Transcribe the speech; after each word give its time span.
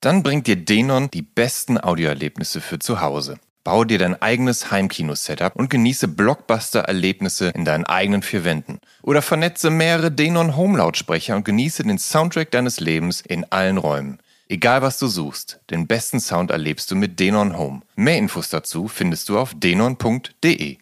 Dann 0.00 0.22
bringt 0.22 0.46
dir 0.46 0.54
Denon 0.54 1.10
die 1.10 1.22
besten 1.22 1.76
Audioerlebnisse 1.76 2.60
für 2.60 2.78
zu 2.78 3.00
Hause. 3.00 3.40
Baue 3.64 3.84
dir 3.84 3.98
dein 3.98 4.20
eigenes 4.22 4.70
Heimkino-Setup 4.70 5.56
und 5.56 5.70
genieße 5.70 6.06
Blockbuster-Erlebnisse 6.08 7.48
in 7.48 7.64
deinen 7.64 7.84
eigenen 7.84 8.22
vier 8.22 8.44
Wänden. 8.44 8.78
Oder 9.02 9.22
vernetze 9.22 9.70
mehrere 9.70 10.12
Denon 10.12 10.56
Home-Lautsprecher 10.56 11.34
und 11.34 11.44
genieße 11.44 11.82
den 11.82 11.98
Soundtrack 11.98 12.52
deines 12.52 12.78
Lebens 12.78 13.20
in 13.20 13.44
allen 13.50 13.76
Räumen. 13.76 14.20
Egal 14.48 14.82
was 14.82 14.98
du 14.98 15.08
suchst, 15.08 15.60
den 15.68 15.88
besten 15.88 16.20
Sound 16.20 16.52
erlebst 16.52 16.90
du 16.90 16.96
mit 16.96 17.18
Denon 17.18 17.58
Home. 17.58 17.82
Mehr 17.96 18.16
Infos 18.18 18.48
dazu 18.48 18.86
findest 18.86 19.28
du 19.28 19.38
auf 19.38 19.52
denon.de. 19.54 20.78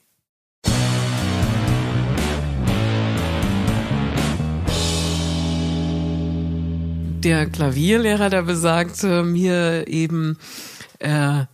der 7.27 7.46
Klavierlehrer, 7.46 8.30
der 8.30 8.43
besagte 8.43 9.23
mir 9.24 9.88
eben, 9.88 10.38
äh, 11.01 11.45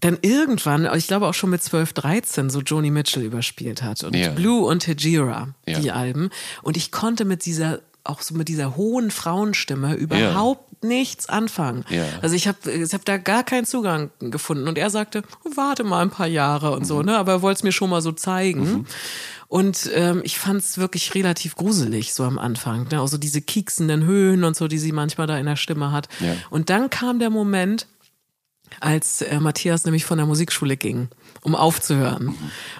dann 0.00 0.18
irgendwann, 0.22 0.88
ich 0.96 1.06
glaube 1.06 1.28
auch 1.28 1.34
schon 1.34 1.50
mit 1.50 1.62
12, 1.62 1.92
13, 1.92 2.50
so 2.50 2.60
Joni 2.60 2.90
Mitchell 2.90 3.22
überspielt 3.22 3.82
hat 3.82 4.02
und 4.02 4.16
Ja. 4.16 4.30
Blue 4.30 4.64
und 4.66 4.86
Hejira, 4.86 5.48
Ja. 5.66 5.78
die 5.78 5.92
Alben. 5.92 6.30
Und 6.62 6.76
ich 6.76 6.90
konnte 6.90 7.24
mit 7.24 7.44
dieser 7.44 7.80
auch 8.04 8.20
so 8.20 8.34
mit 8.34 8.48
dieser 8.48 8.74
hohen 8.74 9.12
Frauenstimme 9.12 9.94
überhaupt 9.94 10.82
nichts 10.82 11.28
anfangen. 11.28 11.84
Also 12.20 12.34
ich 12.34 12.48
habe 12.48 12.68
ich 12.68 12.92
hab 12.92 13.04
da 13.04 13.16
gar 13.16 13.44
keinen 13.44 13.64
Zugang 13.64 14.10
gefunden. 14.18 14.66
Und 14.66 14.76
er 14.76 14.90
sagte, 14.90 15.22
warte 15.54 15.84
mal 15.84 16.00
ein 16.02 16.10
paar 16.10 16.26
Jahre 16.26 16.72
und 16.72 16.80
Mhm. 16.80 16.84
so, 16.86 17.02
ne? 17.02 17.16
Aber 17.16 17.30
er 17.30 17.42
wollte 17.42 17.58
es 17.58 17.62
mir 17.62 17.70
schon 17.70 17.90
mal 17.90 18.02
so 18.02 18.10
zeigen. 18.10 18.86
Und 19.52 19.90
ähm, 19.92 20.22
ich 20.24 20.38
fand 20.38 20.62
es 20.62 20.78
wirklich 20.78 21.14
relativ 21.14 21.56
gruselig 21.56 22.14
so 22.14 22.24
am 22.24 22.38
Anfang. 22.38 22.88
Ne? 22.90 23.02
Auch 23.02 23.06
so 23.08 23.18
diese 23.18 23.42
kieksenden 23.42 24.06
Höhen 24.06 24.44
und 24.44 24.56
so, 24.56 24.66
die 24.66 24.78
sie 24.78 24.92
manchmal 24.92 25.26
da 25.26 25.36
in 25.36 25.44
der 25.44 25.56
Stimme 25.56 25.92
hat. 25.92 26.08
Ja. 26.20 26.34
Und 26.48 26.70
dann 26.70 26.88
kam 26.88 27.18
der 27.18 27.28
Moment, 27.28 27.86
als 28.80 29.20
äh, 29.20 29.40
Matthias 29.40 29.84
nämlich 29.84 30.06
von 30.06 30.16
der 30.16 30.26
Musikschule 30.26 30.78
ging, 30.78 31.08
um 31.42 31.56
aufzuhören. 31.56 32.34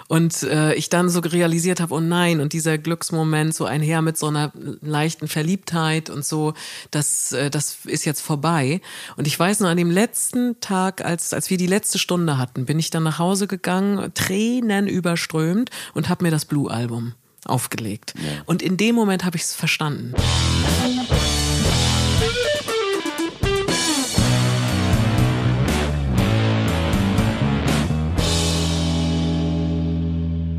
Und 0.07 0.43
äh, 0.43 0.73
ich 0.75 0.89
dann 0.89 1.09
so 1.09 1.19
realisiert 1.19 1.81
habe, 1.81 1.93
oh 1.93 1.99
nein, 1.99 2.39
und 2.39 2.53
dieser 2.53 2.77
Glücksmoment 2.77 3.53
so 3.53 3.65
einher 3.65 4.01
mit 4.01 4.17
so 4.17 4.27
einer 4.27 4.53
leichten 4.81 5.27
Verliebtheit 5.27 6.09
und 6.09 6.25
so, 6.25 6.53
das, 6.89 7.33
äh, 7.33 7.49
das 7.49 7.79
ist 7.85 8.05
jetzt 8.05 8.21
vorbei. 8.21 8.79
Und 9.17 9.27
ich 9.27 9.37
weiß 9.37 9.59
nur, 9.59 9.69
an 9.69 9.77
dem 9.77 9.91
letzten 9.91 10.59
Tag, 10.61 11.03
als, 11.03 11.33
als 11.33 11.49
wir 11.49 11.57
die 11.57 11.67
letzte 11.67 11.99
Stunde 11.99 12.37
hatten, 12.37 12.65
bin 12.65 12.79
ich 12.79 12.89
dann 12.89 13.03
nach 13.03 13.19
Hause 13.19 13.47
gegangen, 13.47 14.13
Tränen 14.13 14.87
überströmt 14.87 15.69
und 15.93 16.07
habe 16.07 16.23
mir 16.23 16.31
das 16.31 16.45
Blue-Album 16.45 17.15
aufgelegt. 17.45 18.13
Und 18.45 18.61
in 18.61 18.77
dem 18.77 18.95
Moment 18.95 19.25
habe 19.25 19.35
ich 19.35 19.43
es 19.43 19.53
verstanden. 19.53 20.13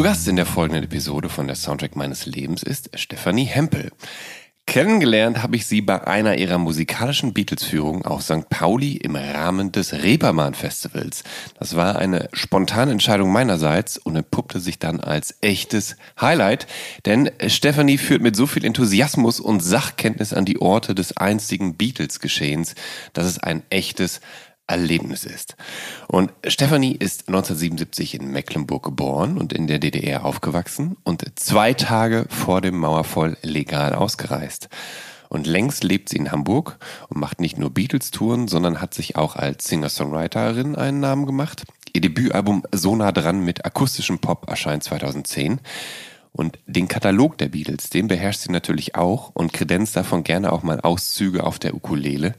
Zu 0.00 0.04
Gast 0.04 0.28
in 0.28 0.36
der 0.36 0.46
folgenden 0.46 0.84
Episode 0.84 1.28
von 1.28 1.46
der 1.46 1.56
Soundtrack 1.56 1.94
meines 1.94 2.24
Lebens 2.24 2.62
ist 2.62 2.88
Stefanie 2.98 3.44
Hempel. 3.44 3.90
Kennengelernt 4.64 5.42
habe 5.42 5.56
ich 5.56 5.66
sie 5.66 5.82
bei 5.82 6.06
einer 6.06 6.38
ihrer 6.38 6.56
musikalischen 6.56 7.34
Beatles-Führungen 7.34 8.06
auf 8.06 8.22
St. 8.22 8.48
Pauli 8.48 8.96
im 8.96 9.14
Rahmen 9.14 9.72
des 9.72 9.92
Reeperbahn 9.92 10.54
Festivals. 10.54 11.22
Das 11.58 11.76
war 11.76 11.96
eine 11.96 12.30
spontane 12.32 12.92
Entscheidung 12.92 13.30
meinerseits 13.30 13.98
und 13.98 14.16
entpuppte 14.16 14.58
sich 14.58 14.78
dann 14.78 15.00
als 15.00 15.34
echtes 15.42 15.96
Highlight, 16.18 16.66
denn 17.04 17.30
Stefanie 17.48 17.98
führt 17.98 18.22
mit 18.22 18.36
so 18.36 18.46
viel 18.46 18.64
Enthusiasmus 18.64 19.38
und 19.38 19.60
Sachkenntnis 19.60 20.32
an 20.32 20.46
die 20.46 20.62
Orte 20.62 20.94
des 20.94 21.14
einstigen 21.18 21.76
Beatles-Geschehens, 21.76 22.74
dass 23.12 23.26
es 23.26 23.38
ein 23.38 23.64
echtes 23.68 24.22
Erlebnis 24.70 25.24
ist. 25.24 25.56
Und 26.06 26.32
Stefanie 26.46 26.92
ist 26.92 27.28
1977 27.28 28.14
in 28.14 28.30
Mecklenburg 28.30 28.84
geboren 28.84 29.36
und 29.36 29.52
in 29.52 29.66
der 29.66 29.78
DDR 29.78 30.24
aufgewachsen 30.24 30.96
und 31.04 31.24
zwei 31.38 31.74
Tage 31.74 32.26
vor 32.28 32.60
dem 32.60 32.78
Mauerfall 32.78 33.36
legal 33.42 33.94
ausgereist. 33.94 34.68
Und 35.28 35.46
längst 35.46 35.84
lebt 35.84 36.08
sie 36.08 36.16
in 36.16 36.32
Hamburg 36.32 36.78
und 37.08 37.20
macht 37.20 37.40
nicht 37.40 37.56
nur 37.56 37.70
Beatles-Touren, 37.70 38.48
sondern 38.48 38.80
hat 38.80 38.94
sich 38.94 39.14
auch 39.16 39.36
als 39.36 39.68
Singer-Songwriterin 39.68 40.74
einen 40.74 40.98
Namen 40.98 41.24
gemacht. 41.24 41.64
Ihr 41.92 42.00
Debütalbum 42.00 42.64
So 42.72 42.96
nah 42.96 43.12
dran 43.12 43.44
mit 43.44 43.64
akustischem 43.64 44.18
Pop 44.18 44.48
erscheint 44.48 44.82
2010. 44.82 45.60
Und 46.32 46.58
den 46.66 46.88
Katalog 46.88 47.38
der 47.38 47.48
Beatles, 47.48 47.90
den 47.90 48.08
beherrscht 48.08 48.40
sie 48.40 48.52
natürlich 48.52 48.94
auch 48.94 49.30
und 49.34 49.52
kredenzt 49.52 49.96
davon 49.96 50.22
gerne 50.22 50.52
auch 50.52 50.62
mal 50.62 50.80
Auszüge 50.80 51.44
auf 51.44 51.58
der 51.58 51.74
Ukulele. 51.74 52.34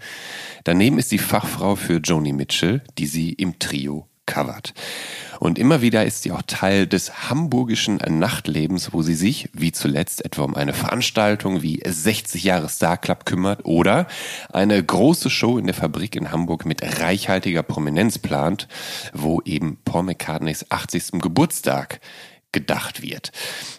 Daneben 0.64 0.98
ist 0.98 1.10
sie 1.10 1.18
Fachfrau 1.18 1.76
für 1.76 1.98
Joni 1.98 2.34
Mitchell, 2.34 2.82
die 2.98 3.08
sie 3.08 3.34
im 3.34 3.60
Trio 3.60 4.08
covert. 4.26 4.74
Und 5.40 5.58
immer 5.58 5.82
wieder 5.82 6.06
ist 6.06 6.22
sie 6.22 6.32
auch 6.32 6.44
Teil 6.44 6.86
des 6.86 7.30
hamburgischen 7.30 7.98
Nachtlebens, 7.98 8.94
wo 8.94 9.02
sie 9.02 9.16
sich, 9.16 9.50
wie 9.54 9.72
zuletzt, 9.72 10.24
etwa 10.24 10.44
um 10.44 10.56
eine 10.56 10.74
Veranstaltung 10.74 11.64
wie 11.64 11.82
60 11.84 12.44
Jahre 12.44 12.70
Star 12.70 12.98
Club 12.98 13.26
kümmert 13.26 13.66
oder 13.66 14.08
eine 14.54 14.82
große 14.82 15.30
Show 15.30 15.58
in 15.58 15.66
der 15.66 15.74
Fabrik 15.74 16.16
in 16.16 16.32
Hamburg 16.32 16.66
mit 16.66 17.02
reichhaltiger 17.02 17.64
Prominenz 17.64 18.20
plant, 18.20 18.68
wo 19.14 19.42
eben 19.44 19.80
Paul 19.84 20.04
McCartneys 20.04 20.68
80. 20.70 21.20
Geburtstag 21.20 22.00
gedacht 22.52 23.02
wird. 23.02 23.32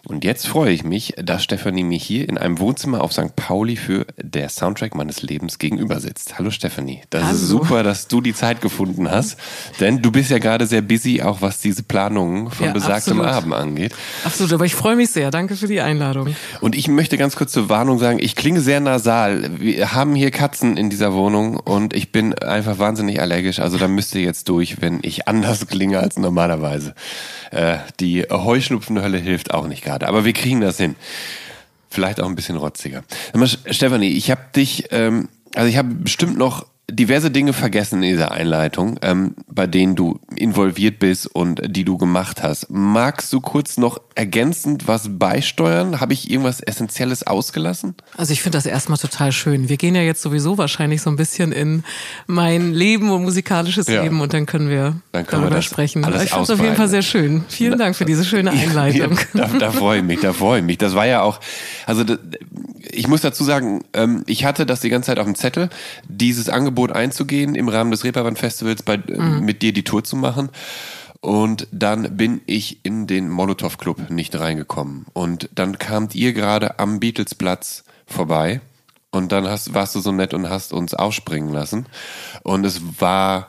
Und 0.07 0.23
jetzt 0.23 0.47
freue 0.47 0.71
ich 0.73 0.83
mich, 0.83 1.13
dass 1.17 1.43
Stefanie 1.43 1.83
mir 1.83 1.97
hier 1.97 2.27
in 2.27 2.37
einem 2.37 2.59
Wohnzimmer 2.59 3.01
auf 3.01 3.13
St. 3.13 3.35
Pauli 3.35 3.75
für 3.75 4.05
der 4.21 4.49
Soundtrack 4.49 4.95
meines 4.95 5.21
Lebens 5.21 5.59
gegenüber 5.59 5.99
sitzt. 5.99 6.37
Hallo 6.39 6.49
Stefanie, 6.49 7.01
das 7.09 7.23
Hallo. 7.23 7.35
ist 7.35 7.47
super, 7.47 7.83
dass 7.83 8.07
du 8.07 8.19
die 8.21 8.33
Zeit 8.33 8.61
gefunden 8.61 9.09
hast, 9.09 9.37
denn 9.79 10.01
du 10.01 10.11
bist 10.11 10.31
ja 10.31 10.39
gerade 10.39 10.65
sehr 10.65 10.81
busy, 10.81 11.21
auch 11.21 11.41
was 11.41 11.59
diese 11.59 11.83
Planungen 11.83 12.49
von 12.49 12.67
Ja, 12.67 12.73
besagtem 12.73 13.21
absolut. 13.21 13.25
Abend 13.25 13.53
angeht. 13.53 13.93
Absolut, 14.23 14.53
aber 14.53 14.65
ich 14.65 14.75
freue 14.75 14.95
mich 14.95 15.09
sehr. 15.11 15.29
Danke 15.31 15.55
für 15.55 15.67
die 15.67 15.81
Einladung. 15.81 16.35
Und 16.61 16.75
ich 16.75 16.87
möchte 16.87 17.17
ganz 17.17 17.35
kurz 17.35 17.51
zur 17.51 17.69
Warnung 17.69 17.99
sagen, 17.99 18.19
ich 18.19 18.35
klinge 18.35 18.61
sehr 18.61 18.79
nasal. 18.79 19.59
Wir 19.59 19.93
haben 19.93 20.15
hier 20.15 20.31
Katzen 20.31 20.77
in 20.77 20.89
dieser 20.89 21.13
Wohnung 21.13 21.57
und 21.57 21.93
ich 21.93 22.11
bin 22.11 22.33
einfach 22.33 22.79
wahnsinnig 22.79 23.21
allergisch. 23.21 23.59
Also 23.59 23.77
da 23.77 23.87
müsst 23.87 24.15
ihr 24.15 24.21
jetzt 24.21 24.49
durch, 24.49 24.81
wenn 24.81 24.99
ich 25.03 25.27
anders 25.27 25.67
klinge 25.67 25.99
als 25.99 26.17
normalerweise. 26.17 26.95
Äh, 27.51 27.77
die 27.99 28.29
Heuschnupfenhölle 28.63 29.17
hilft 29.17 29.53
auch 29.53 29.67
nicht 29.67 29.83
gerade. 29.83 30.07
Aber 30.07 30.23
wir 30.25 30.33
kriegen 30.33 30.61
das 30.61 30.77
hin. 30.77 30.95
Vielleicht 31.89 32.21
auch 32.21 32.27
ein 32.27 32.35
bisschen 32.35 32.57
rotziger. 32.57 33.03
Stefanie, 33.69 34.09
ich 34.09 34.31
habe 34.31 34.41
dich, 34.55 34.85
ähm, 34.91 35.27
also 35.53 35.67
ich 35.67 35.77
habe 35.77 35.89
bestimmt 35.89 36.37
noch 36.37 36.65
diverse 36.91 37.31
Dinge 37.31 37.53
vergessen 37.53 38.03
in 38.03 38.11
dieser 38.11 38.31
Einleitung, 38.31 38.99
ähm, 39.01 39.35
bei 39.47 39.67
denen 39.67 39.95
du 39.95 40.19
involviert 40.35 40.99
bist 40.99 41.27
und 41.27 41.61
die 41.65 41.85
du 41.85 41.97
gemacht 41.97 42.43
hast. 42.43 42.69
Magst 42.69 43.31
du 43.31 43.39
kurz 43.39 43.77
noch 43.77 44.01
ergänzend 44.15 44.87
was 44.87 45.09
beisteuern? 45.17 46.01
Habe 46.01 46.13
ich 46.13 46.29
irgendwas 46.29 46.59
Essentielles 46.59 47.25
ausgelassen? 47.25 47.95
Also 48.17 48.33
ich 48.33 48.41
finde 48.41 48.57
das 48.57 48.65
erstmal 48.65 48.97
total 48.97 49.31
schön. 49.31 49.69
Wir 49.69 49.77
gehen 49.77 49.95
ja 49.95 50.01
jetzt 50.01 50.21
sowieso 50.21 50.57
wahrscheinlich 50.57 51.01
so 51.01 51.09
ein 51.09 51.15
bisschen 51.15 51.53
in 51.53 51.83
mein 52.27 52.73
Leben 52.73 53.11
und 53.11 53.23
musikalisches 53.23 53.87
ja. 53.87 54.03
Leben 54.03 54.19
und 54.19 54.33
dann 54.33 54.45
können 54.45 54.69
wir 54.69 54.97
dann 55.13 55.25
können 55.25 55.43
darüber 55.43 55.57
wir 55.57 55.61
sprechen. 55.61 56.03
Alles 56.03 56.23
ich 56.23 56.29
fand 56.31 56.43
es 56.43 56.49
auf 56.49 56.61
jeden 56.61 56.75
Fall 56.75 56.89
sehr 56.89 57.01
schön. 57.01 57.45
Vielen 57.47 57.79
Dank 57.79 57.95
für 57.95 58.05
diese 58.05 58.25
schöne 58.25 58.51
Einleitung. 58.51 59.17
Ja, 59.33 59.47
da, 59.47 59.57
da 59.57 59.71
freue 59.71 59.99
ich 59.99 60.03
mich, 60.03 60.19
da 60.19 60.33
freue 60.33 60.59
ich 60.59 60.65
mich. 60.65 60.77
Das 60.77 60.95
war 60.95 61.07
ja 61.07 61.21
auch, 61.21 61.39
also 61.85 62.03
ich 62.91 63.07
muss 63.07 63.21
dazu 63.21 63.43
sagen, 63.43 63.83
ähm, 63.93 64.23
ich 64.27 64.45
hatte 64.45 64.65
das 64.65 64.81
die 64.81 64.89
ganze 64.89 65.07
Zeit 65.07 65.19
auf 65.19 65.25
dem 65.25 65.35
Zettel, 65.35 65.69
dieses 66.07 66.49
Angebot 66.49 66.91
einzugehen, 66.91 67.55
im 67.55 67.69
Rahmen 67.69 67.91
des 67.91 68.03
Reeperbahn 68.03 68.35
Festivals 68.35 68.83
bei, 68.83 68.97
mhm. 68.97 69.41
mit 69.41 69.61
dir 69.61 69.73
die 69.73 69.83
Tour 69.83 70.03
zu 70.03 70.15
machen. 70.15 70.49
Und 71.21 71.67
dann 71.71 72.17
bin 72.17 72.41
ich 72.47 72.83
in 72.83 73.07
den 73.07 73.29
Molotow 73.29 73.77
Club 73.77 74.09
nicht 74.09 74.37
reingekommen. 74.37 75.05
Und 75.13 75.49
dann 75.55 75.79
kamt 75.79 76.15
ihr 76.15 76.33
gerade 76.33 76.79
am 76.79 76.99
Beatlesplatz 76.99 77.85
vorbei. 78.05 78.59
Und 79.09 79.31
dann 79.31 79.47
hast, 79.47 79.73
warst 79.73 79.95
du 79.95 79.99
so 80.01 80.11
nett 80.11 80.33
und 80.33 80.49
hast 80.49 80.73
uns 80.73 80.93
aufspringen 80.93 81.53
lassen. 81.53 81.85
Und 82.41 82.65
es 82.65 82.81
war, 82.99 83.47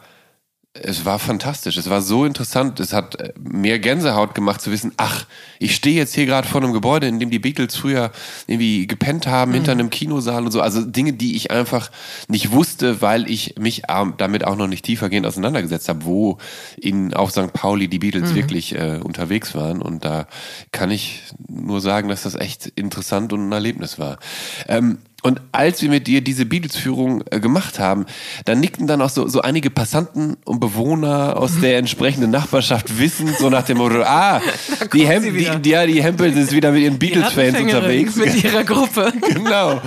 es 0.74 1.04
war 1.04 1.20
fantastisch. 1.20 1.76
Es 1.76 1.88
war 1.88 2.02
so 2.02 2.24
interessant. 2.24 2.80
Es 2.80 2.92
hat 2.92 3.14
äh, 3.20 3.32
mehr 3.38 3.78
Gänsehaut 3.78 4.34
gemacht 4.34 4.60
zu 4.60 4.72
wissen, 4.72 4.92
ach, 4.96 5.24
ich 5.60 5.76
stehe 5.76 5.94
jetzt 5.94 6.14
hier 6.14 6.26
gerade 6.26 6.48
vor 6.48 6.60
einem 6.60 6.72
Gebäude, 6.72 7.06
in 7.06 7.20
dem 7.20 7.30
die 7.30 7.38
Beatles 7.38 7.76
früher 7.76 8.10
irgendwie 8.48 8.88
gepennt 8.88 9.28
haben, 9.28 9.52
mhm. 9.52 9.56
hinter 9.56 9.72
einem 9.72 9.88
Kinosaal 9.88 10.44
und 10.44 10.50
so. 10.50 10.60
Also 10.60 10.84
Dinge, 10.84 11.12
die 11.12 11.36
ich 11.36 11.52
einfach 11.52 11.92
nicht 12.26 12.50
wusste, 12.50 13.00
weil 13.00 13.30
ich 13.30 13.54
mich 13.56 13.82
damit 14.18 14.44
auch 14.44 14.56
noch 14.56 14.66
nicht 14.66 14.84
tiefergehend 14.84 15.26
auseinandergesetzt 15.26 15.88
habe, 15.88 16.04
wo 16.04 16.38
in 16.76 17.14
auf 17.14 17.30
St. 17.30 17.52
Pauli 17.52 17.86
die 17.86 18.00
Beatles 18.00 18.32
mhm. 18.32 18.34
wirklich 18.34 18.74
äh, 18.74 18.98
unterwegs 19.00 19.54
waren. 19.54 19.80
Und 19.80 20.04
da 20.04 20.26
kann 20.72 20.90
ich 20.90 21.22
nur 21.48 21.80
sagen, 21.80 22.08
dass 22.08 22.24
das 22.24 22.34
echt 22.34 22.66
interessant 22.66 23.32
und 23.32 23.48
ein 23.48 23.52
Erlebnis 23.52 24.00
war. 24.00 24.18
Ähm, 24.66 24.98
und 25.24 25.40
als 25.52 25.80
wir 25.80 25.88
mit 25.88 26.06
dir 26.06 26.20
diese 26.20 26.44
Beatles-Führung 26.44 27.24
äh, 27.30 27.40
gemacht 27.40 27.78
haben, 27.78 28.04
dann 28.44 28.60
nickten 28.60 28.86
dann 28.86 29.00
auch 29.00 29.08
so, 29.08 29.26
so 29.26 29.40
einige 29.40 29.70
Passanten 29.70 30.36
und 30.44 30.60
Bewohner 30.60 31.38
aus 31.38 31.52
der 31.62 31.78
entsprechenden 31.78 32.30
Nachbarschaft 32.30 32.98
wissend, 32.98 33.34
so 33.38 33.48
nach 33.48 33.62
dem 33.62 33.78
Motto, 33.78 34.02
ah, 34.02 34.42
die, 34.92 35.06
Hem 35.06 35.22
die, 35.22 35.48
die, 35.62 35.70
ja, 35.70 35.86
die 35.86 36.02
Hempels 36.02 36.36
ist 36.36 36.52
wieder 36.52 36.72
mit 36.72 36.82
ihren 36.82 36.98
Beatles-Fans 36.98 37.58
unterwegs. 37.58 38.16
Mit 38.16 38.44
ihrer 38.44 38.64
Gruppe. 38.64 39.14
genau. 39.32 39.80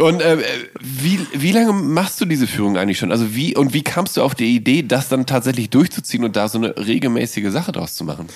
Und 0.00 0.20
äh, 0.20 0.38
wie, 0.80 1.20
wie 1.32 1.52
lange 1.52 1.72
machst 1.72 2.20
du 2.20 2.24
diese 2.24 2.48
Führung 2.48 2.76
eigentlich 2.76 2.98
schon? 2.98 3.12
Also 3.12 3.36
wie 3.36 3.56
und 3.56 3.72
wie 3.72 3.82
kamst 3.82 4.16
du 4.16 4.22
auf 4.22 4.34
die 4.34 4.56
Idee, 4.56 4.82
das 4.82 5.08
dann 5.08 5.26
tatsächlich 5.26 5.70
durchzuziehen 5.70 6.24
und 6.24 6.34
da 6.34 6.48
so 6.48 6.58
eine 6.58 6.76
regelmäßige 6.76 7.52
Sache 7.52 7.70
draus 7.70 7.94
zu 7.94 8.04
machen? 8.04 8.26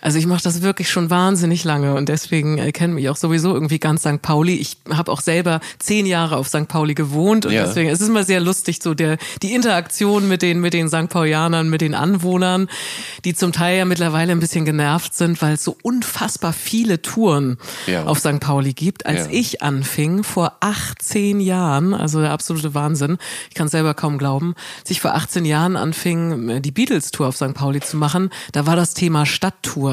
Also 0.00 0.18
ich 0.18 0.26
mache 0.26 0.42
das 0.42 0.62
wirklich 0.62 0.90
schon 0.90 1.10
wahnsinnig 1.10 1.64
lange 1.64 1.94
und 1.94 2.08
deswegen 2.08 2.58
äh, 2.58 2.88
mich 2.88 3.08
auch 3.08 3.16
sowieso 3.16 3.52
irgendwie 3.52 3.78
ganz 3.78 4.02
St. 4.02 4.22
Pauli. 4.22 4.54
Ich 4.54 4.76
habe 4.88 5.10
auch 5.10 5.20
selber 5.20 5.60
zehn 5.78 6.06
Jahre 6.06 6.36
auf 6.36 6.48
St. 6.48 6.68
Pauli 6.68 6.94
gewohnt 6.94 7.46
und 7.46 7.52
ja. 7.52 7.66
deswegen 7.66 7.90
es 7.90 8.00
ist 8.00 8.08
immer 8.08 8.22
sehr 8.22 8.40
lustig 8.40 8.78
so 8.80 8.94
der 8.94 9.18
die 9.42 9.54
Interaktion 9.54 10.28
mit 10.28 10.42
den 10.42 10.60
mit 10.60 10.72
den 10.72 10.88
St. 10.88 11.08
Paulianern, 11.08 11.68
mit 11.68 11.80
den 11.80 11.94
Anwohnern, 11.94 12.68
die 13.24 13.34
zum 13.34 13.52
Teil 13.52 13.78
ja 13.78 13.84
mittlerweile 13.84 14.32
ein 14.32 14.40
bisschen 14.40 14.64
genervt 14.64 15.14
sind, 15.14 15.42
weil 15.42 15.54
es 15.54 15.64
so 15.64 15.76
unfassbar 15.82 16.52
viele 16.52 17.02
Touren 17.02 17.58
ja. 17.86 18.04
auf 18.04 18.20
St. 18.20 18.40
Pauli 18.40 18.74
gibt. 18.74 19.04
Als 19.04 19.26
ja. 19.26 19.32
ich 19.32 19.62
anfing 19.62 20.22
vor 20.22 20.58
18 20.60 21.40
Jahren, 21.40 21.92
also 21.92 22.20
der 22.20 22.30
absolute 22.30 22.74
Wahnsinn, 22.74 23.18
ich 23.48 23.54
kann 23.54 23.66
es 23.66 23.72
selber 23.72 23.94
kaum 23.94 24.18
glauben, 24.18 24.54
als 24.80 24.90
ich 24.90 25.00
vor 25.00 25.14
18 25.14 25.44
Jahren 25.44 25.76
anfing 25.76 26.62
die 26.62 26.70
Beatles 26.70 27.10
Tour 27.10 27.28
auf 27.28 27.36
St. 27.36 27.54
Pauli 27.54 27.80
zu 27.80 27.96
machen, 27.96 28.30
da 28.52 28.66
war 28.66 28.76
das 28.76 28.94
Thema 28.94 29.26
Stadttour 29.26 29.87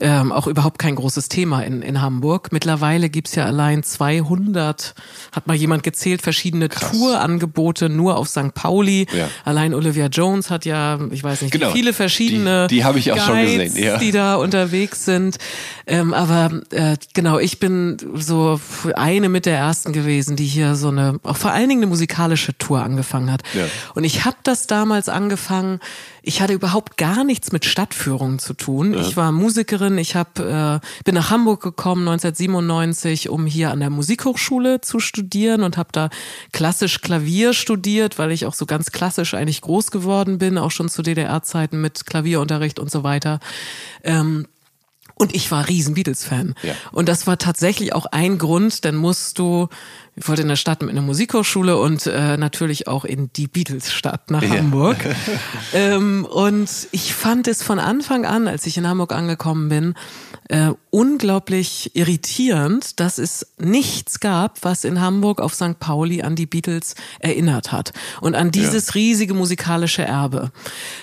ähm, 0.00 0.32
auch 0.32 0.46
überhaupt 0.46 0.78
kein 0.78 0.96
großes 0.96 1.28
Thema 1.28 1.62
in, 1.62 1.82
in 1.82 2.00
Hamburg. 2.00 2.48
Mittlerweile 2.52 3.08
gibt's 3.08 3.34
ja 3.34 3.44
allein 3.44 3.82
200, 3.82 4.94
hat 5.32 5.46
mal 5.46 5.54
jemand 5.54 5.82
gezählt, 5.82 6.22
verschiedene 6.22 6.68
Krass. 6.68 6.90
Tourangebote 6.90 7.88
nur 7.88 8.16
auf 8.16 8.28
St. 8.28 8.54
Pauli. 8.54 9.06
Ja. 9.16 9.28
Allein 9.44 9.74
Olivia 9.74 10.06
Jones 10.06 10.50
hat 10.50 10.64
ja, 10.64 10.98
ich 11.10 11.22
weiß 11.22 11.42
nicht, 11.42 11.52
genau. 11.52 11.70
viele 11.70 11.92
verschiedene 11.92 12.66
Die, 12.68 12.76
die 12.76 12.84
habe 12.84 12.98
ich 12.98 13.12
auch 13.12 13.16
Guides, 13.16 13.52
schon 13.52 13.58
gesehen, 13.64 13.84
ja. 13.84 13.98
die 13.98 14.10
da 14.10 14.34
unterwegs 14.36 15.04
sind. 15.04 15.38
Ähm, 15.86 16.12
aber 16.12 16.62
äh, 16.70 16.96
genau, 17.12 17.38
ich 17.38 17.60
bin 17.60 17.96
so 18.14 18.60
eine 18.94 19.28
mit 19.28 19.46
der 19.46 19.58
ersten 19.58 19.92
gewesen, 19.92 20.34
die 20.36 20.46
hier 20.46 20.74
so 20.74 20.88
eine, 20.88 21.20
auch 21.22 21.36
vor 21.36 21.52
allen 21.52 21.68
Dingen 21.68 21.82
eine 21.82 21.90
musikalische 21.90 22.56
Tour 22.58 22.82
angefangen 22.82 23.30
hat. 23.30 23.42
Ja. 23.54 23.66
Und 23.94 24.04
ich 24.04 24.24
habe 24.24 24.36
das 24.42 24.66
damals 24.66 25.08
angefangen, 25.08 25.80
ich 26.26 26.40
hatte 26.40 26.52
überhaupt 26.52 26.96
gar 26.96 27.22
nichts 27.22 27.52
mit 27.52 27.64
Stadtführungen 27.64 28.38
zu 28.38 28.54
tun. 28.54 28.94
Ja. 28.94 29.00
Ich 29.00 29.16
war 29.16 29.30
Musikerin, 29.30 29.98
ich 29.98 30.16
hab, 30.16 30.38
äh, 30.38 30.80
bin 31.04 31.14
nach 31.14 31.30
Hamburg 31.30 31.62
gekommen 31.62 32.08
1997, 32.08 33.28
um 33.28 33.46
hier 33.46 33.70
an 33.70 33.80
der 33.80 33.90
Musikhochschule 33.90 34.80
zu 34.80 35.00
studieren 35.00 35.62
und 35.62 35.76
habe 35.76 35.90
da 35.92 36.08
klassisch 36.52 37.00
Klavier 37.00 37.52
studiert, 37.52 38.18
weil 38.18 38.32
ich 38.32 38.46
auch 38.46 38.54
so 38.54 38.66
ganz 38.66 38.90
klassisch 38.90 39.34
eigentlich 39.34 39.60
groß 39.60 39.90
geworden 39.90 40.38
bin, 40.38 40.56
auch 40.56 40.70
schon 40.70 40.88
zu 40.88 41.02
DDR-Zeiten 41.02 41.80
mit 41.80 42.06
Klavierunterricht 42.06 42.78
und 42.78 42.90
so 42.90 43.02
weiter. 43.02 43.40
Ähm, 44.02 44.46
und 45.14 45.34
ich 45.34 45.50
war 45.50 45.68
riesen 45.68 45.94
Beatles-Fan. 45.94 46.54
Ja. 46.62 46.74
Und 46.92 47.08
das 47.08 47.26
war 47.26 47.38
tatsächlich 47.38 47.92
auch 47.94 48.06
ein 48.06 48.38
Grund, 48.38 48.84
dann 48.84 48.96
musst 48.96 49.38
du 49.38 49.68
ich 50.16 50.28
wollte 50.28 50.42
in 50.42 50.48
der 50.48 50.56
Stadt 50.56 50.80
mit 50.80 50.90
einer 50.90 51.02
Musikhochschule 51.02 51.76
und 51.76 52.06
äh, 52.06 52.36
natürlich 52.36 52.86
auch 52.86 53.04
in 53.04 53.32
die 53.32 53.48
Beatles-Stadt 53.48 54.30
nach 54.30 54.42
ja. 54.42 54.50
Hamburg. 54.50 54.96
ähm, 55.74 56.24
und 56.24 56.70
ich 56.92 57.14
fand 57.14 57.48
es 57.48 57.64
von 57.64 57.80
Anfang 57.80 58.24
an, 58.24 58.46
als 58.46 58.64
ich 58.66 58.76
in 58.76 58.86
Hamburg 58.86 59.12
angekommen 59.12 59.68
bin, 59.68 59.94
äh, 60.48 60.70
unglaublich 60.90 61.96
irritierend, 61.96 63.00
dass 63.00 63.18
es 63.18 63.54
nichts 63.58 64.20
gab, 64.20 64.62
was 64.62 64.84
in 64.84 65.00
Hamburg 65.00 65.40
auf 65.40 65.54
St. 65.54 65.80
Pauli 65.80 66.22
an 66.22 66.36
die 66.36 66.46
Beatles 66.46 66.94
erinnert 67.18 67.72
hat 67.72 67.92
und 68.20 68.36
an 68.36 68.52
dieses 68.52 68.88
ja. 68.88 68.92
riesige 68.92 69.34
musikalische 69.34 70.04
Erbe. 70.04 70.52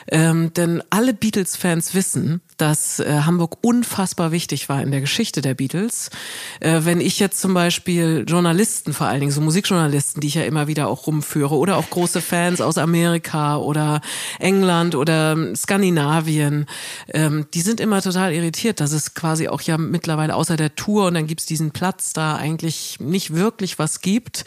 Ähm, 0.08 0.54
denn 0.54 0.82
alle 0.90 1.14
Beatles-Fans 1.14 1.94
wissen, 1.96 2.42
dass 2.62 3.00
äh, 3.00 3.22
Hamburg 3.26 3.58
unfassbar 3.62 4.32
wichtig 4.32 4.70
war 4.70 4.82
in 4.84 4.92
der 4.92 5.02
Geschichte 5.02 5.42
der 5.42 5.56
Beatles. 5.56 6.12
Äh, 6.60 6.82
wenn 6.84 7.02
ich 7.02 7.20
jetzt 7.20 7.42
zum 7.42 7.56
Beispiel 7.56 8.24
Journalisten, 8.28 8.94
vor 8.94 9.08
allen 9.08 9.20
Dingen 9.20 9.32
so 9.32 9.42
Musikjournalisten, 9.42 10.22
die 10.22 10.28
ich 10.28 10.36
ja 10.36 10.44
immer 10.44 10.68
wieder 10.68 10.88
auch 10.88 11.08
rumführe, 11.08 11.56
oder 11.56 11.78
auch 11.78 11.90
große 11.90 12.22
Fans 12.22 12.62
aus 12.62 12.78
Amerika 12.78 13.58
oder 13.58 14.02
England 14.40 14.94
oder 14.94 15.32
ähm, 15.32 15.56
Skandinavien, 15.56 16.68
ähm, 17.14 17.48
die 17.54 17.62
sind 17.62 17.80
immer 17.80 18.02
total 18.02 18.32
irritiert, 18.32 18.80
dass 18.80 18.92
es 18.92 19.16
quasi 19.16 19.48
auch 19.48 19.62
ja 19.62 19.80
mittlerweile 19.80 20.36
außer 20.36 20.56
der 20.56 20.76
Tour 20.76 21.08
und 21.08 21.16
dann 21.16 21.26
gibt's 21.26 21.48
diesen 21.48 21.72
Platz 21.72 22.14
da 22.14 22.36
eigentlich 22.36 23.00
nicht 23.00 23.34
wirklich 23.34 23.80
was 23.80 24.02
gibt. 24.02 24.46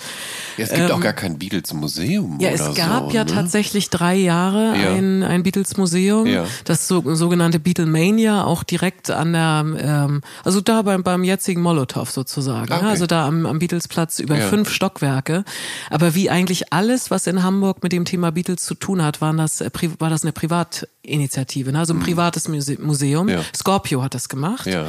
Ja, 0.57 0.65
es 0.65 0.71
gibt 0.71 0.91
ähm, 0.91 0.97
auch 0.97 1.01
gar 1.01 1.15
kein 1.15 1.39
Beatles-Museum. 1.39 2.39
Ja, 2.41 2.51
es 2.51 2.75
gab 2.77 3.11
so, 3.11 3.17
ja 3.17 3.25
ne? 3.25 3.33
tatsächlich 3.33 3.91
drei 3.91 4.15
Jahre 4.15 4.77
ja. 4.79 4.95
ein, 4.95 5.25
ein 5.25 5.43
Beatles-Museum, 5.43 6.27
ja. 6.27 6.47
das 6.65 6.87
so, 6.87 7.15
sogenannte 7.17 7.59
Beatlemania, 8.05 8.45
auch 8.45 8.63
direkt 8.63 9.11
an 9.11 9.33
der, 9.33 9.65
ähm, 9.79 10.21
also 10.45 10.61
da 10.61 10.83
beim, 10.83 11.03
beim 11.03 11.25
jetzigen 11.25 11.63
Molotow 11.63 12.09
sozusagen. 12.09 12.73
Ah, 12.73 12.79
okay. 12.79 12.87
Also 12.87 13.07
da 13.07 13.27
am, 13.27 13.47
am 13.47 13.59
Beatles-Platz 13.59 14.19
über 14.19 14.37
ja. 14.37 14.47
fünf 14.47 14.71
Stockwerke. 14.71 15.45
Aber 15.91 16.15
wie 16.15 16.31
eigentlich 16.31 16.73
alles, 16.73 17.11
was 17.11 17.27
in 17.27 17.43
Hamburg 17.43 17.83
mit 17.83 17.93
dem 17.93 18.05
Thema 18.05 18.33
Beatles 18.33 18.65
zu 18.65 18.75
tun 18.75 19.03
hat, 19.03 19.21
waren 19.21 19.39
das, 19.39 19.61
äh, 19.61 19.71
war 19.99 20.11
das 20.11 20.23
eine 20.23 20.33
Privatinitiative, 20.33 21.73
ne? 21.73 21.79
also 21.79 21.95
ein 21.95 21.99
mhm. 21.99 22.05
privates 22.05 22.49
Museum. 22.49 23.31
Scorpio 23.55 24.03
hat 24.03 24.15
das 24.15 24.29
gemacht. 24.29 24.67
Ja 24.67 24.87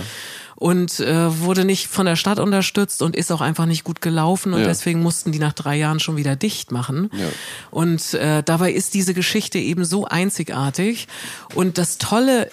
und 0.55 1.01
äh, 1.01 1.41
wurde 1.41 1.65
nicht 1.65 1.87
von 1.87 2.05
der 2.05 2.15
Stadt 2.15 2.39
unterstützt 2.39 3.01
und 3.01 3.15
ist 3.15 3.31
auch 3.31 3.41
einfach 3.41 3.65
nicht 3.65 3.83
gut 3.83 4.01
gelaufen 4.01 4.53
und 4.53 4.61
ja. 4.61 4.67
deswegen 4.67 5.01
mussten 5.01 5.31
die 5.31 5.39
nach 5.39 5.53
drei 5.53 5.75
Jahren 5.75 5.99
schon 5.99 6.15
wieder 6.15 6.35
dicht 6.35 6.71
machen. 6.71 7.09
Ja. 7.13 7.27
Und 7.71 8.13
äh, 8.13 8.41
dabei 8.41 8.71
ist 8.71 8.93
diese 8.93 9.13
Geschichte 9.13 9.59
eben 9.59 9.83
so 9.83 10.05
einzigartig 10.05 11.07
und 11.55 11.77
das 11.77 11.97
Tolle 11.97 12.49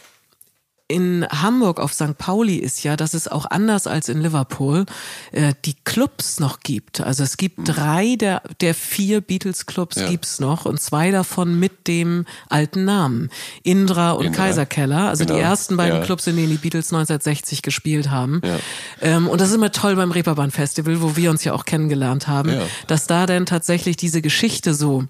in 0.92 1.26
Hamburg 1.30 1.80
auf 1.80 1.94
St. 1.94 2.18
Pauli 2.18 2.56
ist 2.56 2.84
ja, 2.84 2.96
dass 2.96 3.14
es 3.14 3.26
auch 3.26 3.46
anders 3.46 3.87
als 3.87 4.11
in 4.11 4.20
Liverpool 4.20 4.84
äh, 5.32 5.54
die 5.64 5.75
Clubs 5.84 6.38
noch 6.38 6.61
gibt. 6.61 7.00
Also 7.00 7.25
es 7.25 7.38
gibt 7.38 7.61
mhm. 7.61 7.64
drei 7.64 8.16
der, 8.16 8.42
der 8.61 8.75
vier 8.75 9.22
Beatles-Clubs 9.22 9.96
ja. 9.96 10.11
gibt's 10.11 10.38
noch 10.38 10.66
und 10.66 10.80
zwei 10.82 11.11
davon 11.11 11.58
mit 11.58 11.88
dem 11.88 12.26
alten 12.50 12.84
Namen. 12.84 13.30
Indra 13.62 14.12
und 14.12 14.26
Indra. 14.26 14.44
Kaiserkeller. 14.44 15.08
Also 15.08 15.25
genau. 15.25 15.38
die 15.38 15.42
ersten 15.42 15.78
beiden 15.78 16.00
ja. 16.00 16.04
Clubs, 16.04 16.26
in 16.26 16.37
denen 16.37 16.50
die 16.50 16.58
Beatles 16.58 16.92
1960 16.92 17.62
gespielt 17.62 18.11
haben. 18.11 18.42
Ja. 18.44 18.58
Ähm, 19.00 19.28
und 19.28 19.40
das 19.40 19.49
ist 19.49 19.54
immer 19.54 19.72
toll 19.72 19.96
beim 19.96 20.11
Reeperbahn 20.11 20.50
Festival, 20.50 21.00
wo 21.00 21.16
wir 21.16 21.30
uns 21.30 21.42
ja 21.42 21.54
auch 21.54 21.64
kennengelernt 21.64 22.28
haben, 22.28 22.52
dass 22.87 23.06
da 23.06 23.25
dann 23.25 23.46
tatsächlich 23.46 23.96
diese 23.96 24.20
Geschichte 24.20 24.75
so 24.75 25.04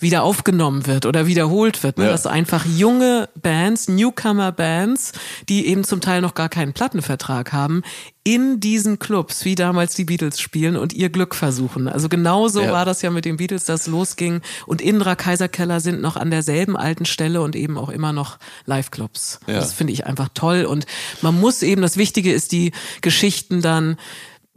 wieder 0.00 0.22
aufgenommen 0.22 0.86
wird 0.86 1.06
oder 1.06 1.26
wiederholt 1.26 1.82
wird. 1.82 1.98
Ne? 1.98 2.04
Ja. 2.04 2.10
Dass 2.10 2.26
einfach 2.26 2.64
junge 2.66 3.28
Bands, 3.40 3.88
Newcomer-Bands, 3.88 5.12
die 5.48 5.66
eben 5.66 5.84
zum 5.84 6.00
Teil 6.00 6.20
noch 6.20 6.34
gar 6.34 6.48
keinen 6.48 6.72
Plattenvertrag 6.72 7.52
haben, 7.52 7.82
in 8.22 8.60
diesen 8.60 8.98
Clubs, 8.98 9.44
wie 9.44 9.54
damals 9.54 9.94
die 9.94 10.04
Beatles 10.04 10.40
spielen 10.40 10.76
und 10.76 10.92
ihr 10.92 11.08
Glück 11.08 11.34
versuchen. 11.34 11.88
Also 11.88 12.08
genauso 12.08 12.60
Ja. 12.62 12.72
war 12.72 12.84
das 12.84 13.00
ja 13.02 13.10
mit 13.10 13.24
den 13.24 13.38
Beatles, 13.38 13.64
das 13.64 13.86
losging. 13.86 14.42
Und 14.66 14.82
Indra 14.82 15.14
Kaiserkeller 15.14 15.80
sind 15.80 16.02
noch 16.02 16.16
an 16.16 16.30
derselben 16.30 16.76
alten 16.76 17.06
Stelle 17.06 17.40
und 17.40 17.56
eben 17.56 17.78
auch 17.78 17.88
immer 17.88 18.12
noch 18.12 18.38
Live-Clubs. 18.66 19.40
Ja. 19.46 19.54
Das 19.54 19.72
finde 19.72 19.92
ich 19.94 20.06
einfach 20.06 20.28
toll. 20.34 20.64
Und 20.66 20.86
man 21.22 21.38
muss 21.40 21.62
eben, 21.62 21.80
das 21.82 21.96
Wichtige 21.96 22.32
ist, 22.32 22.52
die 22.52 22.72
Geschichten 23.00 23.62
dann 23.62 23.96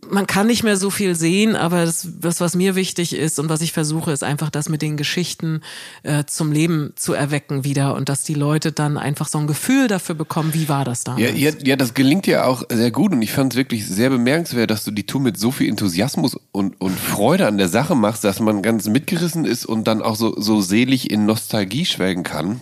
man 0.10 0.28
kann 0.28 0.48
nicht 0.48 0.64
mehr 0.64 0.78
so 0.78 0.90
viel 0.90 1.16
sehen, 1.16 1.56
aber 1.56 1.86
das, 1.86 2.08
das, 2.20 2.42
was 2.42 2.56
mir 2.56 2.76
wichtig 2.76 3.16
ist 3.16 3.40
und 3.40 3.50
was 3.50 3.62
ich 3.62 3.72
versuche, 3.72 4.12
ist 4.12 4.24
einfach 4.24 4.50
das 4.50 4.70
mit 4.70 4.82
den 4.82 4.98
Geschichten 4.98 5.62
äh, 6.04 6.24
zum 6.26 6.52
Leben 6.52 6.94
zu 6.96 7.14
erwecken 7.14 7.64
wieder 7.64 7.96
und 7.96 8.10
dass 8.10 8.24
die 8.24 8.34
Leute 8.34 8.72
dann 8.72 8.98
einfach 8.98 9.28
so 9.28 9.38
ein 9.38 9.48
Gefühl 9.48 9.88
dafür 9.88 10.16
bekommen, 10.16 10.54
wie 10.54 10.70
war 10.70 10.86
das 10.86 11.04
damals. 11.04 11.24
Ja, 11.24 11.30
ja, 11.30 11.52
ja, 11.64 11.76
das 11.76 11.94
gelingt 11.94 12.28
ja 12.28 12.46
auch 12.46 12.64
sehr 12.70 12.92
gut 12.92 13.12
und 13.12 13.22
ich 13.22 13.32
fand 13.32 13.54
es 13.54 13.58
wirklich 13.58 13.88
sehr 13.88 14.10
bemerkenswert, 14.10 14.72
dass 14.72 14.84
du 14.84 14.92
die 14.92 15.06
Tour 15.06 15.22
mit 15.22 15.38
so 15.38 15.52
viel 15.52 15.70
Enthusiasmus 15.70 16.38
und, 16.52 16.80
und 16.80 17.00
Freude 17.00 17.48
an 17.48 17.58
der 17.58 17.70
Sache 17.70 17.96
machst, 17.96 18.24
dass 18.24 18.40
man 18.40 18.62
ganz 18.62 18.88
mitgerissen 18.88 19.46
ist 19.46 19.66
und 19.66 19.88
dann 19.88 20.02
auch 20.02 20.16
so, 20.16 20.40
so 20.40 20.62
selig 20.62 21.12
in 21.12 21.26
Nostalgie 21.26 21.86
schwelgen 21.86 22.24
kann. 22.24 22.62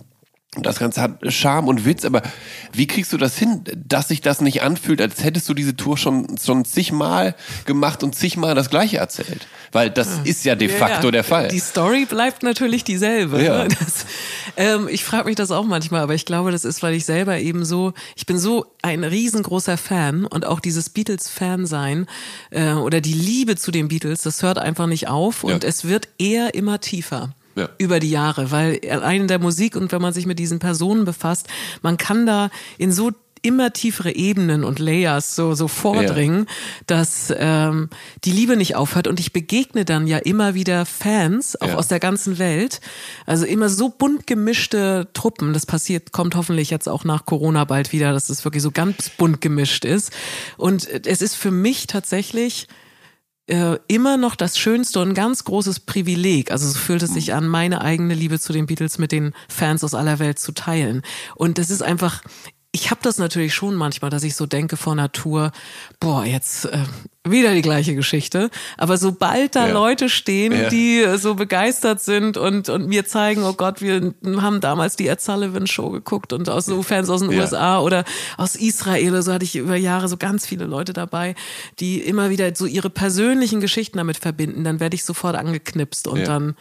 Und 0.54 0.66
das 0.66 0.78
Ganze 0.78 1.00
hat 1.00 1.32
Charme 1.32 1.68
und 1.68 1.86
Witz, 1.86 2.04
aber 2.04 2.20
wie 2.74 2.86
kriegst 2.86 3.10
du 3.14 3.16
das 3.16 3.38
hin, 3.38 3.62
dass 3.74 4.08
sich 4.08 4.20
das 4.20 4.42
nicht 4.42 4.60
anfühlt, 4.62 5.00
als 5.00 5.24
hättest 5.24 5.48
du 5.48 5.54
diese 5.54 5.76
Tour 5.76 5.96
schon, 5.96 6.36
schon 6.36 6.66
zigmal 6.66 7.34
gemacht 7.64 8.02
und 8.02 8.14
zigmal 8.14 8.54
das 8.54 8.68
Gleiche 8.68 8.98
erzählt? 8.98 9.46
Weil 9.72 9.88
das 9.88 10.18
ist 10.24 10.44
ja 10.44 10.54
de 10.54 10.70
Ja, 10.70 10.76
facto 10.76 11.06
ja. 11.06 11.10
der 11.10 11.24
Fall. 11.24 11.48
Die 11.48 11.58
Story 11.58 12.04
bleibt 12.04 12.42
natürlich 12.42 12.84
dieselbe. 12.84 13.42
Ja. 13.42 13.64
ne? 13.64 13.68
Das, 13.80 14.04
ähm, 14.58 14.88
ich 14.90 15.04
frage 15.04 15.24
mich 15.24 15.36
das 15.36 15.50
auch 15.50 15.64
manchmal, 15.64 16.02
aber 16.02 16.14
ich 16.14 16.26
glaube, 16.26 16.52
das 16.52 16.66
ist, 16.66 16.82
weil 16.82 16.92
ich 16.92 17.06
selber 17.06 17.38
eben 17.38 17.64
so, 17.64 17.94
ich 18.14 18.26
bin 18.26 18.38
so 18.38 18.66
ein 18.82 19.04
riesengroßer 19.04 19.78
Fan 19.78 20.26
und 20.26 20.44
auch 20.44 20.60
dieses 20.60 20.90
Beatles-Fan-Sein 20.90 22.06
äh, 22.50 22.72
oder 22.72 23.00
die 23.00 23.14
Liebe 23.14 23.56
zu 23.56 23.70
den 23.70 23.88
Beatles, 23.88 24.20
das 24.20 24.42
hört 24.42 24.58
einfach 24.58 24.86
nicht 24.86 25.08
auf 25.08 25.44
und 25.44 25.62
Ja. 25.64 25.68
es 25.70 25.86
wird 25.86 26.08
eher 26.18 26.54
immer 26.54 26.78
tiefer. 26.80 27.34
Ja. 27.54 27.68
Über 27.78 28.00
die 28.00 28.10
Jahre, 28.10 28.50
weil 28.50 28.80
allein 28.90 29.22
in 29.22 29.28
der 29.28 29.38
Musik 29.38 29.76
und 29.76 29.92
wenn 29.92 30.00
man 30.02 30.12
sich 30.12 30.26
mit 30.26 30.38
diesen 30.38 30.58
Personen 30.58 31.04
befasst, 31.04 31.48
man 31.82 31.96
kann 31.98 32.24
da 32.26 32.50
in 32.78 32.92
so 32.92 33.10
immer 33.44 33.72
tiefere 33.72 34.14
Ebenen 34.14 34.62
und 34.62 34.78
Layers 34.78 35.34
so, 35.34 35.54
so 35.54 35.66
vordringen, 35.66 36.46
dass 36.86 37.32
ähm, 37.36 37.90
die 38.22 38.30
Liebe 38.30 38.56
nicht 38.56 38.76
aufhört. 38.76 39.08
Und 39.08 39.18
ich 39.18 39.32
begegne 39.32 39.84
dann 39.84 40.06
ja 40.06 40.18
immer 40.18 40.54
wieder 40.54 40.86
Fans, 40.86 41.60
auch 41.60 41.66
Ja. 41.68 41.74
aus 41.74 41.88
der 41.88 41.98
ganzen 41.98 42.38
Welt. 42.38 42.80
Also 43.26 43.44
immer 43.44 43.68
so 43.68 43.88
bunt 43.88 44.28
gemischte 44.28 45.08
Truppen. 45.12 45.52
Das 45.54 45.66
passiert, 45.66 46.12
kommt 46.12 46.36
hoffentlich 46.36 46.70
jetzt 46.70 46.88
auch 46.88 47.02
nach 47.02 47.26
Corona 47.26 47.64
bald 47.64 47.92
wieder, 47.92 48.12
dass 48.12 48.30
es 48.30 48.44
wirklich 48.44 48.62
so 48.62 48.70
ganz 48.70 49.10
bunt 49.10 49.40
gemischt 49.40 49.84
ist. 49.84 50.12
Und 50.56 50.88
es 51.04 51.20
ist 51.20 51.34
für 51.34 51.50
mich 51.50 51.88
tatsächlich 51.88 52.68
äh, 53.46 53.78
immer 53.88 54.16
noch 54.16 54.36
das 54.36 54.58
Schönste 54.58 55.00
und 55.00 55.14
ganz 55.14 55.44
großes 55.44 55.80
Privileg. 55.80 56.50
Also 56.50 56.68
so 56.68 56.78
fühlt 56.78 57.02
es 57.02 57.12
sich 57.12 57.34
an, 57.34 57.48
meine 57.48 57.80
eigene 57.80 58.14
Liebe 58.14 58.38
zu 58.38 58.52
den 58.52 58.66
Beatles 58.66 58.98
mit 58.98 59.12
den 59.12 59.34
Fans 59.48 59.82
aus 59.84 59.94
aller 59.94 60.18
Welt 60.18 60.38
zu 60.38 60.52
teilen. 60.52 61.02
Und 61.34 61.58
das 61.58 61.70
ist 61.70 61.82
einfach, 61.82 62.22
ich 62.72 62.90
habe 62.90 63.00
das 63.02 63.18
natürlich 63.18 63.54
schon 63.54 63.74
manchmal, 63.74 64.10
dass 64.10 64.22
ich 64.22 64.36
so 64.36 64.46
denke 64.46 64.76
vor 64.76 64.94
Natur, 64.94 65.52
boah, 66.00 66.24
jetzt 66.24 66.66
äh, 66.66 66.84
wieder 67.28 67.54
die 67.54 67.62
gleiche 67.62 67.94
Geschichte. 67.94 68.50
Aber 68.76 68.96
sobald 68.98 69.54
da 69.54 69.68
Ja. 69.68 69.72
Leute 69.72 70.08
stehen, 70.08 70.52
Ja. 70.52 70.68
die 70.68 70.98
äh, 71.00 71.18
so 71.18 71.34
begeistert 71.36 72.02
sind 72.02 72.36
und, 72.36 72.68
und 72.68 72.88
mir 72.88 73.06
zeigen, 73.06 73.44
oh 73.44 73.52
Gott, 73.52 73.80
wir 73.80 74.12
haben 74.38 74.60
damals 74.60 74.96
die 74.96 75.06
Ed 75.06 75.20
Sullivan 75.20 75.66
Show 75.68 75.90
geguckt 75.90 76.32
und 76.32 76.48
aus 76.48 76.66
so 76.66 76.82
Fans 76.82 77.08
aus 77.10 77.20
den 77.20 77.30
Ja. 77.30 77.40
USA 77.42 77.80
oder 77.80 78.04
aus 78.36 78.56
Israel, 78.56 79.22
so 79.22 79.32
hatte 79.32 79.44
ich 79.44 79.54
über 79.54 79.76
Jahre 79.76 80.08
so 80.08 80.16
ganz 80.16 80.46
viele 80.46 80.64
Leute 80.64 80.92
dabei, 80.92 81.36
die 81.78 82.00
immer 82.00 82.30
wieder 82.30 82.54
so 82.56 82.66
ihre 82.66 82.90
persönlichen 82.90 83.60
Geschichten 83.60 83.98
damit 83.98 84.16
verbinden, 84.16 84.64
dann 84.64 84.80
werde 84.80 84.96
ich 84.96 85.04
sofort 85.04 85.36
angeknipst 85.36 86.08
und 86.08 86.26
dann 86.26 86.56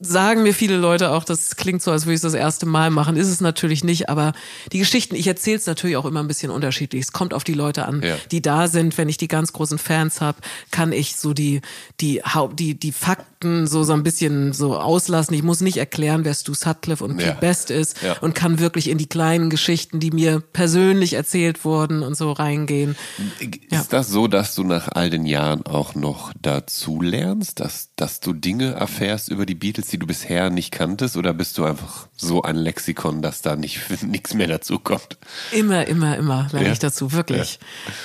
sagen 0.00 0.42
mir 0.42 0.52
viele 0.54 0.76
Leute 0.76 1.10
auch, 1.10 1.24
das 1.24 1.56
klingt 1.56 1.80
so, 1.82 1.90
als 1.90 2.04
würde 2.04 2.14
ich 2.14 2.18
es 2.18 2.22
das 2.22 2.34
erste 2.34 2.66
Mal 2.66 2.90
machen. 2.90 3.16
Ist 3.16 3.28
es 3.28 3.40
natürlich 3.40 3.84
nicht, 3.84 4.08
aber 4.08 4.32
die 4.72 4.78
Geschichten, 4.78 5.14
ich 5.14 5.26
erzähle 5.26 5.56
es 5.56 5.66
natürlich 5.66 5.96
auch 5.96 6.04
immer 6.04 6.20
ein 6.20 6.26
bisschen 6.28 6.50
unterschiedlich. 6.50 7.02
Es 7.02 7.12
kommt 7.12 7.32
auf 7.32 7.44
die 7.44 7.54
Leute 7.54 7.86
an, 7.86 8.02
Ja. 8.02 8.16
die 8.30 8.42
da 8.42 8.68
sind. 8.68 8.98
Wenn 8.98 9.08
ich 9.08 9.16
die 9.16 9.28
ganz 9.28 9.52
großen 9.52 9.78
Fans 9.78 10.20
habe, 10.20 10.38
kann 10.70 10.92
ich 10.92 11.16
so 11.16 11.32
die, 11.32 11.60
die, 12.00 12.20
die, 12.58 12.74
die 12.78 12.92
Fakten 12.92 13.33
so, 13.66 13.84
so 13.84 13.92
ein 13.92 14.02
bisschen 14.02 14.52
so 14.52 14.76
auslassen. 14.76 15.34
Ich 15.34 15.42
muss 15.42 15.60
nicht 15.60 15.76
erklären, 15.76 16.24
wer 16.24 16.34
Stu 16.34 16.54
Sutcliffe 16.54 17.04
und 17.04 17.16
Pete 17.16 17.28
Ja. 17.30 17.34
Best 17.34 17.70
ist 17.70 18.02
Ja. 18.02 18.18
und 18.20 18.34
kann 18.34 18.58
wirklich 18.58 18.88
in 18.88 18.98
die 18.98 19.08
kleinen 19.08 19.50
Geschichten, 19.50 20.00
die 20.00 20.10
mir 20.10 20.40
persönlich 20.40 21.14
erzählt 21.14 21.64
wurden 21.64 22.02
und 22.02 22.16
so 22.16 22.32
reingehen. 22.32 22.96
Ist 23.40 23.58
Ja. 23.70 23.84
das 23.90 24.08
so, 24.08 24.26
dass 24.28 24.54
du 24.54 24.64
nach 24.64 24.88
all 24.88 25.10
den 25.10 25.26
Jahren 25.26 25.66
auch 25.66 25.94
noch 25.94 26.32
dazu 26.40 27.00
lernst, 27.00 27.60
dass, 27.60 27.90
dass 27.96 28.20
du 28.20 28.32
Dinge 28.32 28.72
erfährst 28.72 29.28
über 29.28 29.46
die 29.46 29.54
Beatles, 29.54 29.88
die 29.88 29.98
du 29.98 30.06
bisher 30.06 30.50
nicht 30.50 30.70
kanntest? 30.70 31.16
Oder 31.16 31.34
bist 31.34 31.58
du 31.58 31.64
einfach 31.64 32.08
so 32.16 32.42
ein 32.42 32.56
Lexikon, 32.56 33.22
dass 33.22 33.42
da 33.42 33.56
nicht 33.56 33.80
nichts 34.02 34.34
mehr 34.34 34.46
dazu 34.48 34.78
kommt? 34.78 35.18
Immer, 35.52 35.86
immer, 35.86 36.16
immer 36.16 36.48
lerne 36.52 36.72
ich 36.72 36.78
dazu, 36.78 37.12
wirklich. 37.12 37.58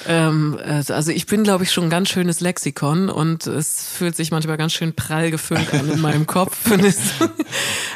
Ähm, 0.08 0.58
äh, 0.63 0.84
also 0.91 1.12
ich 1.12 1.25
bin, 1.25 1.43
glaube 1.43 1.63
ich, 1.63 1.72
schon 1.72 1.86
ein 1.86 1.89
ganz 1.89 2.10
schönes 2.10 2.39
Lexikon 2.39 3.10
und 3.10 3.48
es 3.48 3.88
fühlt 3.88 4.15
sich 4.15 4.31
manchmal 4.31 4.58
ganz 4.58 4.74
schön 4.74 4.93
prall 4.93 5.28
gefüllt 5.31 5.74
an 5.74 5.89
in 5.89 6.00
meinem 6.01 6.27
Kopf. 6.27 6.57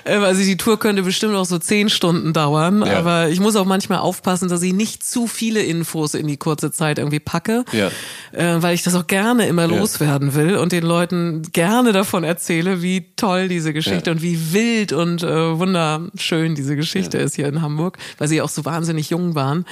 Äh, 0.06 0.16
also 0.16 0.42
die 0.42 0.58
Tour 0.58 0.78
könnte 0.80 1.04
bestimmt 1.04 1.34
auch 1.36 1.46
so 1.46 1.58
zehn 1.60 1.90
Stunden 1.90 2.34
dauern, 2.34 2.84
Ja. 2.86 2.98
aber 3.00 3.30
ich 3.30 3.40
muss 3.40 3.56
auch 3.56 3.64
manchmal 3.66 4.00
aufpassen, 4.00 4.50
dass 4.50 4.62
ich 4.62 4.74
nicht 4.74 5.06
zu 5.06 5.28
viele 5.28 5.62
Infos 5.62 6.14
in 6.14 6.28
die 6.28 6.36
kurze 6.36 6.72
Zeit 6.72 6.98
irgendwie 6.98 7.22
packe, 7.22 7.64
Ja. 7.72 7.88
äh, 8.34 8.62
weil 8.62 8.76
ich 8.76 8.84
das 8.84 8.96
auch 8.96 9.08
gerne 9.08 9.48
immer 9.48 9.62
Ja. 9.70 9.78
loswerden 9.80 10.34
will 10.36 10.58
und 10.58 10.74
den 10.74 10.84
Leuten 10.84 11.44
gerne 11.54 11.94
davon 11.94 12.26
erzähle, 12.26 12.82
wie 12.82 13.06
toll 13.16 13.48
diese 13.48 13.72
Geschichte 13.72 14.12
und 14.12 14.22
wie 14.22 14.52
wild 14.54 14.92
und 14.92 15.24
äh, 15.24 15.58
wunderschön 15.58 16.56
diese 16.56 16.76
Geschichte 16.76 17.18
ist 17.20 17.36
hier 17.36 17.48
in 17.48 17.62
Hamburg, 17.62 17.98
weil 18.18 18.28
sie 18.28 18.42
auch 18.42 18.50
so 18.50 18.66
wahnsinnig 18.66 19.10
jung 19.10 19.36
waren. 19.36 19.66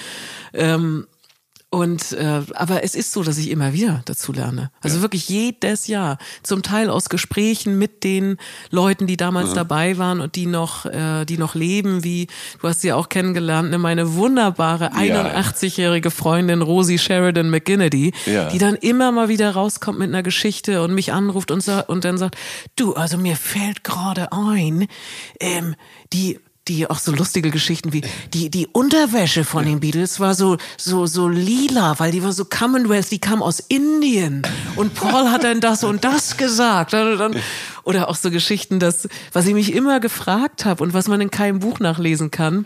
Ähm, 0.53 1.07
und 1.73 2.11
äh, 2.11 2.41
aber 2.53 2.83
es 2.83 2.95
ist 2.95 3.13
so, 3.13 3.23
dass 3.23 3.37
ich 3.37 3.49
immer 3.49 3.71
wieder 3.71 4.01
dazu 4.03 4.33
lerne. 4.33 4.71
Also 4.81 5.01
wirklich 5.01 5.29
jedes 5.29 5.87
Jahr. 5.87 6.17
Zum 6.43 6.63
Teil 6.63 6.89
aus 6.89 7.07
Gesprächen 7.07 7.77
mit 7.79 8.03
den 8.03 8.35
Leuten, 8.71 9.07
die 9.07 9.15
damals 9.15 9.53
dabei 9.53 9.97
waren 9.97 10.19
und 10.19 10.35
die 10.35 10.47
noch, 10.47 10.85
äh, 10.85 11.23
die 11.23 11.37
noch 11.37 11.55
leben, 11.55 12.03
wie 12.03 12.27
du 12.61 12.67
hast 12.67 12.81
sie 12.81 12.91
auch 12.91 13.07
kennengelernt, 13.07 13.71
ne, 13.71 13.77
meine 13.77 14.15
wunderbare 14.15 14.91
81-jährige 14.93 16.11
Freundin 16.11 16.61
Rosie 16.61 16.97
Sheridan 16.97 17.49
McGinnity, 17.49 18.13
Ja. 18.25 18.49
die 18.49 18.57
dann 18.57 18.75
immer 18.75 19.13
mal 19.13 19.29
wieder 19.29 19.51
rauskommt 19.51 19.97
mit 19.97 20.09
einer 20.09 20.23
Geschichte 20.23 20.81
und 20.83 20.93
mich 20.93 21.13
anruft 21.13 21.51
und, 21.51 21.63
sa 21.63 21.79
und 21.79 22.03
dann 22.03 22.17
sagt, 22.17 22.35
du, 22.75 22.95
also 22.95 23.17
mir 23.17 23.37
fällt 23.37 23.85
gerade 23.85 24.33
ein, 24.33 24.87
ähm, 25.39 25.75
die 26.11 26.37
die 26.67 26.89
auch 26.89 26.99
so 26.99 27.11
lustige 27.11 27.49
Geschichten 27.49 27.91
wie 27.91 28.03
die 28.33 28.49
die 28.49 28.67
Unterwäsche 28.67 29.43
von 29.43 29.65
den 29.65 29.79
Beatles 29.79 30.19
war 30.19 30.35
so 30.35 30.57
so 30.77 31.05
so 31.07 31.27
lila, 31.27 31.99
weil 31.99 32.11
die 32.11 32.23
war 32.23 32.33
so 32.33 32.45
Commonwealth, 32.45 33.11
die 33.11 33.19
kam 33.19 33.41
aus 33.41 33.59
Indien 33.59 34.43
und 34.75 34.93
Paul 34.93 35.31
hat 35.31 35.43
dann 35.43 35.59
das 35.59 35.83
und 35.83 36.03
das 36.03 36.37
gesagt 36.37 36.93
dann- 36.93 37.35
oder 37.83 38.09
auch 38.09 38.15
so 38.15 38.29
Geschichten, 38.29 38.79
das 38.79 39.07
was 39.33 39.47
ich 39.47 39.53
mich 39.53 39.73
immer 39.73 39.99
gefragt 39.99 40.65
habe 40.65 40.83
und 40.83 40.93
was 40.93 41.07
man 41.07 41.19
in 41.21 41.31
keinem 41.31 41.59
Buch 41.59 41.79
nachlesen 41.79 42.29
kann. 42.29 42.65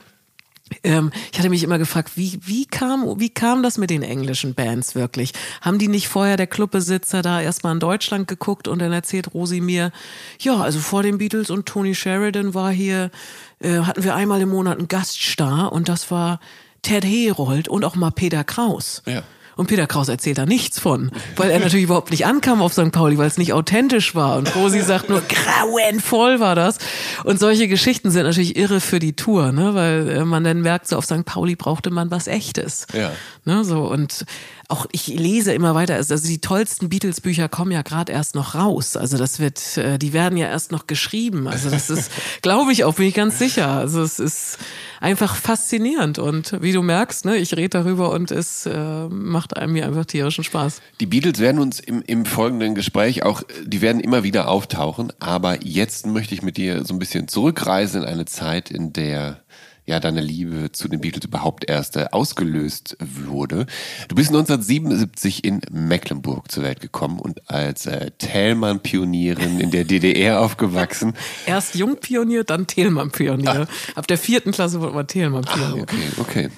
Ähm, 0.84 1.12
ich 1.32 1.38
hatte 1.38 1.50
mich 1.50 1.62
immer 1.62 1.78
gefragt, 1.78 2.14
wie, 2.16 2.40
wie, 2.44 2.66
kam, 2.66 3.20
wie 3.20 3.30
kam 3.30 3.62
das 3.62 3.78
mit 3.78 3.92
den 3.92 4.02
englischen 4.02 4.56
Bands 4.56 4.96
wirklich? 4.96 5.32
Haben 5.62 5.78
die 5.78 5.88
nicht 5.88 6.08
vorher 6.08 6.38
der 6.38 6.48
Clubbesitzer 6.48 7.22
da 7.22 7.40
erstmal 7.40 7.74
in 7.74 7.80
Deutschland 7.80 8.28
geguckt 8.28 8.68
und 8.68 8.80
dann 8.80 8.92
erzählt 8.92 9.36
Rosi 9.36 9.62
mir, 9.62 9.92
ja, 10.40 10.56
also 10.56 10.80
vor 10.80 11.04
den 11.04 11.20
Beatles 11.20 11.52
und 11.52 11.68
Tony 11.68 11.94
Sheridan 11.94 12.56
war 12.56 12.72
hier, 12.72 13.12
äh, 13.60 13.80
hatten 13.80 14.04
wir 14.04 14.16
einmal 14.16 14.42
im 14.42 14.50
Monat 14.50 14.78
einen 14.78 14.88
Gaststar 14.88 15.72
und 15.72 15.90
das 15.90 16.12
war 16.12 16.40
Ted 16.82 17.06
Herold 17.06 17.68
und 17.68 17.84
auch 17.84 17.96
mal 17.96 18.12
Peter 18.12 18.44
Kraus. 18.44 19.02
Ja. 19.06 19.24
Und 19.56 19.68
Peter 19.68 19.88
Kraus 19.88 20.10
erzählt 20.10 20.38
da 20.38 20.46
nichts 20.46 20.80
von, 20.80 21.12
weil 21.38 21.50
er 21.50 21.60
natürlich 21.60 21.86
überhaupt 21.86 22.12
nicht 22.12 22.26
ankam 22.26 22.62
auf 22.62 22.74
St. 22.74 22.92
Pauli, 22.92 23.18
weil 23.18 23.28
es 23.28 23.38
nicht 23.38 23.54
authentisch 23.54 24.14
war. 24.14 24.38
Und 24.38 24.54
Rosi 24.54 24.82
sagt 24.82 25.10
nur, 25.10 25.22
grauenvoll 25.22 26.42
war 26.42 26.56
das. 26.56 26.78
Und 27.24 27.40
solche 27.40 27.70
Geschichten 27.70 28.12
sind 28.12 28.24
natürlich 28.24 28.58
irre 28.58 28.82
für 28.82 29.00
die 29.00 29.16
Tour, 29.16 29.54
ne? 29.54 29.74
weil 29.74 30.10
äh, 30.10 30.26
man 30.26 30.44
dann 30.44 30.62
merkt, 30.62 30.90
so 30.90 30.98
auf 30.98 31.06
St. 31.06 31.24
Pauli 31.24 31.56
brauchte 31.56 31.90
man 31.90 32.12
was 32.12 32.28
Echtes. 32.28 32.86
Ja. 32.94 33.12
Ne? 33.46 33.64
So, 33.64 33.84
und 33.90 34.26
auch 34.70 34.86
ich 34.92 35.08
lese 35.08 35.54
immer 35.54 35.76
weiter, 35.76 35.96
also 35.96 36.16
die 36.16 36.40
tollsten 36.40 36.90
Beatles-Bücher 36.90 37.50
kommen 37.50 37.72
ja 37.72 37.82
gerade 37.82 38.12
erst 38.12 38.36
noch 38.36 38.56
raus. 38.56 38.98
Also 38.98 39.18
das 39.18 39.40
wird, 39.40 39.78
äh, 39.78 39.98
die 40.00 40.14
werden 40.14 40.38
ja 40.38 40.48
erst 40.48 40.72
noch 40.72 40.88
geschrieben. 40.88 41.48
Also 41.48 41.70
das 41.70 41.90
ist, 41.90 42.12
glaube 42.42 42.72
ich 42.72 42.84
auch, 42.84 42.96
bin 42.96 43.08
ich 43.08 43.14
ganz 43.14 43.38
sicher. 43.38 43.68
Also 43.70 44.02
es 44.02 44.20
ist 44.20 44.58
einfach 45.00 45.36
faszinierend. 45.36 46.20
Und 46.20 46.62
wie 46.62 46.72
du 46.72 46.82
merkst, 46.82 47.26
ne, 47.26 47.38
ich 47.38 47.56
rede 47.56 47.70
darüber 47.70 48.12
und 48.12 48.32
es 48.32 48.66
äh, 48.66 49.08
macht 49.08 49.56
einem 49.56 49.74
mir 49.74 49.86
einfach 49.86 50.06
tierischen 50.06 50.44
Spaß. 50.44 50.82
Die 51.00 51.06
Beatles 51.06 51.40
werden 51.40 51.62
uns 51.62 51.80
im, 51.80 52.02
im 52.06 52.26
folgenden 52.26 52.76
Gespräch 52.76 53.24
auch, 53.24 53.44
die 53.64 53.82
werden 53.82 54.02
immer 54.02 54.24
wieder 54.24 54.48
auftauchen, 54.48 55.14
aber 55.20 55.64
jetzt 55.64 56.06
möchte 56.06 56.34
ich 56.34 56.42
mit 56.42 56.58
dir 56.58 56.84
so 56.86 56.94
ein 56.94 57.00
bisschen 57.00 57.28
zurückreisen 57.28 58.02
in 58.02 58.08
eine 58.08 58.26
Zeit, 58.26 58.72
in 58.72 58.94
der 58.94 59.45
ja 59.86 60.00
deine 60.00 60.22
Liebe 60.22 60.72
zu 60.72 60.88
den 60.88 61.02
Beatles 61.02 61.26
überhaupt 61.26 61.70
erst 61.70 61.96
äh, 61.98 62.08
ausgelöst 62.12 62.98
wurde. 63.00 63.66
Du 64.08 64.16
bist 64.16 64.30
1977 64.30 65.44
in 65.44 65.62
Mecklenburg 65.72 66.52
zur 66.52 66.64
Welt 66.64 66.82
gekommen 66.82 67.20
und 67.20 67.50
als 67.50 67.86
äh, 67.86 68.12
Thälmann-Pionierin 68.18 69.60
in 69.60 69.72
der 69.72 69.84
DDR 69.84 70.42
aufgewachsen. 70.46 71.14
Erst 71.46 71.76
Jungpionier, 71.76 72.44
dann 72.44 72.68
Thälmann-Pionier. 72.68 73.68
Ah. 73.68 74.00
Ab 74.00 74.08
der 74.08 74.18
vierten 74.18 74.52
Klasse 74.52 74.82
wurde 74.82 74.94
man 74.94 75.08
Thälmann-Pionier. 75.08 75.86
Ah, 75.88 76.18
okay, 76.18 76.48
okay. 76.48 76.50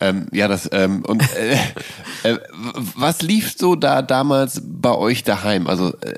Ähm, 0.00 0.26
ja, 0.32 0.48
das 0.48 0.68
ähm, 0.72 1.04
und 1.04 1.22
äh, 1.36 1.54
äh, 2.24 2.38
was 2.96 3.22
lief 3.22 3.54
so 3.56 3.76
da 3.76 4.02
damals 4.02 4.62
bei 4.64 4.92
euch 4.92 5.22
daheim? 5.22 5.66
Also 5.66 5.94
äh, 6.00 6.14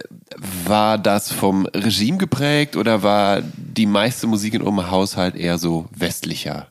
war 0.65 0.99
das 0.99 1.31
vom 1.31 1.67
Regime 1.67 2.19
geprägt 2.19 2.77
oder 2.77 3.03
war 3.03 3.43
die 3.43 3.87
meiste 3.87 4.27
Musik 4.27 4.55
in 4.55 4.63
eurem 4.63 4.91
Haushalt 4.91 5.37
eher 5.37 5.59
so 5.59 5.87
westlicher? 5.95 6.69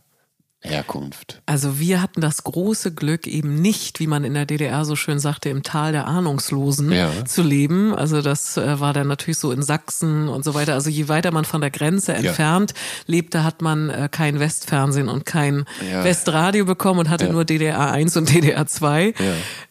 Herkunft. 0.66 1.42
Also 1.46 1.80
wir 1.80 2.02
hatten 2.02 2.22
das 2.22 2.44
große 2.44 2.94
Glück, 2.94 3.28
eben 3.28 3.62
nicht, 3.62 4.00
wie 4.00 4.08
man 4.08 4.24
in 4.24 4.34
der 4.34 4.46
DDR 4.46 4.86
so 4.86 4.96
schön 4.96 5.20
sagte, 5.20 5.50
im 5.50 5.64
Tal 5.64 5.92
der 5.92 6.08
Ahnungslosen 6.08 6.92
ja. 6.92 7.26
zu 7.26 7.44
leben. 7.44 7.94
Also 7.96 8.22
das 8.22 8.58
äh, 8.58 8.80
war 8.80 8.94
dann 8.94 9.08
natürlich 9.08 9.38
so 9.38 9.52
in 9.52 9.62
Sachsen 9.62 10.28
und 10.28 10.44
so 10.44 10.54
weiter. 10.54 10.74
Also 10.74 10.90
je 10.90 11.08
weiter 11.08 11.32
man 11.32 11.46
von 11.46 11.62
der 11.62 11.72
Grenze 11.72 12.14
entfernt 12.14 12.72
ja. 12.72 13.04
lebte, 13.08 13.44
hat 13.44 13.62
man 13.62 13.90
äh, 13.90 14.10
kein 14.12 14.40
Westfernsehen 14.40 15.10
und 15.10 15.26
kein 15.26 15.66
ja. 15.92 16.04
Westradio 16.04 16.66
bekommen 16.66 17.02
und 17.02 17.10
hatte 17.10 17.30
nur 17.32 17.46
DDR 17.46 17.92
1 17.92 18.18
und 18.18 18.34
DDR 18.34 18.66
2. 18.66 19.14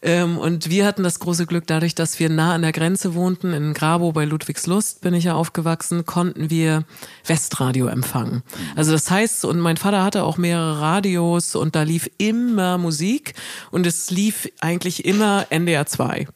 Ähm, 0.02 0.38
und 0.38 0.70
wir 0.70 0.86
hatten 0.86 1.02
das 1.02 1.18
große 1.18 1.46
Glück, 1.46 1.66
dadurch, 1.66 1.94
dass 1.94 2.18
wir 2.18 2.28
nah 2.28 2.54
an 2.54 2.62
der 2.62 2.72
Grenze 2.72 3.14
wohnten, 3.14 3.52
in 3.52 3.74
Grabow 3.74 4.12
bei 4.12 4.24
Ludwigslust 4.24 5.00
bin 5.00 5.14
ich 5.14 5.24
ja 5.24 5.34
aufgewachsen, 5.34 6.04
konnten 6.04 6.50
wir 6.50 6.84
Westradio 7.26 7.86
empfangen. 7.86 8.42
Also 8.76 8.92
das 8.92 9.10
heißt, 9.10 9.44
und 9.44 9.58
mein 9.58 9.76
Vater 9.76 10.02
hatte 10.02 10.24
auch 10.24 10.36
mehrere 10.36 10.80
Radios 10.84 11.56
und 11.56 11.74
da 11.74 11.82
lief 11.82 12.10
immer 12.18 12.76
Musik 12.76 13.34
und 13.70 13.86
es 13.86 14.10
lief 14.10 14.48
eigentlich 14.60 15.04
immer 15.06 15.46
NDR 15.50 15.86
2. 15.86 16.26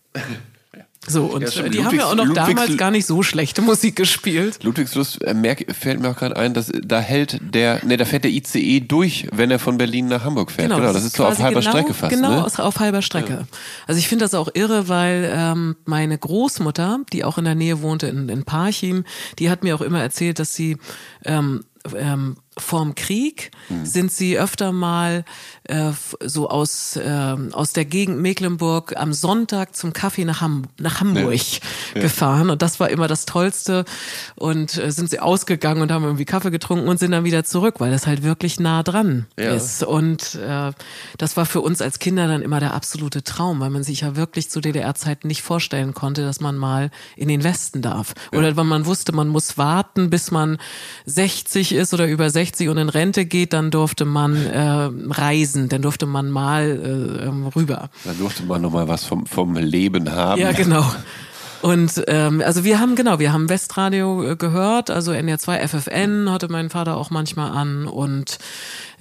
So, 1.07 1.25
und 1.25 1.43
ja, 1.43 1.63
die 1.63 1.79
Ludwigs, 1.79 1.85
haben 1.85 1.97
ja 1.97 2.05
auch 2.07 2.15
noch 2.15 2.27
Ludwigs, 2.27 2.47
damals 2.49 2.77
gar 2.77 2.91
nicht 2.91 3.07
so 3.07 3.23
schlechte 3.23 3.63
Musik 3.63 3.97
gespielt. 3.97 4.63
Ludwigslust 4.63 5.23
äh, 5.23 5.33
merk, 5.33 5.65
fällt 5.75 6.01
mir 6.01 6.11
auch 6.11 6.17
gerade 6.17 6.37
ein, 6.37 6.53
dass 6.53 6.71
da 6.85 7.01
hält 7.01 7.39
der, 7.41 7.85
ne, 7.85 7.97
da 7.97 8.05
fährt 8.05 8.25
der 8.25 8.31
ICE 8.31 8.81
durch, 8.81 9.27
wenn 9.33 9.51
er 9.51 9.59
von 9.59 9.79
Berlin 9.79 10.09
nach 10.09 10.25
Hamburg 10.25 10.51
fährt. 10.51 10.69
Genau, 10.69 10.81
genau 10.81 10.93
das 10.93 11.05
ist 11.05 11.17
so 11.17 11.25
auf 11.25 11.39
halber 11.39 11.61
genau, 11.61 11.71
Strecke 11.71 11.95
fast. 11.95 12.15
Genau, 12.15 12.31
ne? 12.43 12.45
auf 12.45 12.79
halber 12.79 13.01
Strecke. 13.01 13.33
Ja. 13.33 13.59
Also 13.87 13.99
ich 13.99 14.09
finde 14.09 14.25
das 14.25 14.35
auch 14.35 14.49
irre, 14.53 14.89
weil 14.89 15.31
ähm, 15.35 15.77
meine 15.87 16.19
Großmutter, 16.19 17.01
die 17.13 17.25
auch 17.25 17.39
in 17.39 17.45
der 17.45 17.55
Nähe 17.55 17.81
wohnte, 17.81 18.09
in, 18.09 18.29
in 18.29 18.45
Parchim, 18.45 19.05
die 19.39 19.49
hat 19.49 19.65
mir 19.65 19.75
auch 19.75 19.83
immer 19.83 20.03
erzählt, 20.03 20.39
dass 20.39 20.55
sie 20.55 20.77
ähm, 21.25 21.65
ähm, 21.97 22.37
vorm 22.61 22.95
Krieg 22.95 23.51
mhm. 23.69 23.87
sind 23.87 24.13
sie 24.13 24.39
öfter 24.39 24.73
mal 24.73 25.25
äh, 25.65 25.93
so 26.21 26.49
aus, 26.49 26.97
äh, 26.97 27.37
aus 27.53 27.73
der 27.73 27.85
Gegend 27.85 28.21
Mecklenburg 28.21 28.97
am 28.97 29.13
Sonntag 29.13 29.77
zum 29.77 29.93
Kaffee 29.93 30.25
nach, 30.25 30.41
Ham 30.41 30.65
nach 30.79 31.01
Hamburg 31.01 31.39
ja. 31.95 32.01
gefahren. 32.01 32.51
Und 32.51 32.63
das 32.63 32.81
war 32.81 32.91
immer 32.91 33.09
das 33.09 33.27
Tollste. 33.27 33.85
Und 34.35 34.77
äh, 34.79 34.91
sind 34.91 35.11
sie 35.11 35.21
ausgegangen 35.21 35.83
und 35.83 35.93
haben 35.93 36.05
irgendwie 36.05 36.25
Kaffee 36.25 36.51
getrunken 36.51 36.89
und 36.89 36.99
sind 36.99 37.13
dann 37.13 37.25
wieder 37.25 37.45
zurück, 37.45 37.77
weil 37.79 37.91
das 37.91 38.07
halt 38.07 38.23
wirklich 38.23 38.59
nah 38.61 38.83
dran 38.83 39.27
ja. 39.39 39.55
ist. 39.55 39.83
Und 39.83 40.35
äh, 40.37 40.73
das 41.19 41.37
war 41.37 41.47
für 41.47 41.61
uns 41.61 41.81
als 41.81 41.99
Kinder 41.99 42.29
dann 42.29 42.43
immer 42.43 42.61
der 42.61 42.75
absolute 42.75 43.23
Traum, 43.23 43.61
weil 43.61 43.71
man 43.71 43.85
sich 43.85 44.01
ja 44.01 44.17
wirklich 44.17 44.51
zu 44.51 44.61
DDR-Zeiten 44.61 45.29
nicht 45.29 45.43
vorstellen 45.43 45.95
konnte, 45.95 46.23
dass 46.23 46.41
man 46.41 46.57
mal 46.57 46.91
in 47.17 47.29
den 47.29 47.45
Westen 47.45 47.83
darf. 47.83 48.15
Oder 48.33 48.57
wenn 48.57 48.67
man 48.67 48.87
wusste, 48.87 49.13
man 49.13 49.29
muss 49.29 49.59
warten, 49.59 50.11
bis 50.11 50.31
man 50.31 50.59
60 51.07 51.73
ist 51.73 51.95
oder 51.95 52.07
über 52.07 52.29
60 52.29 52.48
60 52.49 52.69
und 52.69 52.79
in 52.79 52.89
Rente 52.89 53.27
geht, 53.27 53.53
dann 53.53 53.71
durfte 53.71 54.05
man 54.05 54.35
äh, 54.35 54.91
reisen, 55.11 55.69
dann 55.69 55.83
durfte 55.83 56.07
man 56.07 56.31
mal 56.31 56.65
äh, 56.65 57.27
ähm, 57.27 57.47
rüber. 57.47 57.91
Dann 58.05 58.19
durfte 58.19 58.43
man 58.45 58.63
nochmal 58.63 58.89
was 58.89 59.05
vom, 59.05 59.27
vom 59.27 59.55
Leben 59.57 60.11
haben. 60.11 60.41
Ja, 60.41 60.53
genau. 60.53 60.85
Und 61.61 62.05
ähm, 62.07 62.41
also 62.45 62.65
wir 62.65 62.81
haben 62.81 62.95
genau, 62.95 63.19
wir 63.19 63.33
haben 63.33 63.49
Westradio 63.49 64.31
äh, 64.31 64.37
gehört, 64.37 64.91
also 64.91 65.13
NR2 65.13 65.67
FFN 65.69 66.31
hatte 66.31 66.49
mein 66.49 66.71
Vater 66.71 66.97
auch 66.97 67.11
manchmal 67.11 67.51
an 67.51 67.87
und 67.87 68.39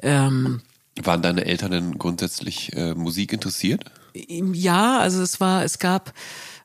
ähm, 0.02 0.62
waren 1.04 1.22
deine 1.22 1.46
Eltern 1.46 1.72
denn 1.72 1.98
grundsätzlich 2.00 2.76
äh, 2.76 2.96
Musik 2.96 3.32
interessiert? 3.32 3.86
Ja, 4.14 4.98
also 4.98 5.22
es 5.22 5.40
war, 5.40 5.64
es 5.64 5.78
gab 5.78 6.14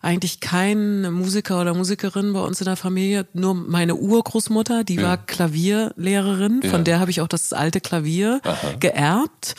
eigentlich 0.03 0.41
kein 0.41 1.13
Musiker 1.13 1.61
oder 1.61 1.75
Musikerin 1.75 2.33
bei 2.33 2.41
uns 2.41 2.61
in 2.61 2.67
der 2.67 2.77
Familie, 2.77 3.27
nur 3.33 3.55
meine 3.55 3.95
Urgroßmutter, 3.95 4.83
die 4.83 4.97
ja. 4.97 5.03
war 5.03 5.17
Klavierlehrerin, 5.17 6.63
von 6.63 6.81
ja. 6.81 6.85
der 6.85 7.01
habe 7.01 7.13
ich 7.13 7.21
auch 7.21 7.29
das 7.29 7.53
alte 7.53 7.81
Klavier 7.81 8.41
Aha. 8.43 8.75
geerbt. 8.81 9.55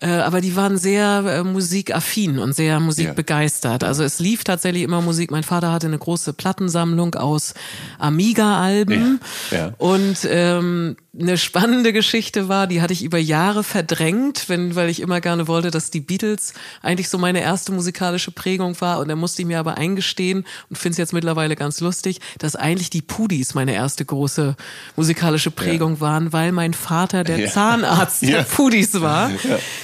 Äh, 0.00 0.10
aber 0.10 0.40
die 0.40 0.54
waren 0.54 0.78
sehr 0.78 1.24
äh, 1.26 1.42
musikaffin 1.42 2.38
und 2.38 2.54
sehr 2.54 2.78
musikbegeistert. 2.78 3.82
Also 3.82 4.04
es 4.04 4.20
lief 4.20 4.44
tatsächlich 4.44 4.84
immer 4.84 5.00
Musik. 5.00 5.32
Mein 5.32 5.42
Vater 5.42 5.72
hatte 5.72 5.88
eine 5.88 5.98
große 5.98 6.34
Plattensammlung 6.34 7.16
aus 7.16 7.54
Amiga-Alben 7.98 9.18
ja. 9.50 9.58
Ja. 9.58 9.74
und 9.78 10.18
ähm, 10.30 10.96
eine 11.20 11.36
spannende 11.36 11.92
Geschichte 11.92 12.48
war, 12.48 12.66
die 12.66 12.80
hatte 12.80 12.92
ich 12.92 13.02
über 13.02 13.18
Jahre 13.18 13.64
verdrängt, 13.64 14.48
wenn, 14.48 14.76
weil 14.76 14.88
ich 14.88 15.00
immer 15.00 15.20
gerne 15.20 15.48
wollte, 15.48 15.70
dass 15.70 15.90
die 15.90 16.00
Beatles 16.00 16.54
eigentlich 16.80 17.08
so 17.08 17.18
meine 17.18 17.40
erste 17.40 17.72
musikalische 17.72 18.30
Prägung 18.30 18.80
war. 18.80 19.00
Und 19.00 19.08
dann 19.08 19.18
musste 19.18 19.42
ich 19.42 19.48
mir 19.48 19.58
aber 19.58 19.78
eingestehen 19.78 20.44
und 20.70 20.76
finde 20.76 20.92
es 20.92 20.98
jetzt 20.98 21.12
mittlerweile 21.12 21.56
ganz 21.56 21.80
lustig, 21.80 22.20
dass 22.38 22.54
eigentlich 22.54 22.90
die 22.90 23.02
Pudis 23.02 23.54
meine 23.54 23.74
erste 23.74 24.04
große 24.04 24.54
musikalische 24.96 25.50
Prägung 25.50 25.94
ja. 25.94 26.00
waren, 26.00 26.32
weil 26.32 26.52
mein 26.52 26.72
Vater 26.72 27.24
der 27.24 27.38
ja. 27.38 27.50
Zahnarzt 27.50 28.22
ja. 28.22 28.38
der 28.38 28.42
Pudis 28.44 29.00
war. 29.00 29.30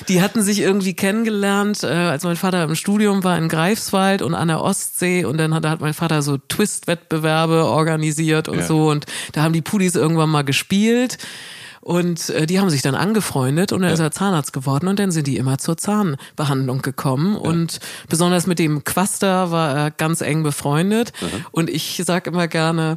Die 0.08 0.22
hatten 0.22 0.42
sich 0.42 0.60
irgendwie 0.60 0.94
kennengelernt, 0.94 1.82
äh, 1.82 1.86
als 1.86 2.22
mein 2.22 2.36
Vater 2.36 2.62
im 2.62 2.76
Studium 2.76 3.24
war 3.24 3.36
in 3.38 3.48
Greifswald 3.48 4.22
und 4.22 4.34
an 4.34 4.48
der 4.48 4.60
Ostsee. 4.60 5.24
Und 5.24 5.38
dann 5.38 5.52
hat, 5.52 5.66
hat 5.66 5.80
mein 5.80 5.94
Vater 5.94 6.22
so 6.22 6.36
Twist-Wettbewerbe 6.36 7.64
organisiert 7.64 8.48
und 8.48 8.62
so. 8.62 8.90
Und 8.90 9.06
da 9.32 9.42
haben 9.42 9.52
die 9.52 9.62
Pudis 9.62 9.96
irgendwann 9.96 10.30
mal 10.30 10.42
gespielt. 10.42 11.18
Und 11.84 12.30
äh, 12.30 12.46
die 12.46 12.60
haben 12.60 12.70
sich 12.70 12.80
dann 12.80 12.94
angefreundet 12.94 13.70
und 13.70 13.82
dann 13.82 13.90
ja. 13.90 13.94
ist 13.94 14.00
er 14.00 14.10
Zahnarzt 14.10 14.54
geworden 14.54 14.88
und 14.88 14.98
dann 14.98 15.10
sind 15.10 15.26
die 15.26 15.36
immer 15.36 15.58
zur 15.58 15.76
Zahnbehandlung 15.76 16.80
gekommen. 16.80 17.34
Ja. 17.34 17.40
Und 17.40 17.78
besonders 18.08 18.46
mit 18.46 18.58
dem 18.58 18.84
Quaster 18.84 19.50
war 19.50 19.76
er 19.76 19.90
ganz 19.90 20.22
eng 20.22 20.42
befreundet. 20.42 21.12
Mhm. 21.20 21.46
Und 21.50 21.68
ich 21.68 22.02
sag 22.06 22.26
immer 22.26 22.48
gerne, 22.48 22.96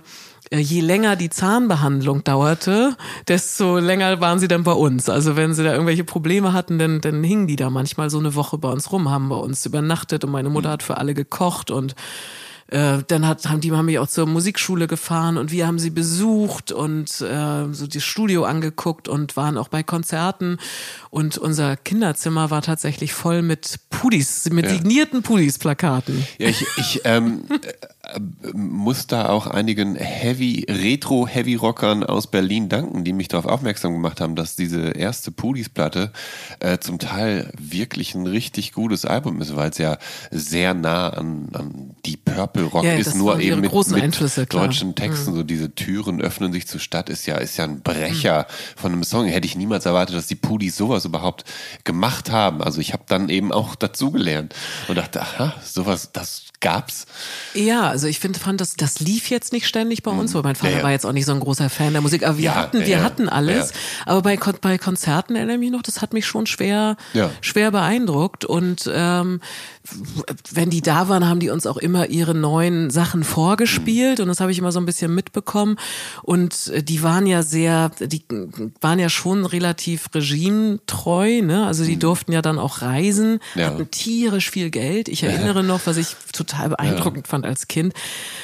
äh, 0.52 0.60
je 0.60 0.80
länger 0.80 1.18
die 1.18 1.30
Zahnbehandlung 1.30 2.24
dauerte, 2.24 2.96
desto 3.28 3.78
länger 3.78 4.22
waren 4.22 4.40
sie 4.40 4.48
dann 4.48 4.64
bei 4.64 4.72
uns. 4.72 5.10
Also 5.10 5.36
wenn 5.36 5.54
sie 5.54 5.66
da 5.66 5.74
irgendwelche 5.74 6.06
Probleme 6.06 6.54
hatten, 6.54 6.80
dann, 6.80 7.02
dann 7.02 7.24
hingen 7.26 7.48
die 7.48 7.58
da 7.58 7.70
manchmal 7.70 8.10
so 8.10 8.20
eine 8.20 8.36
Woche 8.36 8.58
bei 8.58 8.70
uns 8.70 8.92
rum, 8.92 9.10
haben 9.10 9.28
bei 9.28 9.36
uns 9.36 9.66
übernachtet 9.66 10.24
und 10.24 10.32
meine 10.32 10.50
Mutter 10.50 10.70
mhm. 10.70 10.74
hat 10.74 10.84
für 10.84 10.98
alle 10.98 11.14
gekocht 11.14 11.72
und 11.72 11.94
äh, 12.68 13.00
dann 13.08 13.26
hat, 13.28 13.48
haben 13.48 13.62
die 13.62 13.72
haben 13.72 13.86
mich 13.86 14.00
auch 14.00 14.08
zur 14.08 14.26
Musikschule 14.26 14.88
gefahren 14.88 15.38
und 15.38 15.52
wir 15.52 15.68
haben 15.68 15.80
sie 15.80 15.90
besucht 15.90 16.72
und 16.72 17.22
äh, 17.22 17.66
so 17.72 17.88
das 17.88 18.04
Studio 18.04 18.44
angeguckt 18.44 19.08
und 19.08 19.38
waren 19.38 19.58
auch 19.58 19.68
bei 19.70 19.84
Konzerten 19.84 20.58
und 21.10 21.38
unser 21.38 21.78
Kinderzimmer 21.78 22.50
war 22.50 22.62
tatsächlich 22.62 23.14
voll 23.14 23.42
mit 23.42 23.80
Pudis, 23.90 24.50
mit 24.50 24.66
ja. 24.66 24.72
signierten 24.72 25.24
Pudis-Plakaten. 25.24 26.28
Ja, 26.38 26.50
ich, 26.50 26.66
ich 26.78 27.02
ähm, 27.06 27.44
äh, 27.50 27.72
muss 28.54 29.08
da 29.08 29.30
auch 29.30 29.48
einigen 29.48 29.96
Heavy, 29.96 30.66
Retro-Heavy-Rockern 30.70 32.04
aus 32.04 32.28
Berlin 32.28 32.70
danken, 32.70 33.04
die 33.04 33.14
mich 33.14 33.28
darauf 33.28 33.46
aufmerksam 33.46 33.94
gemacht 33.94 34.22
haben, 34.22 34.36
dass 34.36 34.56
diese 34.56 34.90
erste 34.92 35.32
Pudis-Platte 35.32 36.12
äh, 36.60 36.78
zum 36.80 37.00
Teil 37.00 37.52
wirklich 37.58 38.16
ein 38.16 38.28
richtig 38.28 38.74
gutes 38.74 39.06
Album 39.06 39.42
ist, 39.42 39.56
weil 39.56 39.70
es 39.72 39.78
ja 39.78 39.98
sehr 40.32 40.74
nah 40.74 41.10
an, 41.10 41.50
an 41.54 41.96
die 42.06 42.18
Purple 42.18 42.64
Rock 42.64 42.86
ja, 42.86 42.94
ist, 42.94 43.16
nur 43.16 43.40
eben 43.40 43.62
mit, 43.62 43.74
mit 43.74 44.54
deutschen 44.54 44.96
Texten, 44.96 45.32
mhm. 45.32 45.36
so 45.36 45.44
diese 45.44 45.74
Türen 45.74 46.22
öffnen 46.22 46.54
sich 46.54 46.68
zur 46.68 46.80
Stadt, 46.80 47.10
ist 47.10 47.26
ja, 47.26 47.38
ist 47.38 47.58
ja 47.58 47.66
ein 47.66 47.82
Brecher 47.82 48.48
mhm. 48.48 48.80
von 48.80 48.92
einem 48.94 49.04
Song. 49.04 49.26
Hätte 49.26 49.48
ich 49.48 49.56
niemals 49.56 49.86
erwartet, 49.86 50.16
dass 50.16 50.28
die 50.28 50.36
Pudis 50.36 50.76
sowas 50.76 51.06
überhaupt 51.06 51.44
gemacht 51.84 52.32
haben. 52.32 52.62
Also 52.62 52.80
ich 52.82 52.94
habe 52.94 53.04
dann 53.08 53.30
eben 53.30 53.52
auch 53.52 53.76
dazugelernt 53.76 54.56
und 54.88 54.98
dachte, 54.98 55.22
aha, 55.22 55.56
sowas, 55.64 56.12
das 56.14 56.44
gab's. 56.60 57.06
Ja, 57.54 57.97
also 57.98 58.06
ich 58.06 58.20
finde, 58.20 58.38
fand 58.38 58.62
das, 58.62 58.76
das 58.76 59.00
lief 59.00 59.32
jetzt 59.32 59.52
nicht 59.52 59.66
ständig 59.66 60.04
bei 60.04 60.12
uns, 60.12 60.30
mhm. 60.30 60.36
weil 60.36 60.44
mein 60.44 60.56
Vater 60.56 60.72
ja, 60.72 60.78
ja. 60.78 60.84
war 60.84 60.92
jetzt 60.92 61.04
auch 61.04 61.14
nicht 61.14 61.26
so 61.26 61.32
ein 61.32 61.40
großer 61.40 61.68
Fan 61.68 61.94
der 61.94 62.04
Musik, 62.04 62.24
aber 62.28 62.38
wir 62.38 62.44
ja, 62.44 62.54
hatten, 62.54 62.86
wir 62.86 63.02
hatten 63.02 63.28
alles. 63.28 63.74
Aber 64.06 64.22
bei, 64.22 64.38
bei 64.62 64.78
Konzerten 64.78 65.36
erinnere 65.36 65.56
ich 65.56 65.60
mich 65.60 65.72
noch, 65.72 65.82
das 65.82 66.00
hat 66.04 66.14
mich 66.14 66.28
schon 66.28 66.46
schwer, 66.46 66.96
schwer 67.42 67.72
beeindruckt 67.72 68.46
und 68.46 68.88
ähm, 68.94 69.42
wenn 70.52 70.70
die 70.70 70.82
da 70.82 71.10
waren, 71.10 71.28
haben 71.28 71.40
die 71.40 71.50
uns 71.50 71.66
auch 71.66 71.78
immer 71.78 72.10
ihre 72.10 72.36
neuen 72.36 72.92
Sachen 72.92 73.24
vorgespielt 73.24 74.20
und 74.20 74.28
das 74.28 74.40
habe 74.42 74.52
ich 74.52 74.60
immer 74.60 74.72
so 74.72 74.80
ein 74.80 74.86
bisschen 74.86 75.16
mitbekommen. 75.16 75.78
Und 76.22 76.68
äh, 76.68 76.84
die 76.84 77.02
waren 77.02 77.26
ja 77.26 77.42
sehr, 77.42 77.90
die 78.00 78.24
waren 78.80 79.00
ja 79.00 79.10
schon 79.10 79.46
relativ 79.46 80.10
regimetreu, 80.14 81.42
ne? 81.42 81.66
Also 81.66 81.84
die 81.84 81.98
durften 81.98 82.32
ja 82.32 82.42
dann 82.42 82.60
auch 82.60 82.82
reisen, 82.82 83.40
hatten 83.56 83.90
tierisch 83.90 84.52
viel 84.52 84.70
Geld. 84.70 85.10
Ich 85.10 85.24
erinnere 85.24 85.64
noch, 85.64 85.82
was 85.86 85.98
ich 85.98 86.16
total 86.32 86.70
beeindruckend 86.70 87.28
fand 87.28 87.46
als 87.46 87.68
Kind, 87.68 87.87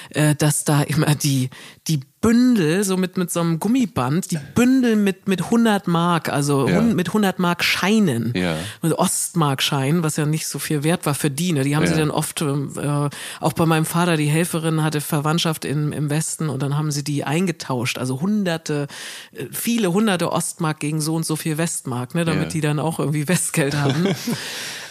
äh, 0.09 0.35
dass 0.35 0.63
da 0.65 0.81
immer 0.81 1.15
die, 1.15 1.49
die 1.87 1.99
Bündel, 2.21 2.85
so 2.85 2.95
mit, 2.95 3.17
mit 3.17 3.31
so 3.31 3.41
einem 3.41 3.59
Gummiband, 3.59 4.31
die 4.31 4.39
Bündel 4.55 4.95
mit, 4.95 5.27
mit 5.27 5.41
100 5.43 5.87
Mark, 5.87 6.29
also 6.29 6.69
Ja. 6.69 6.79
mit 6.81 7.09
100 7.09 7.37
Mark 7.37 7.65
Scheinen, 7.65 8.31
Ja. 8.33 8.55
also 8.81 8.97
Ostmark-Scheinen, 8.97 10.03
was 10.03 10.15
ja 10.15 10.25
nicht 10.25 10.47
so 10.47 10.57
viel 10.57 10.83
wert 10.85 11.05
war 11.05 11.15
für 11.15 11.29
die. 11.29 11.51
Ne? 11.51 11.63
Die 11.65 11.75
haben 11.75 11.83
Ja. 11.83 11.89
sie 11.91 11.97
dann 11.99 12.11
oft, 12.11 12.41
äh, 12.41 13.09
auch 13.41 13.53
bei 13.53 13.65
meinem 13.65 13.83
Vater, 13.85 14.15
die 14.15 14.27
Helferin 14.27 14.83
hatte 14.83 15.01
Verwandtschaft 15.01 15.65
im, 15.65 15.91
im 15.91 16.09
Westen 16.09 16.47
und 16.47 16.61
dann 16.63 16.77
haben 16.77 16.91
sie 16.91 17.03
die 17.03 17.25
eingetauscht. 17.25 17.97
Also 17.97 18.21
hunderte, 18.21 18.87
äh, 19.33 19.47
viele 19.51 19.91
hunderte 19.91 20.31
Ostmark 20.31 20.79
gegen 20.79 21.01
so 21.01 21.15
und 21.15 21.25
so 21.25 21.35
viel 21.35 21.57
Westmark, 21.57 22.15
ne? 22.15 22.23
damit 22.23 22.53
die 22.53 22.61
dann 22.61 22.79
auch 22.79 22.99
irgendwie 22.99 23.27
Westgeld 23.27 23.75
haben. 23.75 24.07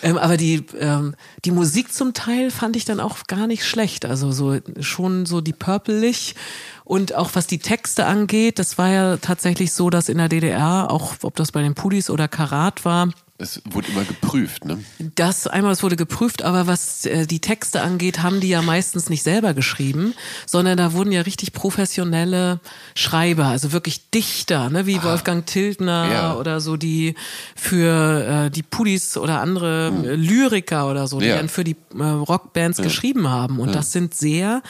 ähm, 0.02 0.18
aber 0.18 0.36
die, 0.36 0.64
ähm, 0.78 1.14
die 1.44 1.52
Musik 1.52 1.92
zum 1.92 2.12
Teil 2.12 2.50
fand 2.50 2.76
ich 2.76 2.84
dann 2.84 3.00
auch 3.00 3.26
gar 3.28 3.46
nicht 3.46 3.64
schlecht. 3.64 4.04
Also 4.04 4.32
so 4.32 4.58
schon 4.80 5.26
so 5.26 5.40
die 5.40 5.52
Purpelig. 5.52 6.34
Und 6.84 7.14
auch 7.14 7.30
was 7.34 7.46
die 7.46 7.58
Texte 7.58 8.06
angeht, 8.06 8.58
das 8.58 8.76
war 8.76 8.88
ja 8.88 9.16
tatsächlich 9.16 9.72
so, 9.72 9.88
dass 9.88 10.08
in 10.08 10.18
der 10.18 10.28
DDR, 10.28 10.90
auch 10.90 11.14
ob 11.22 11.36
das 11.36 11.52
bei 11.52 11.62
den 11.62 11.74
Pudis 11.74 12.10
oder 12.10 12.26
Karat 12.26 12.84
war, 12.84 13.10
Es 13.42 13.60
wurde 13.68 13.88
immer 13.90 14.04
geprüft, 14.04 14.64
ne? 14.64 14.78
das 15.16 15.48
einmal, 15.48 15.72
es 15.72 15.82
wurde 15.82 15.96
geprüft, 15.96 16.42
aber 16.42 16.68
was 16.68 17.04
äh, 17.06 17.26
die 17.26 17.40
Texte 17.40 17.82
angeht, 17.82 18.22
haben 18.22 18.38
die 18.38 18.48
ja 18.48 18.62
meistens 18.62 19.10
nicht 19.10 19.24
selber 19.24 19.52
geschrieben, 19.52 20.14
sondern 20.46 20.76
da 20.78 20.92
wurden 20.92 21.10
ja 21.10 21.22
richtig 21.22 21.52
professionelle 21.52 22.60
Schreiber, 22.94 23.46
also 23.46 23.72
wirklich 23.72 24.10
Dichter, 24.10 24.70
ne, 24.70 24.86
wie 24.86 25.02
Wolfgang 25.02 25.44
Tiltner 25.44 26.08
Ja. 26.12 26.34
oder 26.36 26.60
so, 26.60 26.76
die 26.76 27.16
für 27.56 28.46
äh, 28.46 28.50
die 28.50 28.62
Pudis 28.62 29.16
oder 29.16 29.40
andere 29.40 29.92
äh, 30.04 30.14
Lyriker 30.14 30.88
oder 30.88 31.08
so, 31.08 31.18
die 31.18 31.26
Ja. 31.26 31.36
dann 31.36 31.48
für 31.48 31.64
die 31.64 31.76
äh, 31.98 32.02
Rockbands 32.04 32.80
geschrieben 32.80 33.28
haben. 33.28 33.58
Und 33.58 33.74
das 33.74 33.90
sind 33.90 34.14
sehr 34.14 34.62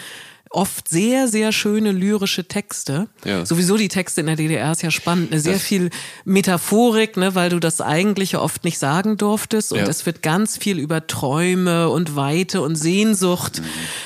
oft 0.52 0.88
sehr, 0.88 1.28
sehr 1.28 1.52
schöne 1.52 1.92
lyrische 1.92 2.44
Texte. 2.46 3.08
Ja. 3.24 3.44
Sowieso 3.46 3.76
die 3.76 3.88
Texte 3.88 4.20
in 4.20 4.26
der 4.26 4.36
DDR 4.36 4.72
ist 4.72 4.82
ja 4.82 4.90
spannend. 4.90 5.30
Ne? 5.30 5.40
Sehr 5.40 5.58
viel 5.58 5.90
Metaphorik, 6.24 7.16
ne? 7.16 7.34
weil 7.34 7.50
du 7.50 7.58
das 7.58 7.80
Eigentliche 7.80 8.40
oft 8.40 8.64
nicht 8.64 8.78
sagen 8.78 9.16
durftest. 9.16 9.72
Und 9.72 9.78
Ja. 9.78 9.86
es 9.86 10.06
wird 10.06 10.22
ganz 10.22 10.56
viel 10.56 10.78
über 10.78 11.06
Träume 11.06 11.88
und 11.88 12.16
Weite 12.16 12.62
und 12.62 12.76
Sehnsucht 12.76 13.62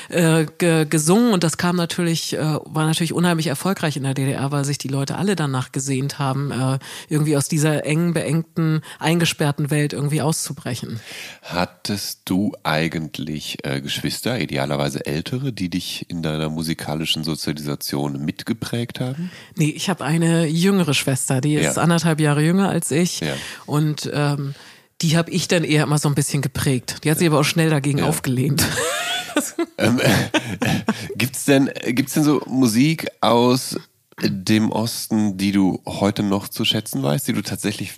äh, 0.09 0.45
ge 0.57 0.85
gesungen. 0.85 1.33
Und 1.33 1.43
das 1.43 1.57
kam 1.57 1.75
natürlich, 1.75 2.33
äh, 2.33 2.39
war 2.39 2.85
natürlich 2.85 3.13
unheimlich 3.13 3.47
erfolgreich 3.47 3.97
in 3.97 4.03
der 4.03 4.13
DDR, 4.13 4.51
weil 4.51 4.65
sich 4.65 4.77
die 4.77 4.87
Leute 4.87 5.17
alle 5.17 5.35
danach 5.35 5.71
gesehnt 5.71 6.19
haben, 6.19 6.51
äh, 6.51 6.79
irgendwie 7.09 7.35
aus 7.37 7.47
dieser 7.47 7.85
engen, 7.85 8.13
beengten, 8.13 8.81
eingesperrten 8.99 9.69
Welt 9.69 9.93
irgendwie 9.93 10.21
auszubrechen. 10.21 10.99
Hattest 11.41 12.21
du 12.25 12.53
eigentlich 12.63 13.57
äh, 13.63 13.81
Geschwister, 13.81 14.39
idealerweise 14.39 15.05
ältere, 15.05 15.51
die 15.53 15.69
dich 15.69 16.05
in 16.09 16.21
deiner 16.37 16.49
musikalischen 16.49 17.23
Sozialisation 17.23 18.23
mitgeprägt 18.23 18.99
haben? 18.99 19.31
Nee, 19.55 19.69
ich 19.69 19.89
habe 19.89 20.03
eine 20.03 20.45
jüngere 20.47 20.93
Schwester, 20.93 21.41
die 21.41 21.55
ist 21.55 21.75
Ja. 21.75 21.81
anderthalb 21.81 22.19
Jahre 22.19 22.41
jünger 22.43 22.69
als 22.69 22.91
ich. 22.91 23.19
Ja. 23.21 23.33
Und 23.65 24.09
ähm, 24.13 24.53
die 25.01 25.17
habe 25.17 25.29
ich 25.31 25.47
dann 25.47 25.63
eher 25.63 25.83
immer 25.83 25.97
so 25.99 26.09
ein 26.09 26.15
bisschen 26.15 26.41
geprägt. 26.41 27.03
Die 27.03 27.11
hat 27.11 27.19
sich 27.19 27.27
aber 27.27 27.39
auch 27.39 27.43
schnell 27.45 27.69
dagegen 27.69 28.01
aufgelehnt. 28.01 28.63
Gibt's 31.15 31.45
denn, 31.45 31.69
gibt's 31.89 32.13
denn 32.13 32.23
so 32.23 32.41
Musik 32.47 33.07
aus 33.21 33.77
dem 34.21 34.71
Osten, 34.71 35.37
die 35.37 35.51
du 35.51 35.81
heute 35.85 36.23
noch 36.23 36.47
zu 36.47 36.65
schätzen 36.65 37.03
weißt, 37.03 37.27
die 37.27 37.33
du 37.33 37.41
tatsächlich 37.43 37.93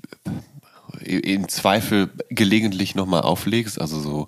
im 1.02 1.47
Zweifel 1.47 2.10
gelegentlich 2.30 2.95
nochmal 2.95 3.21
auflegst? 3.21 3.80
Also 3.80 3.99
so, 4.02 4.28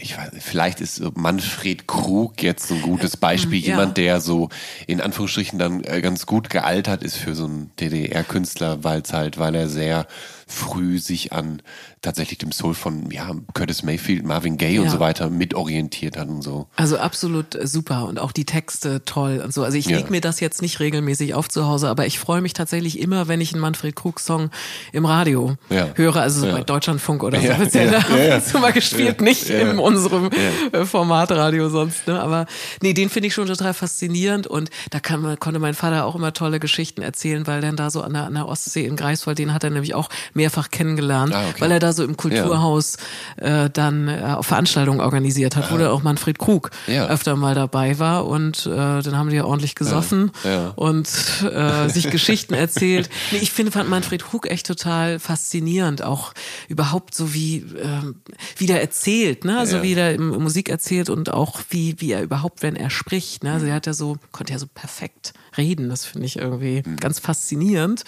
ich 0.00 0.16
weiß, 0.16 0.30
vielleicht 0.40 0.80
ist 0.80 0.96
so 0.96 1.10
Manfred 1.14 1.86
Krug 1.86 2.42
jetzt 2.42 2.68
so 2.68 2.74
ein 2.74 2.82
gutes 2.82 3.16
Beispiel. 3.16 3.60
ja. 3.60 3.68
Jemand, 3.68 3.96
der 3.96 4.20
so 4.20 4.50
in 4.86 5.00
Anführungsstrichen 5.00 5.58
dann 5.58 5.82
äh, 5.84 6.00
ganz 6.00 6.26
gut 6.26 6.50
gealtert 6.50 7.02
ist 7.02 7.16
für 7.16 7.34
so 7.34 7.44
einen 7.44 7.70
DDR-Künstler, 7.80 8.84
weil 8.84 9.00
es 9.00 9.12
halt, 9.12 9.38
weil 9.38 9.54
er 9.54 9.68
sehr 9.68 10.06
früh 10.50 10.98
sich 10.98 11.32
an 11.32 11.60
tatsächlich 12.00 12.38
dem 12.38 12.52
Soul 12.52 12.74
von 12.74 13.10
ja, 13.10 13.32
Curtis 13.54 13.82
Mayfield, 13.82 14.24
Marvin 14.24 14.56
Gaye 14.56 14.78
und 14.78 14.86
Ja. 14.86 14.90
so 14.92 14.98
weiter 15.00 15.28
mitorientiert 15.30 16.16
hat 16.16 16.28
und 16.28 16.42
so. 16.42 16.66
Also 16.76 16.96
absolut 16.98 17.54
äh, 17.54 17.66
super 17.66 18.06
und 18.06 18.18
auch 18.18 18.32
die 18.32 18.44
Texte 18.46 19.04
toll 19.04 19.42
und 19.44 19.52
so. 19.52 19.62
Also 19.62 19.76
ich 19.76 19.86
Ja. 19.86 19.98
leg 19.98 20.10
mir 20.10 20.20
das 20.22 20.40
jetzt 20.40 20.62
nicht 20.62 20.80
regelmäßig 20.80 21.34
auf 21.34 21.48
zu 21.48 21.66
Hause, 21.66 21.88
aber 21.88 22.06
ich 22.06 22.18
freue 22.18 22.40
mich 22.40 22.54
tatsächlich 22.54 22.98
immer, 22.98 23.28
wenn 23.28 23.40
ich 23.40 23.52
einen 23.52 23.60
Manfred 23.60 23.94
Krug 23.94 24.20
Song 24.20 24.50
im 24.92 25.04
Radio 25.04 25.56
Ja. 25.70 25.88
höre, 25.96 26.16
also 26.16 26.40
so 26.40 26.50
bei 26.50 26.62
Deutschlandfunk 26.62 27.22
oder 27.22 27.40
so. 27.40 27.48
Wird's 27.58 27.74
ja, 27.74 27.84
ja, 27.84 28.36
und 28.36 28.44
zu 28.44 28.58
mal 28.58 28.72
gespielt, 28.72 29.20
nicht 29.20 29.50
in 29.50 29.78
unserem 29.78 30.30
äh, 30.72 30.84
Formatradio 30.84 31.68
sonst. 31.68 32.06
Ne? 32.06 32.20
Aber 32.20 32.46
nee, 32.82 32.94
den 32.94 33.10
finde 33.10 33.26
ich 33.26 33.34
schon 33.34 33.46
total 33.48 33.74
faszinierend 33.74 34.46
und 34.46 34.70
da 34.90 35.00
kann 35.00 35.20
man, 35.20 35.38
konnte 35.38 35.58
mein 35.60 35.74
Vater 35.74 36.04
auch 36.06 36.14
immer 36.14 36.32
tolle 36.32 36.58
Geschichten 36.60 37.02
erzählen, 37.02 37.46
weil 37.46 37.60
dann 37.60 37.76
da 37.76 37.90
so 37.90 38.02
an 38.02 38.12
der, 38.14 38.24
an 38.24 38.34
der 38.34 38.46
Ostsee 38.48 38.84
in 38.86 38.96
Greifswald, 38.96 39.38
den 39.38 39.52
hat 39.52 39.64
er 39.64 39.70
nämlich 39.70 39.94
auch 39.94 40.08
mehrfach 40.38 40.70
kennengelernt, 40.70 41.34
Ah, 41.34 41.48
okay. 41.50 41.60
weil 41.60 41.72
er 41.72 41.78
da 41.80 41.92
so 41.92 42.02
im 42.04 42.16
Kulturhaus 42.16 42.96
äh, 43.36 43.68
dann 43.70 44.08
äh, 44.08 44.42
Veranstaltungen 44.42 45.00
organisiert 45.00 45.54
hat, 45.56 45.70
wo 45.70 45.76
dann 45.76 45.88
auch 45.88 46.02
Manfred 46.02 46.38
Krug 46.38 46.70
Ja. 46.86 47.06
öfter 47.08 47.36
mal 47.36 47.54
dabei 47.54 47.98
war 47.98 48.26
und 48.26 48.64
äh, 48.66 49.02
dann 49.02 49.16
haben 49.16 49.28
die 49.30 49.36
ja 49.36 49.44
ordentlich 49.44 49.74
gesoffen 49.74 50.30
Ja. 50.44 50.72
und 50.76 51.08
äh, 51.52 51.88
sich 51.90 52.10
Geschichten 52.10 52.54
erzählt. 52.54 53.10
Nee, 53.32 53.38
ich 53.38 53.52
finde, 53.52 53.72
fand 53.72 53.90
Manfred 53.90 54.24
Krug 54.24 54.50
echt 54.50 54.66
total 54.66 55.18
faszinierend, 55.18 56.02
auch 56.02 56.32
überhaupt 56.68 57.14
so 57.14 57.34
wie, 57.34 57.64
ähm, 57.82 58.16
wie 58.56 58.66
der 58.66 58.80
erzählt, 58.80 59.44
ne? 59.44 59.58
Also 59.58 59.76
Ja. 59.78 59.82
wie 59.82 59.94
der 59.94 60.20
Musik 60.20 60.68
erzählt 60.68 61.10
und 61.10 61.32
auch 61.32 61.60
wie, 61.70 61.96
wie 61.98 62.12
er 62.12 62.22
überhaupt, 62.22 62.62
wenn 62.62 62.76
er 62.76 62.90
spricht, 62.90 63.42
ne? 63.44 63.52
Also 63.52 63.66
er 63.66 63.74
hat 63.74 63.86
ja 63.86 63.92
so, 63.92 64.16
konnte 64.32 64.52
ja 64.52 64.58
so 64.58 64.66
perfekt 64.72 65.32
reden, 65.58 65.88
das 65.90 66.04
finde 66.06 66.26
ich 66.26 66.36
irgendwie 66.36 66.82
Mhm. 66.86 66.96
ganz 66.96 67.18
faszinierend. 67.18 68.04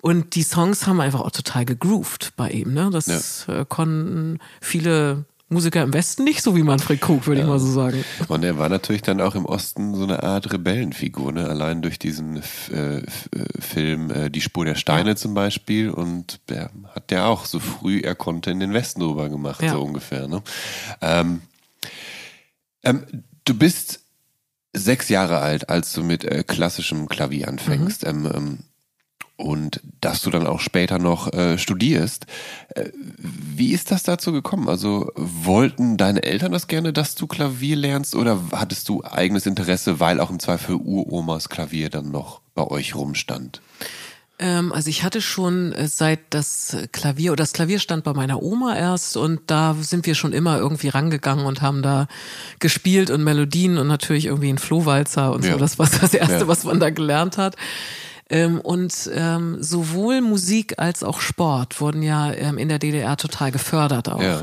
Und 0.00 0.34
die 0.34 0.42
Songs 0.42 0.86
haben 0.86 1.00
einfach 1.00 1.20
auch 1.20 1.30
total 1.30 1.64
gegroovt 1.64 2.32
bei 2.36 2.50
ihm, 2.50 2.72
ne? 2.74 2.90
Das 2.92 3.46
äh, 3.48 3.64
konnten 3.68 4.38
viele 4.60 5.24
Musiker 5.48 5.80
im 5.84 5.92
Westen 5.94 6.24
nicht, 6.24 6.42
so 6.42 6.56
wie 6.56 6.64
Manfred 6.64 7.00
Krug, 7.00 7.28
würde 7.28 7.42
ich 7.42 7.46
mal 7.46 7.60
so 7.60 7.70
sagen. 7.70 8.04
Und 8.26 8.42
er 8.42 8.58
war 8.58 8.68
natürlich 8.68 9.02
dann 9.02 9.20
auch 9.20 9.36
im 9.36 9.44
Osten 9.44 9.94
so 9.94 10.02
eine 10.02 10.24
Art 10.24 10.52
Rebellenfigur, 10.52 11.30
ne? 11.30 11.48
allein 11.48 11.82
durch 11.82 12.00
diesen 12.00 12.38
äh, 12.38 12.40
F 12.40 13.28
äh, 13.30 13.60
Film 13.62 14.10
äh, 14.10 14.28
Die 14.28 14.40
Spur 14.40 14.64
der 14.64 14.74
Steine 14.74 15.14
zum 15.14 15.34
Beispiel. 15.34 15.90
Und 15.90 16.40
der 16.48 16.70
hat 16.96 17.12
ja 17.12 17.26
auch 17.26 17.44
so 17.44 17.60
früh 17.60 18.00
er 18.00 18.16
konnte 18.16 18.50
in 18.50 18.58
den 18.58 18.72
Westen 18.72 19.02
rüber 19.02 19.28
gemacht, 19.28 19.62
Ja. 19.62 19.74
so 19.74 19.82
ungefähr. 19.82 20.26
Ne? 20.26 20.42
Ähm, 21.00 21.42
ähm, 22.82 23.04
du 23.44 23.54
bist 23.54 24.00
sechs 24.76 25.08
Jahre 25.08 25.38
alt, 25.38 25.68
als 25.68 25.92
du 25.92 26.04
mit 26.04 26.24
äh, 26.24 26.44
klassischem 26.46 27.08
Klavier 27.08 27.48
anfängst. 27.48 28.04
Ähm, 28.04 28.30
ähm, 28.32 28.58
und 29.36 29.82
dass 30.00 30.22
du 30.22 30.30
dann 30.30 30.46
auch 30.46 30.60
später 30.60 30.98
noch 30.98 31.32
äh, 31.32 31.58
studierst. 31.58 32.26
Äh, 32.74 32.90
wie 33.18 33.72
ist 33.72 33.90
das 33.90 34.02
dazu 34.02 34.32
gekommen? 34.32 34.68
Also 34.68 35.10
wollten 35.14 35.98
deine 35.98 36.22
Eltern 36.22 36.52
das 36.52 36.68
gerne, 36.68 36.92
dass 36.92 37.14
du 37.14 37.26
Klavier 37.26 37.76
lernst 37.76 38.14
oder 38.14 38.40
hattest 38.52 38.88
du 38.88 39.04
eigenes 39.04 39.44
Interesse, 39.46 40.00
weil 40.00 40.20
auch 40.20 40.30
im 40.30 40.40
Zweifel 40.40 40.76
Uromas 40.76 41.50
Klavier 41.50 41.90
dann 41.90 42.10
noch 42.10 42.40
bei 42.54 42.66
euch 42.66 42.94
rumstand? 42.94 43.60
Ähm, 44.38 44.72
also 44.72 44.90
ich 44.90 45.02
hatte 45.02 45.20
schon 45.22 45.72
äh, 45.72 45.88
seit 45.88 46.20
das 46.30 46.76
Klavier 46.92 47.32
oder 47.32 47.42
das 47.42 47.52
Klavier 47.54 47.78
stand 47.78 48.04
bei 48.04 48.12
meiner 48.12 48.42
Oma 48.42 48.76
erst 48.76 49.16
und 49.16 49.40
da 49.46 49.74
sind 49.80 50.04
wir 50.06 50.14
schon 50.14 50.32
immer 50.34 50.58
irgendwie 50.58 50.88
rangegangen 50.88 51.46
und 51.46 51.62
haben 51.62 51.82
da 51.82 52.06
gespielt 52.58 53.10
und 53.10 53.24
Melodien 53.24 53.78
und 53.78 53.88
natürlich 53.88 54.26
irgendwie 54.26 54.50
ein 54.52 54.58
Flohwalzer 54.58 55.32
und 55.32 55.44
Ja. 55.44 55.52
so. 55.52 55.58
Das 55.58 55.78
war 55.78 55.88
das 56.00 56.12
erste, 56.12 56.34
Ja. 56.40 56.48
was 56.48 56.64
man 56.64 56.80
da 56.80 56.90
gelernt 56.90 57.38
hat. 57.38 57.56
Ähm, 58.28 58.60
und 58.60 59.08
ähm, 59.14 59.62
sowohl 59.62 60.20
Musik 60.20 60.80
als 60.80 61.04
auch 61.04 61.20
Sport 61.20 61.80
wurden 61.80 62.02
ja 62.02 62.32
ähm, 62.32 62.58
in 62.58 62.68
der 62.68 62.80
DDR 62.80 63.16
total 63.16 63.52
gefördert 63.52 64.08
auch. 64.08 64.20
Ja. 64.20 64.42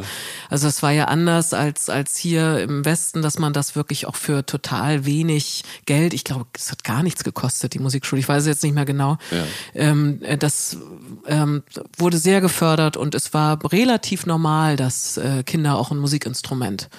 Also 0.49 0.69
es 0.69 0.81
war 0.81 0.91
ja 0.91 1.05
anders 1.05 1.53
als 1.53 1.89
als 1.89 2.15
hier 2.15 2.59
im 2.59 2.85
Westen, 2.85 3.21
dass 3.21 3.39
man 3.39 3.51
das 3.51 3.75
wirklich 3.75 4.05
auch 4.05 4.15
für 4.15 4.45
total 4.45 5.05
wenig 5.05 5.65
Geld, 5.85 6.13
ich 6.13 6.23
glaube, 6.23 6.45
es 6.55 6.71
hat 6.71 6.85
gar 6.85 7.03
nichts 7.03 7.25
gekostet, 7.25 7.73
die 7.73 7.79
Musikschule, 7.79 8.21
ich 8.21 8.29
weiß 8.29 8.43
es 8.43 8.47
jetzt 8.47 8.63
nicht 8.63 8.73
mehr 8.73 8.85
genau. 8.85 9.17
Ja. 9.31 9.43
Ähm, 9.73 10.19
äh, 10.21 10.37
das 10.37 10.77
ähm, 11.27 11.63
wurde 11.97 12.17
sehr 12.17 12.39
gefördert 12.39 12.95
und 12.95 13.15
es 13.15 13.33
war 13.33 13.59
relativ 13.69 14.25
normal, 14.25 14.77
dass 14.77 15.17
äh, 15.17 15.43
Kinder 15.43 15.77
auch 15.77 15.91
ein 15.91 15.97
Musikinstrument 15.97 16.89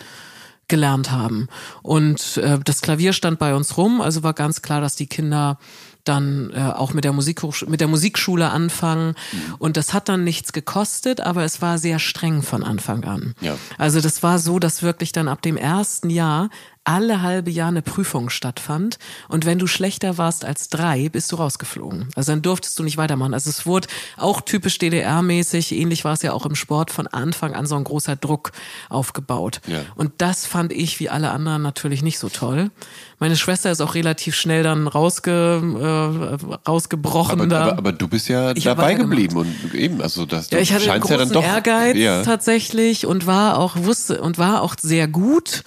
gelernt 0.69 1.11
haben. 1.11 1.49
Und 1.83 2.37
äh, 2.37 2.59
das 2.63 2.83
Klavier 2.83 3.15
stand 3.15 3.39
bei 3.39 3.55
uns 3.55 3.79
rum, 3.79 4.03
also 4.03 4.23
war 4.23 4.35
ganz 4.35 4.61
klar, 4.61 4.83
dass 4.83 4.97
die 4.97 5.07
Kinder 5.07 5.59
dann 6.05 6.53
äh, 6.55 6.61
auch 6.61 6.93
mit 6.93 7.05
der, 7.05 7.13
Musikhochsch 7.13 7.67
mit 7.67 7.81
der 7.81 7.89
Musikschule 7.89 8.51
anfangen. 8.51 9.15
Mhm. 9.33 9.55
Und 9.59 9.77
das 9.77 9.93
hat 9.93 10.09
dann 10.09 10.25
nichts 10.25 10.53
gekostet, 10.53 11.21
aber 11.21 11.45
es 11.45 11.63
war 11.63 11.79
sehr 11.79 11.99
streng 11.99 12.43
von 12.43 12.63
Anfang 12.63 13.05
an. 13.05 13.35
Ja. 13.41 13.57
Also 13.79 14.01
das 14.01 14.23
war 14.23 14.39
so, 14.39 14.59
dass 14.59 14.83
wirklich 14.83 15.13
dann 15.13 15.29
ab 15.29 15.43
dem 15.43 15.57
ersten 15.57 16.11
Jahr 16.11 16.51
alle 16.85 17.23
halbe 17.23 17.51
Jahr 17.51 17.69
eine 17.69 17.83
Prüfung 17.83 18.31
stattfand. 18.31 18.99
Und 19.29 19.47
wenn 19.47 19.59
du 19.59 19.67
schlechter 19.67 20.19
warst 20.19 20.45
als 20.45 20.69
drei, 20.69 21.09
bist 21.09 21.33
du 21.33 21.37
rausgeflogen. 21.37 22.09
Also 22.15 22.33
dann 22.33 22.43
durftest 22.43 22.79
du 22.79 22.83
nicht 22.83 22.97
weitermachen. 22.97 23.35
Also 23.35 23.51
es 23.51 23.67
wurde 23.67 23.89
auch 24.17 24.43
typisch 24.43 24.79
DDR-mäßig, 24.79 25.73
ähnlich 25.73 26.05
war 26.05 26.13
es 26.13 26.23
ja 26.23 26.33
auch 26.33 26.47
im 26.47 26.55
Sport, 26.55 26.91
von 26.91 27.07
Anfang 27.07 27.55
an 27.55 27.67
so 27.67 27.77
ein 27.77 27.85
großer 27.85 28.17
Druck 28.17 28.53
aufgebaut. 28.89 29.61
Ja. 29.67 29.81
Und 29.97 30.13
das 30.19 30.47
fand 30.47 30.73
ich, 30.73 31.01
wie 31.01 31.09
alle 31.09 31.31
anderen, 31.31 31.63
natürlich 31.63 32.03
nicht 32.03 32.19
so 32.19 32.29
toll. 32.29 32.71
Meine 33.19 33.37
Schwester 33.37 33.71
ist 33.71 33.81
auch 33.81 33.95
relativ 33.95 34.35
schnell 34.35 34.63
dann 34.63 34.87
rausge, 34.87 35.31
äh, 35.33 36.69
rausgebrochen. 36.69 37.41
Aber, 37.41 37.57
aber, 37.57 37.79
aber 37.79 37.93
du 37.93 38.09
bist 38.09 38.29
ja 38.29 38.53
Ich 38.55 38.65
dabei 38.65 38.95
geblieben 38.95 39.37
und 39.37 39.75
eben, 39.75 40.03
also 40.03 40.27
das 40.27 40.51
Ja, 40.51 40.59
ich 40.59 40.73
hatte 40.73 40.85
scheint 40.85 41.03
großen 41.03 41.19
ja 41.19 41.25
dann 41.25 41.33
doch. 41.33 41.45
Ehrgeiz 41.45 41.97
ja. 41.97 42.23
tatsächlich 42.23 43.07
und 43.07 43.27
war 43.27 43.59
auch 43.59 43.77
wusste 43.77 44.21
und 44.21 44.37
war 44.37 44.63
auch 44.63 44.75
sehr 44.81 45.09
gut. 45.09 45.63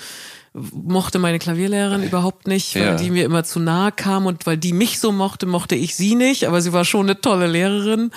Mochte 0.54 1.20
meine 1.20 1.40
Klavierlehrerin 1.40 2.04
überhaupt 2.04 2.48
nicht, 2.48 2.76
weil 2.76 2.82
Ja. 2.84 2.96
die 2.96 3.12
mir 3.12 3.26
immer 3.26 3.44
zu 3.44 3.60
nahe 3.60 3.92
kam 3.92 4.26
und 4.26 4.46
weil 4.46 4.58
die 4.58 4.74
mich 4.74 5.00
so 5.00 5.12
mochte, 5.12 5.46
mochte 5.46 5.76
ich 5.76 5.96
sie 5.96 6.16
nicht, 6.16 6.46
aber 6.48 6.62
sie 6.62 6.74
war 6.74 6.86
schon 6.86 7.06
eine 7.08 7.22
tolle 7.22 7.48
Lehrerin. 7.48 8.12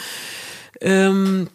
Ähm, 0.81 1.49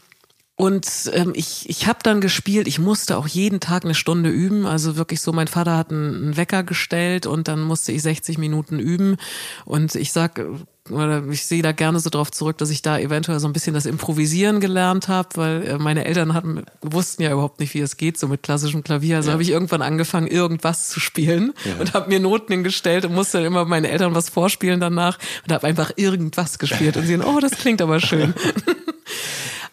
und 0.58 0.88
ähm, 1.14 1.34
ich, 1.36 1.68
ich 1.70 1.88
habe 1.88 2.00
dann 2.04 2.22
gespielt, 2.22 2.68
ich 2.68 2.80
musste 2.80 3.18
auch 3.18 3.28
jeden 3.28 3.60
Tag 3.60 3.84
eine 3.84 3.94
Stunde 3.96 4.30
üben. 4.30 4.66
Also 4.66 4.96
wirklich 4.96 5.20
so, 5.20 5.34
mein 5.34 5.48
Vater 5.48 5.76
hat 5.76 5.92
einen, 5.92 6.16
einen 6.16 6.38
Wecker 6.38 6.64
gestellt 6.64 7.26
und 7.26 7.48
dann 7.50 7.62
musste 7.62 7.92
ich 7.92 8.02
60 8.04 8.38
Minuten 8.38 8.80
üben. 8.80 9.18
Und 9.66 9.96
ich 9.96 10.14
sag, 10.14 10.42
oder 10.90 11.24
ich 11.30 11.46
sehe 11.46 11.64
da 11.64 11.72
gerne 11.72 12.00
so 12.00 12.10
drauf 12.10 12.32
zurück, 12.32 12.60
dass 12.60 12.70
ich 12.70 12.82
da 12.82 13.00
eventuell 13.00 13.40
so 13.40 13.48
ein 13.48 13.54
bisschen 13.54 13.74
das 13.74 13.86
Improvisieren 13.86 14.60
gelernt 14.60 15.08
habe, 15.08 15.30
weil 15.36 15.68
äh, 15.68 15.78
meine 15.78 16.06
Eltern 16.06 16.34
hatten, 16.34 16.64
wussten 16.82 17.24
ja 17.24 17.32
überhaupt 17.32 17.60
nicht, 17.60 17.74
wie 17.74 17.80
es 17.80 17.98
geht, 17.98 18.20
so 18.20 18.28
mit 18.28 18.44
klassischem 18.44 18.84
Klavier. 18.84 19.18
Also 19.18 19.32
habe 19.32 19.42
ich 19.42 19.50
irgendwann 19.50 19.82
angefangen, 19.82 20.28
irgendwas 20.28 20.90
zu 20.90 21.00
spielen 21.00 21.54
und 21.80 21.94
habe 21.94 22.10
mir 22.10 22.20
Noten 22.20 22.54
hingestellt 22.54 23.06
und 23.06 23.16
musste 23.16 23.40
dann 23.40 23.48
immer 23.48 23.66
meine 23.66 23.90
Eltern 23.90 24.14
was 24.14 24.30
vorspielen 24.30 24.80
danach 24.80 25.18
und 25.46 25.54
habe 25.54 25.66
einfach 25.66 25.92
irgendwas 25.96 26.60
gespielt 26.60 26.98
und 26.98 27.08
sie, 27.08 27.18
oh, 27.18 27.40
das 27.40 27.54
klingt 27.54 27.82
aber 27.82 28.00
schön. 28.00 28.36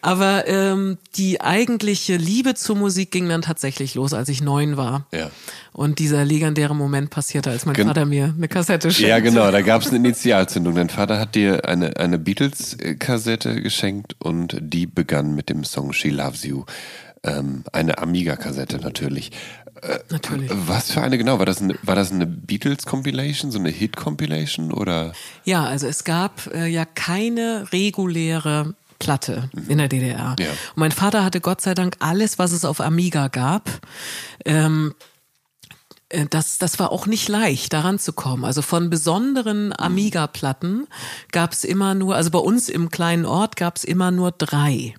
Aber 0.05 0.49
ähm, 0.49 0.97
die 1.15 1.39
eigentliche 1.39 2.17
Liebe 2.17 2.55
zur 2.55 2.75
Musik 2.75 3.09
ging 3.09 3.29
dann 3.29 3.41
tatsächlich 3.41 3.95
los, 3.95 4.11
als 4.11 4.27
ich 4.27 4.41
neun 4.41 4.75
war. 4.75 5.07
Ja. 5.13 5.31
Und 5.71 5.97
dieser 5.99 6.25
legendäre 6.25 6.75
Moment 6.75 7.09
passierte, 7.09 7.51
als 7.51 7.65
mein 7.65 7.73
Gen- 7.73 7.87
Vater 7.87 8.05
mir 8.05 8.33
eine 8.37 8.49
Kassette 8.49 8.91
schenkte. 8.91 9.07
Ja, 9.07 9.19
genau, 9.19 9.49
da 9.49 9.61
gab 9.61 9.81
es 9.81 9.87
eine 9.87 9.97
Initialzündung. 9.97 10.75
Dein 10.75 10.89
Vater 10.89 11.19
hat 11.19 11.35
dir 11.35 11.69
eine, 11.69 11.95
eine 11.95 12.19
Beatles-Kassette 12.19 13.61
geschenkt 13.61 14.17
und 14.19 14.57
die 14.59 14.87
begann 14.87 15.35
mit 15.35 15.47
dem 15.47 15.63
Song 15.63 15.93
She 15.93 16.09
Loves 16.09 16.43
You. 16.43 16.65
Ähm, 17.23 17.63
eine 17.71 17.99
Amiga-Kassette 17.99 18.79
natürlich. 18.79 19.31
Natürlich. 20.09 20.49
Was 20.53 20.91
für 20.91 21.01
eine 21.01 21.17
genau? 21.17 21.39
War 21.39 21.45
das 21.45 21.61
eine, 21.61 21.75
war 21.81 21.95
das 21.95 22.11
eine 22.11 22.25
Beatles-Compilation, 22.25 23.51
so 23.51 23.59
eine 23.59 23.69
Hit-Compilation 23.69 24.71
oder? 24.71 25.11
Ja, 25.43 25.65
also 25.65 25.87
es 25.87 26.05
gab 26.05 26.53
äh, 26.53 26.67
ja 26.67 26.85
keine 26.85 27.67
reguläre 27.73 28.75
Platte 28.99 29.49
in 29.67 29.77
der 29.77 29.87
DDR. 29.87 30.35
Ja. 30.39 30.49
Und 30.49 30.77
mein 30.77 30.91
Vater 30.91 31.23
hatte 31.23 31.41
Gott 31.41 31.61
sei 31.61 31.73
Dank 31.73 31.97
alles, 31.99 32.39
was 32.39 32.51
es 32.51 32.65
auf 32.65 32.81
Amiga 32.81 33.27
gab. 33.27 33.69
Ähm, 34.45 34.93
äh, 36.09 36.25
das, 36.29 36.57
das 36.57 36.79
war 36.79 36.91
auch 36.91 37.05
nicht 37.07 37.27
leicht, 37.27 37.73
daran 37.73 37.99
zu 37.99 38.13
kommen. 38.13 38.45
Also 38.45 38.61
von 38.61 38.89
besonderen 38.89 39.73
Amiga-Platten 39.77 40.87
gab 41.31 41.53
es 41.53 41.63
immer 41.63 41.95
nur, 41.95 42.15
also 42.15 42.29
bei 42.29 42.39
uns 42.39 42.69
im 42.69 42.89
kleinen 42.89 43.25
Ort 43.25 43.55
gab 43.55 43.77
es 43.77 43.83
immer 43.83 44.11
nur 44.11 44.31
drei. 44.31 44.95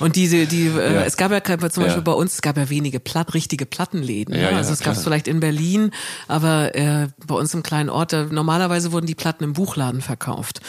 Und 0.00 0.16
diese, 0.16 0.46
die, 0.46 0.66
äh, 0.66 0.94
Ja. 0.94 1.02
es 1.02 1.16
gab 1.16 1.30
ja 1.30 1.38
kein, 1.40 1.58
zum 1.70 1.82
Ja. 1.82 1.86
Beispiel 1.86 2.02
bei 2.02 2.12
uns, 2.12 2.34
es 2.34 2.42
gab 2.42 2.56
ja 2.56 2.68
wenige 2.68 2.98
Platt, 2.98 3.32
richtige 3.34 3.64
Plattenläden. 3.64 4.34
Ja, 4.34 4.40
ne? 4.40 4.50
ja, 4.50 4.56
also 4.56 4.72
es 4.72 4.80
gab 4.80 4.96
es 4.96 5.04
vielleicht 5.04 5.28
in 5.28 5.38
Berlin, 5.38 5.92
aber 6.26 6.74
äh, 6.74 7.08
bei 7.26 7.36
uns 7.36 7.54
im 7.54 7.62
kleinen 7.62 7.88
Ort, 7.88 8.12
da, 8.12 8.24
normalerweise 8.24 8.90
wurden 8.90 9.06
die 9.06 9.14
Platten 9.14 9.44
im 9.44 9.52
Buchladen 9.52 10.00
verkauft. 10.00 10.60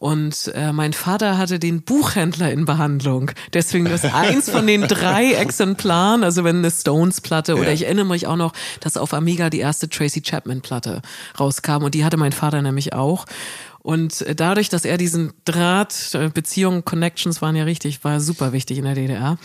Und 0.00 0.50
äh, 0.54 0.72
mein 0.72 0.94
Vater 0.94 1.36
hatte 1.36 1.58
den 1.58 1.82
Buchhändler 1.82 2.50
in 2.50 2.64
Behandlung. 2.64 3.30
Deswegen 3.52 3.84
ist 3.84 4.06
eins 4.06 4.48
von 4.48 4.66
den 4.66 4.88
drei 4.88 5.32
Exemplaren, 5.34 6.24
also 6.24 6.42
wenn 6.42 6.56
eine 6.56 6.70
Stones-Platte 6.70 7.54
oder 7.56 7.66
Ja. 7.68 7.72
ich 7.74 7.84
erinnere 7.84 8.06
mich 8.06 8.26
auch 8.26 8.36
noch, 8.36 8.54
dass 8.80 8.96
auf 8.96 9.12
Amiga 9.12 9.50
die 9.50 9.58
erste 9.60 9.90
Tracy 9.90 10.22
Chapman-Platte 10.22 11.02
rauskam 11.38 11.84
und 11.84 11.94
die 11.94 12.02
hatte 12.04 12.16
mein 12.16 12.32
Vater 12.32 12.62
nämlich 12.62 12.94
auch. 12.94 13.26
Und 13.82 14.22
äh, 14.22 14.34
dadurch, 14.34 14.68
dass 14.68 14.84
er 14.84 14.98
diesen 14.98 15.32
Draht, 15.44 16.14
äh, 16.14 16.28
Beziehungen, 16.28 16.84
Connections 16.84 17.40
waren 17.40 17.56
ja 17.56 17.64
richtig, 17.64 18.04
war 18.04 18.20
super 18.20 18.52
wichtig 18.52 18.78
in 18.78 18.84
der 18.84 18.94
DDR, 18.94 19.38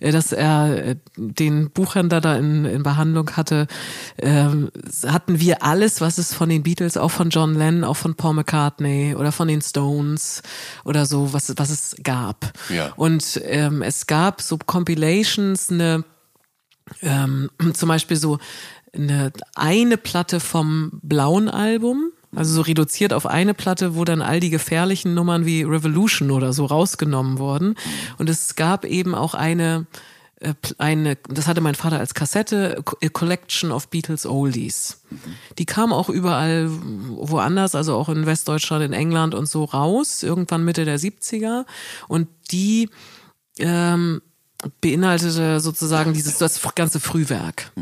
äh, 0.00 0.10
dass 0.10 0.32
er 0.32 0.96
den 1.16 1.70
Buchhändler 1.70 2.20
da 2.20 2.36
in, 2.36 2.64
in 2.64 2.82
Behandlung 2.82 3.30
hatte, 3.36 3.66
ähm, 4.18 4.70
hatten 5.06 5.40
wir 5.40 5.62
alles, 5.62 6.00
was 6.00 6.18
es 6.18 6.34
von 6.34 6.48
den 6.48 6.62
Beatles, 6.62 6.96
auch 6.96 7.10
von 7.10 7.30
John 7.30 7.54
Lennon, 7.54 7.84
auch 7.84 7.96
von 7.96 8.14
Paul 8.14 8.34
McCartney 8.34 9.14
oder 9.14 9.30
von 9.32 9.48
den 9.48 9.62
Stones 9.62 10.42
oder 10.84 11.06
so, 11.06 11.32
was, 11.32 11.52
was 11.56 11.70
es 11.70 11.96
gab. 12.02 12.52
Ja. 12.68 12.92
Und 12.96 13.40
ähm, 13.44 13.82
es 13.82 14.06
gab 14.06 14.40
so 14.42 14.58
Compilations, 14.58 15.70
eine 15.70 16.04
ähm, 17.02 17.50
zum 17.74 17.88
Beispiel 17.88 18.16
so 18.16 18.38
eine, 18.94 19.32
eine 19.54 19.96
Platte 19.96 20.40
vom 20.40 20.90
blauen 21.02 21.48
Album, 21.48 22.12
also 22.36 22.54
so 22.54 22.60
reduziert 22.60 23.12
auf 23.12 23.26
eine 23.26 23.54
Platte, 23.54 23.96
wo 23.96 24.04
dann 24.04 24.22
all 24.22 24.40
die 24.40 24.50
gefährlichen 24.50 25.14
Nummern 25.14 25.46
wie 25.46 25.62
Revolution 25.62 26.30
oder 26.30 26.52
so 26.52 26.66
rausgenommen 26.66 27.38
wurden. 27.38 27.74
Und 28.18 28.28
es 28.28 28.54
gab 28.54 28.84
eben 28.84 29.14
auch 29.14 29.34
eine, 29.34 29.86
äh, 30.40 30.54
eine, 30.78 31.16
das 31.28 31.46
hatte 31.46 31.60
mein 31.60 31.74
Vater 31.74 31.98
als 31.98 32.14
Kassette, 32.14 32.82
A 33.02 33.08
Collection 33.08 33.72
of 33.72 33.88
Beatles 33.88 34.26
Oldies. 34.26 35.00
Die 35.58 35.66
kam 35.66 35.92
auch 35.92 36.10
überall 36.10 36.68
woanders, 36.70 37.74
also 37.74 37.96
auch 37.96 38.10
in 38.10 38.26
Westdeutschland, 38.26 38.84
in 38.84 38.92
England 38.92 39.34
und 39.34 39.48
so 39.48 39.64
raus, 39.64 40.22
irgendwann 40.22 40.64
Mitte 40.64 40.84
der 40.84 41.00
70er. 41.00 41.64
Und 42.06 42.28
die 42.50 42.90
ähm, 43.58 44.20
beinhaltete 44.80 45.60
sozusagen 45.60 46.12
dieses 46.12 46.38
das 46.38 46.60
ganze 46.74 47.00
Frühwerk. 47.00 47.72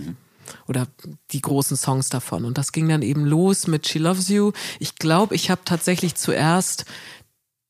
Oder 0.66 0.87
die 1.31 1.40
großen 1.40 1.77
Songs 1.77 2.09
davon. 2.09 2.44
Und 2.44 2.57
das 2.57 2.72
ging 2.72 2.88
dann 2.88 3.03
eben 3.03 3.24
los 3.24 3.66
mit 3.66 3.87
She 3.87 3.98
Loves 3.98 4.29
You. 4.29 4.53
Ich 4.79 4.96
glaube, 4.96 5.35
ich 5.35 5.50
habe 5.50 5.61
tatsächlich 5.64 6.14
zuerst, 6.14 6.87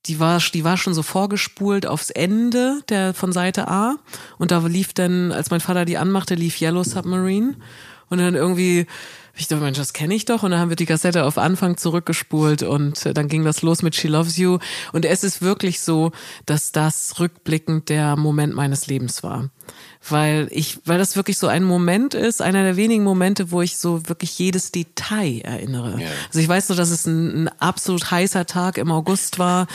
die 0.07 0.21
war, 0.21 0.39
die 0.39 0.65
war 0.65 0.77
schon 0.77 0.95
so 0.95 1.03
vorgespult 1.03 1.87
aufs 1.87 2.11
Ende 2.11 2.83
der 2.89 3.15
von 3.15 3.33
Seite 3.33 3.69
A. 3.69 3.97
Und 4.39 4.51
da 4.51 4.59
lief 4.59 4.93
dann, 4.93 5.33
als 5.33 5.51
mein 5.51 5.61
Vater 5.61 5.85
die 5.85 5.99
anmachte, 5.99 6.35
lief 6.35 6.61
Yellow 6.61 6.85
Submarine. 6.85 7.57
Und 8.11 8.19
dann 8.19 8.35
irgendwie, 8.35 8.87
ich 9.35 9.49
dachte, 9.49 9.65
Mensch, 9.65 9.79
das 9.79 9.93
kenne 9.93 10.15
ich 10.15 10.25
doch. 10.27 10.43
Und 10.43 10.51
dann 10.51 10.61
haben 10.61 10.69
wir 10.69 10.77
die 10.77 10.87
Kassette 10.87 11.25
auf 11.25 11.39
Anfang 11.39 11.77
zurückgespult 11.77 12.63
und 12.63 13.05
äh, 13.07 13.15
dann 13.15 13.29
ging 13.29 13.45
das 13.45 13.63
los 13.63 13.83
mit 13.83 13.97
She 13.97 14.09
Loves 14.09 14.37
You. 14.37 14.59
Und 14.93 15.05
es 15.05 15.25
ist 15.25 15.43
wirklich 15.43 15.81
so, 15.81 16.13
dass 16.47 16.71
das 16.71 17.19
rückblickend 17.19 17.89
der 17.89 18.17
Moment 18.17 18.55
meines 18.55 18.87
Lebens 18.87 19.23
war. 19.23 19.51
Weil 20.09 20.49
ich, 20.51 20.79
weil 20.85 20.99
das 20.99 21.17
wirklich 21.17 21.39
so 21.39 21.47
ein 21.47 21.65
Moment 21.65 22.15
ist, 22.15 22.43
einer 22.43 22.63
der 22.63 22.77
wenigen 22.77 23.05
Momente, 23.05 23.51
wo 23.51 23.63
ich 23.63 23.79
so 23.79 24.09
wirklich 24.09 24.39
jedes 24.39 24.71
Detail 24.71 25.41
erinnere. 25.43 26.01
Ja. 26.01 26.09
Also 26.29 26.41
ich 26.41 26.49
weiß 26.49 26.67
so, 26.67 26.75
dass 26.75 26.91
es 26.91 27.07
ein, 27.07 27.45
ein 27.45 27.49
absolut 27.61 28.11
heißer 28.11 28.45
Tag 28.47 28.77
im 28.77 28.91
August 28.91 29.39
war, 29.39 29.67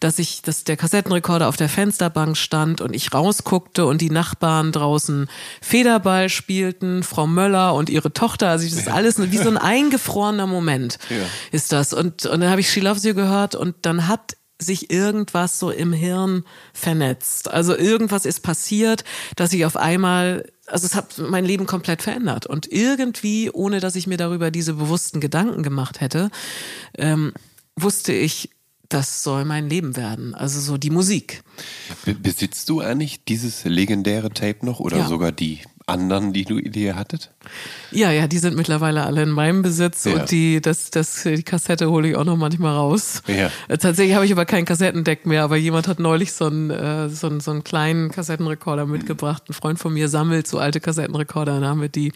dass 0.00 0.18
ich, 0.18 0.42
dass 0.42 0.64
der 0.64 0.76
Kassettenrekorder 0.76 1.46
auf 1.48 1.56
der 1.56 1.68
Fensterbank 1.68 2.36
stand 2.36 2.80
und 2.80 2.94
ich 2.96 3.14
rausguckte 3.14 3.86
und 3.86 4.00
die 4.00 4.10
Nachbarn 4.10 4.72
draußen 4.72 5.28
Federball 5.60 6.28
spielten, 6.28 7.02
Frau 7.02 7.26
Möller 7.26 7.74
und 7.74 7.88
ihre 7.88 8.12
Tochter. 8.12 8.48
Also 8.48 8.68
das 8.68 8.76
ist 8.78 8.88
alles 8.88 9.18
wie 9.30 9.38
so 9.38 9.48
ein 9.48 9.56
eingefrorener 9.76 10.46
Moment 10.46 10.98
Ja. 11.10 11.16
ist 11.52 11.70
das. 11.72 11.92
Und, 11.92 12.26
und 12.26 12.40
dann 12.40 12.50
habe 12.50 12.60
ich 12.60 12.70
She 12.70 12.80
Loves 12.80 13.04
You 13.04 13.14
gehört 13.14 13.54
und 13.54 13.74
dann 13.82 14.08
hat 14.08 14.36
sich 14.58 14.90
irgendwas 14.90 15.58
so 15.58 15.70
im 15.70 15.92
Hirn 15.92 16.44
vernetzt. 16.72 17.50
Also 17.50 17.76
irgendwas 17.76 18.24
ist 18.24 18.40
passiert, 18.40 19.04
dass 19.36 19.52
ich 19.52 19.64
auf 19.64 19.76
einmal, 19.76 20.50
also 20.66 20.86
es 20.86 20.94
hat 20.94 21.18
mein 21.18 21.44
Leben 21.44 21.66
komplett 21.66 22.02
verändert. 22.02 22.46
Und 22.46 22.70
irgendwie, 22.70 23.50
ohne 23.50 23.80
dass 23.80 23.96
ich 23.96 24.06
mir 24.06 24.16
darüber 24.16 24.50
diese 24.50 24.74
bewussten 24.74 25.20
Gedanken 25.20 25.62
gemacht 25.62 26.00
hätte, 26.00 26.30
ähm, 26.96 27.32
wusste 27.76 28.12
ich, 28.12 28.50
das 28.88 29.22
soll 29.22 29.44
mein 29.44 29.68
Leben 29.68 29.96
werden. 29.96 30.34
Also 30.34 30.60
so 30.60 30.76
die 30.78 30.90
Musik. 30.90 31.42
Be- 32.04 32.14
Besitzt 32.14 32.68
du 32.68 32.80
eigentlich 32.80 33.24
dieses 33.24 33.64
legendäre 33.64 34.30
Tape 34.30 34.64
noch 34.64 34.80
oder 34.80 34.98
Ja. 34.98 35.06
sogar 35.08 35.32
die 35.32 35.60
anderen, 35.88 36.32
die 36.32 36.44
du 36.44 36.60
die 36.60 36.82
ihr 36.82 36.96
hattet? 36.96 37.30
Ja, 37.92 38.10
ja, 38.10 38.26
die 38.26 38.38
sind 38.38 38.56
mittlerweile 38.56 39.04
alle 39.04 39.22
in 39.22 39.30
meinem 39.30 39.62
Besitz 39.62 40.04
Ja. 40.04 40.14
und 40.14 40.30
die, 40.32 40.60
das, 40.60 40.90
das, 40.90 41.22
die 41.22 41.44
Kassette 41.44 41.88
hole 41.88 42.08
ich 42.10 42.16
auch 42.16 42.24
noch 42.24 42.36
manchmal 42.36 42.74
raus. 42.74 43.22
Ja. 43.28 43.52
Äh, 43.68 43.78
Tatsächlich 43.78 44.16
habe 44.16 44.26
ich 44.26 44.32
aber 44.32 44.46
kein 44.46 44.64
Kassettendeck 44.64 45.26
mehr, 45.26 45.44
aber 45.44 45.56
jemand 45.56 45.86
hat 45.86 46.00
neulich 46.00 46.32
so 46.32 46.46
einen, 46.46 46.70
äh, 46.70 47.08
so 47.08 47.28
einen, 47.28 47.38
so 47.38 47.52
einen 47.52 47.62
kleinen 47.62 48.10
Kassettenrekorder 48.10 48.84
mitgebracht. 48.86 49.44
Ein 49.48 49.52
Freund 49.52 49.78
von 49.78 49.92
mir 49.94 50.08
sammelt 50.08 50.48
so 50.48 50.58
alte 50.58 50.80
Kassettenrekorder, 50.80 51.60
dann 51.60 51.64
haben 51.68 51.80
wir 51.80 51.88
die 51.88 52.12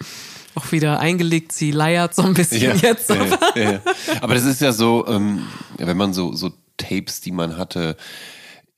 auch 0.57 0.72
wieder 0.72 0.98
eingelegt, 0.98 1.53
sie 1.53 1.70
leiert 1.70 2.12
so 2.16 2.22
ein 2.22 2.35
bisschen 2.35 2.76
jetzt. 2.81 3.09
Ja, 3.11 3.24
ja. 3.55 3.81
Aber 4.20 4.35
das 4.35 4.46
ist 4.46 4.61
ja 4.61 4.72
so, 4.72 5.07
ähm, 5.07 5.46
wenn 5.76 5.96
man 5.96 6.12
so, 6.12 6.35
so 6.35 6.50
Tapes, 6.76 7.20
die 7.20 7.31
man 7.31 7.57
hatte, 7.57 7.96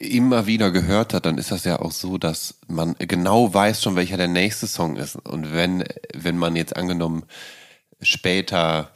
immer 0.02 0.46
wieder 0.46 0.70
gehört 0.70 1.14
hat, 1.14 1.26
dann 1.26 1.38
ist 1.38 1.50
das 1.50 1.64
ja 1.64 1.78
auch 1.78 1.92
so, 1.92 2.18
dass 2.18 2.58
man 2.66 2.94
genau 2.98 3.54
weiß 3.54 3.82
schon, 3.82 3.96
welcher 3.96 4.16
der 4.16 4.28
nächste 4.28 4.66
Song 4.66 4.96
ist. 4.96 5.16
Und 5.16 5.52
wenn, 5.52 5.84
wenn 6.14 6.36
man 6.36 6.56
jetzt 6.56 6.76
angenommen 6.76 7.24
später 8.00 8.90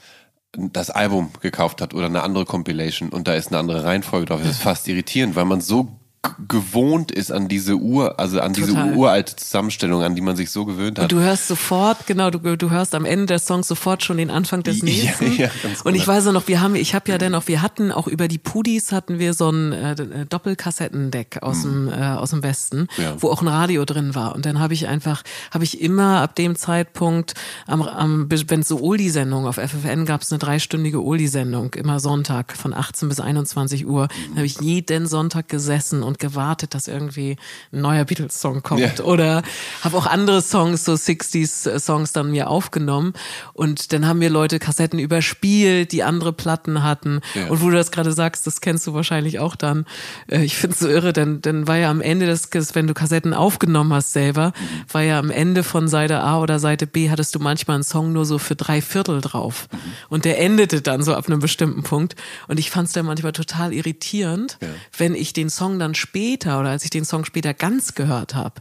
das 0.53 0.91
Album 0.91 1.31
gekauft 1.41 1.81
hat 1.81 1.95
oder 1.95 2.07
eine 2.07 2.23
andere 2.23 2.45
Compilation 2.45 3.11
und 3.11 3.29
da 3.29 3.35
ist 3.35 3.49
eine 3.49 3.59
andere 3.59 3.85
Reihenfolge 3.85 4.27
drauf, 4.27 4.41
ist 4.41 4.51
es 4.51 4.59
fast 4.59 4.89
irritierend, 4.89 5.37
weil 5.37 5.45
man 5.45 5.61
so 5.61 6.01
gewohnt 6.49 7.13
ist 7.13 7.31
an 7.31 7.49
diese 7.49 7.77
Ur, 7.77 8.19
also 8.19 8.41
an 8.41 8.53
Total. 8.55 8.85
diese 8.85 8.97
uralte 8.97 9.37
Zusammenstellung, 9.37 10.03
an 10.03 10.15
die 10.15 10.21
man 10.21 10.37
sich 10.37 10.51
so 10.51 10.65
gewöhnt 10.65 10.99
hat. 10.99 11.05
Und 11.05 11.13
du 11.13 11.21
hörst 11.21 11.49
sofort, 11.49 12.07
genau, 12.07 12.31
du, 12.31 12.57
du 12.57 12.71
hörst 12.71 12.95
am 12.95 13.05
Ende 13.05 13.27
des 13.27 13.47
Songs 13.47 13.69
sofort 13.69 14.03
schon 14.03 14.17
den 14.17 14.31
Anfang 14.31 14.63
des 14.63 14.83
nächsten. 14.83 15.33
Ja, 15.33 15.33
ja, 15.47 15.51
ganz 15.63 15.83
und 15.83 15.95
ich 15.95 16.05
genau. 16.05 16.17
weiß 16.17 16.27
noch, 16.27 16.49
wir 16.49 16.61
haben, 16.61 16.75
ich 16.75 16.95
habe 16.95 17.11
ja 17.11 17.19
dann 17.19 17.35
auch, 17.35 17.47
wir 17.47 17.63
hatten 17.63 17.93
auch 17.93 18.07
über 18.07 18.29
die 18.29 18.39
Pudis 18.39 18.93
hatten 18.93 19.19
wir 19.19 19.35
so 19.35 19.51
ein 19.51 19.73
äh, 19.73 20.27
Doppelkassettendeck 20.27 21.43
aus 21.43 21.65
mhm. 21.65 21.89
dem 21.91 21.93
äh, 21.93 22.07
aus 22.17 22.31
dem 22.31 22.43
Westen, 22.43 22.89
ja. 22.97 23.15
wo 23.21 23.31
auch 23.31 23.43
ein 23.43 23.49
Radio 23.49 23.85
drin 23.85 24.15
war. 24.15 24.35
Und 24.35 24.47
dann 24.47 24.59
habe 24.59 24.75
ich 24.75 24.89
einfach, 24.89 25.23
habe 25.51 25.65
ich 25.65 25.81
immer 25.81 26.23
ab 26.23 26.35
dem 26.35 26.57
Zeitpunkt, 26.57 27.35
am, 27.67 27.83
am 27.83 28.29
wenn 28.31 28.61
es 28.61 28.69
so 28.69 28.81
Oldie-Sendungen 28.81 29.47
auf 29.47 29.57
FFN 29.57 30.07
gab 30.07 30.23
es 30.23 30.33
eine 30.33 30.39
dreistündige 30.39 31.03
Oldie-Sendung 31.03 31.75
immer 31.75 32.01
Sonntag 32.01 32.57
von 32.57 32.75
18 32.75 33.09
bis 33.09 33.21
21 33.21 33.87
Uhr. 33.87 34.09
Mhm. 34.31 34.37
Habe 34.37 34.47
ich 34.47 34.61
jeden 34.61 35.07
Sonntag 35.07 35.49
gesessen 35.49 36.03
und 36.03 36.16
und 36.17 36.19
gewartet, 36.19 36.75
dass 36.75 36.89
irgendwie 36.89 37.37
ein 37.73 37.81
neuer 37.81 38.05
Beatles-Song 38.05 38.63
kommt. 38.63 38.81
Ja. 38.81 39.05
Oder 39.05 39.43
habe 39.83 39.97
auch 39.97 40.07
andere 40.07 40.43
Songs, 40.43 40.85
so 40.85 40.93
60s-Songs 40.93 42.13
dann 42.13 42.31
mir 42.31 42.49
aufgenommen. 42.49 43.13
Und 43.53 43.93
dann 43.93 44.07
haben 44.07 44.19
mir 44.19 44.31
Leute 44.31 44.59
Kassetten 44.59 44.99
überspielt, 44.99 45.93
die 45.93 46.03
andere 46.03 46.33
Platten 46.33 46.83
hatten. 46.83 47.21
Ja. 47.35 47.49
Und 47.49 47.61
wo 47.63 47.71
du 47.71 47.77
das 47.77 47.91
gerade 47.91 48.13
sagst, 48.13 48.47
das 48.47 48.61
kennst 48.61 48.87
du 48.87 48.95
wahrscheinlich 48.95 49.39
auch 49.39 49.57
dann. 49.57 49.87
Äh, 50.29 50.45
ich 50.45 50.57
finde 50.57 50.75
es 50.75 50.81
so 50.81 50.89
irre, 50.89 51.13
denn 51.13 51.43
dann 51.43 51.69
war 51.69 51.77
ja 51.77 51.91
am 51.91 52.01
Ende 52.01 52.27
des, 52.27 52.51
wenn 52.75 52.87
du 52.87 52.95
Kassetten 52.95 53.35
aufgenommen 53.35 53.93
hast 53.93 54.13
selber, 54.13 54.49
mhm. 54.49 54.93
war 54.93 55.03
ja 55.03 55.19
am 55.19 55.31
Ende 55.31 55.63
von 55.63 55.89
Seite 55.89 56.21
A 56.21 56.41
oder 56.41 56.59
Seite 56.59 56.87
B 56.87 57.11
hattest 57.11 57.35
du 57.35 57.39
manchmal 57.39 57.77
einen 57.77 57.85
Song 57.85 58.13
nur 58.13 58.25
so 58.25 58.39
für 58.39 58.57
drei 58.57 58.81
Viertel 58.81 59.21
drauf. 59.21 59.69
Mhm. 59.71 59.79
Und 60.09 60.25
der 60.25 60.41
endete 60.41 60.81
dann 60.81 61.03
so 61.03 61.15
ab 61.15 61.27
einem 61.27 61.41
bestimmten 61.41 61.83
Punkt. 61.83 62.15
Und 62.49 62.59
ich 62.59 62.71
fand 62.71 62.89
es 62.89 62.95
dann 62.95 63.07
manchmal 63.07 63.33
total 63.33 63.73
irritierend, 63.73 64.59
ja. 64.61 64.69
wenn 64.97 65.15
ich 65.15 65.33
den 65.33 65.51
Song 65.51 65.79
dann 65.79 65.95
später 65.97 66.61
oder 66.61 66.71
als 66.71 66.85
ich 66.85 66.91
den 66.91 67.05
Song 67.05 67.25
später 67.25 67.55
ganz 67.55 67.95
gehört 67.95 68.35
habe, 68.35 68.61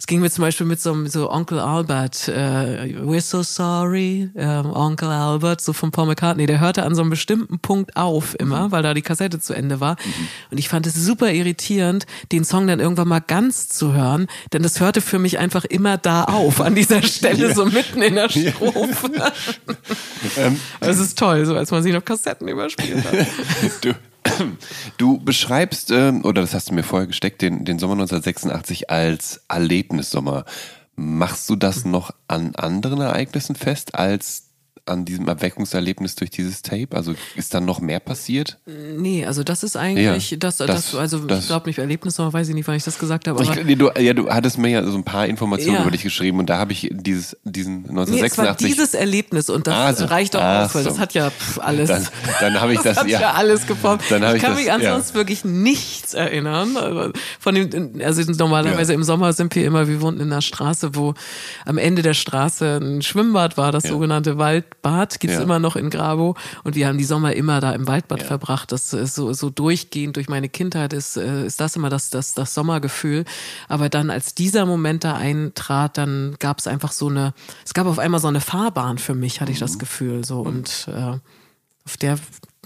es 0.00 0.06
ging 0.06 0.20
mir 0.20 0.30
zum 0.30 0.40
Beispiel 0.40 0.66
mit 0.66 0.80
so, 0.80 1.04
so 1.04 1.30
Onkel 1.30 1.58
Albert, 1.58 2.26
äh, 2.26 2.96
We're 3.02 3.20
so 3.20 3.42
sorry, 3.42 4.30
äh, 4.34 4.46
Onkel 4.46 5.08
Albert, 5.08 5.60
so 5.60 5.74
von 5.74 5.90
Paul 5.90 6.06
McCartney, 6.06 6.46
der 6.46 6.58
hörte 6.58 6.84
an 6.84 6.94
so 6.94 7.02
einem 7.02 7.10
bestimmten 7.10 7.58
Punkt 7.58 7.96
auf 7.96 8.34
immer, 8.40 8.68
mhm. 8.68 8.72
weil 8.72 8.82
da 8.82 8.94
die 8.94 9.02
Kassette 9.02 9.40
zu 9.40 9.52
Ende 9.52 9.78
war. 9.78 9.96
Mhm. 10.02 10.28
Und 10.52 10.58
ich 10.58 10.70
fand 10.70 10.86
es 10.86 10.94
super 10.94 11.30
irritierend, 11.30 12.06
den 12.32 12.44
Song 12.44 12.66
dann 12.66 12.80
irgendwann 12.80 13.08
mal 13.08 13.20
ganz 13.20 13.68
zu 13.68 13.92
hören, 13.92 14.26
denn 14.54 14.62
das 14.62 14.80
hörte 14.80 15.02
für 15.02 15.18
mich 15.18 15.38
einfach 15.38 15.66
immer 15.66 15.98
da 15.98 16.24
auf, 16.24 16.62
an 16.62 16.74
dieser 16.74 17.02
Stelle, 17.02 17.48
ja. 17.48 17.54
so 17.54 17.66
mitten 17.66 18.00
in 18.00 18.14
der 18.14 18.30
Strophe. 18.30 19.10
ähm, 20.38 20.58
es 20.80 20.98
ist 20.98 21.18
toll, 21.18 21.44
so 21.44 21.54
als 21.54 21.70
man 21.72 21.82
sich 21.82 21.92
noch 21.92 22.04
Kassetten 22.06 22.48
überspielt 22.48 23.04
hat. 23.04 23.26
du, 23.82 23.94
Du 24.96 25.18
beschreibst, 25.18 25.90
äh, 25.90 26.12
oder 26.22 26.42
das 26.42 26.54
hast 26.54 26.70
du 26.70 26.74
mir 26.74 26.82
vorher 26.82 27.06
gesteckt, 27.06 27.42
den, 27.42 27.64
den 27.64 27.78
Sommer 27.78 27.94
1986 27.94 28.90
als 28.90 29.42
Erlebnissommer. 29.48 30.44
Machst 30.96 31.48
du 31.48 31.56
das 31.56 31.84
noch 31.84 32.12
an 32.28 32.54
anderen 32.56 33.00
Ereignissen 33.00 33.54
fest 33.54 33.94
als 33.94 34.49
an 34.86 35.04
diesem 35.04 35.28
Erweckungserlebnis 35.28 36.14
durch 36.14 36.30
dieses 36.30 36.62
Tape? 36.62 36.88
Also 36.92 37.14
ist 37.36 37.54
dann 37.54 37.64
noch 37.64 37.80
mehr 37.80 38.00
passiert? 38.00 38.58
Nee, 38.66 39.24
also 39.24 39.42
das 39.42 39.62
ist 39.62 39.76
eigentlich, 39.76 40.30
ja, 40.30 40.36
das, 40.38 40.56
das, 40.58 40.66
das, 40.66 40.94
also 40.94 41.18
das, 41.20 41.40
ich 41.40 41.46
glaube 41.46 41.68
nicht 41.68 41.78
Erlebnis, 41.78 42.18
aber 42.20 42.32
weiß 42.32 42.48
ich 42.48 42.54
nicht, 42.54 42.66
wann 42.68 42.76
ich 42.76 42.84
das 42.84 42.98
gesagt 42.98 43.28
habe. 43.28 43.42
Ich, 43.42 43.64
nee, 43.64 43.74
du, 43.74 43.90
ja, 43.98 44.12
du 44.12 44.28
hattest 44.28 44.58
mir 44.58 44.68
ja 44.68 44.84
so 44.84 44.96
ein 44.96 45.04
paar 45.04 45.26
Informationen 45.26 45.76
ja. 45.76 45.82
über 45.82 45.90
dich 45.90 46.02
geschrieben 46.02 46.38
und 46.38 46.50
da 46.50 46.58
habe 46.58 46.72
ich 46.72 46.88
dieses, 46.92 47.36
diesen 47.44 47.88
1986. 47.88 48.68
Nee, 48.68 48.74
dieses 48.74 48.94
Erlebnis 48.94 49.50
und 49.50 49.66
das 49.66 49.74
also, 49.74 50.04
reicht 50.06 50.36
auch 50.36 50.40
ah, 50.40 50.64
aus, 50.64 50.74
weil 50.74 50.82
so. 50.82 50.90
das 50.90 50.98
hat 50.98 51.14
ja 51.14 51.30
pff, 51.30 51.58
alles. 51.58 51.88
Dann, 51.88 52.06
dann 52.40 52.60
habe 52.60 52.72
ich 52.72 52.78
das, 52.82 52.96
das 52.96 53.04
hat 53.04 53.08
ja, 53.08 53.20
ja 53.20 53.32
alles 53.32 53.66
geformt. 53.66 54.02
Dann 54.10 54.22
ich, 54.22 54.36
ich 54.36 54.42
kann 54.42 54.52
das, 54.52 54.60
mich 54.60 54.72
ansonsten 54.72 55.14
wirklich 55.14 55.44
nichts 55.44 56.14
erinnern. 56.14 56.76
Also 56.76 57.12
von 57.38 57.54
dem, 57.54 58.00
also 58.04 58.22
normalerweise 58.32 58.94
im 58.94 59.02
Sommer 59.02 59.32
sind 59.32 59.54
wir 59.54 59.64
immer, 59.64 59.88
wir 59.88 60.00
wohnten 60.00 60.20
in 60.20 60.32
einer 60.32 60.42
Straße, 60.42 60.94
wo 60.94 61.14
am 61.64 61.78
Ende 61.78 62.02
der 62.02 62.14
Straße 62.14 62.78
ein 62.80 63.02
Schwimmbad 63.02 63.56
war, 63.56 63.72
das 63.72 63.84
sogenannte 63.84 64.38
Wald 64.38 64.79
Waldbad 64.82 65.20
gibt's 65.20 65.36
ja. 65.36 65.42
immer 65.42 65.58
noch 65.58 65.76
in 65.76 65.90
Grabo 65.90 66.36
und 66.64 66.74
wir 66.74 66.86
haben 66.86 66.98
die 66.98 67.04
Sommer 67.04 67.34
immer 67.34 67.60
da 67.60 67.72
im 67.72 67.86
Waldbad 67.86 68.20
ja. 68.20 68.26
verbracht. 68.26 68.72
Das 68.72 68.92
ist 68.92 69.14
so, 69.14 69.32
so 69.32 69.50
durchgehend 69.50 70.16
durch 70.16 70.28
meine 70.28 70.48
Kindheit 70.48 70.92
ist, 70.92 71.16
äh, 71.16 71.46
ist 71.46 71.60
das 71.60 71.76
immer 71.76 71.90
das, 71.90 72.10
das, 72.10 72.34
das 72.34 72.54
Sommergefühl. 72.54 73.24
Aber 73.68 73.88
dann, 73.88 74.10
als 74.10 74.34
dieser 74.34 74.66
Moment 74.66 75.04
da 75.04 75.16
eintrat, 75.16 75.98
dann 75.98 76.36
gab 76.38 76.58
es 76.58 76.66
einfach 76.66 76.92
so 76.92 77.08
eine, 77.08 77.34
es 77.64 77.74
gab 77.74 77.86
auf 77.86 77.98
einmal 77.98 78.20
so 78.20 78.28
eine 78.28 78.40
Fahrbahn 78.40 78.98
für 78.98 79.14
mich, 79.14 79.40
hatte 79.40 79.52
ich 79.52 79.58
das 79.58 79.74
mhm. 79.74 79.78
Gefühl. 79.78 80.24
So 80.24 80.42
mhm. 80.42 80.46
und 80.46 80.88
äh, 80.88 81.18
auf 81.84 81.96
der 81.96 82.18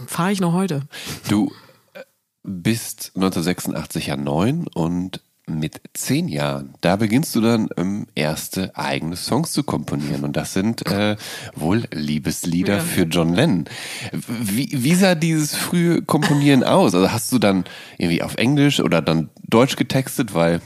fahre 0.07 0.33
ich 0.33 0.41
noch 0.41 0.53
heute. 0.53 0.83
Du 1.29 1.53
äh, 1.95 2.03
bist 2.43 3.13
1986 3.15 4.07
ja 4.07 4.17
neun 4.17 4.67
und 4.69 5.21
mit 5.47 5.81
zehn 5.93 6.29
Jahren, 6.29 6.75
da 6.81 6.97
beginnst 6.97 7.35
du 7.37 7.41
dann 7.41 7.69
ähm, 7.77 8.07
erste 8.15 8.75
eigene 8.77 9.17
Songs 9.17 9.53
zu 9.53 9.63
komponieren. 9.63 10.25
Und 10.25 10.37
das 10.37 10.55
sind 10.55 10.87
äh, 10.87 11.17
wohl 11.55 11.85
Liebeslieder 11.93 12.77
ja. 12.77 12.83
für 12.83 13.03
John 13.03 13.35
Lennon. 13.35 13.67
Wie, 14.13 14.71
wie 14.73 14.95
sah 14.95 15.15
dieses 15.15 15.55
frühe 15.55 16.03
Komponieren 16.03 16.65
aus? 16.65 16.95
Also 16.95 17.13
hast 17.13 17.31
du 17.31 17.39
dann 17.39 17.65
irgendwie 17.99 18.23
auf 18.23 18.37
Englisch 18.37 18.81
oder 18.81 19.03
dann 19.03 19.29
Deutsch 19.43 19.77
getextet, 19.77 20.35
weil 20.35 20.61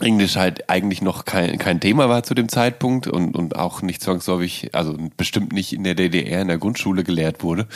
Englisch 0.00 0.36
halt 0.36 0.68
eigentlich 0.68 1.02
noch 1.02 1.24
kein, 1.24 1.58
kein 1.58 1.80
Thema 1.80 2.08
war 2.08 2.22
zu 2.22 2.34
dem 2.34 2.48
Zeitpunkt 2.48 3.06
und, 3.06 3.34
und 3.36 3.56
auch 3.56 3.82
nicht 3.82 4.02
zwangsläufig, 4.02 4.74
also 4.74 4.96
bestimmt 5.16 5.52
nicht 5.52 5.72
in 5.72 5.84
der 5.84 5.94
DDR 5.94 6.42
in 6.42 6.48
der 6.48 6.58
Grundschule 6.58 7.04
gelehrt 7.04 7.42
wurde. 7.42 7.66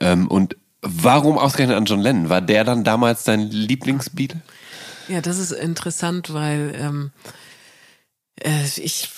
Ähm, 0.00 0.28
und 0.28 0.56
warum 0.80 1.38
ausgerechnet 1.38 1.76
an 1.76 1.84
John 1.84 2.00
Lennon? 2.00 2.28
War 2.28 2.40
der 2.40 2.64
dann 2.64 2.84
damals 2.84 3.24
dein 3.24 3.40
Lieblingsbeatle? 3.40 4.40
Ja, 5.08 5.20
das 5.20 5.38
ist 5.38 5.52
interessant, 5.52 6.32
weil 6.32 6.74
ähm, 6.76 7.10
äh, 8.40 8.64
ich 8.76 9.08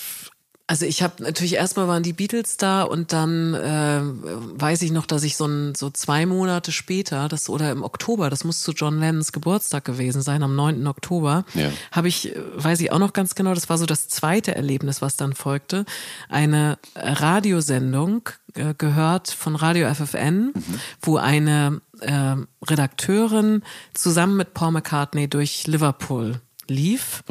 also 0.67 0.85
ich 0.85 1.03
habe 1.03 1.21
natürlich 1.21 1.53
erstmal 1.53 1.87
waren 1.87 2.01
die 2.01 2.13
Beatles 2.13 2.57
da 2.57 2.81
und 2.81 3.13
dann 3.13 3.53
äh, 3.53 4.01
weiß 4.01 4.81
ich 4.81 4.91
noch, 4.91 5.05
dass 5.05 5.23
ich 5.23 5.37
so 5.37 5.45
ein, 5.45 5.75
so 5.75 5.91
zwei 5.91 6.25
Monate 6.25 6.71
später, 6.71 7.27
das 7.27 7.49
oder 7.49 7.71
im 7.71 7.83
Oktober, 7.83 8.31
das 8.31 8.43
muss 8.43 8.61
zu 8.61 8.71
John 8.71 8.99
Lennons 8.99 9.31
Geburtstag 9.31 9.85
gewesen 9.85 10.23
sein, 10.23 10.41
am 10.41 10.55
9. 10.55 10.87
Oktober, 10.87 11.45
ja. 11.53 11.69
habe 11.91 12.07
ich, 12.07 12.33
weiß 12.55 12.79
ich 12.81 12.91
auch 12.91 12.97
noch 12.97 13.13
ganz 13.13 13.35
genau, 13.35 13.53
das 13.53 13.69
war 13.69 13.77
so 13.77 13.85
das 13.85 14.07
zweite 14.07 14.55
Erlebnis, 14.55 15.03
was 15.03 15.17
dann 15.17 15.33
folgte, 15.33 15.85
eine 16.29 16.79
Radiosendung 16.95 18.29
äh, 18.55 18.73
gehört 18.75 19.29
von 19.29 19.55
Radio 19.55 19.93
FFN, 19.93 20.51
mhm. 20.55 20.79
wo 20.99 21.17
eine 21.17 21.79
äh, 21.99 22.35
Redakteurin 22.67 23.61
zusammen 23.93 24.35
mit 24.35 24.55
Paul 24.55 24.71
McCartney 24.71 25.27
durch 25.27 25.67
Liverpool 25.67 26.41
lief, 26.67 27.23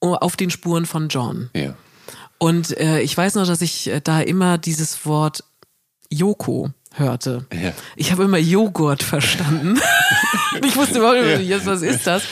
oh. 0.00 0.14
auf 0.14 0.36
den 0.36 0.50
Spuren 0.50 0.84
von 0.84 1.08
John. 1.08 1.48
Ja. 1.54 1.74
Und 2.42 2.76
äh, 2.78 3.02
ich 3.02 3.14
weiß 3.14 3.34
noch, 3.34 3.46
dass 3.46 3.60
ich 3.60 3.88
äh, 3.88 4.00
da 4.00 4.20
immer 4.20 4.56
dieses 4.56 5.04
Wort 5.04 5.44
Yoko 6.08 6.70
hörte. 6.94 7.46
Ja. 7.52 7.72
Ich 7.96 8.12
habe 8.12 8.24
immer 8.24 8.38
Joghurt 8.38 9.02
verstanden. 9.02 9.78
ich 10.64 10.74
wusste 10.74 10.98
überhaupt 10.98 11.38
nicht, 11.38 11.66
was 11.66 11.82
ist 11.82 12.06
das? 12.06 12.22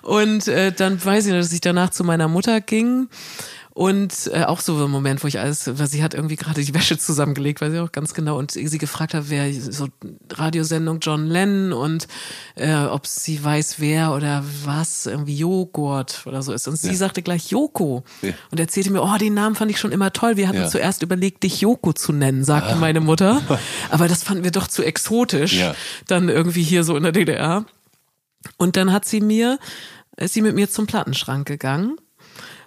Und 0.00 0.48
äh, 0.48 0.72
dann 0.72 1.04
weiß 1.04 1.26
ich 1.26 1.32
noch, 1.32 1.40
dass 1.40 1.52
ich 1.52 1.60
danach 1.60 1.90
zu 1.90 2.04
meiner 2.04 2.26
Mutter 2.26 2.62
ging 2.62 3.08
und 3.72 4.30
äh, 4.32 4.42
auch 4.44 4.60
so 4.60 4.84
ein 4.84 4.90
Moment, 4.90 5.22
wo 5.22 5.28
ich 5.28 5.38
alles, 5.38 5.78
weil 5.78 5.86
sie 5.86 6.02
hat 6.02 6.12
irgendwie 6.12 6.34
gerade 6.34 6.62
die 6.62 6.74
Wäsche 6.74 6.98
zusammengelegt, 6.98 7.60
weil 7.60 7.70
sie 7.70 7.78
auch 7.78 7.92
ganz 7.92 8.14
genau 8.14 8.36
und 8.36 8.50
sie 8.50 8.78
gefragt 8.78 9.14
hat, 9.14 9.24
wer 9.28 9.52
so 9.52 9.86
Radiosendung 10.32 10.98
John 11.00 11.26
Lennon 11.26 11.72
und 11.72 12.08
äh, 12.56 12.74
ob 12.74 13.06
sie 13.06 13.42
weiß, 13.42 13.76
wer 13.78 14.12
oder 14.12 14.44
was, 14.64 15.06
irgendwie 15.06 15.36
Joghurt 15.36 16.22
oder 16.26 16.42
so 16.42 16.52
ist. 16.52 16.66
Und 16.66 16.76
sie 16.76 16.88
ja. 16.88 16.94
sagte 16.94 17.22
gleich 17.22 17.50
Joko 17.50 18.02
ja. 18.22 18.32
und 18.50 18.58
erzählte 18.58 18.90
mir, 18.90 19.02
oh, 19.02 19.16
den 19.18 19.34
Namen 19.34 19.54
fand 19.54 19.70
ich 19.70 19.78
schon 19.78 19.92
immer 19.92 20.12
toll. 20.12 20.36
Wir 20.36 20.48
hatten 20.48 20.58
ja. 20.58 20.68
zuerst 20.68 21.02
überlegt, 21.02 21.44
dich 21.44 21.60
Joko 21.60 21.92
zu 21.92 22.12
nennen, 22.12 22.42
sagte 22.42 22.74
ah. 22.74 22.76
meine 22.76 23.00
Mutter. 23.00 23.40
Aber 23.90 24.08
das 24.08 24.24
fanden 24.24 24.42
wir 24.42 24.50
doch 24.50 24.66
zu 24.66 24.82
exotisch. 24.82 25.62
Dann 26.08 26.28
irgendwie 26.28 26.62
hier 26.62 26.82
so 26.82 26.96
in 26.96 27.04
der 27.04 27.12
DDR. 27.12 27.64
Und 28.56 28.76
dann 28.76 28.92
hat 28.92 29.04
sie 29.04 29.20
mir, 29.20 29.60
ist 30.16 30.34
sie 30.34 30.42
mit 30.42 30.56
mir 30.56 30.68
zum 30.68 30.86
Plattenschrank 30.86 31.46
gegangen 31.46 31.96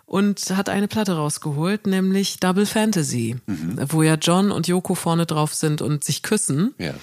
und 0.06 0.40
hat 0.56 0.70
eine 0.70 0.88
Platte 0.88 1.14
rausgeholt, 1.14 1.88
nämlich 1.88 2.40
Double 2.40 2.66
Fantasy, 2.66 3.38
mhm. 3.46 3.78
wo 3.90 4.04
ja 4.04 4.16
John 4.16 4.52
und 4.52 4.68
Yoko 4.68 4.96
vorne 4.96 5.26
drauf 5.26 5.54
sind 5.54 5.82
und 5.82 6.04
sich 6.04 6.24
küssen. 6.24 6.74
Ja. 6.78 6.94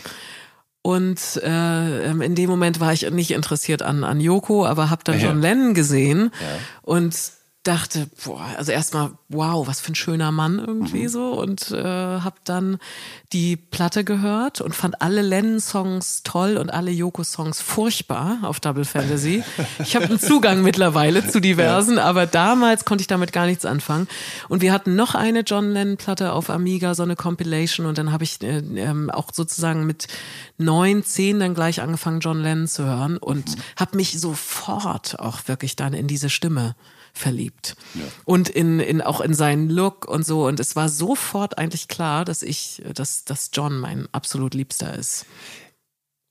Und 0.82 1.20
äh, 1.42 2.10
in 2.10 2.34
dem 2.34 2.48
Moment 2.48 2.80
war 2.80 2.92
ich 2.92 3.10
nicht 3.10 3.32
interessiert 3.32 3.82
an, 3.82 4.02
an 4.02 4.20
Yoko, 4.20 4.64
aber 4.64 4.88
habe 4.88 5.04
dann 5.04 5.20
ja. 5.20 5.26
John 5.26 5.40
Lennon 5.40 5.74
gesehen 5.74 6.30
ja. 6.40 6.46
und 6.82 7.14
dachte, 7.62 8.09
boah, 8.25 8.40
also 8.57 8.73
erstmal, 8.73 9.11
wow, 9.29 9.66
was 9.66 9.83
für 9.83 9.92
ein 9.92 9.94
schöner 9.94 10.33
Mann 10.33 10.59
irgendwie 10.59 11.03
Mhm. 11.03 11.09
so 11.09 11.33
und 11.38 11.70
äh, 11.73 11.83
habe 11.85 12.37
dann 12.44 12.79
die 13.35 13.57
Platte 13.59 14.03
gehört 14.03 14.62
und 14.62 14.75
fand 14.75 15.03
alle 15.03 15.20
Lennon-Songs 15.20 16.23
toll 16.23 16.57
und 16.57 16.70
alle 16.70 16.90
Yoko-Songs 16.90 17.61
furchtbar 17.61 18.38
auf 18.44 18.61
Double 18.61 18.87
Fantasy. 18.87 19.44
Ich 19.79 19.94
habe 19.94 20.07
einen 20.07 20.18
Zugang 20.20 20.62
mittlerweile 20.62 21.27
zu 21.29 21.38
diversen, 21.38 21.99
aber 21.99 22.27
damals 22.27 22.87
konnte 22.87 23.03
ich 23.03 23.09
damit 23.09 23.31
gar 23.35 23.44
nichts 23.44 23.66
anfangen. 23.66 24.09
Und 24.49 24.62
wir 24.62 24.73
hatten 24.73 24.96
noch 24.96 25.14
eine 25.14 25.40
John 25.40 25.70
Lennon-Platte 25.73 26.33
auf 26.33 26.49
Amiga, 26.49 26.94
so 26.94 27.03
eine 27.03 27.14
Compilation 27.14 27.85
und 27.85 27.99
dann 27.99 28.11
habe 28.11 28.25
ich 28.25 28.40
äh, 28.42 28.57
ähm, 28.77 29.11
auch 29.11 29.29
sozusagen 29.35 29.85
mit 29.85 30.09
neun, 30.57 31.05
zehn 31.05 31.40
dann 31.40 31.55
gleich 31.55 31.83
angefangen, 31.83 32.20
John 32.20 32.40
Lennon 32.42 32.68
zu 32.68 32.85
hören 32.85 33.18
und 33.18 33.57
habe 33.77 33.99
mich 33.99 34.18
sofort 34.18 35.21
auch 35.21 35.40
wirklich 35.46 35.77
dann 35.77 35.92
in 35.92 36.06
diese 36.06 36.31
Stimme 36.31 36.75
verliebt. 37.13 37.77
Und 38.25 38.48
in, 38.48 38.81
in, 38.81 39.00
auch 39.02 39.21
in 39.21 39.35
seinen 39.35 39.69
Look 39.69 40.06
und 40.08 40.25
so. 40.25 40.46
Und 40.46 40.61
es 40.61 40.77
war 40.77 40.88
sofort 40.88 41.58
eigentlich 41.58 41.88
klar, 41.88 42.25
dass 42.25 42.42
ich, 42.42 42.83
dass, 42.94 43.25
dass 43.25 43.50
John 43.52 43.79
mein 43.79 44.08
absolut 44.13 44.54
Liebster 44.54 44.94
ist. 44.94 45.27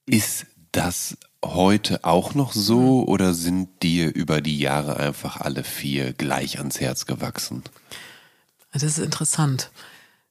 Ist 0.06 0.46
das 0.72 1.18
heute 1.44 2.04
auch 2.04 2.34
noch 2.36 2.52
so 2.54 3.06
oder 3.08 3.34
sind 3.34 3.70
dir 3.84 4.14
über 4.14 4.42
die 4.42 4.60
Jahre 4.60 4.98
einfach 4.98 5.38
alle 5.38 5.64
vier 5.64 6.14
gleich 6.14 6.58
ans 6.60 6.80
Herz 6.80 7.06
gewachsen? 7.06 7.64
Das 8.74 8.84
ist 8.84 9.00
interessant, 9.00 9.72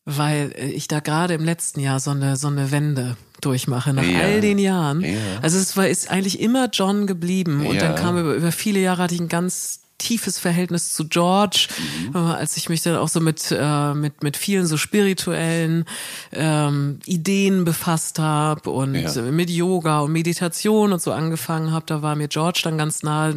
weil 0.05 0.55
ich 0.59 0.87
da 0.89 1.01
gerade 1.01 1.35
im 1.35 1.45
letzten 1.45 1.81
Jahr 1.81 1.99
so 2.01 2.11
eine, 2.11 2.37
so 2.37 2.49
eine 2.49 2.71
Wende 2.71 3.17
durchmache, 3.41 3.93
nach 3.95 4.03
Ja. 4.05 4.21
all 4.21 4.41
den 4.41 4.59
Jahren. 4.59 5.01
Ja. 5.01 5.17
Also 5.43 5.59
es 5.59 5.77
war, 5.77 5.89
ist 5.89 6.11
eigentlich 6.11 6.41
immer 6.41 6.69
John 6.73 7.07
geblieben 7.07 7.67
und 7.67 7.81
dann 7.81 7.93
Ja. 7.97 8.01
kam 8.01 8.19
über, 8.19 8.35
über 8.35 8.53
viele 8.53 8.81
Jahre 8.81 9.03
hatte 9.05 9.15
ich 9.15 9.21
ein 9.21 9.29
ganz 9.29 9.81
tiefes 9.99 10.39
Verhältnis 10.39 10.93
zu 10.93 11.09
George, 11.09 11.67
Mhm. 12.09 12.15
äh, 12.15 12.19
als 12.19 12.57
ich 12.57 12.69
mich 12.69 12.83
dann 12.83 12.97
auch 12.97 13.09
so 13.09 13.21
mit 13.21 13.51
äh, 13.51 13.95
mit 13.95 14.23
mit 14.23 14.37
vielen 14.37 14.67
so 14.67 14.77
spirituellen 14.77 15.85
ähm, 16.33 17.01
Ideen 17.05 17.65
befasst 17.65 18.19
habe 18.19 18.71
und 18.71 18.95
Ja. 18.95 19.23
mit 19.23 19.51
Yoga 19.51 20.01
und 20.01 20.13
Meditation 20.13 20.93
und 20.93 21.03
so 21.03 21.13
angefangen 21.13 21.73
habe, 21.73 21.85
da 21.87 22.01
war 22.03 22.15
mir 22.17 22.29
George 22.29 22.61
dann 22.65 22.79
ganz 22.79 23.03
nah. 23.03 23.33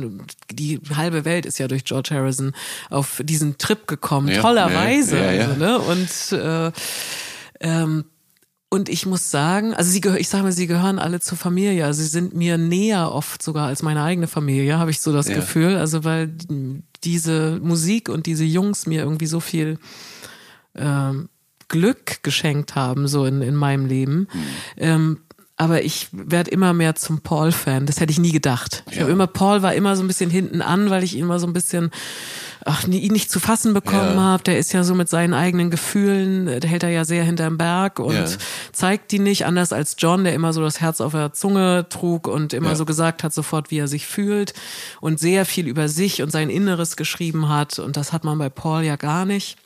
Die 0.51 0.80
halbe 0.95 1.26
Welt 1.26 1.45
ist 1.45 1.57
ja 1.59 1.68
durch 1.68 1.84
George 1.84 2.09
Harrison 2.14 2.53
auf 2.89 3.22
diesen 3.24 3.57
Trip 3.57 3.88
gekommen, 3.88 4.28
Ja, 4.30 4.41
tollerweise. 4.41 5.18
ja. 5.18 5.28
Also, 5.47 5.55
ne? 5.55 5.80
Und 5.80 6.32
äh, 6.39 6.72
ähm, 7.59 8.05
und 8.74 8.88
ich 8.88 9.05
muss 9.05 9.30
sagen, 9.30 9.74
also 9.74 9.91
sie 9.91 10.01
ich 10.17 10.30
sage 10.30 10.43
mal, 10.43 10.51
sie 10.53 10.65
gehören 10.65 10.97
alle 10.97 11.19
zur 11.19 11.38
Familie. 11.38 11.86
Also 11.86 12.01
sie 12.01 12.07
sind 12.07 12.34
mir 12.34 12.57
näher 12.57 13.11
oft 13.11 13.43
sogar 13.43 13.67
als 13.67 13.84
meine 13.84 14.01
eigene 14.01 14.28
Familie, 14.28 14.80
habe 14.80 14.91
ich 14.91 15.01
so 15.01 15.11
das 15.11 15.28
Ja. 15.28 15.36
Gefühl. 15.36 15.76
Also 15.76 16.05
weil 16.05 16.32
diese 17.03 17.59
Musik 17.61 18.07
und 18.07 18.26
diese 18.28 18.45
Jungs 18.45 18.88
mir 18.88 19.01
irgendwie 19.01 19.26
so 19.28 19.41
viel 19.41 19.78
ähm, 20.76 21.28
Glück 21.67 22.24
geschenkt 22.24 22.76
haben, 22.76 23.07
so 23.09 23.26
in, 23.26 23.41
in 23.41 23.55
meinem 23.55 23.88
Leben. 23.88 24.28
Ähm, 24.78 25.19
aber 25.57 25.84
ich 25.84 26.07
werde 26.13 26.49
immer 26.49 26.72
mehr 26.74 26.95
zum 26.95 27.19
Paul-Fan. 27.19 27.86
Das 27.86 27.99
hätte 27.99 28.11
ich 28.11 28.19
nie 28.19 28.32
gedacht. 28.32 28.84
Ich 28.89 28.95
Ja. 28.95 29.01
habe 29.03 29.11
immer, 29.11 29.28
Paul 29.28 29.61
war 29.63 29.74
immer 29.76 29.95
so 29.97 30.03
ein 30.03 30.07
bisschen 30.07 30.30
hinten 30.30 30.61
an, 30.61 30.89
weil 30.89 31.03
ich 31.03 31.13
ihn 31.15 31.24
immer 31.26 31.39
so 31.39 31.45
ein 31.47 31.53
bisschen 31.53 31.91
ach, 32.66 32.88
ihn 32.88 33.12
nicht 33.14 33.30
zu 33.32 33.39
fassen 33.39 33.74
bekommen 33.74 34.16
Ja. 34.16 34.22
habe. 34.22 34.43
Der 34.43 34.57
ist 34.59 34.74
ja 34.74 34.84
so 34.84 34.93
mit 34.95 35.09
seinen 35.09 35.34
eigenen 35.34 35.70
Gefühlen, 35.72 36.45
der 36.45 36.70
hält 36.70 36.84
er 36.84 36.89
ja 36.89 37.05
sehr 37.05 37.24
hinterm 37.24 37.57
Berg 37.57 37.99
und 37.99 38.14
Ja. 38.16 38.26
zeigt 38.72 39.12
die 39.12 39.20
nicht, 39.20 39.45
anders 39.45 39.74
als 39.74 39.95
John, 39.97 40.24
der 40.24 40.34
immer 40.34 40.53
so 40.53 40.62
das 40.62 40.82
Herz 40.82 41.01
auf 41.01 41.12
der 41.14 41.34
Zunge 41.34 41.88
trug 41.89 42.28
und 42.28 42.53
immer 42.53 42.70
Ja. 42.70 42.76
so 42.76 42.86
gesagt 42.86 43.24
hat 43.24 43.34
sofort, 43.34 43.72
wie 43.72 43.78
er 43.80 43.88
sich 43.88 44.05
fühlt 44.07 44.53
und 44.99 45.20
sehr 45.20 45.45
viel 45.45 45.68
über 45.68 45.88
sich 45.89 46.22
und 46.22 46.32
sein 46.32 46.49
Inneres 46.49 46.95
geschrieben 46.95 47.49
hat. 47.49 47.80
Und 47.80 47.97
das 47.97 48.14
hat 48.14 48.24
man 48.24 48.38
bei 48.38 48.49
Paul 48.49 48.84
ja 48.84 48.95
gar 48.95 49.26
nicht. 49.26 49.57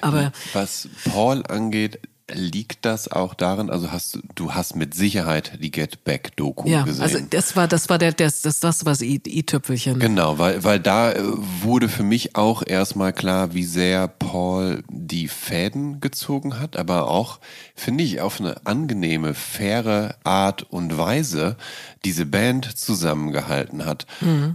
Aber 0.00 0.32
Was 0.52 0.88
Paul 1.04 1.44
angeht, 1.48 2.00
liegt 2.34 2.84
das 2.84 3.10
auch 3.10 3.34
darin, 3.34 3.70
also 3.70 3.92
hast 3.92 4.14
du, 4.14 4.20
du 4.34 4.52
hast 4.54 4.76
mit 4.76 4.94
Sicherheit 4.94 5.58
die 5.62 5.70
Get 5.70 6.04
Back 6.04 6.36
Doku 6.36 6.68
ja, 6.68 6.82
gesehen. 6.82 7.02
also 7.02 7.18
das 7.30 7.56
war, 7.56 7.68
das 7.68 7.88
war 7.88 7.98
der, 7.98 8.12
das, 8.12 8.42
das, 8.42 8.60
das 8.60 8.84
was 8.84 9.02
I- 9.02 9.20
i-Tüpfelchen. 9.26 9.98
Genau, 9.98 10.38
weil, 10.38 10.64
weil 10.64 10.80
da 10.80 11.12
äh, 11.12 11.22
wurde 11.62 11.88
für 11.88 12.02
mich 12.02 12.36
auch 12.36 12.62
erstmal 12.66 13.12
klar, 13.12 13.54
wie 13.54 13.64
sehr 13.64 14.08
Paul 14.08 14.82
die 14.88 15.28
Fäden 15.28 16.00
gezogen 16.00 16.58
hat, 16.58 16.76
aber 16.76 17.08
auch, 17.08 17.40
finde 17.74 18.04
ich, 18.04 18.20
auf 18.20 18.40
eine 18.40 18.66
angenehme, 18.66 19.34
faire 19.34 20.16
Art 20.24 20.62
und 20.62 20.96
Weise 20.98 21.56
diese 22.04 22.26
Band 22.26 22.76
zusammengehalten 22.76 23.84
hat. 23.84 24.06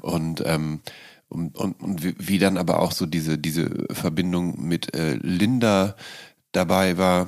Und, 0.01 0.43
ähm, 0.45 0.81
und, 1.29 1.55
und, 1.55 1.81
und 1.81 2.03
wie, 2.03 2.15
wie 2.17 2.39
dann 2.39 2.57
aber 2.57 2.79
auch 2.79 2.91
so 2.91 3.05
diese, 3.05 3.37
diese 3.37 3.69
Verbindung 3.91 4.65
mit 4.67 4.93
äh, 4.95 5.15
Linda 5.21 5.95
dabei 6.51 6.97
war. 6.97 7.27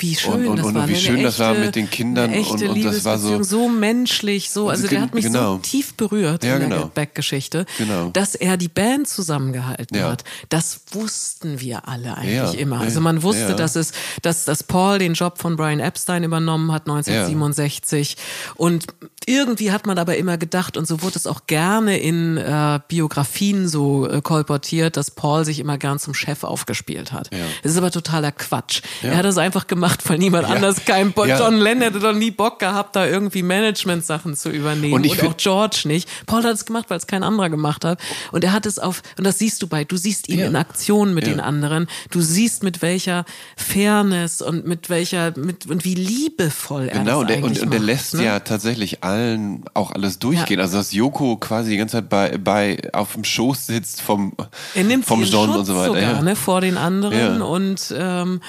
Wie 0.00 0.14
schön 0.16 0.46
und, 0.48 0.56
das 0.58 0.66
und 0.66 0.74
war. 0.74 0.88
wie 0.88 0.92
ne? 0.92 0.98
schön 0.98 1.14
Eine 1.16 1.22
das 1.24 1.38
war 1.38 1.52
echte- 1.52 1.64
mit 1.66 1.76
den 1.76 1.90
Kindern 1.90 2.30
eine 2.30 2.36
echte 2.40 2.52
und, 2.70 2.76
und 2.76 2.84
das 2.84 3.04
war 3.04 3.18
so. 3.18 3.42
So 3.42 3.68
menschlich, 3.68 4.50
so, 4.50 4.68
also 4.68 4.86
der 4.88 5.00
hat 5.02 5.14
mich 5.14 5.24
genau. 5.26 5.54
so 5.54 5.58
tief 5.58 5.94
berührt 5.94 6.42
Ja, 6.44 6.56
in 6.56 6.62
genau. 6.62 6.76
der 6.76 6.84
Get 6.86 6.94
Back-Geschichte, 6.94 7.66
Genau. 7.78 8.08
dass 8.10 8.34
er 8.34 8.56
die 8.56 8.68
Band 8.68 9.08
zusammengehalten 9.08 9.96
Ja. 9.96 10.10
hat. 10.10 10.24
Das 10.48 10.80
wussten 10.92 11.60
wir 11.60 11.88
alle 11.88 12.16
eigentlich 12.16 12.34
Ja, 12.34 12.50
immer. 12.52 12.80
Also 12.80 13.00
man 13.00 13.22
wusste, 13.22 13.54
dass 13.54 13.76
es, 13.76 13.92
dass, 14.22 14.44
dass 14.44 14.62
Paul 14.62 14.98
den 14.98 15.14
Job 15.14 15.38
von 15.38 15.56
Brian 15.56 15.80
Epstein 15.80 16.24
übernommen 16.24 16.72
hat 16.72 16.86
1967 16.88 18.16
und 18.56 18.86
irgendwie 19.26 19.70
hat 19.70 19.86
man 19.86 19.98
aber 19.98 20.16
immer 20.16 20.38
gedacht 20.38 20.76
und 20.76 20.86
so 20.88 21.02
wurde 21.02 21.16
es 21.16 21.26
auch 21.26 21.46
gerne 21.46 21.98
in 21.98 22.36
äh, 22.38 22.80
Biografien 22.88 23.68
so 23.68 24.08
äh, 24.08 24.22
kolportiert, 24.22 24.96
dass 24.96 25.10
Paul 25.10 25.44
sich 25.44 25.58
immer 25.60 25.76
gern 25.78 25.98
zum 25.98 26.14
Chef 26.14 26.42
aufgespielt 26.42 27.12
hat. 27.12 27.30
Das 27.62 27.72
ist 27.72 27.78
aber 27.78 27.90
totaler 27.90 28.32
Quatsch. 28.32 28.80
Er 29.02 29.16
hat 29.16 29.26
es 29.26 29.36
einfach 29.38 29.66
gemacht, 29.66 29.89
weil 30.04 30.18
niemand 30.18 30.48
anders 30.48 30.84
keinen 30.84 31.12
Bock. 31.12 31.26
Ja. 31.26 31.38
John 31.38 31.56
Lennon 31.58 31.82
hätte 31.82 32.00
doch 32.00 32.12
nie 32.12 32.30
Bock 32.30 32.58
gehabt, 32.58 32.96
da 32.96 33.06
irgendwie 33.06 33.42
Management-Sachen 33.42 34.34
zu 34.36 34.50
übernehmen. 34.50 34.92
Und 34.94 35.06
Und, 35.10 35.22
auch 35.26 35.36
George 35.36 35.82
nicht. 35.84 36.08
Paul 36.26 36.42
hat 36.44 36.54
es 36.54 36.64
gemacht, 36.64 36.86
weil 36.88 36.96
es 36.98 37.06
kein 37.06 37.22
anderer 37.22 37.50
gemacht 37.50 37.84
hat. 37.84 38.00
Und 38.32 38.44
er 38.44 38.52
hat 38.52 38.66
es 38.66 38.78
auf, 38.78 39.02
und 39.18 39.24
das 39.24 39.38
siehst 39.38 39.62
du 39.62 39.66
bei, 39.66 39.84
du 39.84 39.96
siehst 39.96 40.28
ihn 40.28 40.38
Ja. 40.40 40.46
in 40.46 40.56
Aktion 40.56 41.14
mit 41.14 41.26
Ja. 41.26 41.32
den 41.34 41.40
anderen. 41.40 41.86
Du 42.10 42.20
siehst 42.20 42.62
mit 42.62 42.82
welcher 42.82 43.24
Fairness 43.56 44.42
und 44.42 44.66
mit 44.66 44.90
welcher, 44.90 45.32
mit, 45.36 45.66
und 45.66 45.84
wie 45.84 45.94
liebevoll 45.94 46.88
er 46.88 46.98
Genau, 46.98 47.04
das 47.12 47.20
und 47.20 47.28
der, 47.28 47.36
eigentlich 47.38 47.58
und, 47.60 47.64
und 47.66 47.70
der 47.72 47.80
macht, 47.80 47.86
lässt 47.86 48.14
ne? 48.14 48.24
ja 48.24 48.40
tatsächlich 48.40 49.02
allen 49.04 49.64
auch 49.74 49.92
alles 49.92 50.18
durchgehen. 50.18 50.58
Ja. 50.58 50.64
Also 50.64 50.78
dass 50.78 50.92
Joko 50.92 51.36
quasi 51.36 51.70
die 51.70 51.76
ganze 51.76 51.98
Zeit 51.98 52.08
bei, 52.08 52.36
bei 52.38 52.78
auf 52.92 53.14
dem 53.14 53.24
Schoß 53.24 53.66
sitzt 53.66 54.00
vom, 54.02 54.32
Er 54.74 54.84
nimmt 54.84 55.04
vom 55.06 55.22
John 55.24 55.48
Schutz 55.48 55.56
und 55.58 55.64
so 55.66 55.76
weiter. 55.76 55.86
sogar, 55.88 56.02
ja. 56.02 56.22
ne, 56.22 56.36
vor 56.36 56.60
den 56.60 56.76
anderen 56.76 57.38
Ja. 57.40 57.44
und 57.44 57.94
ähm, 57.96 58.40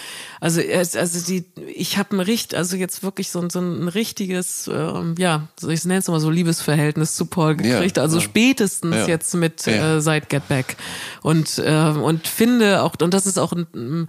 also 0.42 0.60
er 0.60 0.82
ist- 0.82 0.98
also 0.98 1.24
die 1.26 1.46
ich 1.74 1.98
habe 1.98 2.16
ein 2.18 2.20
richt 2.20 2.54
also 2.56 2.76
jetzt 2.76 3.04
wirklich 3.04 3.30
so, 3.30 3.40
ein- 3.40 3.50
so 3.50 3.60
ein 3.60 3.88
richtiges 3.88 4.68
ähm, 4.74 5.16
ja 5.18 5.48
ich 5.66 5.86
nenne 5.86 6.00
es 6.00 6.08
mal 6.10 6.20
so 6.20 6.30
Liebesverhältnis 6.30 7.16
zu 7.16 7.26
Paul 7.28 7.52
Ja, 7.62 7.78
gekriegt 7.80 7.98
also 8.00 8.18
ja. 8.18 8.22
spätestens 8.24 8.96
Ja. 8.96 9.08
jetzt 9.08 9.34
mit 9.36 9.66
Ja. 9.66 9.98
äh, 9.98 10.02
seit 10.02 10.28
Get 10.30 10.48
Back 10.50 10.76
und 11.22 11.62
ähm, 11.64 12.02
und 12.02 12.28
finde 12.28 12.82
auch 12.84 12.96
und 13.02 13.14
das 13.14 13.26
ist 13.26 13.38
auch 13.38 13.54
ein, 13.54 14.08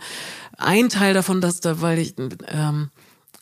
ein 0.58 0.88
Teil 0.88 1.14
davon 1.14 1.40
dass 1.40 1.60
da 1.60 1.80
weil 1.80 1.98
ich 2.00 2.14
ähm, 2.18 2.88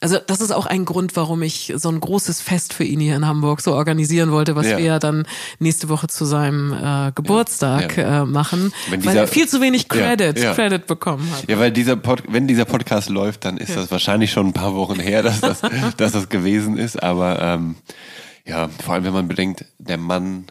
also 0.01 0.19
das 0.27 0.41
ist 0.41 0.51
auch 0.51 0.67
ein 0.67 0.85
Grund, 0.85 1.15
warum 1.17 1.43
ich 1.43 1.73
so 1.77 1.89
ein 1.91 2.01
großes 2.01 2.41
Fest 2.41 2.73
für 2.73 2.85
ihn 2.85 3.01
hier 3.01 3.17
in 3.17 3.27
Hamburg 3.27 3.61
so 3.61 3.75
organisieren 3.75 4.31
wollte, 4.33 4.57
was 4.57 4.67
Ja. 4.67 4.79
wir 4.79 4.85
ja 4.85 4.99
dann 4.99 5.27
nächste 5.59 5.89
Woche 5.89 6.07
zu 6.09 6.25
seinem 6.25 6.73
äh, 6.73 7.13
Geburtstag 7.15 7.97
Ja. 7.97 8.23
Äh, 8.23 8.27
machen, 8.27 8.73
Wenn 8.89 9.05
weil 9.05 9.13
dieser- 9.13 9.21
er 9.23 9.29
viel 9.29 9.47
zu 9.49 9.61
wenig 9.61 9.83
Ja, 9.83 9.89
Credit, 10.15 10.39
ja. 10.39 10.55
Credit 10.55 10.87
bekommen 10.87 11.31
hat. 11.33 11.49
Ja, 11.49 11.59
weil 11.59 11.71
dieser 11.71 11.97
Pod, 11.97 12.23
wenn 12.29 12.49
dieser 12.49 12.65
Podcast 12.65 13.09
läuft, 13.11 13.45
dann 13.45 13.57
ist 13.59 13.77
das 13.77 13.91
wahrscheinlich 13.91 14.33
schon 14.33 14.47
ein 14.49 14.53
paar 14.53 14.75
Wochen 14.75 14.99
her, 15.01 15.23
dass 15.23 15.41
das, 15.41 15.61
dass 15.97 16.13
das 16.13 16.29
gewesen 16.29 16.79
ist. 16.79 17.03
Aber 17.03 17.41
ähm, 17.41 17.77
ja, 18.47 18.69
vor 18.85 18.95
allem 18.95 19.05
wenn 19.05 19.13
man 19.13 19.29
bedenkt, 19.29 19.65
der 19.79 19.99
Mann 19.99 20.47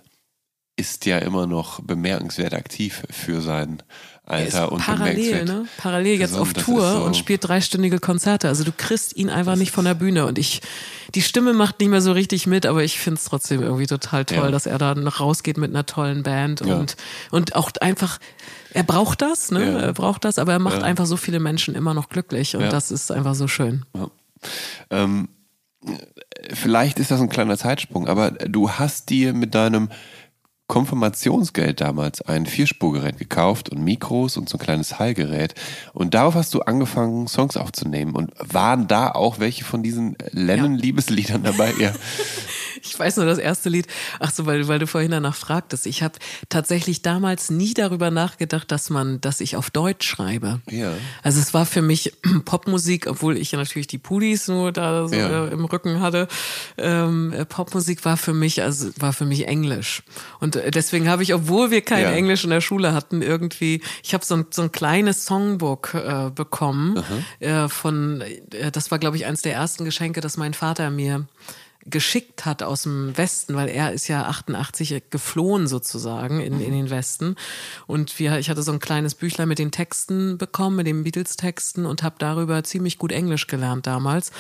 ist 0.80 1.06
ja 1.06 1.18
immer 1.20 1.46
noch 1.48 1.82
bemerkenswert 1.82 2.54
aktiv 2.54 3.04
für 3.12 3.42
sein 3.42 3.84
Er 4.26 4.46
ist 4.48 4.56
Alter 4.56 4.72
und 4.72 4.82
parallel, 4.82 5.46
ne? 5.46 5.66
Parallel 5.78 6.20
jetzt 6.20 6.36
auf 6.36 6.54
Tour 6.54 6.92
so- 6.94 7.04
und 7.04 7.18
spielt 7.18 7.48
dreistündige 7.48 8.00
Konzerte. 8.00 8.48
Also 8.48 8.64
du 8.64 8.72
kriegst 8.72 9.16
ihn 9.16 9.30
einfach 9.30 9.56
nicht 9.56 9.72
von 9.72 9.86
der 9.86 9.96
Bühne. 9.96 10.26
Und 10.26 10.38
ich, 10.40 10.62
die 11.16 11.22
Stimme 11.22 11.54
macht 11.54 11.80
nicht 11.80 11.90
mehr 11.90 12.02
so 12.02 12.12
richtig 12.12 12.48
mit, 12.48 12.66
aber 12.66 12.84
ich 12.84 13.00
find's 13.00 13.26
trotzdem 13.26 13.62
irgendwie 13.62 13.88
total 13.88 14.26
toll, 14.26 14.46
Ja. 14.46 14.52
dass 14.52 14.66
er 14.68 14.78
da 14.78 14.96
noch 14.96 15.20
rausgeht 15.20 15.58
mit 15.58 15.72
einer 15.72 15.86
tollen 15.86 16.24
Band 16.24 16.62
Ja. 16.66 16.76
und, 16.78 16.96
und 17.32 17.56
auch 17.56 17.72
einfach, 17.82 18.20
er 18.74 18.84
braucht 18.84 19.22
das, 19.22 19.52
ne? 19.52 19.72
Ja. 19.72 19.80
Er 19.80 19.94
braucht 19.94 20.24
das, 20.26 20.38
aber 20.40 20.54
er 20.54 20.60
macht 20.60 20.84
einfach 20.84 21.06
so 21.08 21.18
viele 21.18 21.40
Menschen 21.40 21.76
immer 21.76 21.94
noch 21.94 22.10
glücklich 22.10 22.56
und 22.56 22.72
das 22.72 22.92
ist 22.92 23.12
einfach 23.12 23.36
so 23.36 23.48
schön. 23.48 23.84
Ähm, 24.92 25.28
vielleicht 26.54 27.00
ist 27.00 27.10
das 27.12 27.20
ein 27.22 27.30
kleiner 27.30 27.58
Zeitsprung, 27.58 28.08
aber 28.08 28.32
du 28.32 28.70
hast 28.72 29.10
dir 29.10 29.34
mit 29.34 29.56
deinem 29.56 29.90
Konfirmationsgeld 30.70 31.82
damals 31.82 32.22
ein 32.22 32.46
Vierspurgerät 32.46 33.18
gekauft 33.18 33.70
und 33.70 33.84
Mikros 33.84 34.38
und 34.38 34.48
so 34.48 34.58
ein 34.58 34.62
kleines 34.62 35.00
Hallgerät. 35.00 35.56
Und 35.94 36.14
darauf 36.14 36.36
hast 36.36 36.54
du 36.54 36.62
angefangen, 36.62 37.28
Songs 37.28 37.58
aufzunehmen. 37.58 38.16
Und 38.16 38.32
waren 38.38 38.88
da 38.88 39.10
auch 39.12 39.40
welche 39.40 39.66
von 39.66 39.82
diesen 39.82 40.16
Lennon-Liebesliedern 40.32 41.44
dabei? 41.44 41.74
Ja. 41.80 41.92
Ich 42.82 42.98
weiß 42.98 43.18
nur 43.18 43.26
das 43.26 43.40
erste 43.40 43.68
Lied. 43.68 43.88
Ach 44.22 44.32
so, 44.32 44.46
weil, 44.46 44.70
weil 44.70 44.80
du 44.80 44.88
vorhin 44.88 45.12
danach 45.12 45.36
fragtest. 45.36 45.86
Ich 45.86 46.02
habe 46.02 46.14
tatsächlich 46.48 47.02
damals 47.02 47.50
nie 47.50 47.74
darüber 47.74 48.10
nachgedacht, 48.10 48.72
dass 48.72 48.90
man, 48.90 49.20
dass 49.20 49.42
ich 49.42 49.58
auf 49.58 49.70
Deutsch 49.70 50.08
schreibe. 50.08 50.62
Ja. 50.70 50.94
Also 51.22 51.42
es 51.42 51.54
war 51.54 51.66
für 51.66 51.82
mich 51.82 52.14
Popmusik, 52.46 53.08
obwohl 53.08 53.36
ich 53.36 53.52
ja 53.52 53.58
natürlich 53.60 53.88
die 53.88 53.98
Pudis 53.98 54.48
nur 54.48 54.72
da 54.72 55.10
so 55.10 55.16
Ja. 55.16 55.48
äh, 55.48 55.52
im 55.52 55.66
Rücken 55.66 56.00
hatte. 56.00 56.30
Ähm, 56.78 57.34
äh, 57.34 57.44
Popmusik 57.44 58.06
war 58.06 58.16
für 58.16 58.34
mich, 58.34 58.62
also 58.62 58.92
war 58.98 59.12
für 59.12 59.26
mich 59.26 59.46
Englisch. 59.46 60.02
Und 60.40 60.56
deswegen 60.74 61.10
habe 61.10 61.24
ich, 61.24 61.34
obwohl 61.34 61.72
wir 61.72 61.82
kein 61.82 62.04
Ja. 62.04 62.12
Englisch 62.12 62.44
in 62.44 62.50
der 62.50 62.62
Schule 62.62 62.94
hatten, 62.94 63.22
irgendwie, 63.22 63.82
ich 64.04 64.14
habe 64.14 64.26
so 64.26 64.36
ein, 64.36 64.46
so 64.52 64.62
ein 64.64 64.72
kleines 64.72 65.26
Songbook 65.26 65.94
äh, 65.94 66.30
bekommen 66.34 67.04
äh, 67.40 67.68
von, 67.68 68.22
äh, 68.22 68.72
das 68.72 68.92
war 68.92 69.00
glaube 69.00 69.18
ich 69.18 69.26
eins 69.26 69.42
der 69.42 69.54
ersten 69.54 69.86
Geschenke, 69.86 70.22
das 70.22 70.38
mein 70.38 70.54
Vater 70.54 70.90
mir 70.90 71.26
geschickt 71.86 72.46
hat 72.46 72.62
aus 72.62 72.84
dem 72.84 73.18
Westen, 73.18 73.56
weil 73.56 73.70
er 73.70 73.94
ist 73.94 74.08
ja 74.10 74.26
88 74.26 75.04
geflohen 75.10 75.68
sozusagen 75.68 76.40
in, 76.42 76.60
in 76.62 76.72
den 76.74 76.90
Westen. 76.90 77.36
Und 77.88 78.20
wir, 78.20 78.38
ich 78.38 78.50
hatte 78.50 78.64
so 78.64 78.72
ein 78.72 78.80
kleines 78.80 79.16
Büchlein 79.16 79.48
mit 79.48 79.60
den 79.60 79.72
Texten 79.72 80.38
bekommen, 80.38 80.76
mit 80.76 80.88
den 80.88 81.04
Beatles-Texten 81.04 81.86
und 81.86 82.04
habe 82.04 82.16
darüber 82.20 82.64
ziemlich 82.64 82.98
gut 82.98 83.12
Englisch 83.12 83.48
gelernt 83.48 83.88
damals 83.88 84.32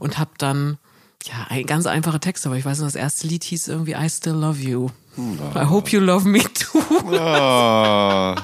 und 0.00 0.18
habe 0.18 0.32
dann 0.38 0.78
ja, 1.24 1.62
ganz 1.62 1.86
einfache 1.86 2.20
Texte, 2.20 2.48
aber 2.48 2.56
ich 2.58 2.64
weiß 2.64 2.78
noch, 2.78 2.86
das 2.86 2.94
erste 2.94 3.26
Lied 3.26 3.44
hieß 3.44 3.68
irgendwie 3.68 3.92
I 3.92 4.08
Still 4.08 4.34
Love 4.34 4.60
You. 4.60 4.90
I 5.18 5.64
hope 5.64 5.90
you 5.90 6.00
love 6.00 6.26
me 6.26 6.40
too. 6.40 6.78
Oh. 7.04 8.34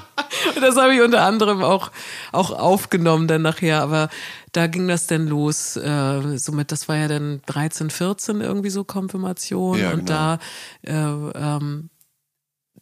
Und 0.57 0.63
das 0.63 0.77
habe 0.77 0.95
ich 0.95 1.01
unter 1.01 1.23
anderem 1.23 1.63
auch, 1.63 1.91
auch 2.33 2.51
aufgenommen 2.51 3.29
dann 3.29 3.43
nachher, 3.43 3.83
aber 3.83 4.09
da 4.53 4.67
ging 4.67 4.89
das 4.89 5.07
dann 5.07 5.27
los. 5.27 5.77
Äh, 5.77 6.39
somit, 6.39 6.73
das 6.73 6.89
war 6.89 6.97
ja 6.97 7.09
dann 7.09 7.43
13, 7.47 7.91
14 7.91 8.41
irgendwie 8.41 8.71
so 8.71 8.85
Konfirmation 8.85 9.79
Ja, 9.79 9.93
und 9.93 10.07
genau. 10.07 10.09
da 10.13 10.39
äh, 10.83 11.57
ähm, 11.57 11.91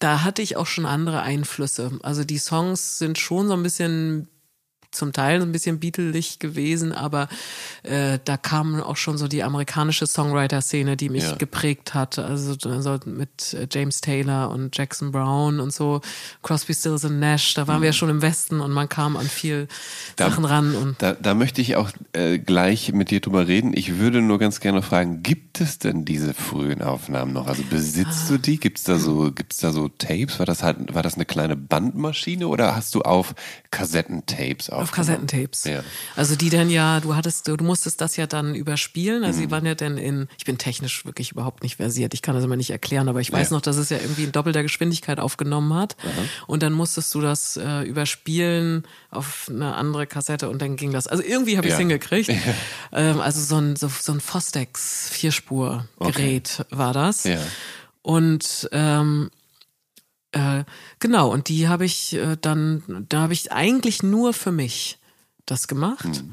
da 0.02 0.24
hatte 0.24 0.42
ich 0.42 0.56
auch 0.56 0.66
schon 0.66 0.84
andere 0.84 1.22
Einflüsse. 1.22 1.92
Also 2.02 2.24
die 2.24 2.38
Songs 2.38 2.98
sind 2.98 3.18
schon 3.18 3.46
so 3.46 3.54
ein 3.54 3.62
bisschen 3.62 4.28
zum 4.92 5.12
Teil 5.12 5.42
ein 5.42 5.52
bisschen 5.52 5.80
beatelig 5.80 6.38
gewesen, 6.38 6.92
aber 6.92 7.28
äh, 7.82 8.18
da 8.24 8.36
kam 8.36 8.80
auch 8.82 8.96
schon 8.96 9.18
so 9.18 9.26
die 9.26 9.42
amerikanische 9.42 10.06
Songwriter-Szene, 10.06 10.96
die 10.96 11.08
mich 11.08 11.24
Ja. 11.24 11.34
geprägt 11.36 11.94
hat. 11.94 12.18
Also, 12.18 12.56
also 12.68 12.98
mit 13.06 13.54
äh, 13.54 13.66
James 13.70 14.00
Taylor 14.00 14.50
und 14.50 14.76
Jackson 14.76 15.10
Brown 15.12 15.60
und 15.60 15.72
so, 15.72 16.00
Crosby, 16.42 16.74
Stills 16.74 17.04
und 17.04 17.18
Nash, 17.18 17.54
da 17.54 17.66
waren 17.66 17.80
wir 17.80 17.88
ja 17.88 17.92
schon 17.92 18.10
im 18.10 18.22
Westen 18.22 18.60
und 18.60 18.70
man 18.70 18.88
kam 18.88 19.16
an 19.16 19.26
viel 19.26 19.62
Mhm. 19.62 19.66
Da- 20.16 20.28
Sachen 20.30 20.44
ran 20.44 20.74
und 20.76 21.00
Da, 21.02 21.12
da 21.14 21.34
möchte 21.34 21.60
ich 21.60 21.76
auch 21.76 21.90
äh, 22.12 22.38
gleich 22.38 22.92
mit 22.92 23.10
dir 23.10 23.20
drüber 23.20 23.48
reden. 23.48 23.72
Ich 23.74 23.98
würde 23.98 24.20
nur 24.22 24.38
ganz 24.38 24.60
gerne 24.60 24.82
fragen, 24.82 25.22
gibt 25.22 25.60
es 25.60 25.78
denn 25.78 26.04
diese 26.04 26.34
frühen 26.34 26.82
Aufnahmen 26.82 27.32
noch? 27.32 27.46
Also 27.48 27.62
besitzt 27.62 28.28
du 28.30 28.38
die? 28.38 28.58
Gibt's 28.60 28.84
da 28.84 28.98
so, 28.98 29.32
gibt's 29.32 29.56
da 29.58 29.72
so 29.72 29.88
Tapes? 29.88 30.38
War 30.38 30.46
das 30.46 30.62
halt, 30.62 30.94
war 30.94 31.02
das 31.02 31.14
eine 31.14 31.24
kleine 31.24 31.56
Bandmaschine 31.56 32.46
oder 32.46 32.76
hast 32.76 32.94
du 32.94 33.02
auf 33.02 33.34
Kassettentapes 33.70 34.70
auf 34.70 34.81
aufgenommen? 34.82 35.26
Kassettentapes. 35.26 35.64
Ja. 35.64 35.82
Also 36.16 36.36
die 36.36 36.50
dann 36.50 36.70
ja, 36.70 37.00
du 37.00 37.14
hattest, 37.14 37.48
du 37.48 37.54
musstest 37.56 38.00
das 38.00 38.16
ja 38.16 38.26
dann 38.26 38.54
überspielen. 38.54 39.24
Also 39.24 39.38
Mhm. 39.40 39.44
die 39.44 39.50
waren 39.50 39.66
ja 39.66 39.74
dann 39.74 39.98
in, 39.98 40.28
ich 40.38 40.44
bin 40.44 40.58
technisch 40.58 41.04
wirklich 41.04 41.32
überhaupt 41.32 41.62
nicht 41.62 41.76
versiert, 41.76 42.14
ich 42.14 42.22
kann 42.22 42.34
das 42.34 42.44
immer 42.44 42.56
nicht 42.56 42.70
erklären, 42.70 43.08
aber 43.08 43.20
ich 43.20 43.32
weiß 43.32 43.50
Ja. 43.50 43.56
noch, 43.56 43.62
dass 43.62 43.76
es 43.76 43.90
ja 43.90 43.98
irgendwie 43.98 44.24
in 44.24 44.32
doppelter 44.32 44.62
Geschwindigkeit 44.62 45.18
aufgenommen 45.20 45.74
hat. 45.74 45.96
Und 46.46 46.62
dann 46.62 46.72
musstest 46.72 47.14
du 47.14 47.20
das 47.20 47.56
äh, 47.56 47.82
überspielen 47.82 48.84
auf 49.10 49.48
eine 49.50 49.74
andere 49.74 50.06
Kassette 50.06 50.48
und 50.48 50.60
dann 50.62 50.76
ging 50.76 50.92
das. 50.92 51.06
Also 51.06 51.22
irgendwie 51.22 51.56
habe 51.56 51.66
ich 51.66 51.72
es 51.72 51.78
Ja. 51.78 51.80
hingekriegt. 51.80 52.30
Ähm, 52.94 53.20
also 53.20 53.40
so 53.40 53.56
ein, 53.56 53.74
so, 53.76 53.88
so 53.88 54.12
ein 54.12 54.20
Fostex 54.20 55.08
Vierspur-Gerät 55.10 56.64
war 56.70 56.92
das. 56.92 57.24
Ja. 57.24 57.38
Und 58.02 58.68
ähm, 58.72 59.30
äh, 60.32 60.64
genau, 60.98 61.30
und 61.30 61.48
die 61.48 61.68
habe 61.68 61.84
ich 61.84 62.14
äh, 62.14 62.36
dann, 62.40 63.06
da 63.08 63.22
habe 63.22 63.32
ich 63.32 63.52
eigentlich 63.52 64.02
nur 64.02 64.32
für 64.32 64.52
mich 64.52 64.98
das 65.46 65.68
gemacht 65.68 66.24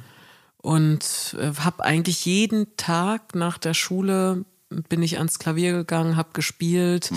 und 0.58 1.36
äh, 1.40 1.52
habe 1.60 1.84
eigentlich 1.84 2.26
jeden 2.26 2.76
Tag 2.78 3.36
nach 3.36 3.58
der 3.58 3.74
Schule 3.74 4.46
bin 4.70 5.02
ich 5.02 5.18
ans 5.18 5.40
Klavier 5.40 5.72
gegangen, 5.74 6.16
habe 6.16 6.30
gespielt, 6.34 7.12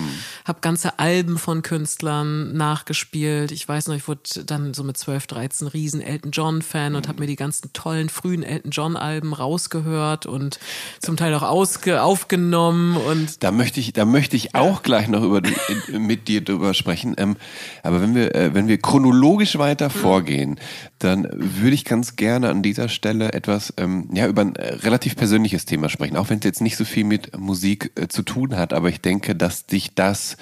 habe 0.46 0.60
ganze 0.62 0.98
Alben 0.98 1.38
von 1.38 1.60
Künstlern 1.62 2.56
nachgespielt. 2.56 3.52
Ich 3.52 3.68
weiß 3.68 3.88
noch, 3.88 3.94
ich 3.94 4.08
wurde 4.08 4.44
dann 4.46 4.72
so 4.72 4.82
mit 4.84 4.96
12, 4.96 5.26
13 5.26 5.66
riesen 5.68 6.00
Elton 6.00 6.30
John 6.30 6.62
Fan 6.62 6.94
und 6.94 7.08
habe 7.08 7.20
mir 7.20 7.26
die 7.26 7.36
ganzen 7.36 7.72
tollen 7.74 8.08
frühen 8.08 8.42
Elton 8.42 8.70
John 8.70 8.96
Alben 8.96 9.34
rausgehört 9.34 10.24
und 10.24 10.58
zum 11.00 11.16
Teil 11.16 11.34
auch 11.34 11.42
ausge 11.42 12.02
aufgenommen 12.02 12.96
und 12.96 13.42
Da 13.42 13.52
möchte 13.52 13.80
ich, 13.80 13.92
da 13.92 14.06
möchte 14.06 14.36
ich 14.36 14.54
auch 14.54 14.82
gleich 14.82 15.08
noch 15.08 15.22
über, 15.22 15.42
mit 15.90 16.28
dir 16.28 16.42
drüber 16.42 16.72
sprechen. 16.72 17.14
Ähm, 17.18 17.36
aber 17.82 18.00
wenn 18.00 18.14
wir, 18.14 18.34
äh, 18.34 18.54
wenn 18.54 18.66
wir 18.66 18.78
chronologisch 18.78 19.58
weiter 19.58 19.90
vorgehen, 19.90 20.58
dann 20.98 21.28
würde 21.32 21.74
ich 21.74 21.84
ganz 21.84 22.16
gerne 22.16 22.48
an 22.48 22.62
dieser 22.62 22.88
Stelle 22.88 23.32
etwas, 23.32 23.74
ähm, 23.76 24.08
ja, 24.12 24.26
über 24.26 24.42
ein 24.42 24.56
äh, 24.56 24.74
relativ 24.74 25.16
persönliches 25.16 25.66
Thema 25.66 25.88
sprechen. 25.88 26.16
Auch 26.16 26.30
wenn 26.30 26.38
es 26.38 26.44
jetzt 26.44 26.60
nicht 26.60 26.76
so 26.76 26.84
viel 26.84 27.04
mit 27.04 27.36
Musik 27.42 27.92
äh, 27.96 28.08
zu 28.08 28.22
tun 28.22 28.56
hat, 28.56 28.72
aber 28.72 28.88
ich 28.88 29.00
denke, 29.00 29.34
dass 29.34 29.66
dich 29.66 29.94
das 29.94 30.36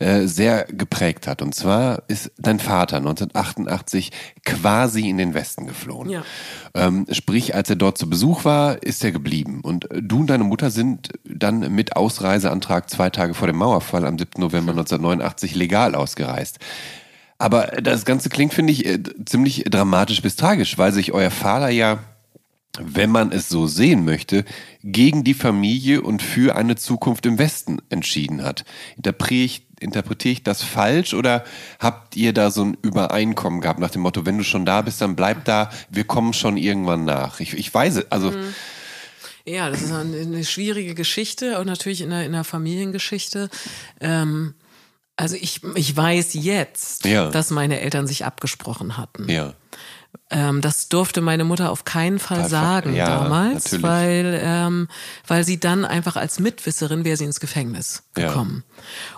äh, 0.00 0.28
sehr 0.28 0.64
geprägt 0.64 1.26
hat. 1.26 1.42
Und 1.42 1.56
zwar 1.56 2.04
ist 2.06 2.30
dein 2.38 2.60
Vater 2.60 2.98
1988 2.98 4.12
quasi 4.44 5.08
in 5.08 5.18
den 5.18 5.34
Westen 5.34 5.66
geflohen. 5.66 6.08
Ja. 6.08 6.22
Ähm, 6.74 7.04
sprich, 7.10 7.56
als 7.56 7.68
er 7.68 7.74
dort 7.74 7.98
zu 7.98 8.08
Besuch 8.08 8.44
war, 8.44 8.80
ist 8.80 9.02
er 9.02 9.10
geblieben. 9.10 9.60
Und 9.60 9.90
äh, 9.90 10.00
du 10.00 10.20
und 10.20 10.28
deine 10.28 10.44
Mutter 10.44 10.70
sind 10.70 11.10
dann 11.24 11.74
mit 11.74 11.96
Ausreiseantrag 11.96 12.88
zwei 12.88 13.10
Tage 13.10 13.34
vor 13.34 13.48
dem 13.48 13.56
Mauerfall 13.56 14.06
am 14.06 14.16
7. 14.18 14.40
November 14.40 14.70
1989 14.70 15.56
legal 15.56 15.96
ausgereist. 15.96 16.60
Aber 17.38 17.66
das 17.82 18.04
Ganze 18.04 18.28
klingt, 18.28 18.54
finde 18.54 18.72
ich, 18.72 18.86
äh, 18.86 19.02
ziemlich 19.26 19.64
dramatisch 19.64 20.22
bis 20.22 20.36
tragisch, 20.36 20.78
weil 20.78 20.92
sich 20.92 21.12
euer 21.12 21.32
Vater 21.32 21.70
ja, 21.70 21.98
wenn 22.82 23.10
man 23.10 23.32
es 23.32 23.48
so 23.48 23.66
sehen 23.66 24.04
möchte, 24.04 24.44
gegen 24.82 25.24
die 25.24 25.34
Familie 25.34 26.02
und 26.02 26.22
für 26.22 26.56
eine 26.56 26.76
Zukunft 26.76 27.26
im 27.26 27.38
Westen 27.38 27.78
entschieden 27.90 28.42
hat. 28.44 28.64
Interpretiere 28.96 29.44
ich, 29.44 29.66
interpretiere 29.80 30.32
ich 30.32 30.42
das 30.42 30.62
falsch 30.62 31.14
oder 31.14 31.44
habt 31.78 32.16
ihr 32.16 32.32
da 32.32 32.50
so 32.50 32.64
ein 32.64 32.76
Übereinkommen 32.82 33.60
gehabt 33.60 33.80
nach 33.80 33.90
dem 33.90 34.02
Motto, 34.02 34.26
wenn 34.26 34.38
du 34.38 34.44
schon 34.44 34.64
da 34.66 34.82
bist, 34.82 35.00
dann 35.00 35.16
bleib 35.16 35.44
da, 35.44 35.70
wir 35.90 36.04
kommen 36.04 36.32
schon 36.32 36.56
irgendwann 36.56 37.04
nach? 37.04 37.40
Ich, 37.40 37.54
ich 37.54 37.72
weiß 37.72 37.96
es, 37.96 38.12
also 38.12 38.32
Ja, 39.44 39.70
das 39.70 39.82
ist 39.82 39.92
eine, 39.92 40.16
eine 40.18 40.44
schwierige 40.44 40.94
Geschichte 40.94 41.58
und 41.58 41.66
natürlich 41.66 42.00
in 42.02 42.10
der, 42.10 42.24
in 42.26 42.32
der 42.32 42.44
Familiengeschichte. 42.44 43.48
Ähm, 44.00 44.54
also 45.16 45.34
ich, 45.36 45.62
ich 45.74 45.96
weiß 45.96 46.34
jetzt, 46.34 47.04
Ja. 47.04 47.30
dass 47.30 47.50
meine 47.50 47.80
Eltern 47.80 48.06
sich 48.06 48.24
abgesprochen 48.24 48.96
hatten. 48.96 49.28
ja. 49.28 49.54
Ähm, 50.30 50.60
das 50.60 50.88
durfte 50.90 51.20
meine 51.22 51.44
Mutter 51.44 51.70
auf 51.70 51.84
keinen 51.84 52.18
Fall 52.18 52.38
Einfach- 52.38 52.50
sagen 52.50 52.94
ja, 52.94 53.06
damals, 53.22 53.64
natürlich. 53.72 53.82
weil, 53.82 54.40
ähm, 54.42 54.88
weil 55.26 55.44
sie 55.44 55.58
dann 55.58 55.86
einfach 55.86 56.16
als 56.16 56.38
Mitwisserin 56.38 57.04
wäre 57.04 57.16
sie 57.16 57.24
ins 57.24 57.40
Gefängnis 57.40 58.02
Ja. 58.16 58.28
gekommen. 58.28 58.62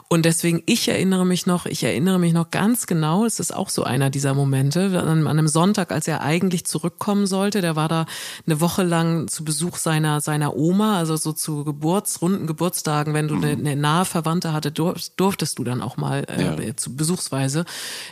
Und 0.09 0.24
deswegen, 0.24 0.62
ich 0.66 0.88
erinnere 0.88 1.24
mich 1.26 1.47
noch, 1.47 1.66
ich 1.66 1.82
erinnere 1.84 2.18
mich 2.18 2.32
noch 2.32 2.51
ganz 2.51 2.86
genau, 2.86 3.24
es 3.24 3.38
ist 3.41 3.55
auch 3.55 3.68
so 3.70 3.82
einer 3.84 4.11
dieser 4.11 4.34
Momente, 4.34 5.01
an, 5.01 5.09
an 5.09 5.26
einem 5.26 5.47
Sonntag, 5.49 5.91
als 5.93 6.07
er 6.09 6.20
eigentlich 6.22 6.64
zurückkommen 6.64 7.26
sollte, 7.26 7.61
der 7.61 7.74
war 7.76 7.88
da 7.88 8.07
eine 8.47 8.61
Woche 8.61 8.82
lang 8.84 9.26
zu 9.28 9.45
Besuch 9.45 9.76
seiner, 9.78 10.20
seiner 10.20 10.57
Oma, 10.57 10.97
also 10.99 11.16
so 11.16 11.32
zu 11.32 11.64
Geburts, 11.64 12.22
runden 12.22 12.47
Geburtstagen, 12.47 13.14
wenn 13.14 13.26
du 13.28 13.34
eine, 13.36 13.51
eine 13.51 13.76
nahe 13.76 14.05
Verwandte 14.05 14.53
hatte, 14.53 14.70
dur- 14.70 14.95
durftest 15.16 15.59
du 15.59 15.64
dann 15.64 15.80
auch 15.82 15.97
mal 15.97 16.24
äh, 16.28 16.66
Ja. 16.68 16.76
zu 16.76 16.95
Besuchsweise 16.97 17.64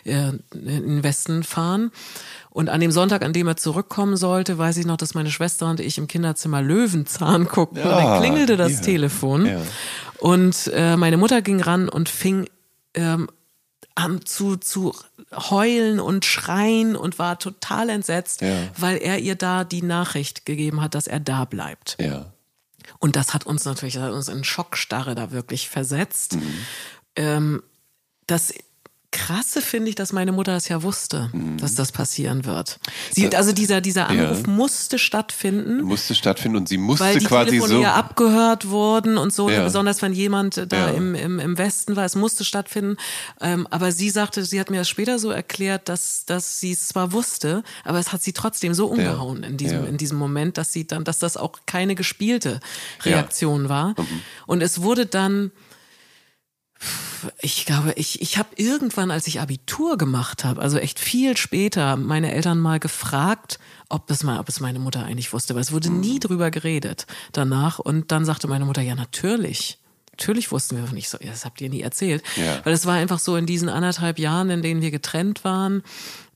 äh, 0.05 0.31
in 0.31 0.43
den 0.87 1.03
Westen 1.05 1.43
fahren. 1.45 1.91
Und 2.51 2.68
an 2.68 2.80
dem 2.80 2.90
Sonntag, 2.90 3.22
an 3.22 3.32
dem 3.32 3.46
er 3.46 3.57
zurückkommen 3.57 4.16
sollte, 4.16 4.59
weiß 4.59 4.78
ich 4.78 4.86
noch, 4.86 4.96
dass 4.96 5.14
meine 5.14 5.30
Schwester 5.30 5.68
und 5.68 5.80
ich 5.80 5.99
im 5.99 6.09
Kinderzimmer 6.09 6.62
Löwenzahn 6.62 7.44
guckten. 7.46 7.82
und 7.82 7.88
Ja, 7.88 7.96
dann 8.01 8.20
klingelte 8.20 8.57
das 8.57 8.72
ja. 8.72 8.80
Telefon. 8.80 9.46
Ja. 9.46 9.61
Und 10.18 10.70
äh, 10.74 10.96
meine 10.96 11.16
Mutter 11.16 11.42
ging 11.42 11.61
ran 11.61 11.88
und 11.88 12.09
fing 12.09 12.49
ähm, 12.94 13.28
an 13.94 14.24
zu, 14.24 14.57
zu 14.57 14.94
heulen 15.34 16.01
und 16.01 16.24
schreien 16.24 16.96
und 16.96 17.18
war 17.18 17.38
total 17.38 17.90
entsetzt, 17.90 18.42
weil 18.76 18.99
er 18.99 19.18
ihr 19.18 19.34
da 19.34 19.64
die 19.64 19.82
Nachricht 19.82 20.46
gegeben 20.46 20.80
hat, 20.80 20.94
dass 20.94 21.07
er 21.07 21.20
da 21.20 21.44
bleibt. 21.44 21.96
Und 23.01 23.16
das 23.16 23.34
hat 23.34 23.44
uns 23.44 23.64
natürlich, 23.64 23.94
das 23.94 24.05
hat 24.05 24.12
uns 24.12 24.28
in 24.28 24.44
Schockstarre 24.44 25.14
da 25.14 25.30
wirklich 25.32 25.68
versetzt. 25.68 26.36
Mhm. 26.36 26.55
Ähm, 27.16 27.62
das, 28.26 28.55
Krasse 29.11 29.62
finde 29.62 29.88
ich, 29.88 29.94
dass 29.94 30.12
meine 30.12 30.32
Mutter 30.32 30.54
es 30.54 30.68
ja 30.68 30.82
wusste, 30.82 31.30
mhm. 31.32 31.56
dass 31.56 31.74
das 31.74 31.92
passieren 31.92 32.44
wird. 32.44 32.78
Sie, 33.11 33.34
also 33.34 33.52
dieser, 33.52 33.80
dieser 33.80 34.06
Anruf 34.09 34.42
ja. 34.46 34.52
musste 34.52 34.98
stattfinden. 34.98 35.80
Musste 35.82 36.14
stattfinden 36.14 36.59
und 36.59 36.68
sie 36.68 36.76
musste 36.76 37.04
weil 37.04 37.18
die 37.18 37.24
quasi 37.24 37.50
Telefone 37.52 37.72
so. 37.72 37.82
ja 37.82 37.94
abgehört 37.94 38.68
wurden 38.68 39.16
und 39.16 39.32
so, 39.32 39.48
ja. 39.48 39.64
besonders 39.64 40.02
wenn 40.02 40.12
jemand 40.12 40.59
da 40.70 40.88
ja. 40.88 40.88
im, 40.90 41.14
im, 41.14 41.38
im 41.38 41.56
Westen 41.56 41.96
war, 41.96 42.04
es 42.04 42.16
musste 42.16 42.44
stattfinden. 42.44 42.98
Ähm, 43.40 43.66
aber 43.70 43.92
sie 43.92 44.11
sagte, 44.11 44.44
sie 44.44 44.61
hat 44.61 44.70
mir 44.70 44.78
das 44.78 44.90
später 44.90 45.18
so 45.18 45.30
erklärt, 45.30 45.88
dass, 45.88 46.26
dass 46.26 46.61
sie 46.61 46.72
es 46.72 46.88
zwar 46.88 47.12
wusste, 47.12 47.62
aber 47.84 47.98
es 47.98 48.12
hat 48.12 48.22
sie 48.22 48.34
trotzdem 48.34 48.74
so 48.74 48.88
umgehauen 48.88 49.42
in 49.42 49.56
diesem, 49.56 49.86
in 49.86 49.96
diesem 49.96 50.18
Moment, 50.18 50.59
dass 50.59 50.70
sie 50.70 50.86
dann, 50.86 51.04
dass 51.04 51.18
das 51.18 51.38
auch 51.38 51.61
keine 51.64 51.94
gespielte 51.94 52.61
Reaktion 53.04 53.70
war. 53.70 53.94
Mhm. 53.98 54.22
Und 54.46 54.62
es 54.62 54.82
wurde 54.82 55.06
dann, 55.06 55.50
ich 57.41 57.66
glaube, 57.66 57.93
ich, 57.97 58.22
ich 58.22 58.39
habe 58.39 58.49
irgendwann, 58.57 59.11
als 59.11 59.26
ich 59.26 59.41
Abitur 59.41 59.99
gemacht 59.99 60.45
habe, 60.45 60.61
also 60.61 60.79
echt 60.79 61.01
viel 61.01 61.37
später, 61.37 61.97
meine 61.97 62.33
Eltern 62.33 62.59
mal 62.59 62.79
gefragt, 62.79 63.59
ob 63.89 64.07
das 64.07 64.22
mal, 64.22 64.39
ob 64.39 64.49
es 64.49 64.61
meine 64.61 64.79
Mutter 64.79 65.05
eigentlich 65.05 65.33
wusste, 65.33 65.55
weil 65.55 65.62
es 65.62 65.72
wurde 65.72 65.91
nie 65.91 66.14
mhm. 66.14 66.20
drüber 66.20 66.51
geredet 66.51 67.07
danach. 67.33 67.79
Und 67.79 68.12
dann 68.12 68.24
sagte 68.24 68.49
meine 68.49 68.64
Mutter, 68.64 68.83
ja, 68.83 68.95
natürlich. 68.95 69.79
Natürlich 70.12 70.51
wussten 70.51 70.76
wir 70.76 70.93
nicht 70.93 71.09
so, 71.09 71.18
das 71.18 71.45
habt 71.45 71.61
ihr 71.61 71.70
nie 71.70 71.81
erzählt. 71.81 72.22
Ja. 72.37 72.64
Weil 72.64 72.72
es 72.72 72.87
war 72.87 72.95
einfach 72.95 73.18
so 73.18 73.37
in 73.37 73.47
diesen 73.47 73.68
anderthalb 73.68 74.18
Jahren, 74.18 74.51
in 74.51 74.62
denen 74.62 74.83
wir 74.83 74.91
getrennt 74.91 75.45
waren, 75.45 75.83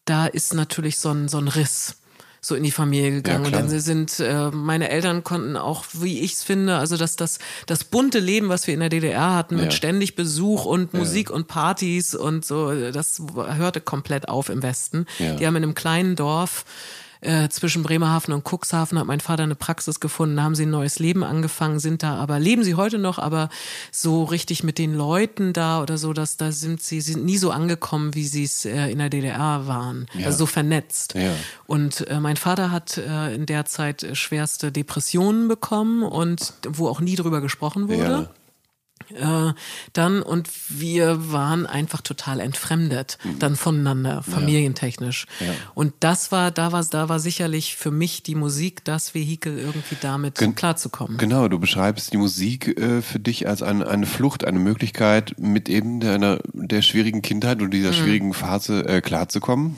da 0.05 0.27
ist 0.27 0.55
natürlich 0.55 0.99
so 0.99 1.11
ein, 1.11 1.29
so 1.29 1.39
ein 1.39 1.49
Riss 1.49 1.97
so 2.45 2.57
in 2.57 2.65
die 2.65 2.73
Familie 2.73 3.13
gegangen. 3.13 3.45
Ja, 3.45 3.47
und 3.47 3.55
dann 3.55 3.81
sind 3.81 4.19
äh, 4.19 4.51
meine 4.51 4.91
Eltern 4.91 5.23
konnten 5.23 5.57
auch, 5.57 5.85
wie 5.93 6.21
ich 6.21 6.35
es 6.35 6.43
finde, 6.43 6.77
also 6.77 6.97
dass 6.97 7.15
das 7.15 7.39
das 7.67 7.85
bunte 7.85 8.19
Leben, 8.19 8.49
was 8.49 8.67
wir 8.67 8.75
in 8.75 8.81
der 8.81 8.89
DDR 8.89 9.35
hatten, 9.35 9.55
mit 9.55 9.67
ja. 9.67 9.71
ständig 9.71 10.17
Besuch 10.17 10.65
und 10.65 10.93
Musik 10.93 11.31
ja. 11.31 11.37
und 11.37 11.47
Partys 11.47 12.17
und 12.17 12.45
so, 12.45 12.91
das 12.91 13.23
hörte 13.35 13.81
komplett 13.81 14.29
auf 14.29 14.49
im 14.49 14.63
Westen. 14.63 15.07
Die 15.19 15.47
haben 15.47 15.57
in 15.57 15.63
einem 15.63 15.75
kleinen 15.75 16.17
Dorf 16.17 16.65
äh, 17.23 17.49
zwischen 17.49 17.83
Bremerhaven 17.83 18.35
und 18.35 18.45
Cuxhaven 18.45 18.99
hat 18.99 19.07
mein 19.07 19.21
Vater 19.21 19.45
eine 19.45 19.55
Praxis 19.55 20.01
gefunden, 20.01 20.37
da 20.37 20.43
haben 20.43 20.55
sie 20.55 20.67
ein 20.67 20.71
neues 20.71 20.99
Leben 20.99 21.25
angefangen, 21.25 21.79
sind 21.79 22.03
da 22.03 22.17
aber, 22.17 22.39
leben 22.39 22.65
sie 22.65 22.75
heute 22.75 22.99
noch, 22.99 23.19
aber 23.19 23.49
so 23.91 24.25
richtig 24.25 24.65
mit 24.65 24.79
den 24.79 24.95
Leuten 24.95 25.53
da 25.53 25.81
oder 25.83 25.99
so, 25.99 26.13
dass 26.13 26.37
da 26.37 26.53
sind 26.53 26.83
sie 26.83 27.01
sind 27.01 27.25
nie 27.25 27.39
so 27.39 27.51
angekommen, 27.51 28.15
wie 28.15 28.27
sie 28.27 28.45
es 28.45 28.65
äh, 28.65 28.89
in 28.89 28.99
der 28.99 29.09
DDR 29.09 29.67
waren. 29.67 30.07
Ja. 30.15 30.27
Also 30.27 30.39
so 30.39 30.47
vernetzt. 30.47 31.15
Ja. 31.15 31.33
Und 31.67 32.07
äh, 32.09 32.21
mein 32.21 32.37
Vater 32.37 32.71
hat 32.71 32.99
äh, 32.99 33.35
in 33.35 33.47
der 33.47 33.65
Zeit 33.67 34.07
schwerste 34.15 34.73
Depressionen 34.73 35.49
bekommen 35.49 36.03
und 36.03 36.55
wo 36.69 36.89
auch 36.89 37.01
nie 37.01 37.15
drüber 37.15 37.41
gesprochen 37.41 37.89
wurde. 37.89 38.03
Ja 38.03 38.31
äh, 39.15 39.53
dann 39.93 40.23
und 40.23 40.49
wir 40.69 41.33
waren 41.33 41.67
einfach 41.67 42.01
total 42.01 42.41
entfremdet 42.41 43.19
mhm. 43.25 43.39
dann 43.39 43.57
voneinander 43.57 44.23
familientechnisch 44.23 45.27
ja. 45.41 45.47
Ja. 45.47 45.53
und 45.75 45.95
das 46.01 46.33
war 46.33 46.51
da 46.51 46.73
war 46.73 46.85
da 46.85 47.09
war 47.09 47.21
sicherlich 47.21 47.77
für 47.77 47.91
mich 47.91 48.23
die 48.23 48.35
Musik 48.35 48.85
das 48.85 49.15
Vehikel 49.15 49.59
irgendwie 49.59 49.97
damit 50.01 50.39
Gen 50.39 50.55
klarzukommen 50.55 51.19
genau 51.19 51.49
du 51.49 51.59
beschreibst 51.59 52.13
die 52.13 52.19
Musik 52.19 52.79
äh, 52.79 53.03
für 53.03 53.19
dich 53.19 53.49
als 53.49 53.63
eine, 53.63 53.87
eine 53.87 54.07
Flucht 54.07 54.45
eine 54.45 54.59
Möglichkeit 54.59 55.35
mit 55.39 55.69
eben 55.69 56.01
der, 56.01 56.41
der 56.53 56.83
schwierigen 56.83 57.23
Kindheit 57.23 57.63
und 57.63 57.71
dieser 57.71 57.91
mhm. 57.91 57.95
schwierigen 57.95 58.35
Phase 58.35 58.87
äh, 58.87 59.01
klarzukommen 59.01 59.77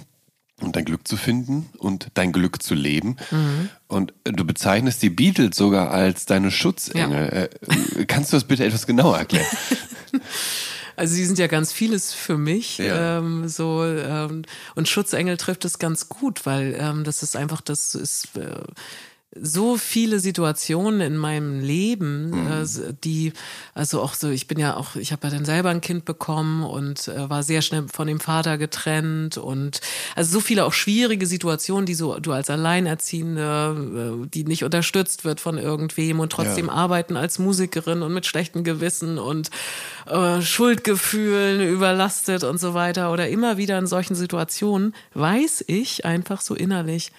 und 0.60 0.76
dein 0.76 0.84
Glück 0.84 1.06
zu 1.06 1.16
finden 1.16 1.68
und 1.78 2.08
dein 2.14 2.32
Glück 2.32 2.62
zu 2.62 2.74
leben. 2.74 3.16
Mhm. 3.30 3.68
Und 3.88 4.14
du 4.24 4.44
bezeichnest 4.44 5.02
die 5.02 5.10
Beatles 5.10 5.56
sogar 5.56 5.90
als 5.90 6.26
deine 6.26 6.50
Schutzengel. 6.50 7.50
Ja. 7.64 7.98
Äh, 7.98 8.06
kannst 8.06 8.32
du 8.32 8.36
das 8.36 8.44
bitte 8.44 8.64
etwas 8.64 8.86
genauer 8.86 9.18
erklären? 9.18 9.46
Also 10.96 11.14
sie 11.14 11.24
sind 11.24 11.38
ja 11.40 11.48
ganz 11.48 11.72
vieles 11.72 12.12
für 12.12 12.38
mich. 12.38 12.78
Ja. 12.78 13.18
Ähm, 13.18 13.48
so 13.48 13.84
ähm, 13.84 14.42
und 14.76 14.88
Schutzengel 14.88 15.36
trifft 15.36 15.64
es 15.64 15.80
ganz 15.80 16.08
gut, 16.08 16.46
weil 16.46 16.76
ähm, 16.78 17.02
das 17.02 17.24
ist 17.24 17.34
einfach, 17.34 17.60
das 17.60 17.96
ist 17.96 18.36
äh, 18.36 18.60
so 19.40 19.76
viele 19.76 20.20
Situationen 20.20 21.00
in 21.00 21.16
meinem 21.16 21.60
Leben, 21.60 22.30
mhm. 22.30 22.46
äh, 22.46 22.94
die, 23.02 23.32
also 23.74 24.00
auch 24.00 24.14
so, 24.14 24.30
ich 24.30 24.46
bin 24.46 24.58
ja 24.58 24.76
auch, 24.76 24.96
ich 24.96 25.12
habe 25.12 25.26
ja 25.26 25.34
dann 25.34 25.44
selber 25.44 25.70
ein 25.70 25.80
Kind 25.80 26.04
bekommen 26.04 26.62
und 26.64 27.08
äh, 27.08 27.28
war 27.28 27.42
sehr 27.42 27.62
schnell 27.62 27.86
von 27.92 28.06
dem 28.06 28.20
Vater 28.20 28.58
getrennt 28.58 29.36
und 29.36 29.80
also 30.14 30.32
so 30.32 30.40
viele 30.40 30.64
auch 30.64 30.72
schwierige 30.72 31.26
Situationen, 31.26 31.86
die 31.86 31.94
so 31.94 32.18
du 32.18 32.32
als 32.32 32.50
Alleinerziehende, 32.50 34.22
äh, 34.24 34.28
die 34.28 34.44
nicht 34.44 34.64
unterstützt 34.64 35.24
wird 35.24 35.40
von 35.40 35.58
irgendwem 35.58 36.20
und 36.20 36.30
trotzdem 36.30 36.66
ja. 36.66 36.72
arbeiten 36.72 37.16
als 37.16 37.38
Musikerin 37.38 38.02
und 38.02 38.12
mit 38.12 38.26
schlechtem 38.26 38.64
Gewissen 38.64 39.18
und 39.18 39.50
äh, 40.06 40.42
Schuldgefühlen 40.42 41.68
überlastet 41.68 42.44
und 42.44 42.58
so 42.58 42.74
weiter 42.74 43.12
oder 43.12 43.28
immer 43.28 43.56
wieder 43.56 43.78
in 43.78 43.86
solchen 43.86 44.14
Situationen 44.14 44.94
weiß 45.14 45.64
ich 45.66 46.04
einfach 46.04 46.40
so 46.40 46.54
innerlich, 46.54 47.12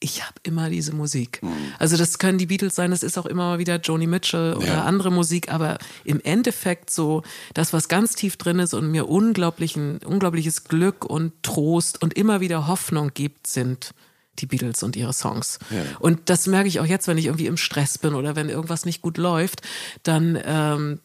ich 0.00 0.22
habe 0.22 0.34
immer 0.44 0.70
diese 0.70 0.94
Musik. 0.94 1.42
Mhm. 1.42 1.72
Also 1.78 1.96
das 1.96 2.18
können 2.18 2.38
die 2.38 2.46
Beatles 2.46 2.74
sein, 2.74 2.90
das 2.90 3.02
ist 3.02 3.18
auch 3.18 3.26
immer 3.26 3.44
mal 3.50 3.58
wieder 3.58 3.80
Joni 3.80 4.06
Mitchell 4.06 4.54
oder 4.54 4.66
ja. 4.66 4.84
andere 4.84 5.10
Musik, 5.10 5.52
aber 5.52 5.78
im 6.04 6.20
Endeffekt 6.20 6.90
so 6.90 7.22
das, 7.54 7.72
was 7.72 7.88
ganz 7.88 8.14
tief 8.14 8.36
drin 8.36 8.60
ist 8.60 8.74
und 8.74 8.90
mir 8.90 9.08
unglaublichen, 9.08 9.98
unglaubliches 9.98 10.64
Glück 10.64 11.04
und 11.04 11.42
Trost 11.42 12.00
und 12.00 12.14
immer 12.14 12.40
wieder 12.40 12.68
Hoffnung 12.68 13.10
gibt, 13.12 13.46
sind 13.46 13.92
die 14.38 14.46
Beatles 14.46 14.84
und 14.84 14.94
ihre 14.94 15.12
Songs. 15.12 15.58
Ja. 15.70 15.82
Und 15.98 16.30
das 16.30 16.46
merke 16.46 16.68
ich 16.68 16.78
auch 16.78 16.86
jetzt, 16.86 17.08
wenn 17.08 17.18
ich 17.18 17.26
irgendwie 17.26 17.46
im 17.46 17.56
Stress 17.56 17.98
bin 17.98 18.14
oder 18.14 18.36
wenn 18.36 18.48
irgendwas 18.48 18.84
nicht 18.84 19.02
gut 19.02 19.18
läuft, 19.18 19.62
dann 20.04 20.40
ähm, 20.44 21.00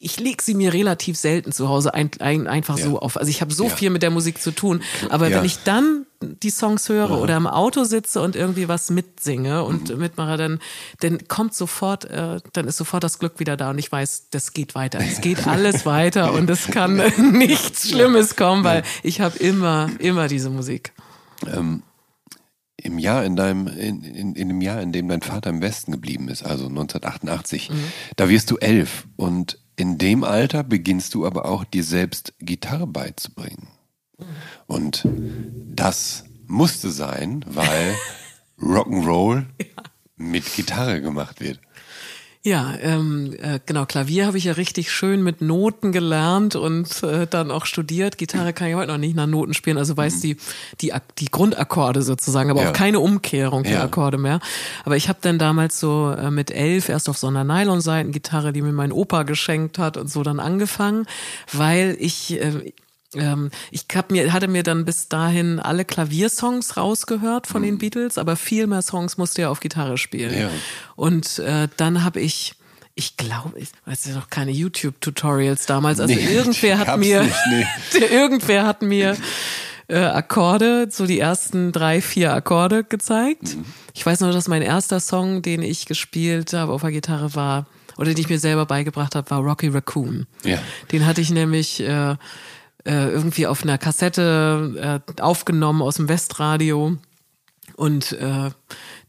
ich 0.00 0.18
leg 0.20 0.42
sie 0.42 0.54
mir 0.54 0.72
relativ 0.72 1.16
selten 1.16 1.52
zu 1.52 1.68
Hause 1.68 1.94
ein, 1.94 2.10
ein, 2.20 2.46
einfach 2.46 2.78
ja. 2.78 2.84
so 2.84 3.00
auf. 3.00 3.16
Also 3.16 3.30
ich 3.30 3.40
habe 3.40 3.52
so 3.52 3.68
viel 3.68 3.90
mit 3.90 4.02
der 4.02 4.10
Musik 4.10 4.40
zu 4.40 4.52
tun. 4.52 4.82
Aber 5.08 5.30
wenn 5.30 5.44
ich 5.44 5.58
dann 5.64 6.06
die 6.20 6.50
Songs 6.50 6.88
höre 6.88 7.20
oder 7.20 7.36
im 7.36 7.46
Auto 7.46 7.84
sitze 7.84 8.20
und 8.20 8.34
irgendwie 8.34 8.68
was 8.68 8.90
mitsinge 8.90 9.62
und 9.62 9.90
mhm. 9.90 9.98
mitmache, 9.98 10.36
dann, 10.36 10.58
dann 11.00 11.28
kommt 11.28 11.54
sofort, 11.54 12.04
äh, 12.06 12.40
dann 12.52 12.66
ist 12.66 12.76
sofort 12.76 13.04
das 13.04 13.18
Glück 13.18 13.38
wieder 13.38 13.56
da 13.56 13.70
und 13.70 13.78
ich 13.78 13.90
weiß, 13.90 14.30
das 14.30 14.52
geht 14.52 14.74
weiter. 14.74 14.98
Es 15.00 15.20
geht 15.20 15.46
alles 15.46 15.86
weiter 15.86 16.32
und 16.32 16.50
es 16.50 16.66
kann 16.66 16.96
nichts 17.32 17.88
Schlimmes 17.88 18.36
kommen, 18.36 18.64
weil 18.64 18.82
ich 19.02 19.20
habe 19.20 19.38
immer, 19.38 19.90
immer 19.98 20.28
diese 20.28 20.50
Musik. 20.50 20.92
Ähm, 21.46 21.82
im 22.76 22.98
Jahr 22.98 23.24
in 23.24 23.36
deinem, 23.36 23.66
in, 23.66 24.02
in, 24.02 24.34
in 24.34 24.48
dem 24.48 24.60
Jahr, 24.60 24.80
in 24.80 24.92
dem 24.92 25.08
dein 25.08 25.22
Vater 25.22 25.50
im 25.50 25.60
Westen 25.60 25.92
geblieben 25.92 26.28
ist, 26.28 26.44
also 26.44 26.66
1988, 26.66 27.70
mhm. 27.70 27.74
da 28.16 28.28
wirst 28.28 28.50
du 28.50 28.56
elf 28.56 29.06
und 29.16 29.58
in 29.76 29.98
dem 29.98 30.24
Alter 30.24 30.64
beginnst 30.64 31.14
du 31.14 31.26
aber 31.26 31.44
auch 31.44 31.64
dir 31.64 31.84
selbst 31.84 32.34
Gitarre 32.40 32.86
beizubringen. 32.86 33.68
Und 34.68 35.02
das 35.74 36.24
musste 36.46 36.90
sein, 36.90 37.44
weil 37.48 37.96
Rock'n'Roll 38.60 39.46
ja. 39.60 39.66
mit 40.16 40.54
Gitarre 40.54 41.00
gemacht 41.00 41.40
wird. 41.40 41.58
Ja, 42.42 42.74
ähm, 42.80 43.34
äh, 43.42 43.58
genau, 43.66 43.84
Klavier 43.84 44.26
habe 44.26 44.38
ich 44.38 44.44
ja 44.44 44.52
richtig 44.52 44.92
schön 44.92 45.22
mit 45.22 45.40
Noten 45.42 45.90
gelernt 45.90 46.54
und 46.54 47.02
äh, 47.02 47.26
dann 47.26 47.50
auch 47.50 47.66
studiert. 47.66 48.16
Gitarre 48.16 48.52
kann 48.52 48.68
ich 48.68 48.74
heute 48.74 48.92
noch 48.92 48.98
nicht 48.98 49.16
nach 49.16 49.26
Noten 49.26 49.54
spielen, 49.54 49.76
also 49.76 49.96
weiß 49.96 50.16
mhm. 50.16 50.20
die, 50.20 50.36
die, 50.80 50.92
die 51.18 51.26
Grundakkorde 51.26 52.02
sozusagen, 52.02 52.50
aber 52.50 52.62
ja. 52.62 52.68
auch 52.68 52.72
keine 52.72 53.00
Umkehrung 53.00 53.64
der 53.64 53.72
ja. 53.72 53.84
Akkorde 53.84 54.18
mehr. 54.18 54.38
Aber 54.84 54.96
ich 54.96 55.08
habe 55.08 55.18
dann 55.20 55.38
damals 55.38 55.80
so 55.80 56.12
äh, 56.12 56.30
mit 56.30 56.50
elf 56.50 56.88
erst 56.88 57.08
auf 57.08 57.18
so 57.18 57.26
einer 57.26 57.42
Nylon-Seitengitarre, 57.42 58.52
die 58.52 58.62
mir 58.62 58.72
mein 58.72 58.92
Opa 58.92 59.24
geschenkt 59.24 59.78
hat 59.78 59.96
und 59.96 60.08
so 60.08 60.22
dann 60.22 60.40
angefangen, 60.40 61.06
weil 61.52 61.96
ich... 61.98 62.40
Äh, 62.40 62.72
ähm, 63.14 63.50
ich 63.70 63.84
hab 63.94 64.10
mir, 64.10 64.32
hatte 64.32 64.48
mir 64.48 64.62
dann 64.62 64.84
bis 64.84 65.08
dahin 65.08 65.60
alle 65.60 65.84
Klaviersongs 65.84 66.76
rausgehört 66.76 67.46
von 67.46 67.62
mhm. 67.62 67.66
den 67.66 67.78
Beatles, 67.78 68.18
aber 68.18 68.36
viel 68.36 68.66
mehr 68.66 68.82
Songs 68.82 69.16
musste 69.16 69.42
er 69.42 69.50
auf 69.50 69.60
Gitarre 69.60 69.98
spielen. 69.98 70.38
Ja. 70.38 70.50
Und 70.96 71.38
äh, 71.38 71.68
dann 71.76 72.04
habe 72.04 72.20
ich 72.20 72.54
ich 72.94 73.16
glaube, 73.16 73.56
ich 73.60 73.68
weiß 73.84 74.06
ja 74.06 74.14
noch 74.14 74.28
keine 74.28 74.50
YouTube-Tutorials 74.50 75.66
damals. 75.66 76.00
Also 76.00 76.12
nee, 76.12 76.34
irgendwer 76.34 76.78
hat 76.78 76.98
mir, 76.98 77.22
nicht, 77.22 77.36
nee. 77.48 77.66
irgendwer 78.10 78.66
hat 78.66 78.82
mir 78.82 79.16
äh, 79.86 79.98
Akkorde, 79.98 80.88
so 80.90 81.06
die 81.06 81.20
ersten 81.20 81.70
drei, 81.70 82.00
vier 82.00 82.32
Akkorde 82.32 82.82
gezeigt. 82.82 83.56
Mhm. 83.56 83.64
Ich 83.94 84.04
weiß 84.04 84.18
noch, 84.20 84.32
dass 84.32 84.48
mein 84.48 84.62
erster 84.62 84.98
Song, 84.98 85.42
den 85.42 85.62
ich 85.62 85.86
gespielt 85.86 86.52
habe 86.54 86.72
auf 86.72 86.80
der 86.80 86.90
Gitarre 86.90 87.36
war, 87.36 87.66
oder 87.96 88.12
den 88.12 88.18
ich 88.18 88.28
mir 88.28 88.40
selber 88.40 88.66
beigebracht 88.66 89.14
habe, 89.14 89.30
war 89.30 89.38
Rocky 89.40 89.68
Raccoon. 89.68 90.26
Ja. 90.42 90.58
Den 90.90 91.06
hatte 91.06 91.20
ich 91.20 91.30
nämlich 91.30 91.80
äh, 91.80 92.16
äh, 92.84 93.08
irgendwie 93.08 93.46
auf 93.46 93.62
einer 93.62 93.78
Kassette 93.78 95.02
äh, 95.08 95.22
aufgenommen 95.22 95.82
aus 95.82 95.96
dem 95.96 96.08
Westradio 96.08 96.96
und 97.76 98.12
äh, 98.12 98.50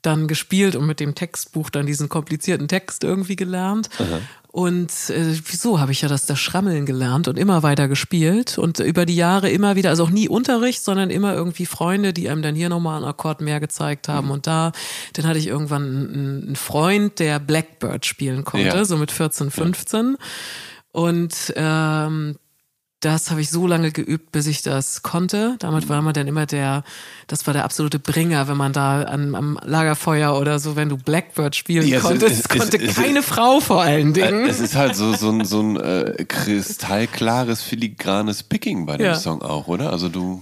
dann 0.01 0.27
gespielt 0.27 0.75
und 0.75 0.85
mit 0.85 0.99
dem 0.99 1.15
Textbuch 1.15 1.69
dann 1.69 1.85
diesen 1.85 2.09
komplizierten 2.09 2.67
Text 2.67 3.03
irgendwie 3.03 3.35
gelernt. 3.35 3.89
Aha. 3.99 4.21
Und 4.51 4.91
äh, 5.09 5.39
wieso 5.45 5.79
habe 5.79 5.91
ich 5.91 6.01
ja 6.01 6.09
das, 6.09 6.25
das 6.25 6.39
Schrammeln 6.39 6.87
gelernt 6.87 7.27
und 7.27 7.37
immer 7.37 7.61
weiter 7.61 7.87
gespielt 7.87 8.57
und 8.57 8.79
über 8.79 9.05
die 9.05 9.15
Jahre 9.15 9.49
immer 9.49 9.75
wieder, 9.75 9.91
also 9.91 10.05
auch 10.05 10.09
nie 10.09 10.27
Unterricht, 10.27 10.83
sondern 10.83 11.11
immer 11.11 11.35
irgendwie 11.35 11.67
Freunde, 11.67 12.13
die 12.13 12.29
einem 12.29 12.41
dann 12.41 12.55
hier 12.55 12.69
nochmal 12.69 12.97
einen 12.97 13.05
Akkord 13.05 13.41
mehr 13.41 13.59
gezeigt 13.59 14.07
haben 14.07 14.25
mhm. 14.25 14.31
und 14.31 14.47
da, 14.47 14.71
dann 15.13 15.27
hatte 15.27 15.37
ich 15.37 15.45
irgendwann 15.45 15.83
einen, 15.83 16.43
einen 16.47 16.55
Freund, 16.55 17.19
der 17.19 17.39
Blackbird 17.39 18.07
spielen 18.07 18.43
konnte, 18.43 18.65
ja. 18.75 18.85
so 18.85 18.97
mit 18.97 19.11
14, 19.11 19.51
15 19.51 20.17
ja. 20.17 20.25
und 20.93 21.53
ähm, 21.55 22.35
das 22.99 23.31
habe 23.31 23.39
ich 23.39 23.49
so 23.49 23.65
lange 23.65 23.91
geübt, 23.91 24.33
bis 24.33 24.45
ich 24.45 24.61
das 24.61 25.03
konnte. 25.03 25.55
Damit 25.59 25.87
war 25.87 26.01
man 26.01 26.13
dann 26.13 26.27
immer 26.27 26.45
der, 26.45 26.83
das 27.27 27.47
war 27.47 27.53
der 27.53 27.63
absolute 27.63 27.97
Bringer, 27.97 28.49
wenn 28.49 28.57
man 28.57 28.73
da 28.73 29.03
an, 29.03 29.35
am 29.35 29.57
Lagerfeuer 29.63 30.37
oder 30.37 30.59
so, 30.59 30.75
wenn 30.75 30.89
du 30.89 30.97
Blackbird 30.97 31.55
spielen 31.55 31.87
ja, 31.87 32.01
konntest, 32.01 32.41
es, 32.41 32.49
konnte 32.49 32.77
es, 32.77 32.95
keine 32.95 33.19
es, 33.19 33.25
Frau 33.25 33.61
vor 33.61 33.81
allen 33.81 34.13
Dingen. 34.13 34.45
Es 34.49 34.59
ist 34.59 34.75
halt 34.75 34.95
so, 34.95 35.13
so 35.13 35.29
ein, 35.29 35.45
so 35.45 35.61
ein 35.61 35.77
äh, 35.77 36.25
kristallklares, 36.27 37.61
filigranes 37.61 38.43
Picking 38.43 38.85
bei 38.85 38.97
dem 38.97 39.05
ja. 39.05 39.15
Song 39.15 39.41
auch, 39.41 39.67
oder? 39.67 39.91
Also 39.91 40.09
du, 40.09 40.41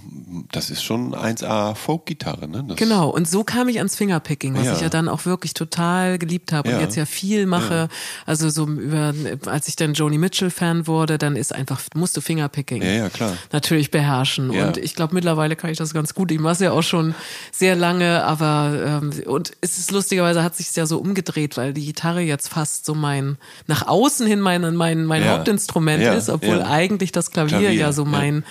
das 0.51 0.69
ist 0.69 0.83
schon 0.83 1.13
1A 1.13 1.75
Folk-Gitarre, 1.75 2.47
ne? 2.47 2.63
Das 2.67 2.77
genau, 2.77 3.09
und 3.09 3.27
so 3.27 3.43
kam 3.43 3.69
ich 3.69 3.77
ans 3.77 3.95
Fingerpicking, 3.95 4.55
was 4.55 4.65
ja. 4.65 4.73
ich 4.73 4.81
ja 4.81 4.89
dann 4.89 5.09
auch 5.09 5.25
wirklich 5.25 5.53
total 5.53 6.17
geliebt 6.17 6.51
habe 6.51 6.73
und 6.73 6.79
jetzt 6.81 6.95
ja 6.95 7.05
viel 7.05 7.45
mache. 7.45 7.89
Also 8.25 8.49
so 8.49 8.67
über, 8.67 9.13
als 9.45 9.67
ich 9.67 9.75
dann 9.75 9.93
Joni 9.93 10.17
Mitchell-Fan 10.17 10.87
wurde, 10.87 11.17
dann 11.17 11.35
ist 11.35 11.53
einfach, 11.53 11.81
musste 11.93 12.21
Finger 12.21 12.37
Fingerpicking 12.37 12.81
ja, 12.81 12.89
ja, 12.89 13.09
klar. 13.09 13.37
natürlich 13.51 13.91
beherrschen. 13.91 14.51
Ja. 14.51 14.67
Und 14.67 14.77
ich 14.77 14.95
glaube, 14.95 15.13
mittlerweile 15.13 15.55
kann 15.55 15.69
ich 15.69 15.77
das 15.77 15.93
ganz 15.93 16.13
gut. 16.13 16.31
Ich 16.31 16.39
mache 16.39 16.53
es 16.53 16.59
ja 16.59 16.71
auch 16.71 16.83
schon 16.83 17.15
sehr 17.51 17.75
lange, 17.75 18.23
aber 18.23 19.01
ähm, 19.03 19.11
und 19.25 19.51
es 19.61 19.77
ist 19.77 19.91
lustigerweise 19.91 20.43
hat 20.43 20.55
sich 20.55 20.75
ja 20.75 20.85
so 20.85 20.99
umgedreht, 20.99 21.57
weil 21.57 21.73
die 21.73 21.85
Gitarre 21.85 22.21
jetzt 22.21 22.49
fast 22.49 22.85
so 22.85 22.93
mein 22.93 23.37
nach 23.67 23.87
außen 23.87 24.27
hin 24.27 24.39
mein 24.39 24.75
mein, 24.75 25.05
mein 25.05 25.23
ja. 25.23 25.37
Hauptinstrument 25.37 26.03
ja, 26.03 26.13
ist, 26.13 26.29
obwohl 26.29 26.61
eigentlich 26.61 27.11
das 27.11 27.31
Klavier, 27.31 27.59
Klavier 27.59 27.73
ja 27.73 27.91
so 27.91 28.05
mein 28.05 28.43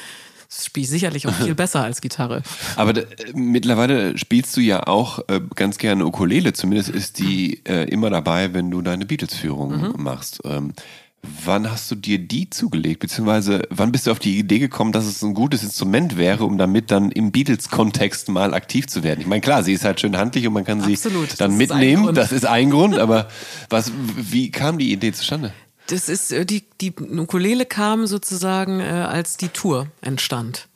spiele 0.64 0.84
ich 0.84 0.90
sicherlich 0.90 1.26
auch 1.26 1.34
viel 1.34 1.54
besser 1.57 1.82
als 1.82 2.00
Gitarre. 2.00 2.42
Aber 2.76 2.96
äh, 2.96 3.07
mittlerweile 3.34 4.16
spielst 4.16 4.57
du 4.57 4.61
ja 4.61 4.86
auch 4.86 5.20
äh, 5.28 5.40
ganz 5.54 5.78
gerne 5.78 6.07
Ukulele. 6.07 6.52
Zumindest 6.52 6.88
ist 6.88 7.18
die 7.18 7.64
äh, 7.66 7.88
immer 7.88 8.11
dabei, 8.11 8.54
wenn 8.54 8.70
du 8.70 8.82
deine 8.82 9.07
Beatles-Führung 9.07 9.92
mhm. 9.92 10.02
machst. 10.02 10.40
Ähm, 10.44 10.72
Wann 11.44 11.70
hast 11.70 11.90
du 11.90 11.94
dir 11.94 12.18
die 12.18 12.50
zugelegt? 12.50 13.00
Beziehungsweise 13.00 13.62
wann 13.70 13.92
bist 13.92 14.07
du 14.07 14.11
auf 14.11 14.18
die 14.18 14.38
Idee 14.38 14.59
gekommen, 14.59 14.92
dass 14.92 15.07
es 15.07 15.22
ein 15.22 15.34
gutes 15.34 15.62
Instrument 15.62 16.16
wäre, 16.16 16.44
um 16.44 16.59
damit 16.59 16.90
dann 16.90 17.11
im 17.11 17.32
Beatles-Kontext 17.32 18.28
mal 18.28 18.54
aktiv 18.54 18.86
zu 18.86 19.02
werden? 19.02 19.20
Ich 19.20 19.26
meine, 19.26 19.40
klar, 19.40 19.62
sie 19.62 19.72
ist 19.72 19.84
halt 19.84 20.00
schön 20.00 20.16
handlich 20.16 20.46
und 20.46 20.52
man 20.52 20.64
kann 20.64 20.82
Absolut, 20.82 21.30
sie 21.30 21.36
dann 21.36 21.50
das 21.50 21.59
mitnehmen. 21.59 22.14
Das 22.14 22.32
ist 22.32 22.46
ein 22.46 22.70
Grund, 22.70 22.98
aber 22.98 23.28
was, 23.70 23.92
wie 24.16 24.50
kam 24.50 24.78
die 24.78 24.92
Idee 24.92 25.12
zustande? 25.12 25.52
Das 25.89 26.09
ist, 26.09 26.32
äh, 26.32 26.45
die, 26.45 26.64
die 26.80 26.93
Ukulele 26.93 27.66
kam 27.66 28.07
sozusagen, 28.07 28.80
äh, 28.80 28.84
als 28.84 29.37
die 29.37 29.49
Tour 29.49 29.89
entstand 30.01 30.68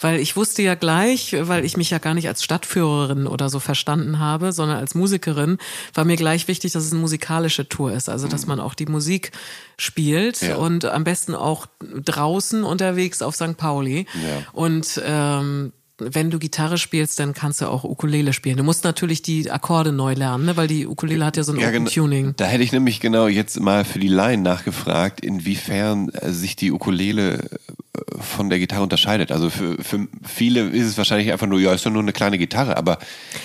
weil 0.00 0.18
ich 0.18 0.36
wusste 0.36 0.62
ja 0.62 0.74
gleich, 0.74 1.36
weil 1.38 1.64
ich 1.64 1.76
mich 1.76 1.90
ja 1.90 1.98
gar 1.98 2.14
nicht 2.14 2.26
als 2.26 2.42
Stadtführerin 2.42 3.26
oder 3.26 3.50
so 3.50 3.60
verstanden 3.60 4.18
habe, 4.18 4.52
sondern 4.52 4.78
als 4.78 4.94
Musikerin, 4.94 5.58
war 5.94 6.04
mir 6.04 6.16
gleich 6.16 6.48
wichtig, 6.48 6.72
dass 6.72 6.84
es 6.84 6.92
eine 6.92 7.00
musikalische 7.00 7.68
Tour 7.68 7.92
ist, 7.92 8.08
also 8.08 8.26
dass 8.26 8.42
mhm. 8.42 8.48
man 8.48 8.60
auch 8.60 8.74
die 8.74 8.86
Musik 8.86 9.32
spielt 9.76 10.40
ja. 10.40 10.56
und 10.56 10.86
am 10.86 11.04
besten 11.04 11.34
auch 11.34 11.66
draußen 11.80 12.64
unterwegs 12.64 13.22
auf 13.22 13.34
St. 13.34 13.56
Pauli. 13.56 14.06
Ja. 14.14 14.46
Und 14.52 15.00
ähm, 15.04 15.72
wenn 16.00 16.30
du 16.30 16.38
Gitarre 16.38 16.78
spielst, 16.78 17.18
dann 17.18 17.34
kannst 17.34 17.60
du 17.60 17.66
auch 17.66 17.84
Ukulele 17.84 18.32
spielen. 18.32 18.56
Du 18.56 18.62
musst 18.62 18.84
natürlich 18.84 19.22
die 19.22 19.50
Akkorde 19.50 19.92
neu 19.92 20.14
lernen, 20.14 20.46
ne? 20.46 20.56
weil 20.56 20.66
die 20.66 20.86
Ukulele 20.86 21.24
hat 21.24 21.36
ja 21.36 21.42
so 21.42 21.52
ein 21.52 21.58
ja, 21.58 21.70
Tuning. 21.84 22.34
Da 22.36 22.46
hätte 22.46 22.64
ich 22.64 22.72
nämlich 22.72 23.00
genau 23.00 23.28
jetzt 23.28 23.60
mal 23.60 23.84
für 23.84 23.98
die 23.98 24.08
Laien 24.08 24.42
nachgefragt, 24.42 25.20
inwiefern 25.20 26.08
äh, 26.10 26.30
sich 26.30 26.56
die 26.56 26.72
Ukulele 26.72 27.34
äh, 27.34 28.00
von 28.20 28.50
der 28.50 28.58
Gitarre 28.58 28.82
unterscheidet. 28.82 29.32
Also 29.32 29.50
für, 29.50 29.76
für 29.82 30.08
viele 30.26 30.68
ist 30.68 30.86
es 30.86 30.98
wahrscheinlich 30.98 31.32
einfach 31.32 31.46
nur, 31.46 31.60
ja, 31.60 31.72
ist 31.72 31.84
doch 31.84 31.90
nur 31.90 32.02
eine 32.02 32.12
kleine 32.12 32.38
Gitarre, 32.38 32.76
aber 32.76 32.98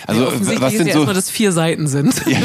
also 0.08 0.24
ja, 0.24 0.62
was 0.62 0.74
sind 0.74 0.92
so, 0.92 1.00
erstmal, 1.00 1.16
dass 1.16 1.30
vier 1.30 1.52
Seiten 1.52 1.88
sind. 1.88 2.22
ja, 2.28 2.40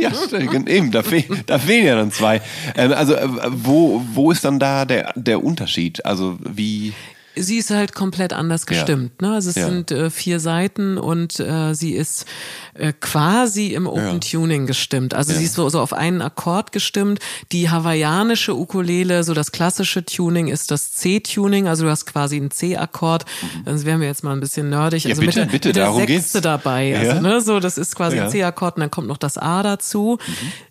ja 0.00 0.66
eben, 0.66 0.90
da, 0.90 1.02
fehl, 1.02 1.24
da 1.46 1.58
fehlen 1.58 1.86
ja 1.86 1.96
dann 1.96 2.12
zwei. 2.12 2.40
Ähm, 2.76 2.92
also 2.92 3.14
äh, 3.14 3.28
wo, 3.50 4.04
wo 4.12 4.30
ist 4.30 4.44
dann 4.44 4.58
da 4.58 4.84
der, 4.84 5.12
der 5.16 5.42
Unterschied? 5.42 6.04
Also 6.04 6.38
wie 6.40 6.92
Sie 7.34 7.56
ist 7.56 7.70
halt 7.70 7.94
komplett 7.94 8.32
anders 8.32 8.66
gestimmt. 8.66 9.12
Ja. 9.20 9.28
Ne? 9.28 9.34
Also 9.34 9.50
es 9.50 9.56
ja. 9.56 9.66
sind 9.66 9.90
äh, 9.90 10.10
vier 10.10 10.38
Seiten 10.38 10.98
und 10.98 11.40
äh, 11.40 11.74
sie 11.74 11.92
ist 11.92 12.26
äh, 12.74 12.92
quasi 12.92 13.68
im 13.68 13.86
Open 13.86 14.20
Tuning 14.20 14.66
gestimmt. 14.66 15.14
Also 15.14 15.32
sie 15.32 15.44
ist 15.44 15.54
so, 15.54 15.68
so 15.68 15.80
auf 15.80 15.92
einen 15.92 16.20
Akkord 16.20 16.72
gestimmt. 16.72 17.20
Die 17.50 17.70
hawaiianische 17.70 18.54
Ukulele, 18.54 19.24
so 19.24 19.32
das 19.32 19.52
klassische 19.52 20.04
Tuning 20.04 20.48
ist 20.48 20.70
das 20.70 20.92
C-Tuning. 20.92 21.68
Also 21.68 21.84
du 21.84 21.90
hast 21.90 22.06
quasi 22.06 22.36
einen 22.36 22.50
C-Akkord. 22.50 23.24
Mhm. 23.24 23.64
Dann 23.64 23.84
wären 23.84 24.00
wir 24.00 24.08
jetzt 24.08 24.24
mal 24.24 24.32
ein 24.32 24.40
bisschen 24.40 24.68
nerdig. 24.68 25.06
Also 25.06 25.20
bitte, 25.20 25.26
mit 25.26 25.36
der, 25.36 25.52
bitte, 25.52 25.68
mit 25.68 25.76
der 25.76 25.84
darum 25.84 26.00
Sechste 26.00 26.12
geht's. 26.14 26.32
dabei. 26.42 26.98
Also, 26.98 27.20
ne? 27.20 27.40
so, 27.40 27.60
das 27.60 27.78
ist 27.78 27.94
quasi 27.96 28.20
ein 28.20 28.30
C-Akkord 28.30 28.76
und 28.76 28.80
dann 28.80 28.90
kommt 28.90 29.08
noch 29.08 29.18
das 29.18 29.38
A 29.38 29.62
dazu. 29.62 30.18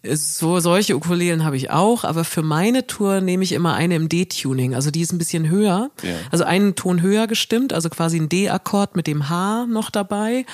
Mhm. 0.04 0.16
So 0.16 0.60
solche 0.60 0.96
Ukulelen 0.96 1.44
habe 1.44 1.58
ich 1.58 1.72
auch, 1.72 2.04
aber 2.04 2.24
für 2.24 2.44
meine 2.44 2.86
Tour 2.86 3.22
nehme 3.22 3.44
ich 3.44 3.52
immer 3.52 3.74
eine 3.74 3.96
im 3.96 4.10
D-Tuning. 4.10 4.76
Also 4.76 4.92
die 4.92 5.02
ist 5.02 5.12
ein 5.12 5.18
bisschen 5.18 5.50
höher. 5.50 5.90
Also 6.32 6.51
einen 6.52 6.76
Ton 6.76 7.02
höher 7.02 7.28
gestimmt, 7.28 7.72
also 7.72 7.90
quasi 7.90 8.20
ein 8.20 8.28
D-Akkord 8.28 8.98
mit 8.98 9.08
dem 9.08 9.30
H 9.30 9.68
noch 9.68 9.90
dabei. 9.90 10.46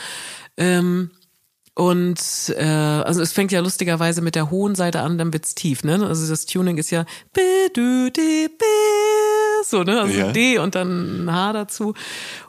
Ähm, 0.56 1.10
und 1.74 2.20
äh, 2.56 2.64
also 2.64 3.20
es 3.22 3.34
fängt 3.34 3.52
ja 3.52 3.62
lustigerweise 3.62 4.22
mit 4.22 4.36
der 4.36 4.52
hohen 4.52 4.76
Seite 4.76 5.02
an, 5.02 5.18
dann 5.18 5.34
wird's 5.34 5.56
tief, 5.56 5.84
ne? 5.84 6.06
Also 6.06 6.30
das 6.30 6.46
Tuning 6.46 6.78
ist 6.78 6.92
ja 6.92 7.06
so, 9.64 9.84
ne? 9.84 10.02
Also 10.02 10.18
ja. 10.18 10.32
D 10.32 10.58
und 10.58 10.76
dann 10.76 11.26
ein 11.26 11.34
H 11.34 11.54
dazu. 11.54 11.94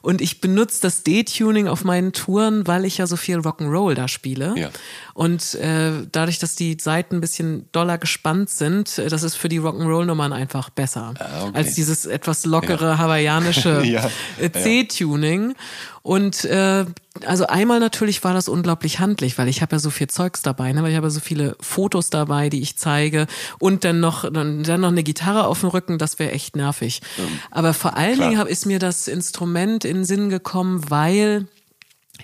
Und 0.03 0.21
ich 0.21 0.41
benutze 0.41 0.81
das 0.83 1.03
D-Tuning 1.03 1.69
auf 1.69 1.85
meinen 1.85 2.13
Touren, 2.13 2.67
weil 2.67 2.85
ich 2.85 2.99
ja 2.99 3.07
so 3.07 3.17
viel 3.17 3.39
Rock'n'Roll 3.39 3.95
da 3.95 4.09
spiele. 4.09 4.55
Ja. 4.57 4.71
Und 5.15 5.55
äh, 5.57 6.07
dadurch, 6.13 6.39
dass 6.39 6.55
die 6.55 6.77
Seiten 6.81 7.17
ein 7.17 7.21
bisschen 7.21 7.69
doller 7.73 7.99
gespannt 7.99 8.51
sind, 8.51 8.99
äh, 8.99 9.09
das 9.09 9.23
ist 9.23 9.35
für 9.35 9.49
die 9.49 9.61
Rock'n'Roll-Nummern 9.61 10.33
einfach 10.33 10.71
besser. 10.71 11.15
Ah, 11.19 11.45
okay. 11.45 11.57
Als 11.57 11.75
dieses 11.75 12.07
etwas 12.07 12.45
lockere 12.45 12.99
hawaiianische. 12.99 13.83
Äh, 14.39 14.51
C-Tuning. 14.51 15.55
Und 16.03 16.45
äh, 16.45 16.85
also 17.27 17.47
einmal 17.47 17.81
natürlich 17.81 18.23
war 18.25 18.35
das 18.35 18.49
unglaublich 18.49 19.01
handlich, 19.01 19.39
weil 19.39 19.49
ich 19.49 19.63
habe 19.63 19.77
ja 19.77 19.81
so 19.81 19.91
viel 19.91 20.09
Zeugs 20.09 20.43
dabei, 20.43 20.73
ne? 20.73 20.83
weil 20.83 20.91
ich 20.91 20.97
habe 20.97 21.07
ja 21.07 21.11
so 21.11 21.21
viele 21.21 21.57
Fotos 21.61 22.11
dabei, 22.11 22.49
die 22.49 22.61
ich 22.61 22.77
zeige 22.77 23.27
und 23.59 23.85
dann 23.85 24.01
noch 24.01 24.31
dann, 24.31 24.63
dann 24.63 24.81
noch 24.81 24.89
eine 24.89 25.03
Gitarre 25.03 25.47
auf 25.47 25.61
dem 25.61 25.71
Rücken, 25.71 25.99
das 25.99 26.19
wäre 26.19 26.33
echt 26.33 26.57
nervig. 26.57 27.01
Ähm, 27.19 27.25
Aber 27.51 27.75
vor 27.75 27.97
allen 27.97 28.15
klar. 28.15 28.29
Dingen 28.29 28.41
hab, 28.41 28.49
ist 28.49 28.67
mir 28.67 28.79
das 28.79 29.09
Instrument 29.09 29.85
in 29.85 29.97
den 29.97 30.05
Sinn 30.05 30.29
gekommen, 30.29 30.91
weil 30.91 31.47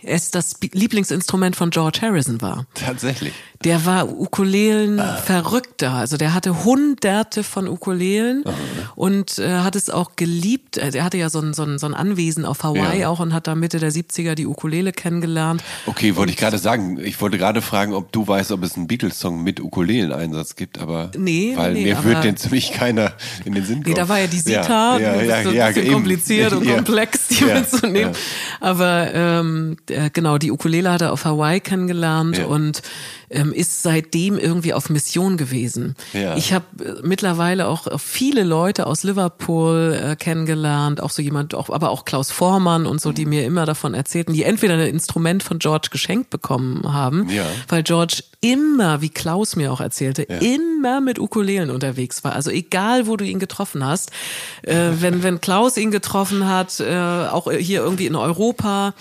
es 0.03 0.31
das 0.31 0.57
Lieblingsinstrument 0.61 1.57
von 1.57 1.71
George 1.71 2.01
Harrison 2.03 2.41
war. 2.41 2.67
Tatsächlich. 2.75 3.33
Der 3.65 3.87
war 3.87 4.11
Ukulelen 4.11 5.01
ah. 5.01 5.17
verrückter. 5.17 5.93
Also 5.93 6.19
der 6.19 6.35
hatte 6.35 6.65
hunderte 6.65 7.43
von 7.43 7.67
Ukulelen 7.67 8.45
und 8.95 9.39
äh, 9.39 9.61
hat 9.61 9.75
es 9.75 9.89
auch 9.89 10.17
geliebt. 10.17 10.77
Er 10.77 11.03
hatte 11.03 11.17
ja 11.17 11.31
so 11.31 11.41
ein, 11.41 11.55
so 11.55 11.63
ein, 11.63 11.79
so 11.79 11.87
ein 11.87 11.95
Anwesen 11.95 12.45
auf 12.45 12.63
Hawaii 12.63 13.01
ja. 13.01 13.09
auch 13.09 13.21
und 13.21 13.33
hat 13.33 13.47
da 13.47 13.55
Mitte 13.55 13.79
der 13.79 13.91
70er 13.91 14.35
die 14.35 14.47
Ukulele 14.47 14.93
kennengelernt. 14.93 15.65
Okay, 15.87 16.15
wollte 16.17 16.33
ich 16.33 16.39
gerade 16.39 16.59
sagen. 16.59 16.99
Ich 17.03 17.21
wollte 17.23 17.39
gerade 17.39 17.63
fragen, 17.63 17.95
ob 17.95 18.13
du 18.13 18.29
weißt, 18.29 18.53
ob 18.53 18.63
es 18.63 18.77
einen 18.77 18.87
Beatles-Song 18.87 19.43
mit 19.43 19.61
Ukuleleneinsatz 19.61 20.57
gibt, 20.57 20.79
aber 20.79 21.11
nee, 21.17 21.55
weil 21.57 21.73
nee, 21.73 21.85
mir 21.85 22.05
wird 22.05 22.25
den 22.25 22.37
ziemlich 22.37 22.73
keiner 22.73 23.15
in 23.47 23.55
den 23.55 23.65
Sinn 23.65 23.83
kommen. 23.83 23.95
Nee, 23.95 24.01
da 24.01 24.09
war 24.09 24.21
ja 24.21 24.27
die 24.27 24.41
Sita, 24.41 24.99
ja, 24.99 25.23
ja, 25.23 25.23
ja, 25.23 25.51
ja, 25.51 25.67
ein 25.67 25.75
bisschen 25.75 25.93
kompliziert 25.93 26.53
und 26.53 26.67
komplex, 26.67 27.29
die 27.29 27.45
mitzunehmen. 27.45 28.13
Aber 28.61 29.15
ähm, 29.15 29.77
genau, 30.13 30.39
die 30.39 30.51
Ukulele 30.51 30.91
hat 30.91 31.03
er 31.03 31.13
auf 31.13 31.25
Hawaii 31.25 31.61
kennengelernt 31.61 32.39
und 32.45 32.83
ähm, 33.35 33.53
ist 33.53 33.83
seitdem 33.83 34.39
irgendwie 34.39 34.73
auf 34.73 34.91
Mission 34.91 35.37
gewesen. 35.37 35.97
Ja. 36.13 36.37
Ich 36.37 36.53
habe 36.53 36.65
äh, 36.85 36.95
mittlerweile 37.03 37.67
auch 37.69 37.99
viele 37.99 38.45
Leute 38.45 38.87
aus 38.87 39.03
Liverpool 39.03 39.99
äh, 40.01 40.17
kennengelernt, 40.17 41.03
auch 41.03 41.11
so 41.11 41.21
jemand, 41.21 41.55
auch, 41.55 41.71
aber 41.71 41.91
auch 41.91 42.05
Klaus 42.05 42.31
Vormann 42.31 42.87
und 42.87 43.01
so, 43.01 43.13
die 43.13 43.25
mhm. 43.25 43.31
mir 43.31 43.45
immer 43.45 43.67
davon 43.67 43.95
erzählten, 43.95 44.33
die 44.33 44.45
entweder 44.45 44.75
ein 44.75 44.81
Instrument 44.81 45.43
von 45.43 45.59
George 45.59 45.89
geschenkt 45.91 46.31
bekommen 46.31 46.93
haben, 46.93 47.29
ja. 47.31 47.45
weil 47.69 47.83
George 47.83 48.23
immer, 48.41 49.01
wie 49.01 49.09
Klaus 49.09 49.57
mir 49.57 49.73
auch 49.73 49.81
erzählte, 49.81 50.27
ja. 50.29 50.37
immer 50.39 51.01
mit 51.01 51.19
Ukulelen 51.19 51.71
unterwegs 51.71 52.23
war. 52.25 52.35
Also 52.35 52.51
egal, 52.51 53.07
wo 53.07 53.17
du 53.17 53.25
ihn 53.25 53.39
getroffen 53.39 53.85
hast, 53.85 54.11
äh, 54.63 54.91
wenn, 55.01 55.23
wenn 55.23 55.41
Klaus 55.41 55.77
ihn 55.77 55.91
getroffen 55.91 56.49
hat, 56.49 56.79
äh, 56.81 56.95
auch 56.95 57.51
hier 57.51 57.81
irgendwie 57.83 58.07
in 58.07 58.17
Europa, 58.17 58.95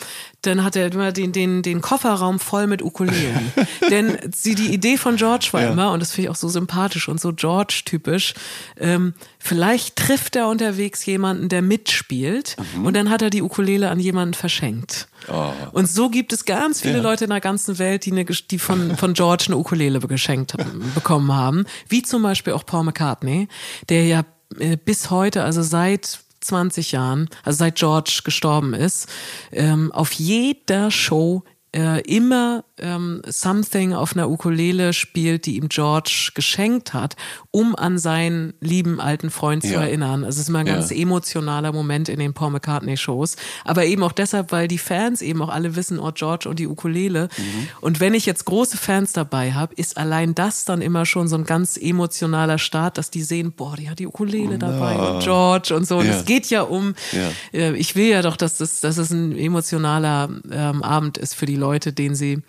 dann 0.43 0.63
hat 0.63 0.75
er 0.75 0.91
immer 0.91 1.11
den, 1.11 1.31
den, 1.31 1.61
den 1.61 1.81
Kofferraum 1.81 2.39
voll 2.39 2.67
mit 2.67 2.81
Ukulelen. 2.81 3.51
Denn 3.89 4.17
sie, 4.33 4.55
die 4.55 4.73
Idee 4.73 4.97
von 4.97 5.15
George 5.15 5.49
war 5.51 5.61
ja. 5.61 5.71
immer, 5.71 5.91
und 5.91 5.99
das 5.99 6.11
finde 6.11 6.27
ich 6.27 6.29
auch 6.29 6.39
so 6.39 6.49
sympathisch 6.49 7.07
und 7.07 7.19
so 7.19 7.33
George-typisch, 7.33 8.33
ähm, 8.79 9.13
vielleicht 9.39 9.95
trifft 9.95 10.35
er 10.35 10.47
unterwegs 10.47 11.05
jemanden, 11.05 11.49
der 11.49 11.61
mitspielt, 11.61 12.57
mhm. 12.75 12.85
und 12.85 12.95
dann 12.95 13.09
hat 13.09 13.21
er 13.21 13.29
die 13.29 13.41
Ukulele 13.41 13.89
an 13.89 13.99
jemanden 13.99 14.33
verschenkt. 14.33 15.07
Oh. 15.31 15.51
Und 15.71 15.89
so 15.89 16.09
gibt 16.09 16.33
es 16.33 16.45
ganz 16.45 16.81
viele 16.81 16.97
ja. 16.97 17.03
Leute 17.03 17.23
in 17.23 17.29
der 17.29 17.41
ganzen 17.41 17.79
Welt, 17.79 18.05
die, 18.05 18.11
eine, 18.11 18.25
die 18.25 18.59
von, 18.59 18.97
von 18.97 19.13
George 19.13 19.45
eine 19.47 19.57
Ukulele 19.57 19.99
geschenkt 19.99 20.53
bekommen 20.93 21.33
haben. 21.33 21.65
Wie 21.87 22.01
zum 22.01 22.23
Beispiel 22.23 22.53
auch 22.53 22.65
Paul 22.65 22.83
McCartney, 22.83 23.47
der 23.89 24.05
ja 24.05 24.25
äh, 24.59 24.77
bis 24.77 25.09
heute, 25.09 25.43
also 25.43 25.61
seit 25.61 26.19
20 26.43 26.91
Jahren, 26.91 27.29
also 27.43 27.57
seit 27.57 27.75
George 27.75 28.21
gestorben 28.23 28.73
ist, 28.73 29.07
ähm, 29.51 29.91
auf 29.91 30.11
jeder 30.13 30.91
Show 30.91 31.43
äh, 31.75 32.01
immer 32.01 32.63
ähm, 32.79 33.21
Something 33.27 33.93
auf 33.93 34.13
einer 34.15 34.29
Ukulele 34.29 34.93
spielt, 34.93 35.45
die 35.45 35.57
ihm 35.57 35.69
George 35.69 36.31
geschenkt 36.33 36.93
hat, 36.93 37.15
um 37.51 37.75
an 37.75 37.99
seinen 37.99 38.53
lieben 38.61 38.99
alten 38.99 39.29
Freund 39.29 39.61
zu 39.63 39.73
Ja. 39.73 39.81
erinnern. 39.81 40.23
Also 40.23 40.37
es 40.37 40.43
ist 40.43 40.49
immer 40.49 40.59
ein 40.59 40.65
ganz 40.65 40.89
Ja. 40.89 40.97
emotionaler 40.97 41.71
Moment 41.71 42.09
in 42.09 42.17
den 42.19 42.33
Paul 42.33 42.49
McCartney 42.51 42.97
Shows. 42.97 43.35
Aber 43.63 43.85
eben 43.85 44.01
auch 44.03 44.11
deshalb, 44.11 44.51
weil 44.51 44.67
die 44.67 44.79
Fans 44.79 45.21
eben 45.21 45.41
auch 45.43 45.49
alle 45.49 45.75
wissen, 45.75 45.99
oh 45.99 46.11
George 46.13 46.49
und 46.49 46.57
die 46.57 46.67
Ukulele. 46.67 47.29
Mhm. 47.37 47.67
Und 47.81 47.99
wenn 47.99 48.13
ich 48.15 48.25
jetzt 48.25 48.45
große 48.45 48.77
Fans 48.77 49.13
dabei 49.13 49.53
habe, 49.53 49.75
ist 49.75 49.97
allein 49.97 50.33
das 50.33 50.65
dann 50.65 50.81
immer 50.81 51.05
schon 51.05 51.27
so 51.27 51.35
ein 51.35 51.43
ganz 51.43 51.77
emotionaler 51.77 52.57
Start, 52.57 52.97
dass 52.97 53.11
die 53.11 53.21
sehen, 53.21 53.51
boah, 53.51 53.75
die 53.75 53.89
hat 53.89 53.99
die 53.99 54.07
Ukulele 54.07 54.57
dabei 54.57 54.95
und 54.97 55.23
George 55.23 55.75
und 55.75 55.85
so. 55.87 55.97
Und 55.99 56.07
Ja. 56.07 56.13
es 56.17 56.25
geht 56.25 56.49
ja 56.49 56.63
um, 56.63 56.95
Ja. 57.11 57.29
äh, 57.53 57.75
ich 57.75 57.95
will 57.95 58.07
ja 58.07 58.21
doch, 58.23 58.35
dass 58.35 58.57
das, 58.57 58.81
dass 58.81 58.97
es 58.97 59.11
ein 59.11 59.37
emotionaler 59.37 60.29
ähm, 60.51 60.81
Abend 60.81 61.17
ist 61.19 61.35
für 61.35 61.45
die 61.45 61.55
Leute, 61.55 61.93
den 61.93 62.15
sie 62.15 62.41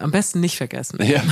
am 0.00 0.10
besten 0.10 0.40
nicht 0.40 0.56
vergessen. 0.56 0.98
Ja. 1.02 1.22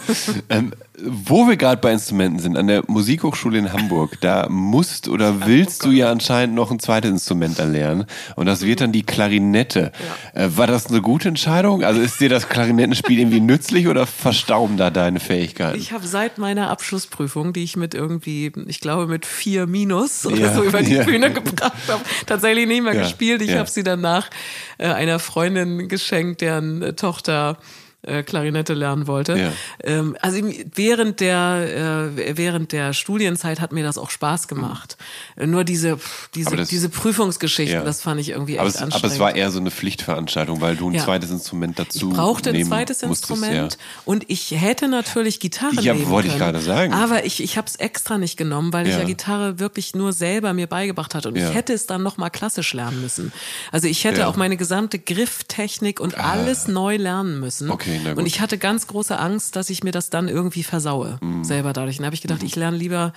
ähm, 0.48 0.72
wo 1.00 1.46
wir 1.46 1.56
gerade 1.56 1.80
bei 1.80 1.92
Instrumenten 1.92 2.40
sind, 2.40 2.56
an 2.56 2.66
der 2.66 2.82
Musikhochschule 2.86 3.58
in 3.58 3.72
Hamburg, 3.72 4.20
da 4.20 4.48
musst 4.48 5.08
oder 5.08 5.46
willst 5.46 5.84
du 5.84 5.90
ja 5.90 6.10
anscheinend 6.10 6.54
noch 6.54 6.70
ein 6.70 6.80
zweites 6.80 7.10
Instrument 7.10 7.58
erlernen. 7.58 8.06
Und 8.34 8.46
das 8.46 8.62
wird 8.62 8.80
dann 8.80 8.92
die 8.92 9.04
Klarinette. 9.04 9.92
Äh, 10.34 10.48
war 10.56 10.66
das 10.66 10.86
eine 10.86 11.00
gute 11.00 11.28
Entscheidung? 11.28 11.84
Also 11.84 12.00
ist 12.00 12.20
dir 12.20 12.28
das 12.28 12.48
Klarinettenspiel 12.48 13.18
irgendwie 13.18 13.40
nützlich 13.40 13.86
oder 13.86 14.06
verstauben 14.06 14.76
da 14.76 14.90
deine 14.90 15.20
Fähigkeiten? 15.20 15.78
Ich 15.78 15.92
habe 15.92 16.06
seit 16.06 16.38
meiner 16.38 16.70
Abschlussprüfung, 16.70 17.52
die 17.52 17.62
ich 17.62 17.76
mit 17.76 17.94
irgendwie, 17.94 18.52
ich 18.66 18.80
glaube 18.80 19.06
mit 19.06 19.24
vier 19.24 19.66
Minus 19.66 20.26
oder 20.26 20.36
Ja, 20.36 20.54
so 20.54 20.64
über 20.64 20.82
die 20.82 20.94
ja. 20.94 21.04
Bühne 21.04 21.32
gebracht 21.32 21.72
habe, 21.88 22.02
tatsächlich 22.26 22.66
nicht 22.66 22.82
mehr 22.82 22.94
Ja, 22.94 23.02
gespielt. 23.02 23.42
Ich 23.42 23.50
ja. 23.50 23.58
habe 23.58 23.70
sie 23.70 23.84
danach 23.84 24.30
äh, 24.78 24.88
einer 24.88 25.18
Freundin 25.18 25.88
geschenkt, 25.88 26.40
deren 26.40 26.82
äh, 26.82 26.92
Tochter 26.94 27.58
äh, 28.02 28.22
Klarinette 28.22 28.74
lernen 28.74 29.06
wollte. 29.08 29.36
Ja. 29.36 29.52
Ähm, 29.82 30.16
also 30.20 30.38
während 30.74 31.18
der 31.20 32.12
äh, 32.16 32.36
während 32.36 32.70
der 32.72 32.92
Studienzeit 32.92 33.60
hat 33.60 33.72
mir 33.72 33.82
das 33.82 33.98
auch 33.98 34.10
Spaß 34.10 34.46
gemacht. 34.46 34.96
Äh, 35.36 35.46
Nur 35.46 35.64
diese 35.64 35.98
diese 36.34 36.54
das- 36.56 36.68
diese 36.68 36.88
Prüfungsgeschichten, 36.90 37.78
Ja. 37.80 37.84
das 37.84 38.00
fand 38.02 38.20
ich 38.20 38.30
irgendwie 38.30 38.52
echt 38.54 38.60
aber, 38.60 38.68
es, 38.68 38.76
anstrengend. 38.76 39.04
aber 39.04 39.12
es 39.14 39.18
war 39.20 39.34
eher 39.34 39.50
so 39.50 39.58
eine 39.58 39.70
Pflichtveranstaltung, 39.72 40.60
weil 40.60 40.76
du 40.76 40.90
ein 40.90 40.94
Ja. 40.94 41.04
zweites 41.04 41.30
Instrument 41.30 41.78
dazu 41.78 42.10
Ich 42.10 42.16
brauchte 42.16 42.50
ein 42.50 42.64
zweites 42.64 43.02
musstest, 43.02 43.30
Instrument 43.32 43.78
und 44.04 44.24
ich 44.28 44.52
hätte 44.52 44.86
natürlich 44.86 45.40
Gitarre 45.40 45.80
Ja, 45.80 45.94
nehmen 45.94 46.08
wollte 46.08 46.28
ich 46.28 46.34
können. 46.38 46.52
gerade 46.52 46.60
sagen. 46.64 46.92
Aber 46.92 47.24
ich, 47.24 47.42
ich 47.42 47.56
habe 47.56 47.66
es 47.66 47.74
extra 47.76 48.16
nicht 48.18 48.36
genommen, 48.36 48.72
weil 48.72 48.86
ich 48.86 48.94
Ja. 48.96 49.02
Gitarre 49.04 49.58
wirklich 49.58 49.94
nur 49.96 50.12
selber 50.12 50.52
mir 50.54 50.68
beigebracht 50.68 51.14
hatte 51.16 51.28
und 51.28 51.36
ich 51.36 51.52
hätte 51.54 51.72
es 51.72 51.86
dann 51.86 52.02
nochmal 52.04 52.30
klassisch 52.30 52.72
lernen 52.74 53.02
müssen. 53.02 53.32
Also 53.72 53.88
ich 53.88 54.04
hätte. 54.04 54.18
Ah. 54.24 54.28
auch 54.28 54.36
meine 54.36 54.56
gesamte 54.56 54.98
Grifftechnik 54.98 56.00
und 56.00 56.18
alles 56.18 56.68
neu 56.68 56.96
lernen 56.96 57.40
müssen. 57.40 57.70
Okay, 57.70 57.87
na 58.04 58.10
gut. 58.10 58.18
Und 58.20 58.26
ich 58.26 58.40
hatte 58.40 58.58
ganz 58.58 58.86
große 58.86 59.18
Angst, 59.18 59.56
dass 59.56 59.70
ich 59.70 59.82
mir 59.84 59.92
das 59.92 60.10
dann 60.10 60.28
irgendwie 60.28 60.62
versaue, 60.62 61.18
Mhm. 61.22 61.44
selber 61.44 61.72
dadurch. 61.72 61.96
Und 61.96 62.00
dann 62.02 62.06
habe 62.06 62.14
ich 62.14 62.22
gedacht, 62.22 62.42
ich 62.42 62.56
lerne 62.56 62.76
lieber 62.76 63.12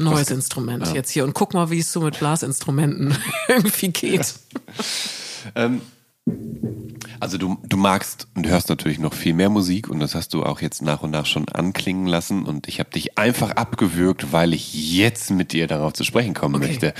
ein 0.00 0.04
neues 0.04 0.30
Instrument 0.30 0.92
jetzt 0.94 1.10
hier 1.10 1.24
und 1.24 1.34
guck 1.34 1.54
mal, 1.54 1.70
wie 1.70 1.78
es 1.80 1.92
so 1.92 2.00
mit 2.00 2.18
Blasinstrumenten 2.18 3.16
irgendwie 3.48 3.88
geht. 3.88 4.34
Also 7.22 7.38
du, 7.38 7.56
du 7.68 7.76
magst 7.76 8.26
und 8.34 8.48
hörst 8.48 8.68
natürlich 8.68 8.98
noch 8.98 9.14
viel 9.14 9.32
mehr 9.32 9.48
Musik 9.48 9.88
und 9.88 10.00
das 10.00 10.16
hast 10.16 10.34
du 10.34 10.44
auch 10.44 10.60
jetzt 10.60 10.82
nach 10.82 11.02
und 11.02 11.12
nach 11.12 11.24
schon 11.24 11.48
anklingen 11.48 12.06
lassen 12.06 12.44
und 12.44 12.66
ich 12.66 12.80
habe 12.80 12.90
dich 12.90 13.16
einfach 13.16 13.52
abgewürgt, 13.52 14.32
weil 14.32 14.52
ich 14.52 14.74
jetzt 14.92 15.30
mit 15.30 15.52
dir 15.52 15.68
darauf 15.68 15.92
zu 15.92 16.02
sprechen 16.02 16.34
kommen 16.34 16.56
Okay. 16.56 16.66
möchte. 16.66 16.94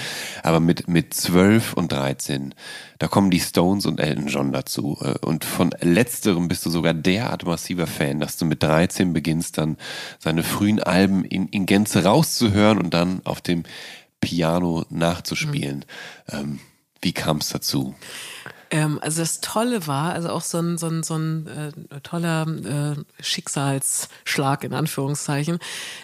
Aber 0.44 0.60
mit, 0.60 0.86
mit 0.86 1.12
12 1.12 1.72
und 1.72 1.90
13, 1.90 2.54
da 3.00 3.08
kommen 3.08 3.32
die 3.32 3.40
Stones 3.40 3.84
und 3.84 3.98
Elton 3.98 4.28
John 4.28 4.52
dazu 4.52 4.96
äh, 5.00 5.18
und 5.26 5.44
von 5.44 5.70
letzterem 5.80 6.46
bist 6.46 6.64
du 6.66 6.70
sogar 6.70 6.94
derart 6.94 7.44
massiver 7.44 7.88
Fan, 7.88 8.20
dass 8.20 8.36
du 8.36 8.44
mit 8.44 8.62
13 8.62 9.12
beginnst 9.12 9.58
dann 9.58 9.76
seine 10.20 10.44
frühen 10.44 10.80
Alben 10.80 11.24
in, 11.24 11.48
in 11.48 11.66
Gänze 11.66 12.04
rauszuhören 12.04 12.78
und 12.78 12.94
dann 12.94 13.22
auf 13.24 13.40
dem 13.40 13.64
Piano 14.20 14.84
nachzuspielen. 14.88 15.84
Ähm, 16.30 16.60
wie 17.00 17.12
kam 17.12 17.38
es 17.38 17.48
dazu? 17.48 17.96
Ähm, 18.74 18.98
also 19.02 19.20
das 19.20 19.40
Tolle 19.42 19.86
war, 19.86 20.14
also 20.14 20.30
auch 20.30 20.40
so 20.40 20.58
ein, 20.58 20.78
so 20.78 20.86
ein, 20.88 21.02
so 21.02 21.14
ein 21.14 21.46
äh, 21.46 22.00
toller 22.00 22.46
äh, 22.48 23.22
Schicksalsschlag 23.22 24.64
in 24.64 24.72
Anführungszeichen, 24.74 25.58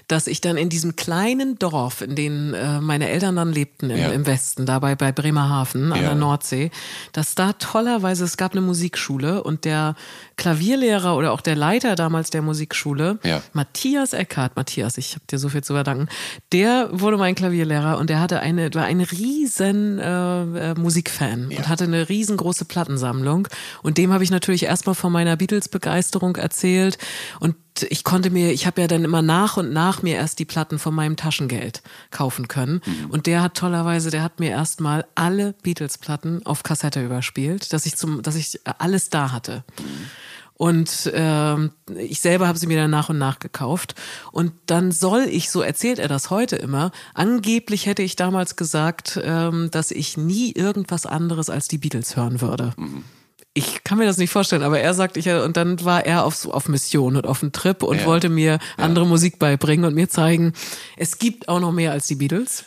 dass 0.06 0.26
ich 0.26 0.40
dann 0.40 0.56
in 0.56 0.68
diesem 0.68 0.94
kleinen 0.96 1.58
Dorf, 1.58 2.02
in 2.02 2.14
dem 2.14 2.54
äh, 2.54 2.80
meine 2.80 3.08
Eltern 3.08 3.36
dann 3.36 3.52
lebten 3.52 3.90
im, 3.90 3.98
Ja. 3.98 4.08
im 4.10 4.26
Westen, 4.26 4.66
dabei 4.66 4.94
bei 4.96 5.12
Bremerhaven 5.12 5.92
an 5.92 6.00
Ja. 6.02 6.08
der 6.08 6.14
Nordsee, 6.14 6.70
dass 7.12 7.34
da 7.34 7.54
tollerweise, 7.54 8.24
es 8.24 8.36
gab 8.36 8.52
eine 8.52 8.60
Musikschule 8.60 9.42
und 9.42 9.64
der 9.64 9.94
Klavierlehrer 10.36 11.16
oder 11.16 11.32
auch 11.32 11.40
der 11.40 11.56
Leiter 11.56 11.94
damals 11.96 12.30
der 12.30 12.42
Musikschule, 12.42 13.18
Ja. 13.24 13.42
Matthias 13.54 14.12
Eckhardt, 14.12 14.56
Matthias, 14.56 14.98
ich 14.98 15.14
habe 15.14 15.24
dir 15.30 15.38
so 15.38 15.48
viel 15.48 15.64
zu 15.64 15.72
verdanken, 15.72 16.08
der 16.52 16.88
wurde 16.92 17.16
mein 17.16 17.34
Klavierlehrer 17.34 17.98
und 17.98 18.10
der 18.10 18.20
hatte 18.20 18.40
eine, 18.40 18.72
war 18.74 18.84
ein 18.84 19.00
riesen 19.00 19.98
äh, 19.98 20.70
äh, 20.70 20.74
Musikfan 20.74 21.48
und 21.48 21.68
hatte 21.68 21.84
eine 21.84 22.08
riesengroße 22.08 22.57
Plattensammlung. 22.64 23.48
Und 23.82 23.98
dem 23.98 24.12
habe 24.12 24.24
ich 24.24 24.30
natürlich 24.30 24.64
erstmal 24.64 24.94
von 24.94 25.12
meiner 25.12 25.36
Beatles-Begeisterung 25.36 26.36
erzählt. 26.36 26.98
Und 27.40 27.56
ich 27.88 28.04
konnte 28.04 28.30
mir, 28.30 28.52
ich 28.52 28.66
habe 28.66 28.80
ja 28.80 28.86
dann 28.86 29.04
immer 29.04 29.22
nach 29.22 29.56
und 29.56 29.72
nach 29.72 30.02
mir 30.02 30.16
erst 30.16 30.38
die 30.38 30.44
Platten 30.44 30.78
von 30.78 30.94
meinem 30.94 31.16
Taschengeld 31.16 31.82
kaufen 32.10 32.48
können. 32.48 32.80
Und 33.08 33.26
der 33.26 33.42
hat 33.42 33.54
tollerweise, 33.54 34.10
der 34.10 34.22
hat 34.22 34.40
mir 34.40 34.50
erstmal 34.50 35.04
alle 35.14 35.54
Beatles-Platten 35.62 36.44
auf 36.44 36.62
Kassette 36.62 37.04
überspielt, 37.04 37.72
dass 37.72 37.86
ich 37.86 37.96
zum, 37.96 38.22
dass 38.22 38.34
ich 38.34 38.60
alles 38.64 39.10
da 39.10 39.32
hatte. 39.32 39.64
Und 40.58 41.10
ähm, 41.14 41.70
ich 41.96 42.20
selber 42.20 42.48
habe 42.48 42.58
sie 42.58 42.66
mir 42.66 42.76
dann 42.76 42.90
nach 42.90 43.08
und 43.08 43.16
nach 43.18 43.38
gekauft. 43.38 43.94
Und 44.32 44.52
dann 44.66 44.90
soll 44.90 45.26
ich, 45.30 45.50
so 45.50 45.62
erzählt 45.62 46.00
er 46.00 46.08
das 46.08 46.30
heute 46.30 46.56
immer, 46.56 46.90
angeblich 47.14 47.86
hätte 47.86 48.02
ich 48.02 48.16
damals 48.16 48.56
gesagt, 48.56 49.18
ähm, 49.22 49.70
dass 49.70 49.92
ich 49.92 50.16
nie 50.16 50.52
irgendwas 50.52 51.06
anderes 51.06 51.48
als 51.48 51.68
die 51.68 51.78
Beatles 51.78 52.16
hören 52.16 52.40
würde. 52.40 52.74
Ich 53.54 53.84
kann 53.84 53.98
mir 53.98 54.04
das 54.06 54.18
nicht 54.18 54.30
vorstellen, 54.30 54.64
aber 54.64 54.80
er 54.80 54.94
sagt, 54.94 55.16
ich, 55.16 55.28
und 55.30 55.56
dann 55.56 55.84
war 55.84 56.04
er 56.04 56.24
auf, 56.24 56.44
auf 56.46 56.68
Mission 56.68 57.14
und 57.16 57.26
auf 57.26 57.40
einem 57.42 57.52
Trip 57.52 57.82
und 57.84 58.00
Ja. 58.00 58.06
wollte 58.06 58.28
mir 58.28 58.58
andere 58.76 59.06
Musik 59.06 59.38
beibringen 59.38 59.84
und 59.84 59.94
mir 59.94 60.08
zeigen, 60.08 60.52
es 60.96 61.18
gibt 61.18 61.48
auch 61.48 61.60
noch 61.60 61.72
mehr 61.72 61.92
als 61.92 62.08
die 62.08 62.16
Beatles. 62.16 62.64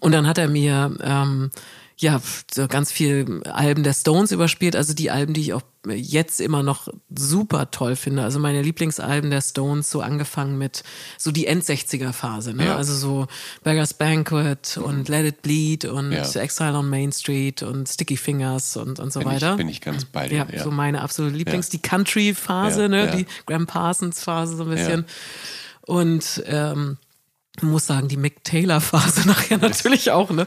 Und 0.00 0.12
dann 0.12 0.26
hat 0.26 0.38
er 0.38 0.48
mir 0.48 0.96
ähm, 1.02 1.50
ja 1.98 2.20
so 2.52 2.68
ganz 2.68 2.92
viel 2.92 3.42
Alben 3.44 3.82
der 3.82 3.94
Stones 3.94 4.30
überspielt, 4.32 4.76
also 4.76 4.92
die 4.94 5.10
Alben, 5.10 5.32
die 5.32 5.40
ich 5.40 5.54
auch 5.54 5.62
jetzt 5.88 6.40
immer 6.40 6.62
noch 6.64 6.88
super 7.16 7.70
toll 7.70 7.94
finde. 7.96 8.22
Also 8.24 8.38
meine 8.40 8.60
Lieblingsalben 8.60 9.30
der 9.30 9.40
Stones, 9.40 9.88
so 9.90 10.00
angefangen 10.00 10.58
mit 10.58 10.82
so 11.16 11.30
die 11.30 11.46
End-60er-Phase, 11.46 12.54
ne? 12.54 12.66
Ja. 12.66 12.76
Also 12.76 12.92
so 12.92 13.26
Beggar's 13.62 13.94
Banquet 13.94 14.78
und 14.82 15.08
Let 15.08 15.26
It 15.26 15.42
Bleed 15.42 15.84
und 15.84 16.10
Ja. 16.12 16.22
Exile 16.28 16.74
on 16.76 16.90
Main 16.90 17.12
Street 17.12 17.62
und 17.62 17.88
Sticky 17.88 18.16
Fingers 18.16 18.76
und, 18.76 18.98
und 18.98 19.12
so 19.12 19.20
Bin 19.20 19.28
ich- 19.28 19.34
weiter. 19.36 19.56
bin 19.56 19.68
ich 19.68 19.80
ganz 19.80 20.04
bei 20.06 20.28
dir, 20.28 20.38
Ja, 20.38 20.46
ja. 20.52 20.64
so 20.64 20.70
meine 20.72 21.00
absolute 21.02 21.36
Lieblings, 21.36 21.68
die 21.68 21.78
Country-Phase, 21.80 22.88
ne? 22.88 23.10
Die 23.16 23.26
Graham 23.46 23.66
Parsons-Phase 23.66 24.56
so 24.56 24.64
ein 24.64 24.70
bisschen. 24.70 25.06
Und 25.82 26.42
ähm, 26.46 26.98
ich 27.56 27.62
muss 27.62 27.86
sagen, 27.86 28.08
die 28.08 28.16
Mick 28.16 28.42
Taylor-Phase 28.44 29.20
nachher 29.28 29.58
natürlich 29.58 30.10
auch, 30.10 30.30
ne? 30.30 30.46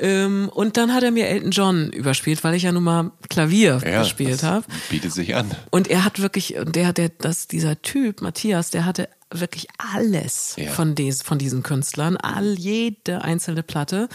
Ähm, 0.00 0.48
und 0.54 0.76
dann 0.76 0.94
hat 0.94 1.02
er 1.02 1.10
mir 1.10 1.26
Elton 1.28 1.50
John 1.50 1.90
überspielt, 1.90 2.44
weil 2.44 2.54
ich 2.54 2.62
ja 2.62 2.72
nun 2.72 2.84
mal 2.84 3.10
Klavier 3.28 3.80
Ja, 3.84 4.00
gespielt 4.02 4.42
habe. 4.42 4.64
Bietet 4.90 5.12
sich 5.12 5.34
an. 5.34 5.50
Und 5.70 5.88
er 5.88 6.04
hat 6.04 6.20
wirklich, 6.20 6.56
und 6.56 6.76
der, 6.76 6.92
der, 6.92 7.08
das, 7.08 7.48
dieser 7.48 7.82
Typ, 7.82 8.20
Matthias, 8.22 8.70
der 8.70 8.84
hatte 8.84 9.08
wirklich 9.30 9.66
alles 9.76 10.54
Ja. 10.56 10.70
von, 10.70 10.94
des, 10.94 11.20
von 11.22 11.36
diesen 11.38 11.62
Künstlern, 11.62 12.16
all, 12.16 12.54
jede 12.58 13.22
einzelne 13.22 13.62
Platte. 13.62 14.08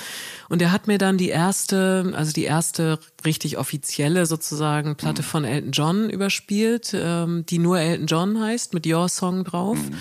Und 0.50 0.62
er 0.62 0.72
hat 0.72 0.88
mir 0.88 0.98
dann 0.98 1.18
die 1.20 1.30
erste, 1.30 2.14
also 2.16 2.32
die 2.32 2.46
erste 2.46 2.98
richtig 3.26 3.58
offizielle 3.58 4.26
sozusagen 4.26 4.96
Platte 4.96 5.22
Mhm. 5.22 5.26
von 5.26 5.44
Elton 5.44 5.72
John 5.72 6.10
überspielt, 6.10 6.94
ähm, 6.96 7.46
die 7.48 7.60
nur 7.60 7.80
Elton 7.80 8.08
John 8.08 8.40
heißt, 8.42 8.74
mit 8.74 8.88
Your 8.88 9.08
Song 9.10 9.44
drauf. 9.44 9.78
Mhm. 9.78 9.98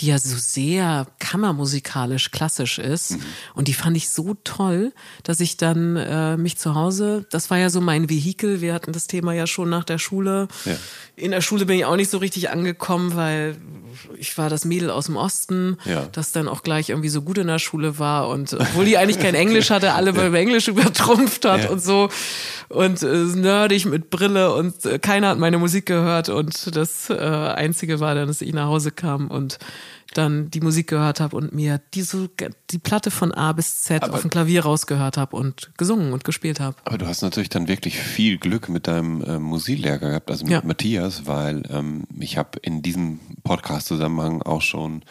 Die 0.00 0.06
ja 0.06 0.18
so 0.18 0.36
sehr 0.38 1.06
kammermusikalisch 1.18 2.30
klassisch 2.30 2.78
ist. 2.78 3.12
Mhm. 3.12 3.22
Und 3.54 3.68
die 3.68 3.74
fand 3.74 3.96
ich 3.96 4.08
so 4.10 4.34
toll, 4.44 4.92
dass 5.24 5.40
ich 5.40 5.56
dann 5.56 5.96
äh, 5.96 6.36
mich 6.36 6.56
zu 6.56 6.74
Hause, 6.74 7.26
das 7.30 7.50
war 7.50 7.58
ja 7.58 7.70
so 7.70 7.80
mein 7.80 8.08
Vehikel, 8.08 8.60
wir 8.60 8.72
hatten 8.74 8.92
das 8.92 9.06
Thema 9.06 9.32
ja 9.32 9.46
schon 9.46 9.68
nach 9.68 9.84
der 9.84 9.98
Schule. 9.98 10.48
Ja. 10.64 10.76
In 11.16 11.32
der 11.32 11.40
Schule 11.42 11.66
bin 11.66 11.76
ich 11.78 11.84
auch 11.84 11.96
nicht 11.96 12.10
so 12.10 12.18
richtig 12.18 12.50
angekommen, 12.50 13.14
weil 13.14 13.56
ich 14.16 14.38
war 14.38 14.48
das 14.48 14.64
Mädel 14.64 14.90
aus 14.90 15.06
dem 15.06 15.16
Osten, 15.16 15.76
Ja. 15.84 16.06
das 16.12 16.32
dann 16.32 16.48
auch 16.48 16.62
gleich 16.62 16.88
irgendwie 16.88 17.08
so 17.08 17.20
gut 17.22 17.38
in 17.38 17.48
der 17.48 17.58
Schule 17.58 17.98
war 17.98 18.28
und 18.28 18.54
obwohl 18.54 18.84
die 18.86 18.96
eigentlich 18.96 19.18
kein 19.18 19.34
Englisch 19.44 19.70
hatte, 19.70 19.92
alle 19.94 20.12
beim 20.14 20.34
Englisch 20.34 20.68
übertrumpft 20.68 21.44
hat 21.44 21.64
Ja. 21.64 21.70
und 21.70 21.82
so 21.82 22.08
und 22.68 23.02
äh, 23.02 23.06
nerdig 23.06 23.84
mit 23.86 24.10
Brille 24.10 24.54
und 24.54 24.84
äh, 24.86 24.98
keiner 24.98 25.28
hat 25.28 25.38
meine 25.38 25.58
Musik 25.58 25.86
gehört 25.86 26.28
und 26.28 26.74
das 26.76 27.10
äh, 27.10 27.14
Einzige 27.14 28.00
war 28.00 28.14
dann, 28.14 28.28
dass 28.28 28.40
ich 28.40 28.52
nach 28.54 28.66
Hause 28.66 28.90
kam 28.92 29.28
und 29.28 29.58
dann 30.14 30.50
die 30.50 30.60
Musik 30.60 30.88
gehört 30.88 31.20
habe 31.20 31.36
und 31.36 31.52
mir 31.54 31.80
diese, 31.94 32.28
die 32.70 32.78
Platte 32.78 33.10
von 33.10 33.32
A 33.32 33.52
bis 33.52 33.82
Z 33.82 34.02
Aber- 34.02 34.14
auf 34.14 34.22
dem 34.22 34.30
Klavier 34.30 34.62
rausgehört 34.64 35.16
habe 35.16 35.36
und 35.36 35.70
gesungen 35.78 36.12
und 36.12 36.24
gespielt 36.24 36.58
habe. 36.60 36.76
Aber 36.84 36.98
du 36.98 37.06
hast 37.06 37.22
natürlich 37.22 37.48
dann 37.48 37.68
wirklich 37.68 37.96
viel 37.98 38.38
Glück 38.38 38.68
mit 38.68 38.86
deinem 38.88 39.22
äh, 39.22 39.38
Musiklehrer 39.38 39.98
gehabt, 39.98 40.30
also 40.30 40.44
mit 40.44 40.52
Ja. 40.52 40.62
Matthias, 40.64 41.26
weil 41.26 41.62
ähm, 41.70 42.04
ich 42.18 42.36
habe 42.36 42.58
in 42.60 42.82
diesem 42.82 43.20
Podcast-Zusammenhang 43.44 44.42
auch 44.42 44.62
schon 44.62 45.02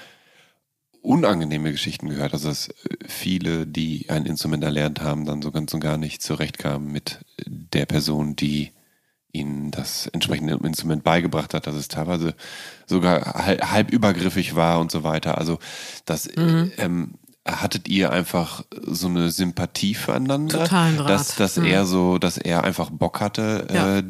unangenehme 1.01 1.71
Geschichten 1.71 2.09
gehört, 2.09 2.33
also 2.33 2.49
dass 2.49 2.67
äh, 2.67 2.73
viele, 3.07 3.65
die 3.65 4.09
ein 4.09 4.25
Instrument 4.25 4.63
erlernt 4.63 5.01
haben, 5.01 5.25
dann 5.25 5.41
so 5.41 5.51
ganz 5.51 5.73
und 5.73 5.79
gar 5.79 5.97
nicht 5.97 6.21
zurechtkamen 6.21 6.91
mit 6.91 7.19
der 7.47 7.85
Person, 7.85 8.35
die 8.35 8.71
ihnen 9.31 9.71
das 9.71 10.07
entsprechende 10.07 10.55
Instrument 10.63 11.03
beigebracht 11.03 11.53
hat, 11.53 11.67
dass 11.67 11.75
es 11.75 11.87
teilweise 11.87 12.33
sogar 12.87 13.33
halb, 13.35 13.91
übergriffig 13.91 14.55
war 14.55 14.79
und 14.79 14.91
so 14.91 15.03
weiter. 15.03 15.37
Also 15.37 15.59
das 16.05 16.27
Mhm. 16.35 16.71
ähm, 16.77 17.13
hattet 17.47 17.87
ihr 17.87 18.11
einfach 18.11 18.63
so 18.85 19.07
eine 19.07 19.31
Sympathie 19.31 19.95
füreinander, 19.95 20.59
Totalen 20.65 20.97
Draht. 20.97 21.09
dass, 21.09 21.35
dass 21.35 21.57
Mhm. 21.57 21.65
er 21.65 21.85
so, 21.85 22.17
dass 22.17 22.37
er 22.37 22.63
einfach 22.63 22.89
Bock 22.91 23.21
hatte, 23.21 23.67
Ja. 23.73 23.97
äh, 23.99 24.03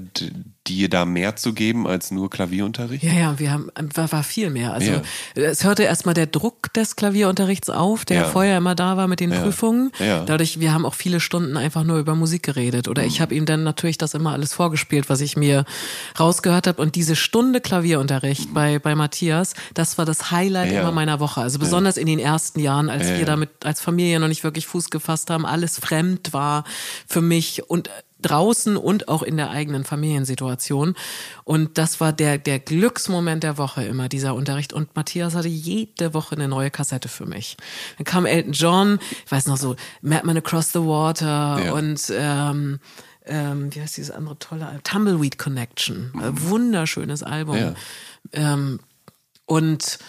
dir 0.69 0.89
da 0.89 1.05
mehr 1.05 1.35
zu 1.35 1.53
geben 1.53 1.87
als 1.87 2.11
nur 2.11 2.29
Klavierunterricht? 2.29 3.03
Ja, 3.03 3.13
ja, 3.13 3.39
wir 3.39 3.51
haben, 3.51 3.69
war, 3.95 4.11
war 4.11 4.23
viel 4.23 4.49
mehr. 4.49 4.73
Also 4.73 4.91
Ja. 4.91 5.01
es 5.35 5.63
hörte 5.63 5.83
erstmal 5.83 6.13
der 6.13 6.27
Druck 6.27 6.71
des 6.73 6.95
Klavierunterrichts 6.95 7.69
auf, 7.69 8.05
der 8.05 8.17
Ja. 8.17 8.23
vorher 8.25 8.57
immer 8.57 8.75
da 8.75 8.95
war 8.97 9.07
mit 9.07 9.19
den 9.19 9.31
Prüfungen. 9.31 9.91
Ja. 9.99 10.21
Mhm. 10.21 10.25
Dadurch, 10.27 10.59
wir 10.59 10.73
haben 10.73 10.85
auch 10.85 10.93
viele 10.93 11.19
Stunden 11.19 11.57
einfach 11.57 11.83
nur 11.83 11.97
über 11.97 12.15
Musik 12.15 12.43
geredet. 12.43 12.87
Oder 12.87 13.03
ich 13.05 13.19
habe 13.21 13.33
ihm 13.35 13.45
dann 13.45 13.63
natürlich 13.63 13.97
das 13.97 14.13
immer 14.13 14.31
alles 14.33 14.53
vorgespielt, 14.53 15.09
was 15.09 15.21
ich 15.21 15.35
mir 15.35 15.65
rausgehört 16.19 16.67
habe. 16.67 16.81
Und 16.81 16.95
diese 16.95 17.15
Stunde 17.15 17.61
Klavierunterricht 17.61 18.53
bei, 18.53 18.79
bei 18.79 18.95
Matthias, 18.95 19.53
das 19.73 19.97
war 19.97 20.05
das 20.05 20.31
Highlight 20.31 20.71
immer 20.71 20.91
meiner 20.91 21.19
Woche. 21.19 21.41
Also 21.41 21.59
besonders 21.59 21.97
in 21.97 22.05
den 22.05 22.19
ersten 22.19 22.59
Jahren, 22.59 22.89
als 22.89 23.07
wir 23.09 23.25
damit 23.25 23.49
als 23.63 23.81
Familie 23.81 24.19
noch 24.19 24.27
nicht 24.27 24.43
wirklich 24.43 24.67
Fuß 24.67 24.89
gefasst 24.89 25.29
haben, 25.29 25.45
alles 25.45 25.79
fremd 25.79 26.33
war 26.33 26.63
für 27.07 27.21
mich 27.21 27.69
und 27.69 27.89
draußen 28.21 28.77
und 28.77 29.07
auch 29.07 29.23
in 29.23 29.37
der 29.37 29.49
eigenen 29.49 29.83
Familiensituation. 29.83 30.95
Und 31.43 31.77
das 31.77 31.99
war 31.99 32.11
der, 32.13 32.37
der 32.37 32.59
Glücksmoment 32.59 33.43
der 33.43 33.57
Woche 33.57 33.83
immer, 33.83 34.09
dieser 34.09 34.35
Unterricht. 34.35 34.73
Und 34.73 34.95
Matthias 34.95 35.35
hatte 35.35 35.47
jede 35.47 36.13
Woche 36.13 36.35
eine 36.35 36.47
neue 36.47 36.71
Kassette 36.71 37.07
für 37.07 37.25
mich. 37.25 37.57
Dann 37.97 38.05
kam 38.05 38.25
Elton 38.25 38.53
John, 38.53 38.99
ich 39.25 39.31
weiß 39.31 39.47
noch 39.47 39.57
so, 39.57 39.75
Madman 40.01 40.37
Across 40.37 40.73
the 40.73 40.79
Water 40.79 41.61
Ja. 41.63 41.73
und 41.73 42.11
ähm, 42.15 42.79
ähm, 43.25 43.73
wie 43.73 43.81
heißt 43.81 43.97
dieses 43.97 44.11
andere 44.11 44.37
tolle 44.39 44.65
Album? 44.65 44.83
Tumbleweed 44.83 45.37
Connection. 45.37 46.11
Äh, 46.15 46.49
Wunderschönes 46.49 47.21
Album. 47.23 47.57
Ja. 47.57 47.73
Ähm, 48.33 48.79
und 49.45 49.99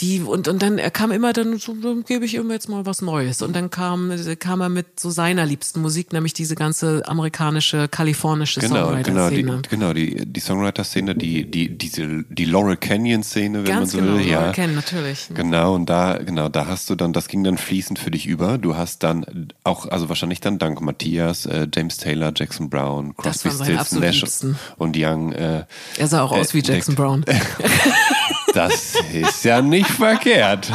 die 0.00 0.20
und 0.20 0.48
und 0.48 0.62
dann 0.62 0.78
er 0.78 0.90
kam 0.90 1.10
immer 1.12 1.32
dann 1.32 1.58
so 1.58 1.74
dann 1.74 2.04
gebe 2.04 2.24
ich 2.24 2.34
ihm 2.34 2.50
jetzt 2.50 2.68
mal 2.68 2.86
was 2.86 3.02
Neues 3.02 3.42
und 3.42 3.54
dann 3.54 3.70
kam 3.70 4.12
kam 4.38 4.60
er 4.60 4.68
mit 4.68 4.98
so 4.98 5.10
seiner 5.10 5.46
liebsten 5.46 5.80
Musik 5.80 6.12
nämlich 6.12 6.32
diese 6.32 6.54
ganze 6.54 7.06
amerikanische 7.06 7.88
kalifornische 7.88 8.60
Genau, 8.60 8.96
genau, 9.02 9.30
die, 9.30 9.42
Songwriter-Szene 9.42 9.62
genau, 9.68 9.92
die, 9.92 10.26
die 10.26 10.40
Songwriter-Szene, 10.40 11.14
die, 11.14 11.50
die, 11.50 11.76
diese, 11.76 12.24
die 12.28 12.44
Laurel 12.44 12.76
Canyon-Szene, 12.76 13.58
wenn 13.58 13.64
ganz 13.64 13.94
man 13.94 14.02
so 14.02 14.06
genau 14.06 14.18
will, 14.18 14.30
ja. 14.30 14.46
ja. 14.46 14.52
kennen 14.52 14.74
natürlich 14.74 15.28
Genau, 15.34 15.74
und 15.74 15.88
da, 15.88 16.18
genau, 16.18 16.48
da 16.48 16.66
hast 16.66 16.90
du 16.90 16.94
dann, 16.94 17.12
das 17.12 17.28
ging 17.28 17.44
dann 17.44 17.58
fließend 17.58 17.98
für 17.98 18.10
dich 18.10 18.26
über. 18.26 18.58
Du 18.58 18.76
hast 18.76 19.02
dann 19.02 19.48
auch, 19.64 19.86
also 19.86 20.08
wahrscheinlich 20.08 20.40
dann 20.40 20.58
dank 20.58 20.80
Matthias, 20.80 21.46
äh, 21.46 21.66
James 21.72 21.96
Taylor, 21.98 22.32
Jackson 22.34 22.70
Brown, 22.70 23.16
Crosby, 23.16 23.50
Stills, 23.50 23.92
Nash 23.92 24.20
Liebsten. 24.20 24.56
und 24.76 24.96
Young. 24.96 25.32
Äh, 25.32 25.64
er 25.96 26.06
sah 26.06 26.22
auch 26.22 26.32
aus 26.32 26.54
wie 26.54 26.60
Äh, 26.60 26.62
Jackson 26.62 26.94
Brown 26.94 27.24
das 28.54 28.94
ist 29.12 29.44
ja 29.44 29.62
nicht 29.62 29.88
verkehrt. 29.88 30.70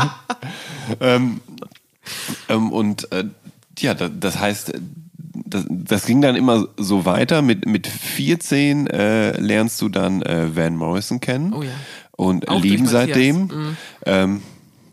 ähm, 0.99 1.41
ähm, 2.49 2.71
und 2.71 3.11
äh, 3.11 3.25
ja, 3.79 3.93
da, 3.93 4.09
das 4.09 4.39
heißt, 4.39 4.73
das, 5.45 5.65
das 5.69 6.05
ging 6.05 6.21
dann 6.21 6.35
immer 6.35 6.67
so 6.77 7.05
weiter. 7.05 7.41
Mit, 7.41 7.65
mit 7.65 7.87
14 7.87 8.87
äh, 8.87 9.39
lernst 9.39 9.81
du 9.81 9.89
dann 9.89 10.21
äh, 10.21 10.55
Van 10.55 10.75
Morrison 10.75 11.19
kennen 11.19 11.53
Oh 11.53 11.63
ja. 11.63 11.71
und 12.11 12.47
Auch 12.47 12.61
lieben 12.61 12.87
seitdem. 12.87 13.47
Mhm. 13.47 13.77
Ähm, 14.05 14.41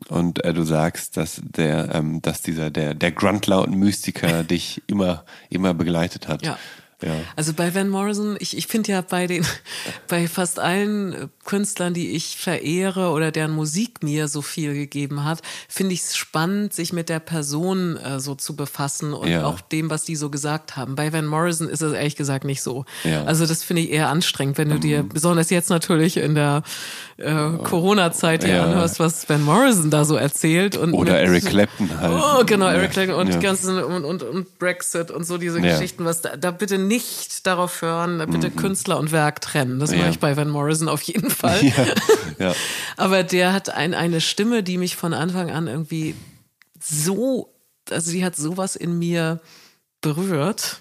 und 0.09 0.45
äh, 0.45 0.53
du 0.53 0.65
sagst, 0.65 1.17
dass 1.17 1.41
der, 1.43 1.95
ähm, 1.95 2.21
dass 2.21 2.43
dieser 2.43 2.71
der 2.71 2.95
der 2.95 3.13
Grundlaut-Mystiker 3.13 4.43
dich 4.45 4.83
immer 4.87 5.25
immer 5.49 5.75
begleitet 5.75 6.29
hat. 6.29 6.45
Ja. 6.45 6.59
Ja. 7.03 7.13
Also 7.37 7.53
bei 7.53 7.75
Van 7.75 7.89
Morrison, 7.89 8.37
ich, 8.39 8.57
ich 8.57 8.67
finde 8.67 8.93
ja 8.93 9.01
bei 9.01 9.27
den, 9.27 9.45
bei 10.09 10.29
fast 10.29 10.59
allen 10.59 11.13
äh, 11.13 11.29
Künstlern, 11.45 11.95
die 11.95 12.11
ich 12.13 12.37
verehre 12.37 13.11
oder 13.11 13.33
deren 13.33 13.53
Musik 13.53 14.03
mir 14.03 14.29
so 14.29 14.43
viel 14.43 14.75
gegeben 14.75 15.25
hat, 15.25 15.41
finde 15.69 15.95
ich 15.95 16.01
es 16.03 16.17
spannend, 16.17 16.73
sich 16.73 16.93
mit 16.93 17.09
der 17.09 17.19
Person 17.21 17.97
äh, 17.97 18.21
so 18.21 18.35
zu 18.35 18.55
befassen 18.55 19.13
und 19.15 19.29
Ja. 19.29 19.45
auch 19.47 19.61
dem, 19.61 19.91
was 19.91 20.05
die 20.05 20.17
so 20.17 20.31
gesagt 20.31 20.77
haben. 20.77 20.95
Bei 20.95 21.13
Van 21.13 21.27
Morrison 21.27 21.69
ist 21.69 21.81
es 21.83 21.93
ehrlich 21.93 22.17
gesagt 22.17 22.45
nicht 22.45 22.63
so. 22.63 22.85
Ja. 23.05 23.23
Mhm. 23.23 23.29
Also 23.29 23.47
das 23.47 23.65
finde 23.65 23.83
ich 23.83 23.91
eher 23.91 24.09
anstrengend, 24.09 24.59
wenn 24.59 24.69
du 24.69 24.79
dir, 24.79 25.03
besonders 25.03 25.51
jetzt 25.51 25.71
natürlich 25.71 26.17
in 26.19 26.35
der 26.35 26.63
äh, 27.17 27.33
Corona-Zeit 27.63 28.43
dir 28.43 28.63
anhörst, 28.63 29.01
was 29.01 29.29
Van 29.29 29.43
Morrison 29.43 29.91
da 29.91 30.05
so 30.05 30.17
erzählt. 30.17 30.77
Und 30.77 30.93
Oder 30.95 31.13
mit- 31.15 31.23
Eric 31.23 31.47
Clapton 31.47 31.91
halt. 32.01 32.13
Oh, 32.41 32.45
genau. 32.45 32.67
Eric 32.69 32.91
Clapton 32.93 33.15
und 33.17 33.41
ganzen 33.41 33.83
und, 33.83 34.05
und, 34.05 34.23
und 34.23 34.59
Brexit 34.59 35.11
und 35.11 35.25
so 35.25 35.39
diese. 35.39 35.61
Geschichten, 35.63 36.05
was 36.05 36.21
da, 36.23 36.37
da 36.37 36.51
bitte 36.51 36.77
nicht 36.77 36.92
darauf 37.45 37.83
hören, 37.83 38.25
bitte 38.31 38.51
Künstler 38.51 38.99
und 38.99 39.13
Werk 39.13 39.41
trennen. 39.41 39.79
Das 39.79 39.91
Mhm. 39.91 39.97
Ja. 39.97 40.03
mache 40.03 40.11
ich 40.13 40.19
bei 40.19 40.37
Van 40.37 40.49
Morrison 40.49 40.89
auf 40.89 41.03
jeden 41.03 41.31
Fall. 41.43 41.65
Ja. 41.65 41.87
ja. 42.39 42.55
Aber 42.97 43.23
der 43.23 43.53
hat 43.53 43.71
ein, 43.71 43.95
eine 43.95 44.21
Stimme, 44.21 44.63
die 44.63 44.79
mich 44.79 44.97
von 44.97 45.15
Anfang 45.15 45.51
an 45.51 45.67
irgendwie 45.69 46.15
so, 46.81 47.53
also 47.91 48.11
die 48.11 48.25
hat 48.25 48.37
sowas 48.37 48.77
in 48.77 48.99
mir 48.99 49.41
berührt. 50.01 50.81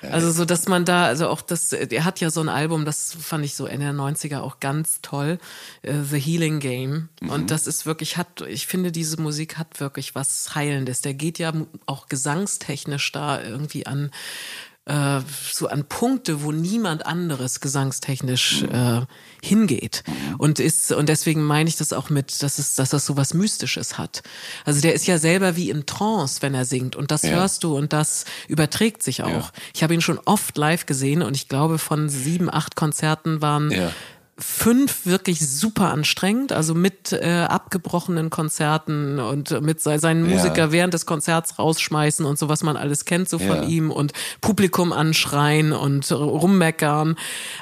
Also 0.00 0.30
so, 0.30 0.44
dass 0.44 0.68
man 0.68 0.84
da, 0.84 1.06
also 1.06 1.28
auch 1.28 1.40
das, 1.42 1.72
er 1.72 2.04
hat 2.04 2.20
ja 2.20 2.30
so 2.30 2.40
ein 2.40 2.48
Album, 2.48 2.84
das 2.84 3.16
fand 3.20 3.44
ich 3.44 3.56
so 3.56 3.66
Ende 3.66 3.86
der 3.86 3.94
90er 3.94 4.38
auch 4.42 4.60
ganz 4.60 5.00
toll, 5.02 5.40
äh, 5.82 5.92
The 6.08 6.20
Healing 6.20 6.60
Game. 6.60 7.08
Und 7.20 7.50
das 7.50 7.66
ist 7.66 7.84
wirklich, 7.84 8.16
hat, 8.16 8.42
ich 8.42 8.68
finde, 8.68 8.92
diese 8.92 9.20
Musik 9.20 9.58
hat 9.58 9.80
wirklich 9.80 10.14
was 10.14 10.54
Heilendes. 10.54 11.00
Der 11.00 11.14
geht 11.14 11.40
ja 11.40 11.52
auch 11.86 12.06
gesangstechnisch 12.06 13.10
da 13.10 13.42
irgendwie 13.42 13.86
an, 13.86 14.12
äh, 14.88 15.20
so 15.52 15.68
an 15.68 15.84
Punkte, 15.84 16.42
wo 16.42 16.50
niemand 16.50 17.04
anderes 17.06 17.60
gesangstechnisch 17.60 18.62
äh, 18.62 19.02
hingeht. 19.42 20.02
Und 20.38 20.58
ist, 20.60 20.90
und 20.92 21.08
deswegen 21.08 21.42
meine 21.44 21.68
ich 21.68 21.76
das 21.76 21.92
auch 21.92 22.10
mit, 22.10 22.42
dass 22.42 22.58
es, 22.58 22.74
dass 22.74 22.90
das 22.90 23.04
so 23.06 23.16
was 23.16 23.34
Mystisches 23.34 23.98
hat. 23.98 24.22
Also 24.64 24.80
der 24.80 24.94
ist 24.94 25.06
ja 25.06 25.18
selber 25.18 25.56
wie 25.56 25.70
in 25.70 25.84
Trance, 25.86 26.40
wenn 26.42 26.54
er 26.54 26.64
singt. 26.64 26.96
Und 26.96 27.10
das 27.10 27.22
Ja. 27.22 27.30
hörst 27.30 27.64
du 27.64 27.76
und 27.76 27.92
das 27.92 28.24
überträgt 28.48 29.02
sich 29.02 29.22
auch. 29.22 29.28
Ja. 29.28 29.50
Ich 29.74 29.82
habe 29.82 29.92
ihn 29.94 30.00
schon 30.00 30.18
oft 30.24 30.56
live 30.56 30.86
gesehen 30.86 31.22
und 31.22 31.36
ich 31.36 31.48
glaube, 31.48 31.78
von 31.78 32.08
sieben, 32.08 32.52
acht 32.52 32.74
Konzerten 32.74 33.42
waren 33.42 33.70
Ja. 33.70 33.92
Fünf 34.40 35.04
wirklich 35.04 35.46
super 35.48 35.90
anstrengend, 35.92 36.52
also 36.52 36.74
mit 36.74 37.12
äh, 37.12 37.46
abgebrochenen 37.48 38.30
Konzerten 38.30 39.18
und 39.18 39.60
mit 39.62 39.80
se 39.80 39.98
seinen 39.98 40.28
Ja. 40.28 40.36
Musiker 40.36 40.70
während 40.70 40.94
des 40.94 41.06
Konzerts 41.06 41.58
rausschmeißen 41.58 42.24
und 42.24 42.38
so, 42.38 42.48
was 42.48 42.62
man 42.62 42.76
alles 42.76 43.04
kennt 43.04 43.28
so 43.28 43.38
von 43.38 43.48
Ja. 43.48 43.62
ihm 43.64 43.90
und 43.90 44.12
Publikum 44.40 44.92
anschreien 44.92 45.72
und 45.72 46.10
rummeckern. 46.12 47.16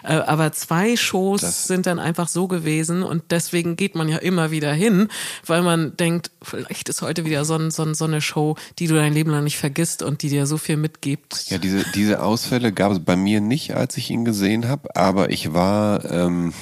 Äh, 0.05 0.15
aber 0.17 0.53
zwei 0.53 0.97
Shows 0.97 1.41
Das- 1.41 1.67
sind 1.67 1.87
dann 1.87 1.99
einfach 1.99 2.29
so 2.29 2.47
gewesen 2.47 3.03
und 3.03 3.23
deswegen 3.31 3.77
geht 3.77 3.95
man 3.95 4.09
ja 4.09 4.19
immer 4.19 4.51
wieder 4.51 4.73
hin, 4.73 5.09
weil 5.47 5.63
man 5.63 5.97
denkt, 5.97 6.31
vielleicht 6.43 6.89
ist 6.91 7.01
heute 7.03 7.25
wieder 7.25 7.45
so, 7.45 7.55
ein, 7.57 7.71
so, 7.71 7.83
ein, 7.85 7.95
so 7.95 8.05
eine 8.05 8.21
Show, 8.21 8.57
die 8.79 8.87
du 8.87 8.95
dein 8.95 9.15
Leben 9.15 9.31
lang 9.31 9.45
nicht 9.45 9.57
vergisst 9.59 10.03
und 10.03 10.23
die 10.23 10.29
dir 10.29 10.47
so 10.47 10.59
viel 10.59 10.77
mitgibt. 10.77 11.47
Ja, 11.49 11.57
diese, 11.59 11.85
diese 11.95 12.23
Ausfälle 12.23 12.73
gab 12.73 12.93
es 12.93 13.01
bei 13.01 13.17
mir 13.17 13.41
nicht, 13.41 13.75
als 13.75 13.97
ich 13.97 14.11
ihn 14.11 14.25
gesehen 14.27 14.69
habe, 14.69 14.95
aber 14.95 15.31
ich 15.31 15.55
war, 15.55 16.05
ähm, 16.11 16.53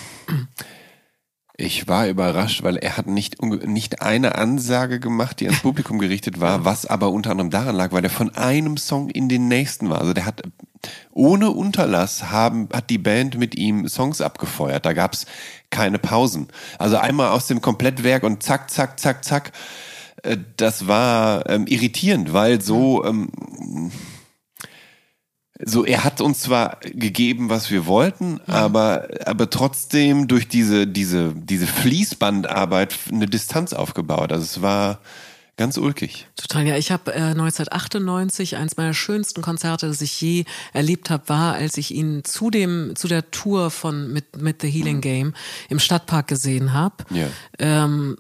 ich 1.57 1.87
war 1.87 2.09
überrascht, 2.09 2.65
weil 2.65 2.77
er 2.77 2.97
hat 2.97 3.07
nicht, 3.07 3.41
nicht 3.41 4.03
eine 4.03 4.35
Ansage 4.35 4.99
gemacht, 4.99 5.39
die 5.39 5.47
ans 5.47 5.63
Publikum 5.63 6.01
gerichtet 6.01 6.41
war, 6.41 6.65
was 6.65 6.85
aber 6.85 7.11
unter 7.11 7.31
anderem 7.31 7.51
daran 7.51 7.77
lag, 7.77 7.93
weil 7.93 8.03
er 8.03 8.11
von 8.11 8.35
einem 8.35 8.77
Song 8.77 9.09
in 9.09 9.29
den 9.29 9.47
nächsten 9.47 9.89
war. 9.89 10.01
Also 10.01 10.15
der 10.15 10.27
hat 10.27 10.43
ohne 11.13 11.51
Unterlass 11.51 12.31
haben, 12.31 12.69
hat 12.73 12.91
die 12.91 12.99
Band 12.99 13.39
mit 13.39 13.57
ihm 13.57 13.89
Songs 13.89 14.21
abgefeuert. 14.21 14.85
Da 14.85 14.93
gab's 14.95 15.27
keine 15.71 15.99
Pausen. 16.01 16.49
Also 16.79 16.97
einmal 16.97 17.31
aus 17.31 17.47
dem 17.47 17.61
Komplettwerk 17.61 18.25
und 18.25 18.43
zack, 18.43 18.71
zack, 18.71 18.99
zack, 18.99 19.25
zack. 19.25 19.53
Äh, 20.25 20.39
Das 20.57 20.89
war 20.89 21.49
ähm, 21.49 21.67
irritierend, 21.69 22.33
weil 22.33 22.61
so 22.61 23.05
ähm, 23.05 23.31
so, 25.65 25.85
er 25.85 26.05
hat 26.05 26.21
uns 26.21 26.41
zwar 26.41 26.79
gegeben, 26.83 27.49
was 27.49 27.71
wir 27.71 27.87
wollten, 27.87 28.41
aber, 28.47 29.09
aber 29.25 29.51
trotzdem 29.51 30.29
durch 30.29 30.49
diese, 30.49 30.87
diese, 30.87 31.33
diese 31.35 31.67
Fließbandarbeit 31.67 32.95
eine 33.11 33.27
Distanz 33.27 33.73
aufgebaut. 33.73 34.33
Also 34.33 34.45
es 34.45 34.63
war 34.63 34.99
ganz 35.57 35.79
ulkig. 35.79 36.27
Total, 36.37 36.67
ja. 36.67 36.77
Ich 36.77 36.91
habe 36.91 37.13
äh, 37.13 37.31
1998 37.31 38.57
eins 38.57 38.77
meiner 38.77 38.95
schönsten 38.95 39.43
Konzerte, 39.43 39.87
das 39.87 40.01
ich 40.01 40.21
je 40.21 40.45
erlebt 40.73 41.11
habe, 41.11 41.29
war, 41.29 41.55
als 41.55 41.77
ich 41.77 41.95
ihn 41.95 42.25
zu 42.25 42.51
dem 42.51 42.95
zu 42.97 43.09
der 43.09 43.31
Tour 43.31 43.71
von 43.71 44.13
mit 44.13 44.41
mit 44.41 44.63
The 44.63 44.71
Healing 44.71 45.01
Game 45.01 45.35
im 45.69 45.79
Stadtpark 45.79 46.27
gesehen 46.27 46.73
habe. 46.73 46.97
Ja. 47.11 47.27
Ähm, 47.59 48.17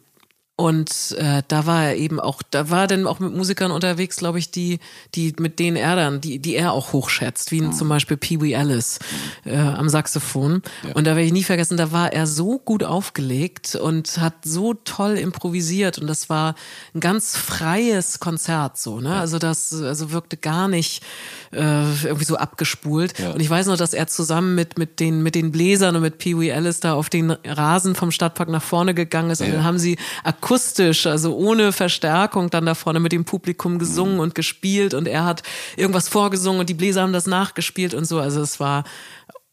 Und 0.56 1.16
äh, 1.18 1.42
da 1.48 1.66
war 1.66 1.86
er 1.86 1.96
eben 1.96 2.20
auch, 2.20 2.40
da 2.48 2.70
war 2.70 2.82
er 2.82 2.86
dann 2.86 3.08
auch 3.08 3.18
mit 3.18 3.34
Musikern 3.34 3.72
unterwegs, 3.72 4.18
glaube 4.18 4.38
ich, 4.38 4.52
die, 4.52 4.78
die 5.16 5.34
mit 5.40 5.58
denen 5.58 5.76
er 5.76 5.96
dann, 5.96 6.20
die, 6.20 6.38
die 6.38 6.54
er 6.54 6.70
auch 6.70 6.92
hochschätzt, 6.92 7.50
wie 7.50 7.60
mhm. 7.60 7.72
zum 7.72 7.88
Beispiel 7.88 8.16
Pee 8.16 8.40
Wee 8.40 8.52
Ellis 8.52 9.00
äh, 9.44 9.56
am 9.56 9.88
Saxophon. 9.88 10.62
Ja. 10.84 10.92
Und 10.94 11.08
da 11.08 11.16
werde 11.16 11.22
ich 11.22 11.32
nie 11.32 11.42
vergessen, 11.42 11.76
da 11.76 11.90
war 11.90 12.12
er 12.12 12.28
so 12.28 12.60
gut 12.60 12.84
aufgelegt 12.84 13.74
und 13.74 14.18
hat 14.18 14.44
so 14.44 14.74
toll 14.74 15.18
improvisiert 15.18 15.98
und 15.98 16.06
das 16.06 16.30
war 16.30 16.54
ein 16.94 17.00
ganz 17.00 17.36
freies 17.36 18.20
Konzert 18.20 18.78
so, 18.78 19.00
ne? 19.00 19.16
Also 19.16 19.40
das, 19.40 19.72
also 19.72 20.12
wirkte 20.12 20.36
gar 20.36 20.68
nicht 20.68 21.02
äh, 21.50 22.04
irgendwie 22.04 22.24
so 22.24 22.36
abgespult. 22.36 23.18
Ja. 23.18 23.32
Und 23.32 23.40
ich 23.40 23.50
weiß 23.50 23.66
noch, 23.66 23.76
dass 23.76 23.92
er 23.92 24.06
zusammen 24.06 24.54
mit 24.54 24.78
mit 24.78 25.00
den 25.00 25.24
mit 25.24 25.34
den 25.34 25.50
Bläsern 25.50 25.96
und 25.96 26.02
mit 26.02 26.18
Pee 26.18 26.38
Wee 26.38 26.50
Ellis 26.50 26.78
da 26.78 26.94
auf 26.94 27.10
den 27.10 27.32
Rasen 27.32 27.96
vom 27.96 28.12
Stadtpark 28.12 28.48
nach 28.48 28.62
vorne 28.62 28.94
gegangen 28.94 29.30
ist 29.30 29.40
und 29.40 29.48
ja. 29.48 29.54
dann 29.54 29.64
haben 29.64 29.80
sie 29.80 29.98
akustisch, 30.44 31.06
also 31.06 31.34
ohne 31.34 31.72
Verstärkung, 31.72 32.50
dann 32.50 32.66
da 32.66 32.74
vorne 32.74 33.00
mit 33.00 33.12
dem 33.12 33.24
Publikum 33.24 33.78
gesungen 33.78 34.14
mhm. 34.14 34.20
und 34.20 34.34
gespielt 34.34 34.92
und 34.92 35.08
er 35.08 35.24
hat 35.24 35.42
irgendwas 35.76 36.08
vorgesungen 36.08 36.60
und 36.60 36.68
die 36.68 36.74
Bläser 36.74 37.00
haben 37.00 37.14
das 37.14 37.26
nachgespielt 37.26 37.94
und 37.94 38.04
so. 38.04 38.20
Also 38.20 38.42
es 38.42 38.60
war 38.60 38.84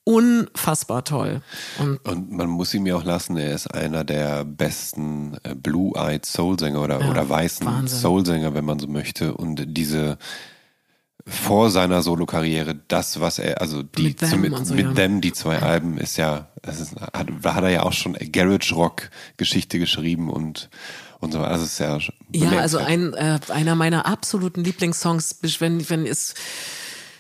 unfassbar 0.04 1.06
toll. 1.06 1.42
Und, 1.80 2.06
und, 2.06 2.32
man 2.32 2.50
muss 2.50 2.74
ihm 2.74 2.86
ja 2.86 2.98
auch 2.98 3.06
lassen, 3.06 3.38
er 3.38 3.54
ist 3.54 3.74
einer 3.74 4.04
der 4.04 4.44
besten 4.44 5.38
äh, 5.44 5.56
Blue-Eyed 5.56 6.26
Soul-Sänger 6.26 6.82
oder, 6.82 7.00
ja, 7.00 7.10
oder 7.10 7.30
weißen 7.30 7.88
Soul-Sänger, 7.88 8.54
wenn 8.54 8.66
man 8.66 8.80
so 8.80 8.88
möchte. 8.88 9.34
Und 9.34 9.64
diese 9.68 10.18
vor 11.26 11.70
seiner 11.70 12.02
Solo-Karriere, 12.02 12.80
das, 12.88 13.20
was 13.20 13.40
er, 13.40 13.62
also 13.62 13.84
die 13.84 14.04
mit, 14.04 14.20
them, 14.20 14.42
mit, 14.42 14.66
so, 14.66 14.74
mit 14.74 14.86
ja. 14.86 14.94
them, 14.94 15.22
die 15.22 15.34
zwei 15.34 15.60
Alben, 15.60 15.98
ist 15.98 16.18
ja, 16.18 16.48
ist, 16.68 16.96
hat, 16.96 17.28
hat 17.44 17.64
er 17.64 17.70
ja 17.70 17.84
auch 17.84 17.94
schon 17.94 18.14
Garage 18.32 18.74
Rock 18.74 19.10
Geschichte 19.38 19.80
geschrieben 19.80 20.30
und 20.30 20.70
und 21.20 21.32
so. 21.32 21.40
Also 21.40 21.66
ist 21.66 21.80
ja 21.80 22.00
ja, 22.34 22.50
also 22.60 22.80
ein 22.80 23.14
äh, 23.14 23.40
einer 23.50 23.76
meiner 23.76 24.08
absoluten 24.08 24.64
Lieblingssongs, 24.64 25.38
wenn 25.60 25.88
wenn 25.90 26.06
es 26.06 26.34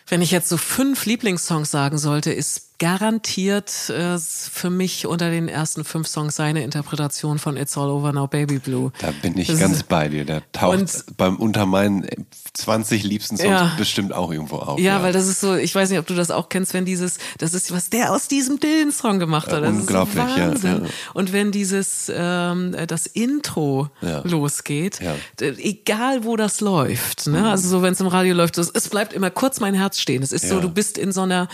wenn 0.08 0.22
ich 0.22 0.32
jetzt 0.32 0.49
so 0.49 0.58
fünf 0.58 1.06
Lieblingssongs 1.06 1.72
sagen 1.72 1.97
sollte, 1.97 2.32
ist 2.32 2.70
garantiert 2.82 3.91
äh, 3.91 4.17
für 4.17 4.71
mich 4.71 5.05
unter 5.05 5.29
den 5.29 5.47
ersten 5.47 5.84
fünf 5.84 6.07
Songs 6.07 6.36
seine 6.36 6.63
Interpretation 6.63 7.38
von 7.38 7.55
It's 7.55 7.77
All 7.77 7.91
Over 7.91 8.11
Now 8.11 8.25
Baby 8.25 8.57
Blue. 8.57 8.91
Da 8.97 9.11
bin 9.21 9.38
ich 9.38 9.49
das 9.49 9.59
ganz 9.59 9.84
bei 9.84 10.09
dir. 10.09 10.25
Der 10.25 10.41
taucht 10.51 11.15
beim 11.15 11.36
unter 11.36 11.67
meinen 11.67 12.07
20 12.53 13.03
liebsten 13.03 13.38
Songs 13.38 13.49
ja, 13.51 13.75
bestimmt 13.77 14.13
auch 14.13 14.32
irgendwo 14.32 14.55
auf. 14.55 14.79
Ja, 14.79 14.97
ja, 14.97 15.03
weil 15.03 15.13
das 15.13 15.27
ist 15.27 15.41
so, 15.41 15.55
ich 15.55 15.75
weiß 15.75 15.91
nicht, 15.91 15.99
ob 15.99 16.07
du 16.07 16.15
das 16.15 16.32
auch 16.32 16.49
kennst, 16.49 16.73
wenn 16.73 16.84
dieses, 16.84 17.19
das 17.38 17.53
ist, 17.53 17.71
was 17.71 17.91
der 17.91 18.11
aus 18.11 18.27
diesem 18.27 18.59
Dylan-Song 18.59 19.19
gemacht 19.19 19.51
hat. 19.51 19.61
Das 19.61 19.69
unglaublich, 19.69 20.15
Wahnsinn. 20.15 20.86
Ja, 20.86 20.89
Und 21.13 21.34
wenn 21.34 21.51
dieses, 21.51 22.11
ähm, 22.11 22.75
das 22.88 23.05
Intro 23.05 23.89
losgeht, 24.23 24.99
egal 25.39 26.23
wo 26.23 26.36
das 26.36 26.61
läuft, 26.61 27.27
ne? 27.27 27.41
Mhm. 27.41 27.45
also 27.45 27.69
so 27.69 27.84
wenn 27.84 27.93
es 27.93 27.99
im 27.99 28.07
Radio 28.07 28.34
läuft, 28.34 28.57
es 28.57 28.89
bleibt 28.89 29.13
immer 29.13 29.29
kurz 29.29 29.59
mein 29.59 29.75
Herz 29.75 29.99
stehen. 29.99 30.23
Es 30.23 30.32
ist 30.32 30.49
so, 30.49 30.59
du 30.59 30.69
bist 30.69 30.97
in 30.97 31.11
so 31.11 31.21
einer 31.21 31.47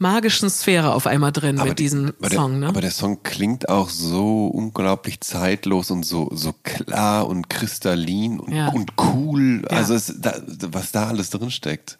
magischen 0.00 0.48
Sphäre 0.48 0.94
auf 0.94 1.06
einmal 1.06 1.30
drin 1.30 1.60
aber 1.60 1.70
mit 1.70 1.78
diesem 1.78 2.14
die, 2.18 2.34
Song. 2.34 2.52
Der, 2.52 2.60
ne? 2.60 2.68
Aber 2.68 2.80
der 2.80 2.90
Song 2.90 3.22
klingt 3.22 3.68
auch 3.68 3.90
so 3.90 4.46
unglaublich 4.46 5.20
zeitlos 5.20 5.90
und 5.90 6.04
so, 6.04 6.30
so 6.32 6.54
klar 6.62 7.28
und 7.28 7.50
kristallin 7.50 8.40
und, 8.40 8.52
ja. 8.52 8.68
und 8.68 8.92
cool. 8.98 9.62
Ja. 9.70 9.76
Also 9.76 9.94
es, 9.94 10.14
da, 10.18 10.34
was 10.72 10.90
da 10.92 11.08
alles 11.08 11.30
drin 11.30 11.50
steckt. 11.50 11.98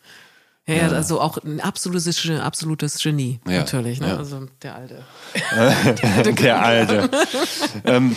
Ja, 0.66 0.74
ja, 0.74 0.88
also 0.88 1.20
auch 1.20 1.38
ein 1.38 1.60
absolutes, 1.60 2.30
absolutes 2.30 3.02
Genie, 3.02 3.40
natürlich. 3.44 4.00
Ne? 4.00 4.08
Ja. 4.08 4.16
Also 4.16 4.46
der 4.62 4.74
Alte. 4.76 5.04
der 6.40 6.62
Alte. 6.62 7.10
ähm, 7.84 8.14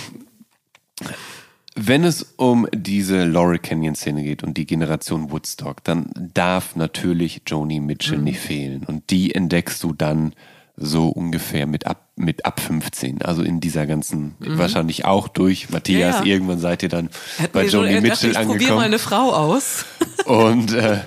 wenn 1.75 2.03
es 2.03 2.33
um 2.37 2.67
diese 2.73 3.23
Laurel 3.25 3.57
Canyon 3.57 3.95
Szene 3.95 4.23
geht 4.23 4.43
und 4.43 4.57
die 4.57 4.65
Generation 4.65 5.31
Woodstock, 5.31 5.83
dann 5.83 6.11
darf 6.33 6.75
natürlich 6.75 7.41
Joni 7.47 7.79
Mitchell 7.79 8.19
mhm. 8.19 8.23
nicht 8.25 8.39
fehlen. 8.39 8.83
Und 8.85 9.09
die 9.09 9.33
entdeckst 9.33 9.83
du 9.83 9.93
dann 9.93 10.33
so 10.75 11.09
ungefähr 11.09 11.65
mit 11.65 11.87
ab, 11.87 12.09
mit 12.15 12.45
ab 12.45 12.59
15. 12.59 13.21
Also 13.21 13.43
in 13.43 13.59
dieser 13.59 13.87
ganzen, 13.87 14.35
mhm. 14.39 14.57
wahrscheinlich 14.57 15.05
auch 15.05 15.27
durch 15.27 15.69
Matthias. 15.69 16.15
Ja, 16.15 16.23
ja. 16.23 16.25
Irgendwann 16.25 16.59
seid 16.59 16.83
ihr 16.83 16.89
dann 16.89 17.09
Hätten 17.37 17.53
bei 17.53 17.65
Joni 17.65 18.01
Mitchell 18.01 18.09
dachte, 18.09 18.27
ich 18.27 18.37
angekommen. 18.37 18.59
Ich 18.59 18.67
probiere 18.67 18.75
mal 18.75 18.85
eine 18.85 18.99
Frau 18.99 19.33
aus. 19.33 19.85
Und, 20.25 20.73
äh, 20.73 20.99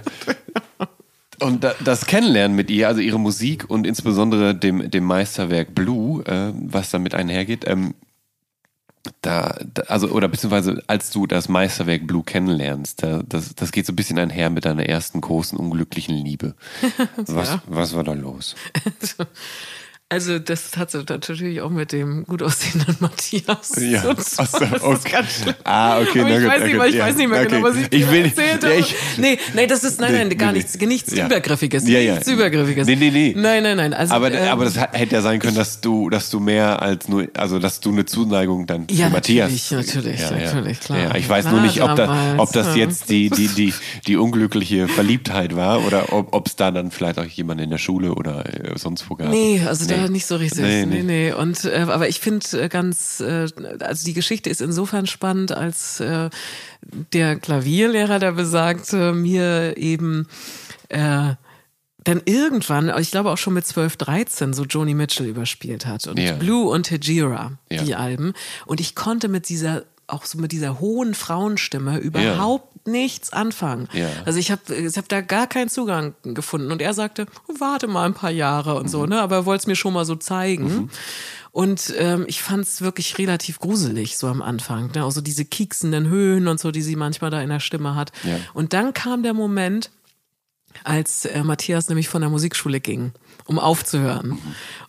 und 1.41 1.67
das 1.85 2.07
Kennenlernen 2.07 2.57
mit 2.57 2.71
ihr, 2.71 2.89
also 2.89 3.01
ihre 3.01 3.19
Musik 3.21 3.69
und 3.69 3.87
insbesondere 3.87 4.55
dem, 4.55 4.91
dem 4.91 5.05
Meisterwerk 5.05 5.75
Blue, 5.75 6.25
äh, 6.27 6.53
was 6.55 6.91
damit 6.91 7.15
einhergeht, 7.15 7.65
ähm, 7.67 7.95
da, 9.23 9.59
da, 9.75 9.83
also, 9.83 10.09
oder 10.09 10.29
beziehungsweise 10.29 10.83
als 10.87 11.11
du 11.11 11.27
das 11.27 11.49
Meisterwerk 11.49 12.07
Blue 12.07 12.23
kennenlernst, 12.25 13.03
da, 13.03 13.23
das, 13.27 13.55
das 13.55 13.73
geht 13.73 13.87
so 13.87 13.93
ein 13.93 13.97
bisschen 13.97 14.19
einher 14.19 14.51
mit 14.51 14.65
deiner 14.65 14.87
ersten 14.87 15.21
großen 15.21 15.59
unglücklichen 15.59 16.17
Liebe. 16.17 16.55
Was, 17.17 17.49
ja. 17.49 17.63
was 17.67 17.95
war 17.95 18.05
da 18.05 18.13
los? 18.13 18.55
Also 20.09 20.39
das 20.39 20.77
hat 20.77 20.95
natürlich 20.95 21.61
auch 21.63 21.71
mit 21.71 21.91
dem 21.91 22.25
gut 22.27 22.41
aussehenden 22.41 22.95
Matthias 23.01 23.73
ja. 23.77 24.03
zu 24.17 24.45
tun. 24.45 24.69
So, 24.79 24.87
okay. 24.87 25.25
Ah, 25.65 25.99
okay, 25.99 26.21
Aber 26.21 26.31
ich, 26.31 26.39
gut, 26.39 26.49
weiß, 26.49 26.63
nicht, 26.63 26.77
okay. 26.77 26.89
ich 26.91 26.99
weiß 27.01 27.17
nicht 27.17 27.29
mehr 27.29 27.41
okay. 27.41 27.51
genau, 27.51 27.67
was 27.67 27.77
ich, 27.77 27.93
ich 27.93 28.09
will, 28.09 28.25
erzählt. 28.27 28.63
Ja, 28.63 28.71
ich, 28.71 28.95
nee, 29.17 29.37
nee, 29.57 29.67
das 29.67 29.83
ist, 29.83 30.01
nein, 30.01 30.13
nein, 30.13 30.29
nee, 30.29 30.37
gar 30.37 30.53
nee, 30.53 30.59
nichts, 30.59 30.79
nichts 30.79 31.13
ja. 31.13 31.27
Übergriffiges. 31.27 31.89
Ja, 31.89 31.99
ja. 31.99 32.15
Nichts 32.15 32.29
Übergriffiges. 32.29 32.87
Nee, 32.87 32.95
nee, 32.95 33.11
nee. 33.11 33.35
Nein, 33.37 33.65
nein, 33.65 33.79
nein. 33.79 33.95
Also, 33.95 34.15
aber, 34.15 34.31
ähm, 34.31 34.49
aber 34.49 34.67
das 34.67 34.77
hätte 34.77 35.17
ja 35.17 35.23
sein 35.23 35.41
können, 35.41 35.57
dass 35.57 35.81
du, 35.81 36.09
dass 36.09 36.31
du 36.31 36.39
mehr 36.39 36.81
als 36.81 37.09
nur, 37.09 37.27
also 37.35 37.59
dass 37.59 37.81
du 37.81 37.91
eine 37.91 38.05
Zuneigung 38.05 38.69
dann 38.69 38.87
ja, 38.89 39.07
für 39.07 39.13
Matthias. 39.15 39.51
Natürlich, 39.51 39.71
natürlich, 39.73 40.21
ja, 40.21 40.31
natürlich, 40.31 40.81
klar. 40.81 40.99
Ja, 41.01 41.17
ich 41.17 41.29
weiß 41.29 41.47
nur 41.47 41.63
nicht, 41.63 41.83
ob, 41.83 41.97
da, 41.97 42.37
ob 42.39 42.53
das 42.53 42.77
jetzt 42.77 43.11
die, 43.11 43.29
die, 43.31 43.49
die, 43.49 43.75
die 44.07 44.17
unglückliche 44.17 44.87
Verliebtheit 44.87 45.57
war 45.57 45.85
oder 45.85 46.13
ob 46.13 46.47
es 46.47 46.55
da 46.55 46.71
dann 46.71 46.93
vielleicht 46.93 47.19
auch 47.19 47.25
jemand 47.25 47.61
in 47.61 47.71
der 47.71 47.79
Schule 47.79 48.15
oder 48.15 48.47
äh, 48.47 48.79
sonst 48.79 49.11
wo 49.11 49.17
gab. 49.17 49.31
Nee, 49.31 49.61
also 49.67 49.96
da 49.97 50.09
nicht 50.09 50.27
so 50.27 50.37
richtig. 50.37 50.63
Nee, 50.63 50.87
nee, 50.87 51.03
nee. 51.03 51.33
Und 51.33 51.65
äh, 51.65 51.87
aber 51.89 52.09
ich 52.09 52.21
finde 52.21 52.47
äh, 52.61 52.69
ganz, 52.69 53.21
äh, 53.21 53.49
also 53.81 54.05
die 54.05 54.15
Geschichte 54.15 54.51
ist 54.51 54.61
insofern 54.61 55.07
spannend, 55.07 55.53
als 55.53 56.01
äh, 56.01 56.31
der 57.13 57.37
Klavierlehrer 57.37 58.19
da 58.19 58.31
besagte 58.31 59.13
mir 59.13 59.77
eben 59.77 60.29
äh, 60.89 61.35
dann 62.07 62.23
irgendwann, 62.25 62.93
ich 63.01 63.11
glaube 63.11 63.31
auch 63.31 63.39
schon 63.39 63.55
mit 63.55 63.67
12, 63.67 63.97
13, 63.97 64.53
so 64.53 64.65
Joni 64.65 64.95
Mitchell 64.95 65.27
überspielt 65.27 65.87
hat 65.87 66.07
und 66.07 66.19
yeah. 66.19 66.37
Blue 66.37 66.69
und 66.71 66.89
Hejira, 66.89 67.59
yeah. 67.71 67.83
die 67.83 67.95
Alben. 67.97 68.33
Und 68.65 68.81
ich 68.81 68.95
konnte 68.95 69.29
mit 69.29 69.49
dieser 69.49 69.83
auch 70.07 70.25
so 70.25 70.39
mit 70.39 70.53
dieser 70.53 70.81
hohen 70.81 71.15
Frauenstimme 71.15 71.99
überhaupt 71.99 72.87
ja. 72.87 72.93
nichts 72.93 73.33
anfangen. 73.33 73.89
Ja. 73.93 74.09
Also 74.25 74.39
ich 74.39 74.51
habe 74.51 74.75
ich 74.75 74.97
hab 74.97 75.09
da 75.09 75.21
gar 75.21 75.47
keinen 75.47 75.69
Zugang 75.69 76.15
gefunden. 76.23 76.71
Und 76.71 76.81
er 76.81 76.95
sagte, 76.95 77.27
warte 77.59 77.87
mal 77.87 78.05
ein 78.05 78.15
paar 78.15 78.31
Jahre 78.31 78.77
und 78.77 78.85
mhm. 78.85 78.89
so, 78.89 79.07
ne? 79.07 79.21
Aber 79.21 79.37
er 79.37 79.47
wollte 79.47 79.63
es 79.63 79.67
mir 79.67 79.77
schon 79.77 79.95
mal 79.95 80.05
so 80.05 80.15
zeigen. 80.17 80.65
Mhm. 80.65 80.91
Und 81.57 81.95
ähm, 81.97 82.25
ich 82.29 82.43
fand 82.43 82.65
es 82.65 82.83
wirklich 82.83 83.17
relativ 83.17 83.61
gruselig 83.61 84.19
so 84.19 84.27
am 84.27 84.43
Anfang. 84.43 84.91
Ne? 84.95 85.03
Also 85.03 85.23
diese 85.23 85.47
kieksenden 85.47 86.07
Höhen 86.09 86.49
und 86.49 86.61
so, 86.61 86.71
die 86.71 86.83
sie 86.83 86.97
manchmal 86.97 87.31
da 87.31 87.41
in 87.41 87.49
der 87.49 87.61
Stimme 87.61 87.95
hat. 87.95 88.13
Ja. 88.25 88.37
Und 88.53 88.75
dann 88.75 88.93
kam 88.93 89.23
der 89.23 89.33
Moment, 89.33 89.91
als 90.85 91.25
äh, 91.25 91.43
Matthias 91.43 91.89
nämlich 91.89 92.09
von 92.09 92.21
der 92.21 92.31
Musikschule 92.31 92.81
ging, 92.81 93.13
um 93.47 93.59
aufzuhören. 93.59 94.39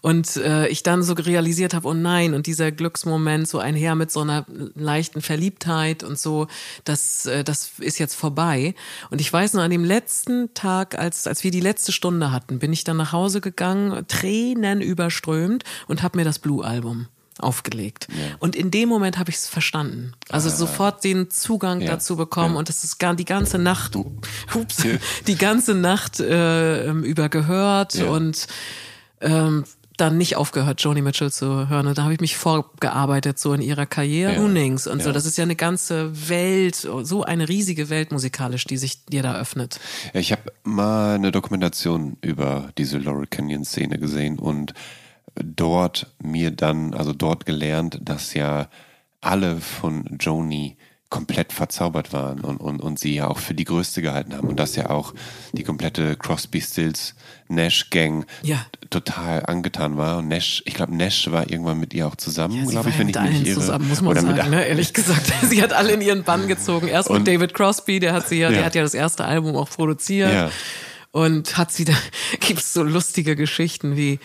Und 0.01 0.37
äh, 0.37 0.67
ich 0.67 0.83
dann 0.83 1.03
so 1.03 1.13
realisiert 1.13 1.73
habe, 1.73 1.87
oh 1.87 1.93
nein, 1.93 2.33
und 2.33 2.47
dieser 2.47 2.71
Glücksmoment 2.71 3.47
so 3.47 3.59
einher 3.59 3.95
mit 3.95 4.11
so 4.11 4.21
einer 4.21 4.45
leichten 4.75 5.21
Verliebtheit 5.21 6.03
und 6.03 6.17
so, 6.17 6.47
das, 6.83 7.25
äh, 7.25 7.43
das 7.43 7.73
ist 7.79 7.99
jetzt 7.99 8.15
vorbei. 8.15 8.75
Und 9.09 9.21
ich 9.21 9.31
weiß 9.31 9.53
nur, 9.53 9.63
an 9.63 9.71
dem 9.71 9.83
letzten 9.83 10.53
Tag, 10.53 10.97
als, 10.97 11.27
als 11.27 11.43
wir 11.43 11.51
die 11.51 11.59
letzte 11.59 11.91
Stunde 11.91 12.31
hatten, 12.31 12.59
bin 12.59 12.73
ich 12.73 12.83
dann 12.83 12.97
nach 12.97 13.11
Hause 13.11 13.41
gegangen, 13.41 14.05
Tränen 14.07 14.81
überströmt 14.81 15.63
und 15.87 16.03
habe 16.03 16.17
mir 16.17 16.25
das 16.25 16.39
Blue-Album 16.39 17.07
aufgelegt. 17.39 18.07
Ja. 18.09 18.35
Und 18.39 18.55
in 18.55 18.71
dem 18.71 18.89
Moment 18.89 19.17
habe 19.17 19.29
ich 19.29 19.37
es 19.37 19.47
verstanden. 19.47 20.13
Also 20.29 20.49
ah, 20.49 20.51
sofort 20.51 21.03
den 21.03 21.29
Zugang 21.29 21.81
ja, 21.81 21.91
dazu 21.91 22.15
bekommen 22.15 22.53
ja. 22.53 22.59
und 22.59 22.69
das 22.69 22.83
ist 22.83 22.97
gar 22.99 23.15
die 23.15 23.25
ganze 23.25 23.57
Nacht, 23.57 23.95
ups, 23.95 24.83
die 25.27 25.37
ganze 25.37 25.73
Nacht 25.73 26.19
äh, 26.19 26.91
über 26.91 27.29
gehört 27.29 27.95
und 27.95 28.47
ähm, 29.21 29.63
dann 29.97 30.17
nicht 30.17 30.35
aufgehört, 30.35 30.81
Joni 30.81 31.01
Mitchell 31.01 31.31
zu 31.31 31.69
hören. 31.69 31.87
Und 31.87 31.97
da 31.97 32.03
habe 32.03 32.13
ich 32.13 32.19
mich 32.19 32.37
vorgearbeitet, 32.37 33.39
so 33.39 33.53
in 33.53 33.61
ihrer 33.61 33.85
Karriere, 33.85 34.35
ja. 34.35 34.41
Unings 34.41 34.87
und 34.87 35.01
so. 35.01 35.11
Das 35.11 35.25
ist 35.25 35.37
ja 35.37 35.43
eine 35.43 35.55
ganze 35.55 36.29
Welt, 36.29 36.75
so 36.75 37.23
eine 37.23 37.49
riesige 37.49 37.89
Welt 37.89 38.11
musikalisch, 38.11 38.65
die 38.65 38.77
sich 38.77 39.05
dir 39.05 39.23
da 39.23 39.35
öffnet. 39.35 39.79
Ich 40.13 40.31
habe 40.31 40.43
mal 40.63 41.15
eine 41.15 41.31
Dokumentation 41.31 42.17
über 42.21 42.69
diese 42.77 42.99
Laurel 42.99 43.27
Canyon 43.27 43.65
Szene 43.65 43.97
gesehen 43.97 44.37
und 44.37 44.73
dort 45.43 46.07
mir 46.21 46.51
dann, 46.51 46.93
also 46.93 47.13
dort 47.13 47.45
gelernt, 47.45 47.99
dass 48.01 48.33
ja 48.33 48.67
alle 49.21 49.57
von 49.57 50.17
Joni 50.19 50.77
komplett 51.09 51.53
verzaubert 51.53 52.11
waren 52.11 52.41
und, 52.41 52.57
und, 52.57 52.81
und 52.81 52.99
sie 52.99 53.15
ja 53.15 53.29
auch 53.29 53.37
für 53.37 53.53
die 53.53 53.63
größte 53.63 54.01
gehalten 54.01 54.35
haben 54.35 54.49
und 54.49 54.59
dass 54.59 54.75
ja 54.75 54.89
auch 54.89 55.13
die 55.53 55.63
komplette 55.63 56.17
Crosby 56.17 56.59
Stills 56.59 57.15
Nash 57.47 57.89
Gang 57.91 58.25
Ja. 58.43 58.65
total 58.89 59.45
angetan 59.45 59.95
war 59.97 60.17
und 60.17 60.27
Nash, 60.27 60.61
ich 60.65 60.73
glaube 60.73 60.93
Nash 60.93 61.31
war 61.31 61.49
irgendwann 61.49 61.79
mit 61.79 61.93
ihr 61.93 62.07
auch 62.07 62.17
zusammen, 62.17 62.65
Sie 62.65 62.71
glaube 62.73 62.89
ich, 62.89 62.95
ja 62.95 62.99
wenn 62.99 63.07
mit 63.07 63.15
ich 63.15 63.21
mich 63.39 63.47
irre. 63.47 63.59
zusammen, 63.61 63.87
muss 63.87 64.01
man 64.01 64.11
Oder 64.11 64.21
mit- 64.23 64.35
sagen, 64.35 64.49
ne? 64.49 64.65
ehrlich 64.65 64.93
gesagt. 64.93 65.31
Sie 65.43 65.61
hat 65.63 65.71
alle 65.71 65.93
in 65.93 66.01
ihren 66.01 66.23
Bann 66.23 66.45
gezogen. 66.49 66.89
Erst 66.89 67.09
mit 67.09 67.19
Und- 67.19 67.27
David 67.29 67.53
Crosby, 67.53 68.01
der 68.01 68.11
hat 68.11 68.27
sie 68.27 68.39
ja, 68.39 68.49
Ja. 68.49 68.55
der 68.57 68.65
hat 68.65 68.75
ja 68.75 68.81
das 68.81 68.93
erste 68.93 69.23
Album 69.23 69.55
auch 69.55 69.69
produziert. 69.69 70.51
Und 71.11 71.57
hat 71.57 71.71
sie 71.71 71.85
da, 71.85 71.93
gibt's 72.39 72.73
so 72.73 72.83
lustige 72.83 73.35
Geschichten 73.35 73.95
wie 73.95 74.19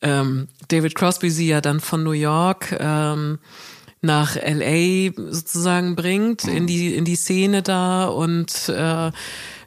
ähm, 0.00 0.48
David 0.68 0.94
Crosby 0.94 1.30
sie 1.30 1.48
ja 1.48 1.60
dann 1.60 1.80
von 1.80 2.02
New 2.02 2.12
York 2.12 2.76
ähm, 2.78 3.38
nach 4.00 4.34
LA 4.34 5.12
sozusagen 5.30 5.94
bringt, 5.94 6.44
in 6.44 6.66
die, 6.66 6.96
in 6.96 7.04
die 7.04 7.14
Szene 7.14 7.62
da 7.62 8.06
und 8.06 8.68
äh, 8.68 9.12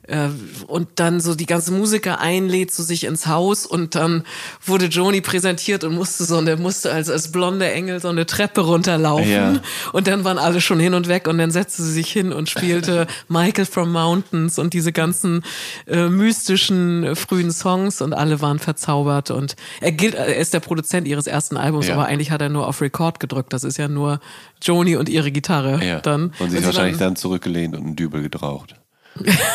äh, 0.08 0.30
und 0.68 0.88
dann 0.96 1.20
so 1.20 1.36
die 1.36 1.46
ganzen 1.46 1.78
Musiker 1.78 2.20
einlädt 2.20 2.72
zu 2.74 2.84
sich 2.84 3.04
ins 3.06 3.28
Haus 3.28 3.66
und 3.66 3.96
dann 3.96 4.24
wurde 4.66 4.86
Joni 4.86 5.22
präsentiert 5.22 5.84
und 5.84 5.96
musste 5.96 6.26
so 6.26 6.38
eine 6.38 6.58
musste 6.58 6.92
als 6.92 7.10
als 7.10 7.32
blonde 7.32 7.72
Engel 7.72 8.00
so 8.00 8.08
eine 8.10 8.26
Treppe 8.26 8.62
runterlaufen 8.62 9.30
Ja. 9.30 9.62
und 9.94 10.08
dann 10.08 10.24
waren 10.24 10.38
alle 10.38 10.62
schon 10.62 10.80
hin 10.80 10.94
und 10.94 11.08
weg 11.08 11.28
und 11.28 11.38
dann 11.38 11.52
setzte 11.52 11.84
sie 11.84 11.92
sich 11.94 12.12
hin 12.12 12.32
und 12.34 12.50
spielte 12.50 13.08
Michael 13.28 13.66
from 13.66 13.92
Mountains 13.92 14.60
und 14.60 14.74
diese 14.74 14.92
ganzen 14.92 15.44
äh, 15.88 16.08
mystischen 16.10 17.04
äh, 17.04 17.16
frühen 17.16 17.52
Songs 17.52 18.02
und 18.02 18.14
alle 18.14 18.42
waren 18.42 18.60
verzaubert 18.60 19.32
und 19.32 19.56
er 19.82 19.92
gilt 19.92 20.16
er 20.16 20.36
ist 20.38 20.54
der 20.54 20.60
Produzent 20.60 21.08
ihres 21.08 21.28
ersten 21.28 21.58
Albums, 21.58 21.88
Ja. 21.88 21.96
aber 21.96 22.06
eigentlich 22.06 22.32
hat 22.32 22.42
er 22.42 22.50
nur 22.50 22.68
auf 22.68 22.82
Record 22.82 23.20
gedrückt. 23.20 23.54
Das 23.54 23.64
ist 23.64 23.78
ja 23.78 23.88
nur 23.88 24.20
Joni 24.62 24.96
und 24.96 25.10
ihre 25.10 25.32
Gitarre 25.32 25.84
Ja. 25.84 26.00
dann. 26.00 26.34
und 26.40 26.52
sie 26.52 26.58
ist 26.58 26.66
wahrscheinlich 26.66 27.00
waren- 27.00 27.10
dann 27.10 27.16
zurückgelehnt 27.16 27.76
und 27.76 27.84
einen 27.84 27.96
Dübel 27.96 28.22
gedraucht. 28.22 28.76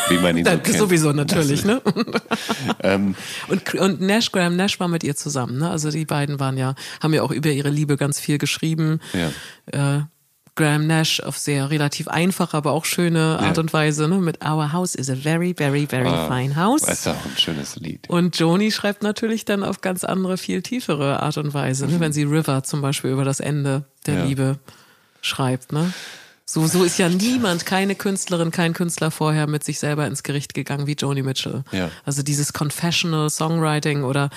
Wie 0.08 0.18
man 0.18 0.36
ihn 0.36 0.44
so 0.46 0.50
kennt. 0.58 0.76
sowieso 0.78 1.12
natürlich, 1.12 1.64
ne? 1.64 1.80
Ähm, 2.82 3.14
Und, 3.48 3.74
und 3.74 4.00
Nash, 4.00 4.32
Graham 4.32 4.56
Nash 4.56 4.80
war 4.80 4.88
mit 4.88 5.04
ihr 5.04 5.16
zusammen, 5.16 5.58
ne? 5.58 5.70
Also 5.70 5.90
die 5.90 6.04
beiden 6.06 6.40
waren 6.40 6.56
ja, 6.56 6.74
haben 7.02 7.12
ja 7.14 7.22
auch 7.22 7.30
über 7.30 7.50
ihre 7.50 7.70
Liebe 7.70 7.96
ganz 7.96 8.18
viel 8.20 8.38
geschrieben. 8.38 9.00
Ja. 9.12 9.96
Äh, 9.98 10.02
Graham 10.56 10.86
Nash 10.86 11.20
auf 11.20 11.38
sehr 11.38 11.70
relativ 11.70 12.08
einfache, 12.08 12.56
aber 12.56 12.72
auch 12.72 12.84
schöne 12.84 13.38
Art 13.38 13.56
Ja. 13.56 13.62
und 13.62 13.72
Weise, 13.72 14.08
ne? 14.08 14.16
Mit 14.16 14.44
Our 14.44 14.72
House 14.72 14.94
is 14.94 15.08
a 15.08 15.14
very, 15.14 15.54
very, 15.56 15.86
very 15.86 16.08
Ah, 16.08 16.26
fine 16.28 16.56
house. 16.56 16.82
Das 16.82 17.00
ist 17.00 17.08
auch 17.08 17.24
ein 17.24 17.36
schönes 17.38 17.76
Lied. 17.76 18.08
Und 18.08 18.38
Joni 18.38 18.70
schreibt 18.72 19.02
natürlich 19.02 19.44
dann 19.44 19.62
auf 19.62 19.80
ganz 19.80 20.04
andere, 20.04 20.36
viel 20.38 20.60
tiefere 20.62 21.22
Art 21.22 21.38
und 21.38 21.54
Weise, 21.54 21.86
ne? 21.86 22.00
wenn 22.00 22.12
sie 22.12 22.24
River 22.24 22.62
zum 22.64 22.82
Beispiel 22.82 23.10
über 23.10 23.24
das 23.24 23.40
Ende 23.40 23.84
der 24.06 24.14
Mhm. 24.14 24.20
Ja. 24.20 24.26
Liebe 24.26 24.58
schreibt. 25.22 25.72
Ne? 25.72 25.92
So, 26.52 26.66
so 26.66 26.82
ist 26.82 26.98
ja 26.98 27.08
niemand, 27.08 27.64
keine 27.64 27.94
Künstlerin, 27.94 28.50
kein 28.50 28.72
Künstler 28.72 29.12
vorher 29.12 29.46
mit 29.46 29.62
sich 29.62 29.78
selber 29.78 30.08
ins 30.08 30.24
Gericht 30.24 30.52
gegangen 30.52 30.88
wie 30.88 30.94
Joni 30.94 31.22
Mitchell. 31.22 31.62
Ja. 31.70 31.92
Also 32.04 32.24
dieses 32.24 32.52
Confessional 32.52 33.30
Songwriting 33.30 34.02
oder 34.02 34.30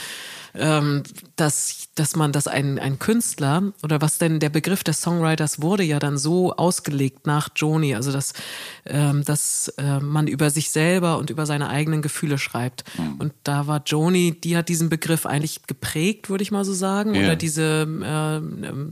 ähm, 0.54 1.02
dass, 1.36 1.83
dass 1.96 2.16
man, 2.16 2.32
dass 2.32 2.48
ein, 2.48 2.80
ein 2.80 2.98
Künstler 2.98 3.72
oder 3.84 4.02
was 4.02 4.18
denn 4.18 4.40
der 4.40 4.50
Begriff 4.50 4.84
des 4.84 5.02
Songwriters 5.02 5.62
wurde 5.62 5.84
ja 5.84 6.00
dann 6.00 6.18
so 6.18 6.56
ausgelegt 6.56 7.28
nach 7.28 7.50
Joni, 7.56 7.94
also 7.94 8.12
dass, 8.12 8.34
ähm, 8.86 9.24
dass 9.24 9.68
äh, 9.78 10.00
man 10.00 10.28
über 10.28 10.50
sich 10.50 10.72
selber 10.72 11.18
und 11.20 11.30
über 11.30 11.46
seine 11.46 11.70
eigenen 11.70 12.02
Gefühle 12.02 12.38
schreibt. 12.40 12.84
Und 13.20 13.34
da 13.44 13.68
war 13.68 13.84
Joni, 13.86 14.32
die 14.40 14.58
hat 14.58 14.70
diesen 14.70 14.90
Begriff 14.90 15.26
eigentlich 15.26 15.68
geprägt, 15.68 16.30
würde 16.30 16.42
ich 16.42 16.52
mal 16.52 16.66
so 16.66 16.74
sagen, 16.74 17.14
Ja. 17.14 17.22
oder 17.22 17.36
diese 17.36 17.84
ähm, 17.88 18.64
ähm, 18.64 18.92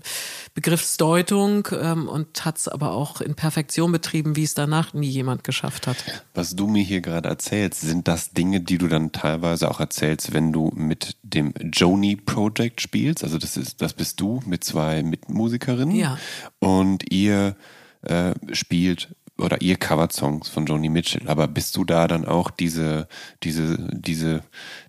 Begriffsdeutung 0.53 1.67
ähm, 1.81 2.07
und 2.07 2.45
hat 2.45 2.57
es 2.57 2.67
aber 2.67 2.91
auch 2.91 3.19
in 3.21 3.35
Perfektion 3.35 3.91
betrieben, 3.91 4.35
wie 4.35 4.43
es 4.43 4.53
danach 4.53 4.93
nie 4.93 5.09
jemand 5.09 5.43
geschafft 5.43 5.87
hat. 5.87 5.97
Was 6.33 6.55
du 6.55 6.67
mir 6.67 6.83
hier 6.83 7.01
gerade 7.01 7.29
erzählst, 7.29 7.81
sind 7.81 8.07
das 8.07 8.31
Dinge, 8.31 8.61
die 8.61 8.77
du 8.77 8.87
dann 8.87 9.11
teilweise 9.11 9.69
auch 9.69 9.79
erzählst, 9.79 10.33
wenn 10.33 10.53
du 10.53 10.71
mit 10.75 11.17
dem 11.23 11.53
Joni 11.73 12.15
Project 12.15 12.81
spielst. 12.91 13.23
Also 13.23 13.37
das 13.37 13.55
ist, 13.55 13.81
das 13.81 13.93
bist 13.93 14.19
du 14.19 14.41
mit 14.45 14.65
zwei 14.65 15.01
Mitmusikerinnen. 15.01 15.95
Ja. 15.95 16.17
Und 16.59 17.11
ihr 17.11 17.55
äh, 18.01 18.33
spielt 18.51 19.15
oder 19.37 19.61
ihr 19.61 19.77
covert 19.77 20.11
Songs 20.11 20.49
von 20.49 20.65
Joni 20.65 20.89
Mitchell. 20.89 21.27
Aber 21.27 21.47
bist 21.47 21.77
du 21.77 21.85
da 21.85 22.07
dann 22.07 22.25
auch 22.25 22.51
diese, 22.51 23.07
diese, 23.43 23.77
diese, 23.91 24.43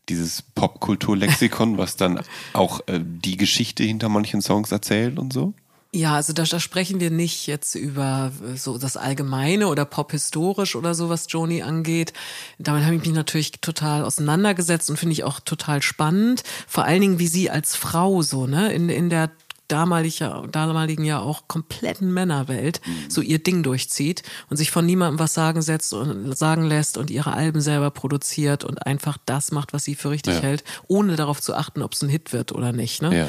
dieses 0.09 0.43
Popkulturlexikon, 0.43 1.79
was 1.79 1.97
dann 1.97 2.21
auch 2.53 2.81
äh, 2.89 3.01
die 3.03 3.37
Geschichte 3.37 3.85
hinter 3.85 4.09
manchen 4.09 4.43
Songs 4.43 4.73
erzählt 4.73 5.19
und 5.19 5.33
so? 5.33 5.55
Ja, 5.95 6.15
also 6.15 6.33
da, 6.33 6.45
da 6.45 6.59
sprechen 6.59 7.01
wir 7.01 7.11
nicht 7.11 7.47
jetzt 7.47 7.75
über 7.75 8.33
äh, 8.43 8.57
so 8.57 8.79
das 8.79 8.97
Allgemeine 8.97 9.69
oder 9.69 9.85
pophistorisch 9.85 10.75
oder 10.75 10.95
so, 10.95 11.11
was 11.11 11.27
Joni 11.31 11.61
angeht. 11.61 12.15
Damit 12.59 12.85
habe 12.85 12.95
ich 12.95 13.03
mich 13.03 13.13
natürlich 13.13 13.53
total 13.61 14.03
auseinandergesetzt 14.03 14.89
und 14.89 14.97
finde 14.97 15.13
ich 15.13 15.23
auch 15.23 15.39
total 15.41 15.83
spannend. 15.83 16.45
Vor 16.67 16.85
allen 16.85 17.03
Dingen, 17.03 17.19
wie 17.19 17.27
sie 17.27 17.51
als 17.51 17.77
Frau 17.77 18.23
so, 18.23 18.47
ne, 18.47 18.73
in, 18.73 18.89
in 18.89 19.11
der 19.11 19.31
damaliger, 19.73 20.47
damaligen 20.51 21.05
ja 21.05 21.21
auch 21.21 21.49
kompletten 21.49 22.13
Männerwelt 22.13 22.81
so 23.09 23.21
ihr 23.21 23.39
Ding 23.39 23.63
durchzieht 23.63 24.23
und 24.51 24.57
sich 24.57 24.71
von 24.71 24.85
niemandem 24.85 25.19
was 25.19 25.35
sagen 25.35 25.63
setzt 25.63 25.93
und 25.95 26.37
sagen 26.37 26.65
lässt 26.65 26.99
und 26.99 27.11
ihre 27.11 27.33
Alben 27.33 27.61
selber 27.61 27.91
produziert 27.91 28.65
und 28.65 28.87
einfach 28.87 29.19
das 29.27 29.53
macht, 29.53 29.73
was 29.73 29.85
sie 29.85 29.95
für 29.95 30.11
richtig 30.11 30.35
Ja. 30.35 30.41
hält, 30.41 30.65
ohne 30.89 31.17
darauf 31.17 31.41
zu 31.41 31.55
achten, 31.55 31.83
ob 31.83 31.95
es 31.95 32.03
ein 32.03 32.09
Hit 32.09 32.33
wird 32.33 32.53
oder 32.53 32.73
nicht. 32.73 33.03
Ne? 33.03 33.17
Ja. 33.17 33.29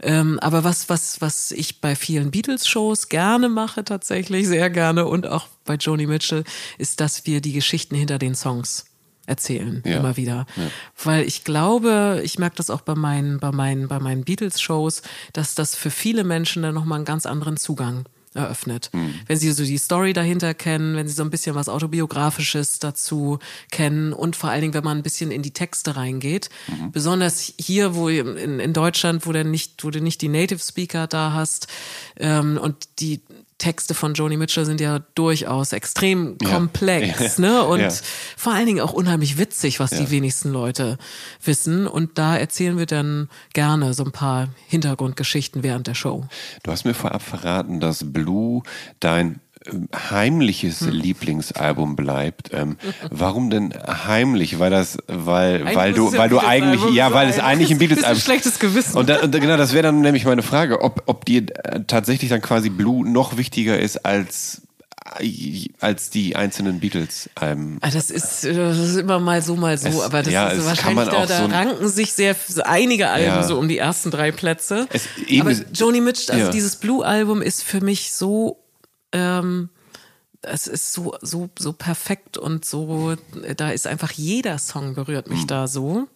Ähm, 0.00 0.38
aber 0.40 0.64
was, 0.64 0.88
was, 0.88 1.20
was 1.20 1.50
ich 1.50 1.80
bei 1.80 1.96
vielen 1.96 2.30
Beatles-Shows 2.30 3.08
gerne 3.08 3.48
mache, 3.48 3.84
tatsächlich 3.84 4.46
sehr 4.46 4.70
gerne 4.70 5.06
und 5.06 5.26
auch 5.26 5.48
bei 5.64 5.74
Joni 5.74 6.06
Mitchell, 6.06 6.44
ist, 6.78 7.00
dass 7.00 7.26
wir 7.26 7.40
die 7.40 7.52
Geschichten 7.52 7.94
hinter 7.94 8.18
den 8.18 8.34
Songs 8.34 8.84
erzählen, 9.26 9.82
Ja. 9.86 9.98
immer 9.98 10.16
wieder. 10.16 10.46
Weil 11.04 11.24
ich 11.24 11.44
glaube, 11.44 12.20
ich 12.24 12.38
merke 12.38 12.56
das 12.56 12.70
auch 12.70 12.80
bei 12.80 12.94
meinen, 12.94 13.38
bei 13.38 13.52
meinen, 13.52 13.88
bei 13.88 13.98
meinen 14.00 14.24
Beatles-Shows, 14.24 15.02
dass 15.32 15.54
das 15.54 15.74
für 15.74 15.90
viele 15.90 16.24
Menschen 16.24 16.62
dann 16.62 16.74
nochmal 16.74 16.96
einen 16.96 17.04
ganz 17.04 17.26
anderen 17.26 17.56
Zugang 17.56 18.06
eröffnet. 18.32 18.90
Wenn 19.26 19.36
sie 19.38 19.50
so 19.50 19.64
die 19.64 19.76
Story 19.76 20.12
dahinter 20.12 20.54
kennen, 20.54 20.94
wenn 20.94 21.08
sie 21.08 21.14
so 21.14 21.24
ein 21.24 21.30
bisschen 21.30 21.56
was 21.56 21.68
Autobiografisches 21.68 22.78
dazu 22.78 23.40
kennen 23.72 24.12
und 24.12 24.36
vor 24.36 24.50
allen 24.50 24.60
Dingen, 24.60 24.74
wenn 24.74 24.84
man 24.84 24.98
ein 24.98 25.02
bisschen 25.02 25.32
in 25.32 25.42
die 25.42 25.50
Texte 25.52 25.96
reingeht. 25.96 26.48
Besonders 26.92 27.52
hier, 27.58 27.96
wo 27.96 28.08
in, 28.08 28.60
in 28.60 28.72
Deutschland, 28.72 29.26
wo, 29.26 29.32
du 29.32 29.44
nicht, 29.44 29.82
wo 29.84 29.90
du 29.90 30.00
nicht 30.00 30.22
die 30.22 30.28
Native 30.28 30.60
Speaker 30.60 31.08
da 31.08 31.32
hast 31.32 31.66
ähm, 32.18 32.56
und 32.56 32.76
die 33.00 33.20
Texte 33.60 33.94
von 33.94 34.14
Joni 34.14 34.36
Mitchell 34.36 34.64
sind 34.64 34.80
ja 34.80 35.00
durchaus 35.14 35.72
extrem 35.72 36.36
Ja. 36.42 36.48
komplex, 36.54 37.36
Ja. 37.38 37.40
ne? 37.46 37.62
Und 37.64 37.80
Ja. 37.80 37.90
vor 38.36 38.54
allen 38.54 38.66
Dingen 38.66 38.80
auch 38.80 38.92
unheimlich 38.92 39.38
witzig, 39.38 39.78
was 39.78 39.90
die 39.90 40.10
wenigsten 40.10 40.50
Leute 40.50 40.96
wissen. 41.44 41.86
Und 41.86 42.18
da 42.18 42.36
erzählen 42.36 42.78
wir 42.78 42.86
dann 42.86 43.28
gerne 43.52 43.92
so 43.94 44.02
ein 44.04 44.12
paar 44.12 44.48
Hintergrundgeschichten 44.66 45.62
während 45.62 45.86
der 45.86 45.94
Show. 45.94 46.26
Du 46.62 46.72
hast 46.72 46.84
mir 46.84 46.94
vorab 46.94 47.22
verraten, 47.22 47.80
dass 47.80 48.12
Blue 48.12 48.62
dein 48.98 49.40
heimliches 50.10 50.80
Hm. 50.80 50.90
Lieblingsalbum 50.90 51.96
bleibt. 51.96 52.50
Ähm, 52.52 52.76
warum 53.10 53.50
denn 53.50 53.74
heimlich? 54.06 54.58
Weil 54.58 54.70
das, 54.70 54.98
weil, 55.06 55.56
Eigentlich 55.62 55.76
weil 55.76 55.92
du, 55.92 56.12
weil 56.16 56.28
du 56.28 56.38
eigentlich, 56.40 56.94
ja, 56.94 57.12
weil 57.12 57.28
es 57.28 57.38
eigentlich 57.38 57.70
ein 57.72 57.78
Beatles-Album 57.78 58.20
schlechtes 58.20 58.58
Gewissen. 58.58 58.96
Und, 58.96 59.08
da, 59.08 59.20
und 59.20 59.32
genau, 59.32 59.56
das 59.56 59.72
wäre 59.72 59.82
dann 59.84 60.00
nämlich 60.00 60.24
meine 60.24 60.42
Frage, 60.42 60.80
ob, 60.80 61.02
ob 61.06 61.24
dir 61.26 61.42
äh, 61.64 61.80
tatsächlich 61.86 62.30
dann 62.30 62.40
quasi 62.40 62.70
Blue 62.70 63.06
noch 63.08 63.36
wichtiger 63.36 63.78
ist 63.78 64.04
als 64.06 64.62
äh, 65.18 65.68
als 65.80 66.08
die 66.10 66.36
einzelnen 66.36 66.80
Beatles-Alben. 66.80 67.78
Ah, 67.82 67.90
Das 67.90 68.10
ist, 68.10 68.44
äh, 68.44 68.54
das 68.54 68.78
ist 68.78 68.96
immer 68.96 69.18
mal 69.20 69.42
so, 69.42 69.56
mal 69.56 69.76
so, 69.76 69.88
Es- 69.88 70.00
aber 70.00 70.22
das 70.22 70.32
ja, 70.32 70.48
ist 70.48 70.64
wahrscheinlich, 70.64 70.80
kann 70.84 70.94
man 70.94 71.08
da, 71.10 71.26
da 71.26 71.38
so 71.38 71.44
ranken 71.54 71.88
sich 71.88 72.12
sehr 72.12 72.34
einige 72.64 73.08
Alben 73.10 73.26
Ja. 73.26 73.42
so 73.42 73.58
um 73.58 73.68
die 73.68 73.78
ersten 73.78 74.10
drei 74.10 74.32
Plätze. 74.32 74.86
Es- 74.90 75.08
aber 75.40 75.50
ist- 75.50 75.66
Joni 75.74 76.00
Mitchell, 76.00 76.34
also 76.34 76.46
Ja. 76.46 76.50
dieses 76.52 76.76
Blue-Album 76.76 77.42
ist 77.42 77.62
für 77.62 77.80
mich 77.82 78.12
so, 78.12 78.56
ähm, 79.12 79.68
es 80.42 80.66
ist 80.66 80.92
so, 80.94 81.14
so, 81.20 81.50
so 81.58 81.72
perfekt 81.74 82.38
und 82.38 82.64
so, 82.64 83.14
da 83.56 83.70
ist 83.70 83.86
einfach 83.86 84.12
jeder 84.12 84.58
Song 84.58 84.94
berührt 84.94 85.28
Mhm. 85.28 85.34
mich 85.34 85.46
da 85.46 85.68
so. 85.68 86.08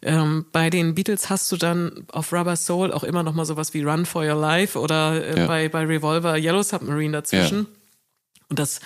Ähm, 0.00 0.46
bei 0.50 0.70
den 0.70 0.94
Beatles 0.94 1.28
hast 1.30 1.52
du 1.52 1.56
dann 1.56 2.06
auf 2.10 2.32
Rubber 2.32 2.56
Soul 2.56 2.90
auch 2.90 3.04
immer 3.04 3.22
noch 3.22 3.34
mal 3.34 3.44
sowas 3.44 3.74
wie 3.74 3.82
Run 3.82 4.06
for 4.06 4.22
Your 4.24 4.40
Life 4.40 4.78
oder 4.78 5.22
äh, 5.24 5.40
Ja. 5.40 5.46
bei, 5.46 5.68
bei 5.68 5.84
Revolver 5.84 6.36
Yellow 6.38 6.62
Submarine 6.62 7.12
dazwischen. 7.12 7.58
Ja. 7.58 7.66
Und 8.48 8.58
das 8.58 8.80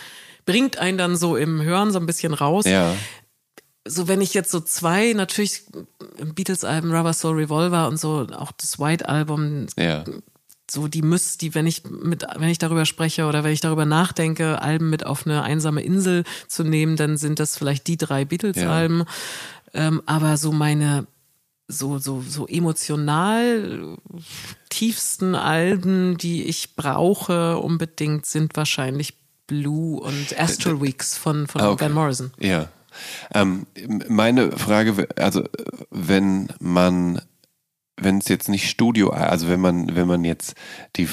bringt 0.44 0.76
einen 0.78 0.98
dann 0.98 1.16
so 1.16 1.36
im 1.36 1.62
Hören 1.62 1.92
so 1.92 1.98
ein 2.00 2.06
bisschen 2.06 2.34
raus. 2.34 2.64
Ja, 2.66 2.94
So, 3.86 4.08
wenn 4.08 4.20
ich 4.20 4.34
jetzt 4.34 4.50
so 4.50 4.58
zwei, 4.60 5.12
natürlich 5.12 5.62
Beatles-Alben, 6.34 6.92
Rubber 6.92 7.12
Soul 7.12 7.36
Revolver 7.36 7.86
und 7.88 7.98
so, 7.98 8.26
auch 8.36 8.50
das 8.52 8.78
White-Album, 8.80 9.68
so 10.70 10.88
die 10.88 11.02
müsst, 11.02 11.42
die, 11.42 11.54
wenn 11.54 11.66
ich 11.66 11.84
mit, 11.84 12.24
wenn 12.36 12.48
ich 12.48 12.58
darüber 12.58 12.86
spreche 12.86 13.26
oder 13.26 13.44
wenn 13.44 13.52
ich 13.52 13.60
darüber 13.60 13.84
nachdenke, 13.84 14.60
Alben 14.60 14.90
mit 14.90 15.06
auf 15.06 15.26
eine 15.26 15.42
einsame 15.42 15.82
Insel 15.82 16.24
zu 16.48 16.64
nehmen, 16.64 16.96
dann 16.96 17.16
sind 17.16 17.38
das 17.38 17.56
vielleicht 17.56 17.86
die 17.86 17.96
drei 17.96 18.24
Beatles-Alben. 18.24 19.04
Ähm, 19.74 20.02
aber 20.06 20.36
so 20.36 20.52
meine 20.52 21.06
so, 21.68 21.98
so, 21.98 22.22
so 22.26 22.46
emotional 22.46 23.96
tiefsten 24.68 25.34
Alben, 25.34 26.16
die 26.16 26.44
ich 26.44 26.76
brauche 26.76 27.58
unbedingt, 27.58 28.26
sind 28.26 28.56
wahrscheinlich 28.56 29.14
Blue 29.46 30.00
und 30.00 30.38
Astral 30.38 30.80
Weeks 30.80 31.16
von, 31.16 31.46
von 31.46 31.60
Ah, 31.60 31.70
okay. 31.70 31.84
Van 31.86 31.92
Morrison. 31.92 32.30
Ja. 32.38 32.68
Ähm, 33.34 33.66
meine 34.08 34.52
Frage, 34.52 35.08
also 35.16 35.44
wenn 35.90 36.48
man, 36.60 37.20
wenn 37.96 38.18
es 38.18 38.28
jetzt 38.28 38.48
nicht 38.48 38.68
Studio, 38.68 39.10
also 39.10 39.48
wenn 39.48 39.60
man, 39.60 39.94
wenn 39.96 40.06
man 40.06 40.24
jetzt 40.24 40.54
die, 40.96 41.08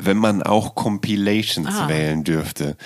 wenn 0.00 0.16
man 0.16 0.42
auch 0.42 0.74
Compilations 0.74 1.68
Ah. 1.68 1.88
wählen 1.88 2.24
dürfte, 2.24 2.76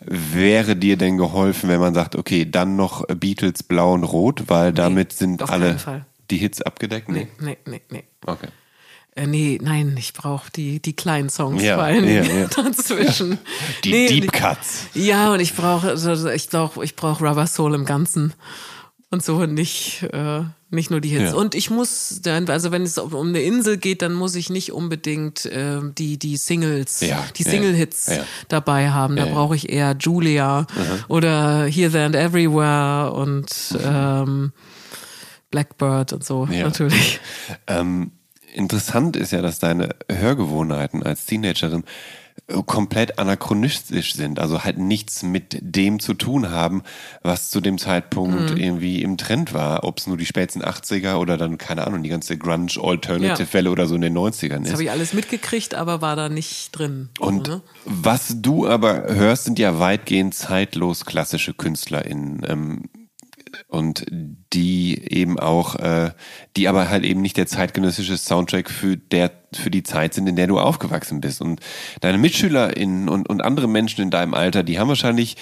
wäre 0.00 0.76
dir 0.76 0.96
denn 0.96 1.18
geholfen, 1.18 1.68
wenn 1.68 1.80
man 1.80 1.94
sagt, 1.94 2.16
okay, 2.16 2.48
dann 2.50 2.76
noch 2.76 3.04
Beatles 3.06 3.62
Blau 3.62 3.92
und 3.94 4.04
Rot, 4.04 4.44
weil 4.48 4.72
damit 4.72 5.12
sind 5.12 5.48
alle 5.50 5.76
die 6.30 6.38
Hits 6.38 6.62
abgedeckt? 6.62 7.08
Nee, 7.08 7.28
nee, 7.40 7.58
nee, 7.66 7.82
nee. 7.90 8.04
Okay. 8.24 8.48
Äh, 9.16 9.26
nee, 9.28 9.60
nein, 9.62 9.94
ich 9.96 10.12
brauche 10.12 10.50
die, 10.50 10.80
die 10.80 10.94
kleinen 10.94 11.28
Songs 11.30 11.62
Ja, 11.62 11.74
vor 11.76 11.84
allen 11.84 12.04
ja, 12.08 12.22
ja. 12.22 12.46
dazwischen. 12.56 13.38
Die 13.84 13.92
Nee, 13.92 14.06
Deep 14.08 14.24
nee. 14.32 14.38
Cuts. 14.40 14.86
Ja, 14.94 15.32
und 15.32 15.38
ich 15.40 15.54
brauche, 15.54 15.90
also 15.90 16.28
ich 16.30 16.48
brauche, 16.48 16.82
ich 16.84 16.96
brauche 16.96 17.24
Rubber 17.24 17.46
Soul 17.46 17.74
im 17.74 17.84
Ganzen 17.84 18.32
und 19.10 19.24
so 19.24 19.36
und 19.36 19.54
nicht, 19.54 20.02
äh, 20.12 20.40
nicht 20.74 20.90
nur 20.90 21.00
die 21.00 21.08
Hits. 21.08 21.32
Ja. 21.32 21.34
Und 21.36 21.54
ich 21.54 21.70
muss 21.70 22.20
dann, 22.22 22.48
also 22.48 22.72
wenn 22.72 22.82
es 22.82 22.98
um 22.98 23.28
eine 23.28 23.42
Insel 23.42 23.76
geht, 23.76 24.02
dann 24.02 24.12
muss 24.12 24.34
ich 24.34 24.50
nicht 24.50 24.72
unbedingt 24.72 25.46
äh, 25.46 25.80
die 25.96 26.18
die 26.18 26.36
Singles, 26.36 27.00
Ja, 27.00 27.24
die 27.36 27.42
Single-Hits 27.42 28.06
ja. 28.08 28.24
dabei 28.48 28.90
haben. 28.90 29.16
Da 29.16 29.26
brauche 29.26 29.56
ich 29.56 29.70
eher 29.70 29.96
Julia 29.98 30.66
oder 31.08 31.64
Here, 31.64 31.90
There 31.90 32.04
and 32.04 32.16
Everywhere 32.16 33.12
und 33.12 33.46
ähm, 33.84 34.52
Blackbird 35.50 36.12
und 36.12 36.24
so 36.24 36.46
natürlich. 36.46 37.20
Ähm, 37.66 38.12
interessant 38.52 39.16
ist 39.16 39.32
ja, 39.32 39.42
dass 39.42 39.58
deine 39.58 39.90
Hörgewohnheiten 40.10 41.02
als 41.02 41.26
Teenagerin 41.26 41.84
komplett 42.66 43.18
anachronistisch 43.18 44.14
sind, 44.14 44.38
also 44.38 44.64
halt 44.64 44.76
nichts 44.76 45.22
mit 45.22 45.56
dem 45.62 45.98
zu 45.98 46.12
tun 46.12 46.50
haben, 46.50 46.82
was 47.22 47.50
zu 47.50 47.60
dem 47.62 47.78
Zeitpunkt 47.78 48.50
Mhm. 48.50 48.56
irgendwie 48.58 49.02
im 49.02 49.16
Trend 49.16 49.54
war, 49.54 49.84
ob 49.84 49.98
es 49.98 50.06
nur 50.06 50.16
die 50.18 50.26
späten 50.26 50.62
80er 50.62 51.16
oder 51.16 51.38
dann, 51.38 51.56
keine 51.56 51.86
Ahnung, 51.86 52.02
die 52.02 52.10
ganze 52.10 52.36
Grunge-Alternative 52.36 53.64
Ja. 53.64 53.70
Oder 53.70 53.86
so 53.86 53.94
in 53.94 54.02
den 54.02 54.12
90ern 54.16 54.58
Das 54.58 54.66
ist. 54.68 54.72
habe 54.74 54.82
ich 54.84 54.90
alles 54.90 55.14
mitgekriegt, 55.14 55.74
aber 55.74 56.02
war 56.02 56.16
da 56.16 56.28
nicht 56.28 56.72
drin. 56.72 57.08
Und 57.18 57.48
ne? 57.48 57.62
was 57.86 58.34
du 58.42 58.68
aber 58.68 59.04
hörst, 59.14 59.44
sind 59.44 59.58
ja 59.58 59.78
weitgehend 59.78 60.34
zeitlos 60.34 61.06
klassische 61.06 61.54
KünstlerInnen. 61.54 62.42
Ähm, 62.46 62.82
und 63.68 64.06
die 64.52 65.00
eben 65.10 65.38
auch, 65.38 65.76
äh, 65.76 66.10
die 66.56 66.68
aber 66.68 66.88
halt 66.88 67.04
eben 67.04 67.22
nicht 67.22 67.36
der 67.36 67.46
zeitgenössische 67.46 68.16
Soundtrack 68.16 68.70
für 68.70 68.96
der 68.96 69.30
für 69.52 69.70
die 69.70 69.82
Zeit 69.82 70.14
sind, 70.14 70.26
in 70.26 70.36
der 70.36 70.46
du 70.46 70.58
aufgewachsen 70.58 71.20
bist. 71.20 71.40
Und 71.40 71.60
deine 72.00 72.18
MitschülerInnen 72.18 73.08
und, 73.08 73.28
und 73.28 73.40
andere 73.40 73.68
Menschen 73.68 74.02
in 74.02 74.10
deinem 74.10 74.34
Alter, 74.34 74.62
die 74.62 74.78
haben 74.78 74.88
wahrscheinlich 74.88 75.36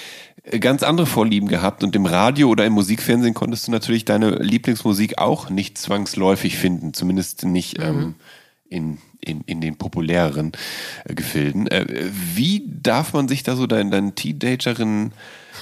äh, 0.45 0.59
ganz 0.59 0.83
andere 0.83 1.07
Vorlieben 1.07 1.49
gehabt 1.49 1.83
und 1.83 1.97
im 1.97 2.07
Radio 2.07 2.49
oder 2.49 2.67
im 2.67 2.75
Musikfernsehen 2.75 3.35
konntest 3.35 3.67
du 3.67 3.73
natürlich 3.73 4.05
deine 4.05 4.31
Lieblingsmusik 4.31 5.19
auch 5.19 5.51
nicht 5.51 5.79
zwangsläufig 5.79 6.57
finden, 6.57 6.95
zumindest 6.95 7.45
nicht 7.45 7.79
ähm, 7.81 8.15
in, 8.69 8.99
in, 9.21 9.43
in 9.43 9.61
den 9.61 9.77
populäreren 9.77 10.53
äh, 11.05 11.15
Gefilden. 11.15 11.67
Äh, 11.69 12.11
wie 12.35 12.65
darf 12.67 13.13
man 13.13 13.29
sich 13.29 13.43
da 13.43 13.57
so 13.57 13.67
dein, 13.67 13.91
dein 13.91 14.15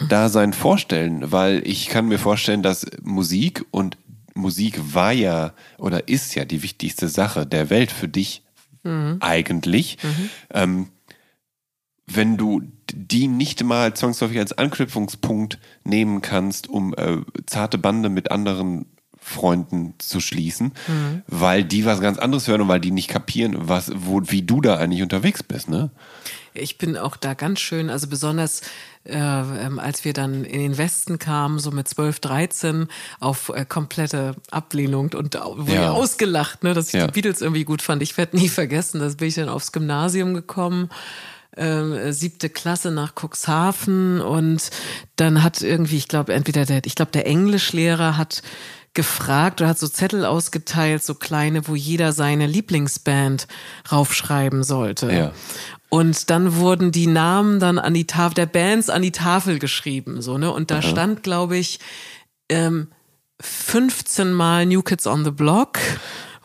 Teenagerin-Dasein 0.08 0.52
vorstellen? 0.52 1.32
Weil 1.32 1.62
ich 1.66 1.88
kann 1.88 2.06
mir 2.06 2.18
vorstellen, 2.18 2.62
dass 2.62 2.86
Musik 3.02 3.64
und 3.70 3.96
Musik 4.34 4.80
war 4.94 5.12
ja 5.12 5.52
oder 5.78 6.08
ist 6.08 6.34
ja 6.34 6.44
die 6.44 6.62
wichtigste 6.62 7.08
Sache 7.08 7.46
der 7.46 7.70
Welt 7.70 7.90
für 7.92 8.08
dich 8.08 8.42
eigentlich. 9.20 9.98
Ähm, 10.54 10.88
wenn 12.06 12.36
du 12.36 12.62
die 12.92 13.28
nicht 13.28 13.62
mal 13.62 13.94
zwangsläufig 13.94 14.38
als 14.38 14.56
Anknüpfungspunkt 14.56 15.58
nehmen 15.84 16.22
kannst, 16.22 16.68
um 16.68 16.94
äh, 16.94 17.18
zarte 17.46 17.78
Bande 17.78 18.08
mit 18.08 18.30
anderen 18.30 18.86
Freunden 19.22 19.94
zu 19.98 20.18
schließen, 20.18 20.72
weil 21.26 21.62
die 21.62 21.84
was 21.84 22.00
ganz 22.00 22.18
anderes 22.18 22.48
hören 22.48 22.62
und 22.62 22.68
weil 22.68 22.80
die 22.80 22.90
nicht 22.90 23.08
kapieren, 23.08 23.54
was, 23.68 23.92
wo, 23.94 24.22
wie 24.24 24.42
du 24.42 24.62
da 24.62 24.78
eigentlich 24.78 25.02
unterwegs 25.02 25.42
bist, 25.42 25.68
ne? 25.68 25.90
Ich 26.52 26.78
bin 26.78 26.96
auch 26.96 27.16
da 27.16 27.34
ganz 27.34 27.60
schön, 27.60 27.90
also 27.90 28.08
besonders 28.08 28.62
äh, 29.04 29.14
ähm, 29.16 29.78
als 29.78 30.04
wir 30.04 30.12
dann 30.12 30.44
in 30.44 30.60
den 30.60 30.78
Westen 30.78 31.18
kamen, 31.18 31.58
so 31.58 31.70
mit 31.70 31.88
12, 31.88 32.20
13, 32.20 32.86
auf 33.18 33.48
äh, 33.54 33.64
komplette 33.64 34.34
Ablehnung 34.50 35.10
und 35.14 35.34
wurde 35.34 35.72
Ja. 35.74 35.90
ausgelacht, 35.92 36.62
ne, 36.64 36.74
dass 36.74 36.88
ich 36.88 36.94
Ja. 36.94 37.06
die 37.06 37.12
Beatles 37.12 37.40
irgendwie 37.40 37.64
gut 37.64 37.80
fand. 37.82 38.02
Ich 38.02 38.16
werde 38.18 38.36
nie 38.36 38.48
vergessen, 38.48 39.00
dass 39.00 39.16
bin 39.16 39.28
ich 39.28 39.34
dann 39.36 39.48
aufs 39.48 39.72
Gymnasium 39.72 40.34
gekommen. 40.34 40.90
ähm, 41.56 41.92
äh, 41.94 42.12
siebte 42.12 42.48
Klasse 42.48 42.92
nach 42.92 43.14
Cuxhaven 43.20 44.20
und 44.20 44.70
dann 45.16 45.42
hat 45.42 45.62
irgendwie, 45.62 45.96
ich 45.96 46.06
glaube, 46.06 46.32
entweder 46.32 46.64
der, 46.64 46.82
ich 46.86 46.94
glaube, 46.94 47.10
der 47.10 47.26
Englischlehrer 47.26 48.16
hat 48.16 48.42
gefragt 48.94 49.60
oder 49.60 49.70
hat 49.70 49.78
so 49.78 49.88
Zettel 49.88 50.24
ausgeteilt, 50.24 51.02
so 51.02 51.14
kleine, 51.16 51.66
wo 51.66 51.74
jeder 51.74 52.12
seine 52.12 52.46
Lieblingsband 52.46 53.48
raufschreiben 53.90 54.62
sollte. 54.62 55.12
Ja. 55.12 55.32
Und 55.90 56.30
dann 56.30 56.56
wurden 56.56 56.92
die 56.92 57.08
Namen 57.08 57.58
dann 57.58 57.78
an 57.78 57.94
die 57.94 58.06
Tafel, 58.06 58.34
der 58.34 58.46
Bands 58.46 58.88
an 58.88 59.02
die 59.02 59.10
Tafel 59.10 59.58
geschrieben, 59.58 60.22
so, 60.22 60.38
ne? 60.38 60.52
Und 60.52 60.70
da 60.70 60.82
stand, 60.82 61.22
glaube 61.24 61.56
ich, 61.56 61.80
ähm, 62.48 62.88
15 63.40 64.32
Mal 64.32 64.66
New 64.66 64.82
Kids 64.82 65.06
on 65.06 65.24
the 65.24 65.30
Block. 65.30 65.78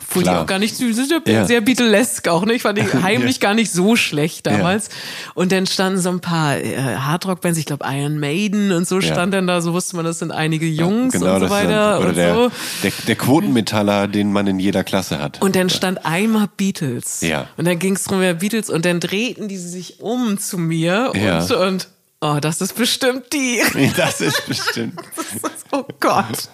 Obwohl 0.07 0.23
die 0.23 0.30
Klar. 0.30 0.41
auch 0.44 0.45
gar 0.48 0.60
nicht, 0.60 0.80
die 0.80 0.94
sind 0.94 1.11
ja 1.11 1.19
Ja. 1.32 1.45
sehr 1.45 1.61
Beatlesk 1.61 2.27
auch, 2.27 2.45
ne? 2.45 2.53
Ich 2.53 2.61
fand 2.61 2.77
die 2.77 2.84
heimlich 3.03 3.40
gar 3.40 3.53
nicht 3.53 3.72
so 3.72 3.95
schlecht 3.95 4.45
damals. 4.45 4.90
Und 5.34 5.52
dann 5.52 5.65
standen 5.68 5.99
so 5.99 6.10
ein 6.10 6.19
paar 6.22 6.57
äh, 6.57 6.76
Hardrock-Bands, 6.98 7.57
ich 7.60 7.65
glaube 7.65 7.86
Iron 7.90 8.19
Maiden 8.19 8.72
und 8.72 8.88
so 8.88 8.99
Ja. 8.99 9.14
stand 9.14 9.34
dann 9.34 9.48
da, 9.48 9.61
so 9.61 9.73
wusste 9.73 9.95
man, 9.95 10.06
das 10.06 10.19
sind 10.19 10.32
einige 10.32 10.65
Jungs 10.68 11.14
und 11.15 11.19
so 11.22 11.26
genau, 11.26 11.40
das 11.40 11.44
ist 11.49 11.56
weiter 11.57 11.69
dann, 11.69 11.99
oder 11.99 12.10
und 12.10 12.15
der, 12.18 12.36
so. 12.36 12.52
der, 12.84 12.91
der 13.07 13.15
Quotenmetaller, 13.15 14.07
den 14.07 14.32
man 14.32 14.48
in 14.48 14.60
jeder 14.60 14.84
Klasse 14.84 15.19
hat. 15.19 15.41
Und 15.41 15.56
dann 15.56 15.69
stand 15.69 16.06
einmal 16.06 16.48
Beatles. 16.56 17.22
Ja. 17.22 17.48
Und 17.57 17.65
dann 17.65 17.80
ging 17.80 17.95
es 17.95 18.03
drum, 18.03 18.19
wer 18.19 18.34
Beatles. 18.36 18.69
Und 18.69 18.86
dann 18.86 18.99
drehten 18.99 19.48
die 19.48 19.57
sich 19.57 19.99
um 20.02 20.38
zu 20.38 20.57
mir 20.57 21.11
Ja. 21.15 21.40
und, 21.40 21.52
und 21.52 21.88
oh, 22.22 22.38
das 22.40 22.61
ist 22.61 22.76
bestimmt 22.76 23.34
die. 23.34 23.61
das 23.98 24.22
ist 24.22 24.45
bestimmt. 24.48 24.94
oh 25.72 25.84
Gott. 25.99 26.49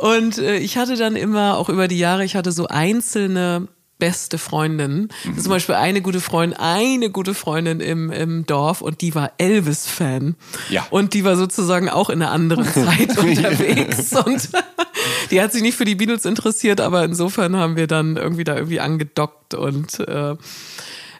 Und 0.00 0.38
äh, 0.38 0.58
ich 0.58 0.76
hatte 0.76 0.96
dann 0.96 1.16
immer, 1.16 1.56
auch 1.56 1.68
über 1.68 1.88
die 1.88 1.98
Jahre, 1.98 2.24
ich 2.24 2.36
hatte 2.36 2.52
so 2.52 2.66
einzelne 2.66 3.68
beste 3.98 4.38
Freundinnen. 4.38 5.08
Mhm. 5.24 5.38
Zum 5.38 5.50
Beispiel 5.50 5.74
eine 5.74 6.02
gute 6.02 6.20
Freundin, 6.20 6.58
eine 6.58 7.10
gute 7.10 7.34
Freundin 7.34 7.80
im, 7.80 8.10
im 8.10 8.44
Dorf 8.46 8.82
und 8.82 9.00
die 9.00 9.14
war 9.14 9.32
Elvis-Fan. 9.38 10.36
Ja. 10.68 10.86
Und 10.90 11.14
die 11.14 11.24
war 11.24 11.36
sozusagen 11.36 11.88
auch 11.88 12.10
in 12.10 12.20
einer 12.20 12.30
anderen 12.30 12.66
Zeit 12.66 13.16
unterwegs. 13.18 14.12
Und 14.12 14.50
die 15.30 15.40
hat 15.40 15.52
sich 15.52 15.62
nicht 15.62 15.76
für 15.76 15.84
die 15.84 15.94
Beatles 15.94 16.24
interessiert, 16.24 16.80
aber 16.80 17.04
insofern 17.04 17.56
haben 17.56 17.76
wir 17.76 17.86
dann 17.86 18.16
irgendwie 18.16 18.44
da 18.44 18.56
irgendwie 18.56 18.80
angedockt 18.80 19.54
und 19.54 20.00
äh, 20.00 20.36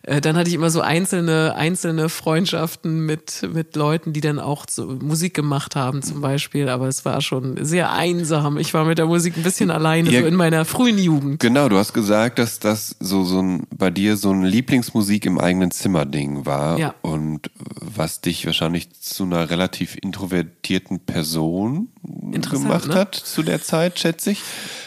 dann 0.06 0.36
hatte 0.36 0.48
ich 0.48 0.54
immer 0.54 0.70
so 0.70 0.80
einzelne, 0.82 1.54
einzelne 1.56 2.08
Freundschaften 2.08 3.04
mit, 3.04 3.46
mit 3.52 3.74
Leuten, 3.74 4.12
die 4.12 4.20
dann 4.20 4.38
auch 4.38 4.64
so 4.70 4.86
Musik 4.86 5.34
gemacht 5.34 5.74
haben 5.74 6.00
zum 6.02 6.20
Beispiel. 6.20 6.68
Aber 6.68 6.86
es 6.86 7.04
war 7.04 7.20
schon 7.20 7.64
sehr 7.64 7.92
einsam. 7.92 8.56
Ich 8.56 8.72
war 8.72 8.84
mit 8.84 8.98
der 8.98 9.06
Musik 9.06 9.36
ein 9.36 9.42
bisschen 9.42 9.70
alleine, 9.70 10.08
Ja. 10.10 10.20
so 10.20 10.26
in 10.26 10.36
meiner 10.36 10.64
frühen 10.64 10.98
Jugend. 10.98 11.40
Genau, 11.40 11.68
du 11.68 11.76
hast 11.76 11.92
gesagt, 11.92 12.38
dass 12.38 12.60
das 12.60 12.94
so, 13.00 13.24
so 13.24 13.42
ein, 13.42 13.66
bei 13.76 13.90
dir 13.90 14.16
so 14.16 14.30
ein 14.30 14.44
Lieblingsmusik 14.44 15.26
im 15.26 15.40
eigenen 15.40 15.72
Zimmer-Ding 15.72 16.46
war. 16.46 16.78
Ja. 16.78 16.94
Und 17.02 17.50
was 17.80 18.20
dich 18.20 18.46
wahrscheinlich 18.46 18.92
zu 19.00 19.24
einer 19.24 19.50
relativ 19.50 19.96
introvertierten 20.00 21.00
Person 21.00 21.88
gemacht 22.30 22.88
ne? 22.88 22.94
hat 22.94 23.14
zu 23.16 23.42
der 23.42 23.60
Zeit, 23.62 23.98
schätze 23.98 24.30
ich. 24.32 24.42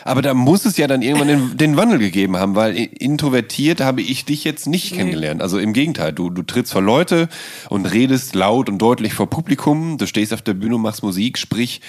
Aber 0.10 0.24
da 0.24 0.34
muss 0.34 0.66
es 0.66 0.76
ja 0.78 0.88
dann 0.88 1.04
irgendwann 1.04 1.28
den, 1.28 1.58
den 1.58 1.78
Wandel 1.78 2.00
gegeben 2.00 2.36
haben, 2.38 2.56
weil 2.56 2.76
introvertiert 2.76 3.80
habe 3.80 4.02
ich 4.02 4.26
dich 4.26 4.44
jetzt 4.44 4.66
nicht 4.66 4.94
kennengelernt. 4.94 5.40
Also 5.40 5.60
im 5.60 5.72
Gegenteil, 5.72 6.14
du, 6.14 6.32
du 6.32 6.42
trittst 6.42 6.74
vor 6.74 6.82
Leute 6.82 7.30
und 7.70 7.86
redest 7.86 8.34
laut 8.34 8.70
und 8.70 8.80
deutlich 8.80 9.14
vor 9.14 9.30
Publikum, 9.30 10.00
du 10.00 10.08
stehst 10.08 10.34
auf 10.34 10.42
der 10.42 10.56
Bühne 10.56 10.78
und 10.78 10.82
machst 10.82 11.04
Musik, 11.04 11.38
sprich, 11.38 11.82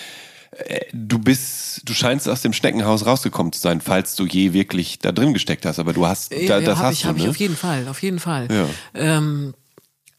äh, 0.50 0.80
du 0.92 1.18
bist, 1.18 1.88
du 1.88 1.94
scheinst 1.94 2.28
aus 2.28 2.42
dem 2.42 2.52
Schneckenhaus 2.52 3.06
rausgekommen 3.06 3.52
zu 3.52 3.60
sein, 3.60 3.80
falls 3.80 4.16
du 4.16 4.26
je 4.26 4.52
wirklich 4.52 4.98
da 4.98 5.12
drin 5.12 5.32
gesteckt 5.32 5.64
hast. 5.64 5.78
Aber 5.78 5.94
du 5.94 6.06
hast, 6.06 6.32
da, 6.32 6.36
ja, 6.36 6.60
das 6.60 6.78
hab 6.78 6.86
hast 6.86 6.94
ich, 6.96 7.02
du, 7.02 7.08
hab 7.08 7.16
ne? 7.16 7.22
ich 7.22 7.28
auf 7.30 7.36
jeden 7.36 7.56
Fall, 7.56 7.88
auf 7.88 8.02
jeden 8.02 8.18
Fall. 8.18 8.48
Ja. 8.50 8.66
Ähm, 8.94 9.54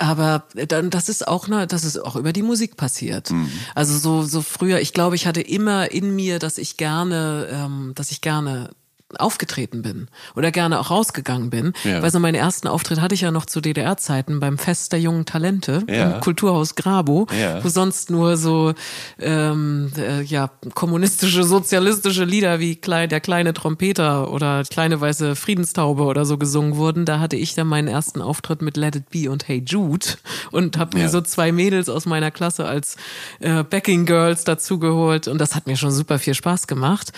aber 0.01 0.45
dann, 0.67 0.89
das 0.89 1.09
ist 1.09 1.27
auch, 1.27 1.47
ne, 1.47 1.67
das 1.67 1.83
ist 1.83 1.97
auch 1.97 2.15
über 2.15 2.33
die 2.33 2.41
Musik 2.41 2.75
passiert. 2.75 3.31
Mhm. 3.31 3.49
Also 3.75 3.97
so, 3.97 4.23
so 4.23 4.41
früher, 4.41 4.79
ich 4.79 4.93
glaube, 4.93 5.15
ich 5.15 5.27
hatte 5.27 5.41
immer 5.41 5.91
in 5.91 6.15
mir, 6.15 6.39
dass 6.39 6.57
ich 6.57 6.77
gerne, 6.77 7.47
ähm, 7.51 7.91
dass 7.95 8.11
ich 8.11 8.21
gerne 8.21 8.71
aufgetreten 9.19 9.81
bin 9.81 10.07
oder 10.35 10.51
gerne 10.51 10.79
auch 10.79 10.89
rausgegangen 10.91 11.49
bin. 11.49 11.73
Ja. 11.83 12.01
Weil 12.01 12.11
so 12.11 12.19
meinen 12.19 12.35
ersten 12.35 12.67
Auftritt 12.67 13.01
hatte 13.01 13.15
ich 13.15 13.21
ja 13.21 13.31
noch 13.31 13.45
zu 13.45 13.61
DDR-Zeiten 13.61 14.39
beim 14.39 14.57
Fest 14.57 14.91
der 14.93 14.99
jungen 14.99 15.25
Talente 15.25 15.83
Ja. 15.89 16.11
im 16.15 16.21
Kulturhaus 16.21 16.75
Grabo, 16.75 17.27
Ja. 17.39 17.63
wo 17.63 17.69
sonst 17.69 18.09
nur 18.09 18.37
so 18.37 18.73
ähm, 19.19 19.91
äh, 19.97 20.21
ja 20.21 20.49
kommunistische, 20.73 21.43
sozialistische 21.43 22.23
Lieder 22.25 22.59
wie 22.59 22.75
klein, 22.75 23.09
der 23.09 23.19
kleine 23.21 23.53
Trompeter 23.53 24.31
oder 24.31 24.63
kleine 24.63 24.99
weiße 25.01 25.35
Friedenstaube 25.35 26.03
oder 26.03 26.25
so 26.25 26.37
gesungen 26.37 26.75
wurden. 26.77 27.05
Da 27.05 27.19
hatte 27.19 27.35
ich 27.35 27.55
dann 27.55 27.67
meinen 27.67 27.87
ersten 27.87 28.21
Auftritt 28.21 28.61
mit 28.61 28.77
Let 28.77 28.95
It 28.95 29.09
Be 29.09 29.29
und 29.31 29.47
Hey 29.47 29.63
Jude 29.65 30.05
und 30.51 30.77
habe 30.77 30.97
mir 30.97 31.09
so 31.09 31.21
zwei 31.21 31.51
Mädels 31.51 31.89
aus 31.89 32.05
meiner 32.05 32.31
Klasse 32.31 32.65
als 32.65 32.95
äh, 33.39 33.63
Backing 33.63 34.05
Girls 34.05 34.43
dazugeholt 34.43 35.27
und 35.27 35.37
das 35.39 35.55
hat 35.55 35.67
mir 35.67 35.77
schon 35.77 35.91
super 35.91 36.19
viel 36.19 36.33
Spaß 36.33 36.67
gemacht. 36.67 37.11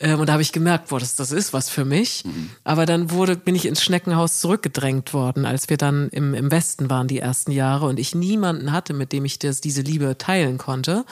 Ähm, 0.00 0.18
und 0.18 0.28
da 0.28 0.32
habe 0.32 0.42
ich 0.42 0.52
gemerkt, 0.52 0.88
boah, 0.88 0.98
das, 0.98 1.14
das 1.14 1.30
ist 1.30 1.52
was 1.52 1.68
für 1.68 1.84
mich. 1.84 2.24
Aber 2.64 2.86
dann 2.86 3.10
wurde, 3.10 3.36
bin 3.36 3.54
ich 3.54 3.66
ins 3.66 3.82
Schneckenhaus 3.82 4.40
zurückgedrängt 4.40 5.12
worden, 5.12 5.44
als 5.44 5.68
wir 5.68 5.76
dann 5.76 6.08
im, 6.08 6.34
im 6.34 6.50
Westen 6.50 6.90
waren 6.90 7.06
die 7.06 7.18
ersten 7.18 7.52
Jahre 7.52 7.86
und 7.86 8.00
ich 8.00 8.14
niemanden 8.14 8.72
hatte, 8.72 8.94
mit 8.94 9.12
dem 9.12 9.24
ich 9.24 9.38
das, 9.38 9.60
diese 9.60 9.82
Liebe 9.82 10.16
teilen 10.18 10.58
konnte. 10.58 11.04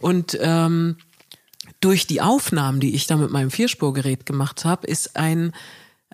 Und 0.00 0.36
ähm, 0.40 0.96
durch 1.80 2.06
die 2.06 2.20
Aufnahmen, 2.20 2.80
die 2.80 2.94
ich 2.94 3.06
da 3.06 3.16
mit 3.16 3.30
meinem 3.30 3.50
Vierspurgerät 3.50 4.26
gemacht 4.26 4.64
habe, 4.64 4.86
ist 4.86 5.16
ein, 5.16 5.52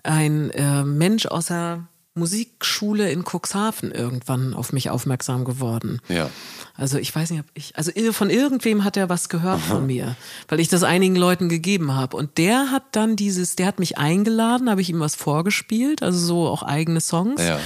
ein 0.03 0.51
äh, 0.51 0.83
Mensch 0.83 1.25
aus 1.25 1.47
der 1.47 1.87
Musikschule 2.13 3.09
in 3.09 3.23
Cuxhaven 3.23 3.91
irgendwann 3.91 4.53
auf 4.53 4.73
mich 4.73 4.89
aufmerksam 4.89 5.45
geworden. 5.45 6.01
Ja. 6.09 6.29
Also 6.75 6.97
ich 6.97 7.15
weiß 7.15 7.31
nicht, 7.31 7.39
ob 7.39 7.45
ich, 7.53 7.77
also 7.77 7.91
von 8.11 8.29
irgendwem 8.29 8.83
hat 8.83 8.97
er 8.97 9.07
was 9.07 9.29
gehört 9.29 9.61
von 9.61 9.85
mir, 9.85 10.15
weil 10.49 10.59
ich 10.59 10.67
das 10.67 10.83
einigen 10.83 11.15
Leuten 11.15 11.47
gegeben 11.47 11.93
habe. 11.93 12.17
Und 12.17 12.37
der 12.37 12.71
hat 12.71 12.83
dann 12.91 13.15
dieses, 13.15 13.55
der 13.55 13.67
hat 13.67 13.79
mich 13.79 13.97
eingeladen, 13.97 14.69
habe 14.69 14.81
ich 14.81 14.89
ihm 14.89 14.99
was 14.99 15.15
vorgespielt, 15.15 16.03
also 16.03 16.19
so 16.19 16.47
auch 16.47 16.63
eigene 16.63 16.99
Songs. 16.99 17.41
Ja. 17.41 17.59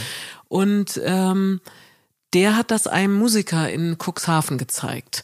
Und 0.48 1.02
ähm, 1.04 1.60
der 2.34 2.56
hat 2.56 2.70
das 2.70 2.86
einem 2.86 3.16
Musiker 3.16 3.70
in 3.72 3.98
Cuxhaven 3.98 4.58
gezeigt. 4.58 5.24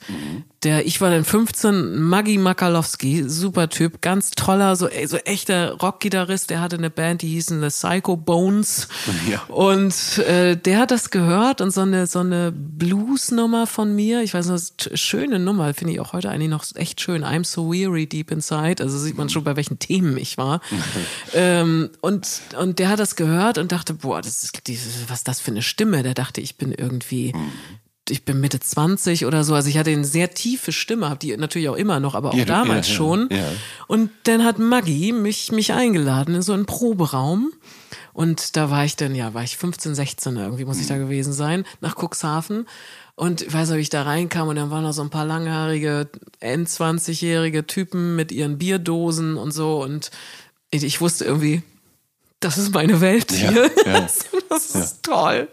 Der, 0.63 0.85
ich 0.85 1.01
war 1.01 1.09
dann 1.09 1.25
15, 1.25 1.99
Maggi 1.99 2.37
Makalowski, 2.37 3.27
super 3.27 3.67
Typ, 3.69 3.99
ganz 4.01 4.29
toller, 4.29 4.75
so, 4.75 4.87
so 5.05 5.17
echter 5.17 5.71
Rockgitarrist. 5.73 6.51
Der 6.51 6.61
hatte 6.61 6.77
eine 6.77 6.91
Band, 6.91 7.23
die 7.23 7.29
hießen 7.29 7.61
The 7.61 7.69
Psycho 7.69 8.17
Bones. 8.17 8.87
Ja. 9.29 9.43
Und 9.47 10.17
äh, 10.19 10.57
der 10.57 10.79
hat 10.79 10.91
das 10.91 11.09
gehört 11.09 11.61
und 11.61 11.71
so 11.71 11.81
eine 11.81 12.07
so 12.07 12.19
eine 12.19 12.51
Blues-Nummer 12.51 13.67
von 13.67 13.95
mir. 13.95 14.21
Ich 14.23 14.33
weiß 14.33 14.49
eine 14.49 14.97
schöne 14.97 15.37
Nummer, 15.37 15.73
finde 15.73 15.93
ich 15.93 15.99
auch 15.99 16.13
heute 16.13 16.29
eigentlich 16.29 16.49
noch 16.49 16.65
echt 16.75 17.01
schön. 17.01 17.23
I'm 17.23 17.45
so 17.45 17.71
weary 17.71 18.07
deep 18.07 18.31
inside. 18.31 18.81
Also 18.81 18.97
sieht 18.97 19.17
man 19.17 19.29
schon, 19.29 19.43
bei 19.43 19.55
welchen 19.55 19.79
Themen 19.79 20.17
ich 20.17 20.37
war. 20.37 20.61
ähm, 21.33 21.91
und 22.01 22.41
und 22.57 22.79
der 22.79 22.89
hat 22.89 22.99
das 22.99 23.15
gehört 23.15 23.57
und 23.57 23.71
dachte, 23.71 23.93
boah, 23.93 24.21
das 24.21 24.43
ist 24.43 24.67
dieses, 24.67 25.09
was 25.09 25.19
ist 25.19 25.27
das 25.27 25.39
für 25.39 25.51
eine 25.51 25.61
Stimme. 25.61 26.03
Der 26.03 26.13
dachte, 26.13 26.41
ich 26.41 26.57
bin 26.57 26.71
irgendwie 26.71 27.33
ich 28.09 28.25
bin 28.25 28.39
Mitte 28.39 28.59
20 28.59 29.25
oder 29.25 29.43
so, 29.43 29.53
also 29.53 29.69
ich 29.69 29.77
hatte 29.77 29.91
eine 29.91 30.05
sehr 30.05 30.33
tiefe 30.33 30.71
Stimme, 30.71 31.09
habe 31.09 31.19
die 31.19 31.35
natürlich 31.37 31.69
auch 31.69 31.75
immer 31.75 31.99
noch, 31.99 32.15
aber 32.15 32.29
auch 32.29 32.37
Ja, 32.37 32.45
damals 32.45 32.87
ja, 32.87 32.93
ja, 32.93 32.97
schon. 32.97 33.29
Und 33.87 34.09
dann 34.23 34.43
hat 34.43 34.59
Maggie 34.59 35.11
mich, 35.11 35.51
mich 35.51 35.73
eingeladen 35.73 36.35
in 36.35 36.41
so 36.41 36.53
einen 36.53 36.65
Proberaum. 36.65 37.51
Und 38.13 38.57
da 38.57 38.69
war 38.69 38.83
ich 38.83 38.97
dann, 38.97 39.15
ja, 39.15 39.33
war 39.33 39.43
ich 39.43 39.55
15, 39.55 39.95
16 39.95 40.35
irgendwie, 40.35 40.65
muss 40.65 40.81
ich 40.81 40.87
da 40.87 40.97
gewesen 40.97 41.31
sein, 41.31 41.63
nach 41.79 41.95
Cuxhaven. 41.95 42.67
Und 43.15 43.41
ich 43.43 43.53
weiß 43.53 43.69
nicht, 43.69 43.77
wie 43.77 43.81
ich 43.81 43.89
da 43.89 44.03
reinkam 44.03 44.47
und 44.47 44.55
dann 44.55 44.71
waren 44.71 44.83
da 44.83 44.93
so 44.93 45.01
ein 45.01 45.09
paar 45.09 45.25
langhaarige, 45.25 46.09
End-20-jährige 46.39 47.67
Typen 47.67 48.15
mit 48.15 48.31
ihren 48.31 48.57
Bierdosen 48.57 49.37
und 49.37 49.51
so. 49.51 49.81
Und 49.81 50.11
ich 50.71 50.99
wusste 51.01 51.25
irgendwie, 51.25 51.61
das 52.41 52.57
ist 52.57 52.73
meine 52.73 52.99
Welt 52.99 53.31
Ja, 53.31 53.49
hier. 53.51 53.71
ja. 53.85 54.07
Das 54.49 54.75
ist 54.75 55.03
toll. 55.03 55.47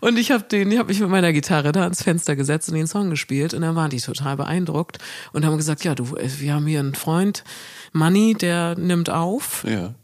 Und 0.00 0.18
ich 0.18 0.32
habe 0.32 0.42
den, 0.42 0.68
ich 0.72 0.78
habe 0.78 0.88
mich 0.88 0.98
mit 0.98 1.08
meiner 1.08 1.32
Gitarre 1.32 1.70
da 1.70 1.82
ans 1.84 2.02
Fenster 2.02 2.34
gesetzt 2.34 2.68
und 2.68 2.74
den 2.74 2.88
Song 2.88 3.08
gespielt 3.10 3.54
und 3.54 3.62
dann 3.62 3.76
waren 3.76 3.90
die 3.90 4.00
total 4.00 4.36
beeindruckt 4.36 4.98
und 5.32 5.46
haben 5.46 5.56
gesagt, 5.56 5.84
ja, 5.84 5.94
du, 5.94 6.16
äh, 6.16 6.28
wir 6.40 6.54
haben 6.54 6.66
hier 6.66 6.80
einen 6.80 6.96
Freund, 6.96 7.44
Manny, 7.92 8.34
der 8.34 8.76
nimmt 8.76 9.08
auf. 9.08 9.64
Ja. 9.68 9.94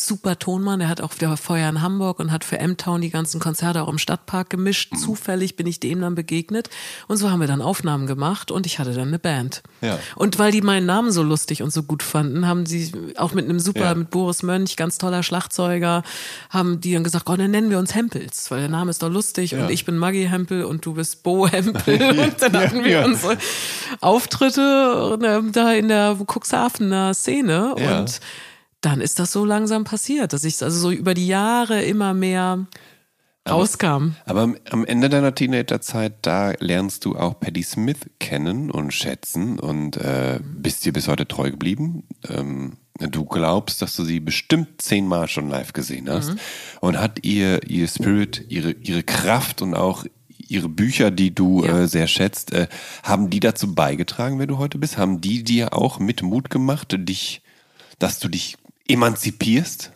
Super 0.00 0.38
Tonmann, 0.38 0.78
der 0.78 0.88
hat 0.88 1.00
auch 1.00 1.12
der 1.14 1.36
vorher 1.36 1.68
in 1.68 1.82
Hamburg 1.82 2.20
und 2.20 2.30
hat 2.30 2.44
für 2.44 2.60
M-Town 2.60 3.00
die 3.00 3.10
ganzen 3.10 3.40
Konzerte 3.40 3.82
auch 3.82 3.88
im 3.88 3.98
Stadtpark 3.98 4.48
gemischt. 4.48 4.92
Mhm. 4.92 4.98
Zufällig 4.98 5.56
bin 5.56 5.66
ich 5.66 5.80
dem 5.80 6.00
dann 6.00 6.14
begegnet 6.14 6.70
und 7.08 7.16
so 7.16 7.32
haben 7.32 7.40
wir 7.40 7.48
dann 7.48 7.60
Aufnahmen 7.60 8.06
gemacht 8.06 8.52
und 8.52 8.64
ich 8.64 8.78
hatte 8.78 8.92
dann 8.92 9.08
eine 9.08 9.18
Band. 9.18 9.64
Ja. 9.80 9.98
Und 10.14 10.38
weil 10.38 10.52
die 10.52 10.60
meinen 10.62 10.86
Namen 10.86 11.10
so 11.10 11.24
lustig 11.24 11.64
und 11.64 11.72
so 11.72 11.82
gut 11.82 12.04
fanden, 12.04 12.46
haben 12.46 12.64
sie 12.64 12.92
auch 13.16 13.32
mit 13.34 13.46
einem 13.46 13.58
super, 13.58 13.80
Ja. 13.86 13.94
mit 13.96 14.10
Boris 14.10 14.44
Mönch, 14.44 14.76
ganz 14.76 14.98
toller 14.98 15.24
Schlagzeuger, 15.24 16.04
haben 16.48 16.80
die 16.80 16.92
dann 16.94 17.02
gesagt, 17.02 17.28
oh, 17.28 17.34
dann 17.34 17.50
nennen 17.50 17.70
wir 17.70 17.80
uns 17.80 17.96
Hempels, 17.96 18.52
weil 18.52 18.60
der 18.60 18.68
Name 18.68 18.90
ist 18.90 19.02
doch 19.02 19.10
lustig 19.10 19.50
Ja. 19.50 19.64
und 19.64 19.70
ich 19.72 19.84
bin 19.84 19.98
Maggie 19.98 20.28
Hempel 20.28 20.64
und 20.64 20.86
du 20.86 20.94
bist 20.94 21.24
Bo 21.24 21.48
Hempel. 21.48 22.00
und 22.20 22.40
dann 22.40 22.56
hatten 22.56 22.84
wir 22.84 23.04
unsere 23.04 23.36
Auftritte 24.00 25.18
äh, 25.20 25.50
da 25.52 25.72
in 25.72 25.88
der 25.88 26.16
Cuxhavener 26.26 27.14
Szene 27.14 27.74
und 27.74 28.20
dann 28.80 29.00
ist 29.00 29.18
das 29.18 29.32
so 29.32 29.44
langsam 29.44 29.84
passiert, 29.84 30.32
dass 30.32 30.44
ich 30.44 30.62
also 30.62 30.78
so 30.78 30.90
über 30.90 31.14
die 31.14 31.26
Jahre 31.26 31.82
immer 31.82 32.14
mehr 32.14 32.66
rauskam. 33.48 34.12
Aber 34.26 34.42
am- 34.42 34.56
am 34.70 34.84
Ende 34.84 35.08
deiner 35.08 35.34
Teenagerzeit, 35.34 36.14
da 36.22 36.52
lernst 36.60 37.04
du 37.04 37.16
auch 37.16 37.40
Patti 37.40 37.62
Smith 37.62 37.98
kennen 38.18 38.70
und 38.70 38.92
schätzen 38.92 39.58
und 39.58 39.96
äh, 39.96 40.40
bist 40.42 40.84
dir 40.84 40.92
bis 40.92 41.08
heute 41.08 41.26
treu 41.26 41.50
geblieben. 41.50 42.04
Ähm, 42.28 42.74
du 42.98 43.24
glaubst, 43.24 43.80
dass 43.80 43.96
du 43.96 44.04
sie 44.04 44.20
bestimmt 44.20 44.82
zehnmal 44.82 45.28
schon 45.28 45.48
live 45.48 45.72
gesehen 45.72 46.10
hast. 46.10 46.34
Und 46.80 46.98
hat 46.98 47.24
ihr, 47.24 47.62
ihr 47.68 47.88
Spirit, 47.88 48.44
ihre, 48.48 48.72
ihre 48.72 49.02
Kraft 49.02 49.62
und 49.62 49.74
auch 49.74 50.04
ihre 50.36 50.68
Bücher, 50.68 51.10
die 51.10 51.34
du 51.34 51.64
Ja. 51.64 51.80
äh, 51.82 51.88
sehr 51.88 52.06
schätzt, 52.06 52.52
äh, 52.52 52.68
haben 53.02 53.30
die 53.30 53.40
dazu 53.40 53.74
beigetragen, 53.74 54.38
wer 54.38 54.46
du 54.46 54.58
heute 54.58 54.78
bist? 54.78 54.98
Haben 54.98 55.20
die 55.20 55.42
dir 55.42 55.72
auch 55.74 55.98
mit 56.00 56.22
Mut 56.22 56.50
gemacht, 56.50 56.94
dich, 56.98 57.40
dass 57.98 58.18
du 58.18 58.28
dich 58.28 58.56
emanzipierst? 58.88 59.92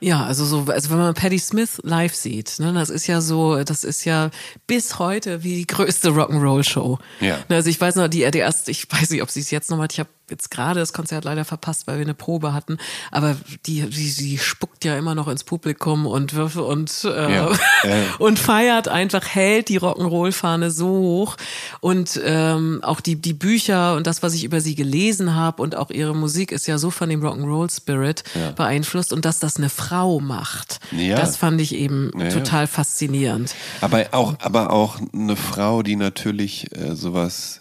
Ja, 0.00 0.24
also 0.24 0.44
so, 0.44 0.70
also 0.70 0.90
wenn 0.90 0.98
man 0.98 1.14
Patti 1.14 1.38
Smith 1.40 1.80
live 1.82 2.14
sieht, 2.14 2.60
ne, 2.60 2.72
das 2.72 2.88
ist 2.88 3.08
ja 3.08 3.20
so, 3.20 3.62
das 3.64 3.82
ist 3.82 4.04
ja 4.04 4.30
bis 4.68 5.00
heute 5.00 5.42
wie 5.42 5.56
die 5.56 5.66
größte 5.66 6.10
Rock'n'Roll-Show. 6.10 6.98
Ja. 7.20 7.38
Ne, 7.48 7.56
Also 7.56 7.68
ich 7.68 7.80
weiß 7.80 7.96
noch, 7.96 8.06
die, 8.06 8.30
die 8.30 8.38
erste, 8.38 8.70
ich 8.70 8.86
weiß 8.90 9.10
nicht, 9.10 9.22
ob 9.22 9.30
sie 9.30 9.40
es 9.40 9.50
jetzt 9.50 9.70
noch 9.70 9.76
macht, 9.76 9.92
ich 9.92 9.98
habe 9.98 10.08
jetzt 10.30 10.50
gerade 10.50 10.80
das 10.80 10.92
Konzert 10.92 11.24
leider 11.24 11.44
verpasst, 11.44 11.86
weil 11.86 11.96
wir 11.98 12.04
eine 12.04 12.14
Probe 12.14 12.52
hatten, 12.52 12.78
aber 13.10 13.36
die, 13.66 13.82
die, 13.88 14.14
die 14.14 14.38
spuckt 14.38 14.84
ja 14.84 14.96
immer 14.96 15.14
noch 15.14 15.28
ins 15.28 15.44
Publikum 15.44 16.06
und 16.06 16.32
und, 16.34 17.04
äh, 17.04 17.34
Ja. 17.34 17.50
Und 18.18 18.38
feiert 18.38 18.88
einfach, 18.88 19.24
hält 19.26 19.68
die 19.68 19.78
Rock'n'Roll-Fahne 19.78 20.70
so 20.70 20.88
hoch 20.88 21.36
und 21.80 22.20
ähm, 22.24 22.80
auch 22.82 23.00
die, 23.00 23.16
die 23.16 23.32
Bücher 23.32 23.94
und 23.96 24.06
das, 24.06 24.22
was 24.22 24.34
ich 24.34 24.44
über 24.44 24.60
sie 24.60 24.74
gelesen 24.74 25.34
habe 25.34 25.62
und 25.62 25.76
auch 25.76 25.90
ihre 25.90 26.14
Musik 26.14 26.50
ist 26.52 26.66
ja 26.66 26.78
so 26.78 26.90
von 26.90 27.08
dem 27.08 27.22
Rock'n'Roll-Spirit 27.22 28.24
Ja. 28.34 28.50
beeinflusst 28.52 29.12
und 29.12 29.24
dass 29.24 29.38
das 29.38 29.56
eine 29.56 29.68
Frau 29.70 30.20
macht, 30.20 30.80
Ja. 30.92 31.16
das 31.16 31.36
fand 31.36 31.60
ich 31.60 31.74
eben 31.74 32.10
total 32.32 32.66
faszinierend. 32.66 33.54
Aber 33.80 34.06
auch, 34.12 34.34
aber 34.40 34.70
auch 34.72 34.98
eine 35.14 35.36
Frau, 35.36 35.82
die 35.82 35.96
natürlich 35.96 36.74
äh, 36.76 36.94
sowas 36.94 37.60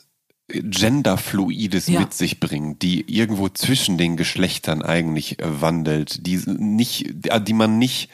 Genderfluides 0.49 1.87
Ja. 1.87 1.99
mit 2.01 2.13
sich 2.13 2.39
bringt, 2.39 2.81
die 2.81 3.01
irgendwo 3.13 3.49
zwischen 3.49 3.97
den 3.97 4.17
Geschlechtern 4.17 4.81
eigentlich 4.81 5.39
äh, 5.39 5.61
wandelt, 5.61 6.25
die 6.25 6.37
nicht, 6.45 7.05
die 7.47 7.53
man 7.53 7.77
nicht 7.77 8.09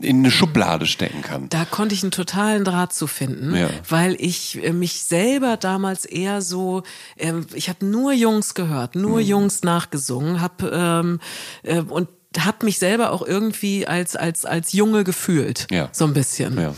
in 0.00 0.18
eine 0.18 0.30
Schublade 0.30 0.86
stecken 0.86 1.22
kann. 1.22 1.48
Da 1.48 1.64
konnte 1.64 1.92
ich 1.94 2.02
einen 2.02 2.12
totalen 2.12 2.64
Draht 2.64 2.92
zu 2.92 3.06
finden, 3.08 3.56
Ja. 3.56 3.68
weil 3.88 4.14
ich 4.20 4.62
äh, 4.64 4.72
mich 4.72 5.02
selber 5.02 5.56
damals 5.56 6.04
eher 6.04 6.42
so, 6.42 6.84
ähm, 7.16 7.46
ich 7.54 7.68
habe 7.68 7.84
nur 7.84 8.12
Jungs 8.12 8.54
gehört, 8.54 8.94
Mhm. 8.94 9.02
nur 9.02 9.20
Jungs 9.20 9.62
nachgesungen, 9.64 10.40
hab 10.40 10.62
ähm, 10.62 11.18
äh, 11.64 11.80
und 11.80 12.08
habe 12.38 12.66
mich 12.66 12.78
selber 12.78 13.10
auch 13.10 13.22
irgendwie 13.26 13.86
als 13.86 14.14
als 14.14 14.44
als 14.44 14.72
Junge 14.74 15.02
gefühlt, 15.02 15.66
Ja. 15.72 15.88
so 15.92 16.04
ein 16.04 16.14
bisschen. 16.14 16.60
Ja. 16.60 16.74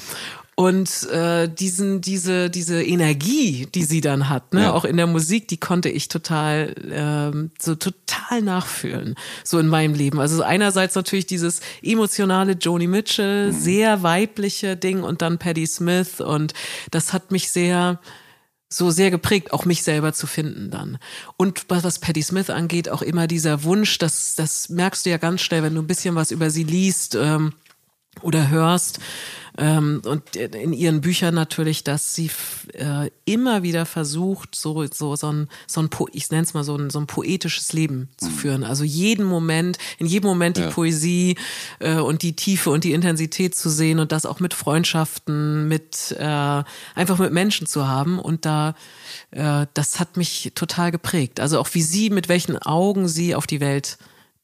Und 0.61 1.09
äh, 1.09 1.49
diesen, 1.49 2.03
diese, 2.03 2.51
diese 2.51 2.83
Energie, 2.83 3.67
die 3.75 3.83
sie 3.83 4.03
dann 4.03 4.29
hat, 4.29 4.53
ne, 4.53 4.65
Ja. 4.65 4.73
auch 4.75 4.85
in 4.85 4.99
der 4.99 5.07
Musik, 5.07 5.49
die 5.49 5.57
konnte 5.57 5.89
ich 5.89 6.09
total, 6.09 6.75
ähm, 6.91 7.51
so 7.59 7.75
total 7.75 8.43
nachfühlen, 8.43 9.15
so 9.43 9.59
in 9.59 9.69
meinem 9.69 9.95
Leben. 9.95 10.21
Also 10.21 10.43
einerseits 10.43 10.95
natürlich 10.97 11.25
dieses 11.25 11.61
emotionale 11.83 12.53
Joni 12.53 12.89
Mitchell, 12.89 13.55
sehr 13.55 14.03
weibliche 14.03 14.77
Ding 14.77 15.03
und 15.03 15.23
dann 15.23 15.39
Patti 15.39 15.67
Smith 15.67 16.21
und 16.21 16.53
das 16.91 17.15
hat 17.15 17.31
mich 17.33 17.51
sehr, 17.51 17.99
so 18.69 18.91
sehr 18.91 19.11
geprägt, 19.11 19.55
auch 19.55 19.65
mich 19.65 19.83
selber 19.83 20.13
zu 20.13 20.27
finden 20.27 20.71
dann. 20.71 20.99
Und 21.39 21.65
was, 21.71 21.85
was 21.85 22.01
Patti 22.01 22.23
Smith 22.23 22.51
angeht, 22.51 22.91
auch 22.91 23.01
immer 23.01 23.27
dieser 23.27 23.65
Wunsch, 23.65 23.97
das, 23.97 24.35
das 24.35 24.69
merkst 24.69 25.07
du 25.07 25.11
ja 25.11 25.17
ganz 25.17 25.41
schnell, 25.41 25.63
wenn 25.63 25.75
du 25.75 25.81
ein 25.81 25.87
bisschen 25.87 26.17
was 26.17 26.31
über 26.31 26.51
sie 26.51 26.65
liest, 26.65 27.15
ähm, 27.15 27.55
oder 28.23 28.51
hörst, 28.51 28.99
Ähm, 29.61 30.01
und 30.07 30.37
in 30.37 30.73
ihren 30.73 31.03
Büchern 31.03 31.35
natürlich, 31.35 31.85
dass 31.85 32.15
sie 32.15 32.31
äh, 32.73 33.11
immer 33.27 33.63
wieder 33.63 33.85
versucht, 33.85 34.55
so, 34.55 34.87
so, 34.87 35.17
so 35.17 35.31
ein, 35.31 35.49
so 35.67 35.83
ein 35.83 35.91
ich 36.13 36.31
nenne 36.31 36.45
es 36.45 36.55
mal 36.55 36.65
so 36.65 36.77
ein, 36.77 36.89
so 36.89 36.99
ein 36.99 37.07
poetisches 37.07 37.75
Leben 37.75 38.09
zu 38.17 38.31
mhm. 38.31 38.35
führen. 38.35 38.65
Also 38.65 38.85
jeden 38.85 39.27
Moment, 39.27 39.77
in 39.99 40.07
jedem 40.07 40.29
Moment 40.29 40.57
die 40.57 40.63
ja. 40.63 40.71
Poesie 40.71 41.37
äh, 41.79 41.97
und 41.97 42.23
die 42.23 42.35
Tiefe 42.35 42.71
und 42.71 42.85
die 42.85 42.95
Intensität 42.95 43.55
zu 43.55 43.69
sehen 43.69 43.99
und 43.99 44.13
das 44.13 44.25
auch 44.25 44.41
mit 44.41 44.55
Freundschaften, 44.55 45.69
mit 45.69 46.17
äh, 46.19 46.25
einfach 46.95 47.19
mit 47.19 47.33
Menschen 47.35 47.67
zu 47.67 47.87
haben. 47.87 48.19
Und 48.19 48.47
da, 48.47 48.75
äh, 49.31 49.67
das 49.75 50.01
hat 50.01 50.17
mich 50.17 50.53
total 50.55 50.91
geprägt. 50.91 51.39
Also 51.39 51.61
auch 51.61 51.69
wie 51.75 51.83
sie, 51.83 52.09
mit 52.09 52.31
welchen 52.31 52.57
Augen 52.57 53.09
sie 53.09 53.35
auf 53.35 53.47
die 53.47 53.61
Welt 53.61 53.99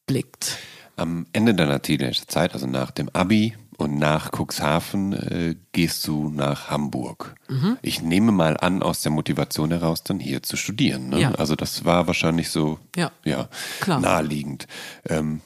blickt. 0.06 0.58
Am 0.96 1.24
Ende 1.32 1.54
deiner 1.54 1.80
Teenagerzeit, 1.80 2.52
also 2.52 2.66
nach 2.66 2.90
dem 2.90 3.08
Abi 3.14 3.54
und 3.76 3.98
nach 3.98 4.30
Cuxhaven, 4.32 5.12
äh, 5.12 5.56
gehst 5.72 6.06
du 6.06 6.30
nach 6.30 6.70
Hamburg. 6.70 7.34
Mhm. 7.48 7.76
Ich 7.82 8.02
nehme 8.02 8.32
mal 8.32 8.56
an, 8.56 8.82
aus 8.82 9.02
der 9.02 9.12
Motivation 9.12 9.70
heraus, 9.70 10.02
dann 10.02 10.18
hier 10.18 10.42
zu 10.42 10.56
studieren. 10.56 11.10
Ne? 11.10 11.20
Ja. 11.20 11.32
Also 11.32 11.56
das 11.56 11.84
war 11.84 12.06
wahrscheinlich 12.06 12.50
so 12.50 12.78
ja. 12.96 13.10
Ja, 13.24 13.48
naheliegend. 13.86 14.66
Ähm, 15.08 15.40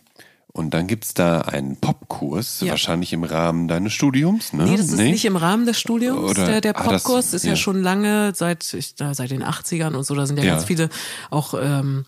und 0.53 0.75
dann 0.75 0.87
gibt 0.87 1.05
es 1.05 1.15
da 1.15 1.43
einen 1.43 1.77
Popkurs, 1.77 2.61
ja. 2.61 2.71
wahrscheinlich 2.71 3.13
im 3.13 3.23
Rahmen 3.23 3.69
deines 3.69 3.93
Studiums. 3.93 4.53
Ne? 4.53 4.65
Nee, 4.65 4.77
das 4.77 4.87
ist 4.87 4.97
nee? 4.97 5.13
nicht 5.13 5.25
im 5.25 5.37
Rahmen 5.37 5.65
des 5.65 5.79
Studiums. 5.79 6.31
Oder, 6.31 6.47
der, 6.47 6.61
der 6.61 6.73
Popkurs 6.73 7.33
ah, 7.33 7.37
ist 7.37 7.45
ja. 7.45 7.51
ja. 7.51 7.57
schon 7.57 7.83
lange, 7.83 8.33
seit, 8.35 8.63
seit 8.65 9.31
den 9.31 9.45
80ern 9.45 9.95
und 9.95 10.05
so, 10.05 10.15
da 10.15 10.27
sind 10.27 10.39
ja, 10.39 10.45
ja. 10.45 10.53
ganz 10.55 10.65
viele 10.65 10.89
auch 11.31 11.55
ähm, 11.61 12.05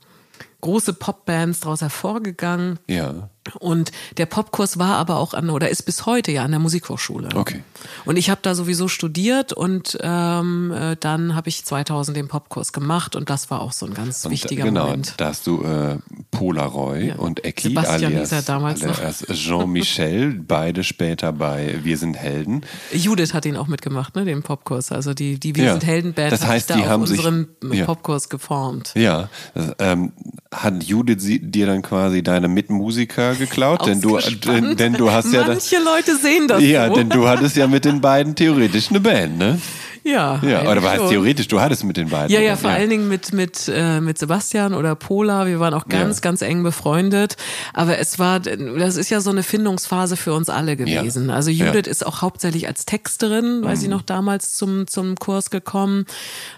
große 0.60 0.92
Popbands 0.94 1.60
daraus 1.60 1.82
hervorgegangen. 1.82 2.78
Ja. 2.88 3.30
Und 3.58 3.90
der 4.18 4.26
Popkurs 4.26 4.78
war 4.78 4.96
aber 4.96 5.16
auch 5.16 5.34
an 5.34 5.50
oder 5.50 5.68
ist 5.68 5.82
bis 5.82 6.06
heute 6.06 6.30
ja 6.30 6.44
an 6.44 6.52
der 6.52 6.60
Musikhochschule. 6.60 7.30
Okay. 7.34 7.62
Und 8.04 8.16
ich 8.16 8.30
habe 8.30 8.40
da 8.42 8.54
sowieso 8.54 8.86
studiert 8.86 9.52
und 9.52 9.98
ähm, 10.00 10.72
äh, 10.72 10.96
dann 10.98 11.34
habe 11.34 11.48
ich 11.48 11.64
2000 11.64 12.16
den 12.16 12.28
Popkurs 12.28 12.72
gemacht 12.72 13.16
und 13.16 13.30
das 13.30 13.50
war 13.50 13.60
auch 13.60 13.72
so 13.72 13.86
ein 13.86 13.94
ganz 13.94 14.24
und, 14.24 14.30
wichtiger 14.30 14.64
genau, 14.64 14.86
Moment. 14.86 15.06
Genau, 15.06 15.16
da 15.16 15.26
hast 15.26 15.46
du 15.46 15.62
äh, 15.64 15.98
Polaroy 16.30 17.08
ja. 17.08 17.16
und 17.16 17.44
Ecki 17.44 17.68
Sebastian 17.68 18.12
alias, 18.12 18.44
damals 18.44 18.82
alias 18.82 19.26
Jean-Michel, 19.32 20.34
beide 20.46 20.84
später 20.84 21.32
bei 21.32 21.80
Wir 21.82 21.98
sind 21.98 22.14
Helden. 22.14 22.62
Judith 22.92 23.34
hat 23.34 23.44
ihn 23.44 23.56
auch 23.56 23.66
mitgemacht, 23.66 24.14
ne, 24.14 24.24
den 24.24 24.42
Popkurs. 24.42 24.92
Also 24.92 25.14
die, 25.14 25.40
die 25.40 25.56
Wir 25.56 25.64
ja. 25.64 25.72
sind 25.72 25.84
Helden-Band 25.84 26.32
das 26.32 26.46
heißt, 26.46 26.70
hat 26.70 26.78
die 26.78 26.82
da 26.82 26.88
haben 26.88 27.02
unseren 27.02 27.48
sich, 27.60 27.80
ja. 27.80 27.86
Popkurs 27.86 28.28
geformt. 28.28 28.92
Ja, 28.94 29.28
das, 29.54 29.74
ähm, 29.80 30.12
hat 30.52 30.84
Judith 30.84 31.22
dir 31.40 31.66
dann 31.66 31.82
quasi 31.82 32.22
deine 32.22 32.46
Mitmusiker 32.46 33.31
geklaut? 33.34 33.86
denn 33.86 34.00
du, 34.00 34.18
denn, 34.18 34.76
denn, 34.76 34.92
du 34.94 35.10
hast 35.10 35.32
ja. 35.32 35.46
Manche 35.46 35.76
Leute 35.76 36.16
sehen 36.16 36.48
das. 36.48 36.62
Ja, 36.62 36.88
so. 36.88 36.94
denn 36.94 37.08
du 37.08 37.28
hattest 37.28 37.56
ja 37.56 37.66
mit 37.66 37.84
den 37.84 38.00
beiden 38.00 38.34
theoretisch 38.34 38.90
eine 38.90 39.00
Band, 39.00 39.38
ne? 39.38 39.58
Ja. 40.04 40.40
Ja, 40.42 40.70
oder 40.70 40.82
war 40.82 40.94
es 40.96 41.10
theoretisch? 41.10 41.48
Du 41.48 41.60
hattest 41.60 41.84
mit 41.84 41.96
den 41.96 42.08
beiden. 42.08 42.34
Ja, 42.34 42.40
ja, 42.40 42.56
vor 42.56 42.70
ja. 42.70 42.76
allen 42.76 42.90
Dingen 42.90 43.08
mit, 43.08 43.32
mit, 43.32 43.70
äh, 43.72 44.00
mit 44.00 44.18
Sebastian 44.18 44.74
oder 44.74 44.94
Pola. 44.94 45.46
Wir 45.46 45.60
waren 45.60 45.74
auch 45.74 45.86
ganz, 45.86 46.18
ja. 46.18 46.22
ganz 46.22 46.42
eng 46.42 46.62
befreundet. 46.62 47.36
Aber 47.72 47.98
es 47.98 48.18
war, 48.18 48.40
das 48.40 48.96
ist 48.96 49.10
ja 49.10 49.20
so 49.20 49.30
eine 49.30 49.42
Findungsphase 49.42 50.16
für 50.16 50.34
uns 50.34 50.48
alle 50.48 50.76
gewesen. 50.76 51.30
Also 51.30 51.50
Judith 51.50 51.86
ist 51.86 52.04
auch 52.04 52.22
hauptsächlich 52.22 52.66
als 52.66 52.84
Texterin, 52.84 53.60
mhm. 53.60 53.70
ich 53.70 53.88
noch, 53.88 54.02
damals 54.02 54.56
zum, 54.56 54.86
zum 54.86 55.16
Kurs 55.16 55.50
gekommen. 55.50 56.06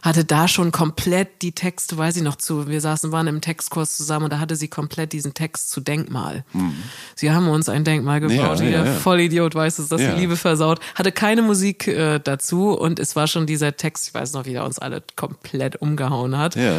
Hatte 0.03 0.25
da 0.25 0.49
schon 0.49 0.73
komplett 0.73 1.43
die 1.43 1.53
Texte, 1.53 1.99
weiß 1.99 2.17
ich 2.17 2.23
noch, 2.23 2.37
zu, 2.37 2.69
wir 2.69 2.81
saßen, 2.81 3.13
waren 3.13 3.27
im 3.27 3.41
Textkurs 3.41 3.97
zusammen 3.97 4.25
und 4.25 4.33
da 4.33 4.39
hatte 4.39 4.57
sie 4.57 4.69
komplett 4.69 5.13
diesen 5.13 5.35
Text 5.35 5.71
zu 5.71 5.81
Denkmal. 5.81 6.45
Mhm. 6.53 6.75
Sie 7.15 7.31
haben 7.31 7.49
uns 7.49 7.69
ein 7.69 7.85
Denkmal 7.85 8.21
gebaut. 8.21 8.61
Ja, 8.61 8.85
Vollidiot 8.85 9.55
weiß 9.55 9.79
es, 9.79 9.89
dass 9.89 10.01
die 10.01 10.19
Liebe 10.19 10.37
versaut. 10.37 10.81
Hatte 10.95 11.13
keine 11.13 11.43
Musik 11.43 11.87
äh, 11.87 12.19
dazu 12.19 12.71
und 12.71 12.99
es 12.99 13.17
war 13.17 13.27
schon 13.35 13.47
dieser 13.47 13.77
Text, 13.77 14.09
ich 14.09 14.15
weiß 14.15 14.33
noch, 14.33 14.47
wie 14.47 14.55
er 14.55 14.65
uns 14.65 14.79
alle 14.79 15.03
komplett 15.17 15.77
umgehauen 15.77 16.39
hat. 16.39 16.57
Ja. 16.57 16.79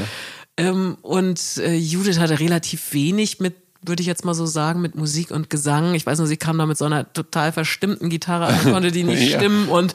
Ähm, 0.57 0.97
und 1.01 1.57
äh, 1.57 1.75
Judith 1.75 2.17
hatte 2.17 2.39
relativ 2.39 2.93
wenig 2.93 3.39
mit 3.39 3.55
würde 3.87 4.01
ich 4.01 4.07
jetzt 4.07 4.25
mal 4.25 4.33
so 4.33 4.45
sagen, 4.45 4.81
mit 4.81 4.95
Musik 4.95 5.31
und 5.31 5.49
Gesang. 5.49 5.93
Ich 5.93 6.05
weiß 6.05 6.17
nur, 6.17 6.27
sie 6.27 6.37
kam 6.37 6.57
da 6.57 6.65
mit 6.65 6.77
so 6.77 6.85
einer 6.85 7.11
total 7.13 7.51
verstimmten 7.51 8.09
Gitarre 8.09 8.47
an, 8.47 8.71
konnte 8.71 8.91
die 8.91 9.03
nicht 9.03 9.21
ja. 9.29 9.37
stimmen. 9.37 9.69
Und 9.69 9.93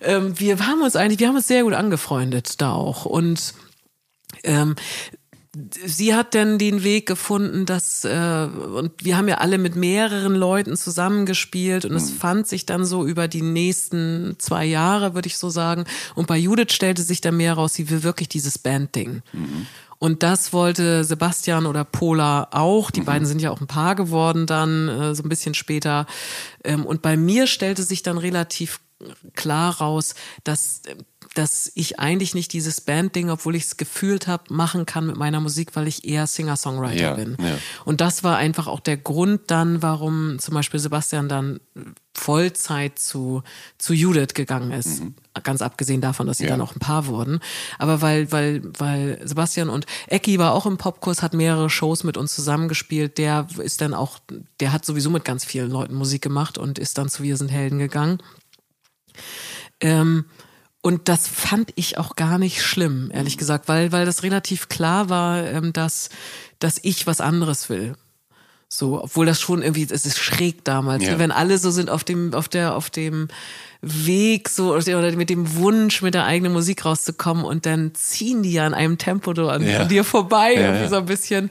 ähm, 0.00 0.38
wir 0.38 0.58
haben 0.66 0.82
uns 0.82 0.96
eigentlich, 0.96 1.20
wir 1.20 1.28
haben 1.28 1.36
uns 1.36 1.46
sehr 1.46 1.62
gut 1.62 1.74
angefreundet 1.74 2.60
da 2.60 2.72
auch. 2.72 3.04
Und 3.04 3.54
ähm, 4.42 4.76
sie 5.84 6.14
hat 6.14 6.34
dann 6.34 6.58
den 6.58 6.82
Weg 6.84 7.06
gefunden, 7.06 7.66
dass 7.66 8.04
äh, 8.04 8.46
und 8.46 8.92
wir 9.02 9.16
haben 9.16 9.28
ja 9.28 9.38
alle 9.38 9.58
mit 9.58 9.76
mehreren 9.76 10.34
Leuten 10.34 10.76
zusammengespielt 10.76 11.84
und 11.84 11.94
es 11.94 12.10
mhm. 12.10 12.16
fand 12.16 12.46
sich 12.46 12.66
dann 12.66 12.84
so 12.84 13.06
über 13.06 13.28
die 13.28 13.42
nächsten 13.42 14.36
zwei 14.38 14.64
Jahre, 14.64 15.14
würde 15.14 15.28
ich 15.28 15.38
so 15.38 15.50
sagen. 15.50 15.84
Und 16.14 16.26
bei 16.26 16.36
Judith 16.36 16.72
stellte 16.72 17.02
sich 17.02 17.20
dann 17.20 17.36
mehr 17.36 17.54
raus, 17.54 17.74
sie 17.74 17.90
will 17.90 18.02
wirklich 18.02 18.28
dieses 18.28 18.58
Bandding. 18.58 19.22
Mhm. 19.32 19.66
Und 19.98 20.22
das 20.22 20.52
wollte 20.52 21.02
Sebastian 21.02 21.66
oder 21.66 21.84
Pola 21.84 22.48
auch. 22.52 22.90
Die 22.90 23.00
mhm. 23.00 23.06
beiden 23.06 23.26
sind 23.26 23.40
ja 23.40 23.50
auch 23.50 23.60
ein 23.60 23.66
Paar 23.66 23.96
geworden 23.96 24.46
dann, 24.46 24.88
äh, 24.88 25.14
so 25.14 25.22
ein 25.24 25.28
bisschen 25.28 25.54
später. 25.54 26.06
Ähm, 26.62 26.86
und 26.86 27.02
bei 27.02 27.16
mir 27.16 27.46
stellte 27.46 27.82
sich 27.82 28.02
dann 28.02 28.18
relativ 28.18 28.80
klar 29.34 29.78
raus, 29.78 30.14
dass 30.44 30.82
dass 31.38 31.70
ich 31.76 32.00
eigentlich 32.00 32.34
nicht 32.34 32.52
dieses 32.52 32.80
Band-Ding, 32.80 33.30
obwohl 33.30 33.54
ich 33.54 33.64
es 33.64 33.76
gefühlt 33.76 34.26
habe, 34.26 34.52
machen 34.52 34.86
kann 34.86 35.06
mit 35.06 35.16
meiner 35.16 35.40
Musik, 35.40 35.76
weil 35.76 35.86
ich 35.86 36.04
eher 36.04 36.26
Singer-Songwriter 36.26 37.00
ja, 37.00 37.14
bin. 37.14 37.36
Ja. 37.40 37.58
Und 37.84 38.00
das 38.00 38.24
war 38.24 38.36
einfach 38.36 38.66
auch 38.66 38.80
der 38.80 38.96
Grund 38.96 39.42
dann, 39.46 39.80
warum 39.80 40.40
zum 40.40 40.54
Beispiel 40.54 40.80
Sebastian 40.80 41.28
dann 41.28 41.60
Vollzeit 42.12 42.98
zu, 42.98 43.44
zu 43.78 43.94
Judith 43.94 44.34
gegangen 44.34 44.72
ist. 44.72 45.04
Mhm. 45.04 45.14
Ganz 45.44 45.62
abgesehen 45.62 46.00
davon, 46.00 46.26
dass 46.26 46.38
sie 46.38 46.44
ja. 46.44 46.50
dann 46.50 46.60
auch 46.60 46.74
ein 46.74 46.80
Paar 46.80 47.06
wurden. 47.06 47.38
Aber 47.78 48.02
weil, 48.02 48.32
weil, 48.32 48.62
weil 48.76 49.20
Sebastian 49.24 49.68
und 49.68 49.86
Ecki 50.08 50.40
war 50.40 50.52
auch 50.54 50.66
im 50.66 50.76
Popkurs, 50.76 51.22
hat 51.22 51.34
mehrere 51.34 51.70
Shows 51.70 52.02
mit 52.02 52.16
uns 52.16 52.34
zusammengespielt. 52.34 53.16
Der 53.16 53.46
ist 53.62 53.80
dann 53.80 53.94
auch, 53.94 54.18
der 54.58 54.72
hat 54.72 54.84
sowieso 54.84 55.10
mit 55.10 55.24
ganz 55.24 55.44
vielen 55.44 55.70
Leuten 55.70 55.94
Musik 55.94 56.22
gemacht 56.22 56.58
und 56.58 56.80
ist 56.80 56.98
dann 56.98 57.08
zu 57.08 57.22
Wir 57.22 57.36
sind 57.36 57.52
Helden 57.52 57.78
gegangen. 57.78 58.18
Ähm, 59.80 60.24
und 60.88 61.10
das 61.10 61.28
fand 61.28 61.70
ich 61.74 61.98
auch 61.98 62.16
gar 62.16 62.38
nicht 62.38 62.62
schlimm, 62.62 63.10
ehrlich 63.12 63.36
mhm. 63.36 63.40
gesagt, 63.40 63.68
weil, 63.68 63.92
weil 63.92 64.06
das 64.06 64.22
relativ 64.22 64.70
klar 64.70 65.10
war, 65.10 65.44
ähm, 65.44 65.74
dass, 65.74 66.08
dass 66.60 66.80
ich 66.82 67.06
was 67.06 67.20
anderes 67.20 67.68
will. 67.68 67.94
So, 68.70 69.02
obwohl 69.04 69.26
das 69.26 69.38
schon 69.38 69.60
irgendwie, 69.60 69.82
es 69.82 70.06
ist 70.06 70.18
schräg 70.18 70.64
damals, 70.64 71.04
ja. 71.04 71.18
wenn 71.18 71.30
alle 71.30 71.58
so 71.58 71.70
sind 71.70 71.90
auf 71.90 72.04
dem, 72.04 72.32
auf 72.32 72.48
der, 72.48 72.74
auf 72.74 72.88
dem 72.88 73.28
Weg 73.82 74.48
so 74.48 74.74
oder 74.74 75.12
mit 75.14 75.28
dem 75.28 75.56
Wunsch, 75.56 76.00
mit 76.00 76.14
der 76.14 76.24
eigenen 76.24 76.54
Musik 76.54 76.86
rauszukommen 76.86 77.44
und 77.44 77.66
dann 77.66 77.94
ziehen 77.94 78.42
die 78.42 78.54
ja 78.54 78.66
in 78.66 78.72
einem 78.72 78.96
Tempo 78.96 79.32
an, 79.32 79.68
ja. 79.68 79.80
an 79.80 79.88
dir 79.88 80.04
vorbei, 80.04 80.54
ja, 80.54 80.60
irgendwie 80.68 80.88
so 80.88 80.96
ein 80.96 81.04
bisschen. 81.04 81.50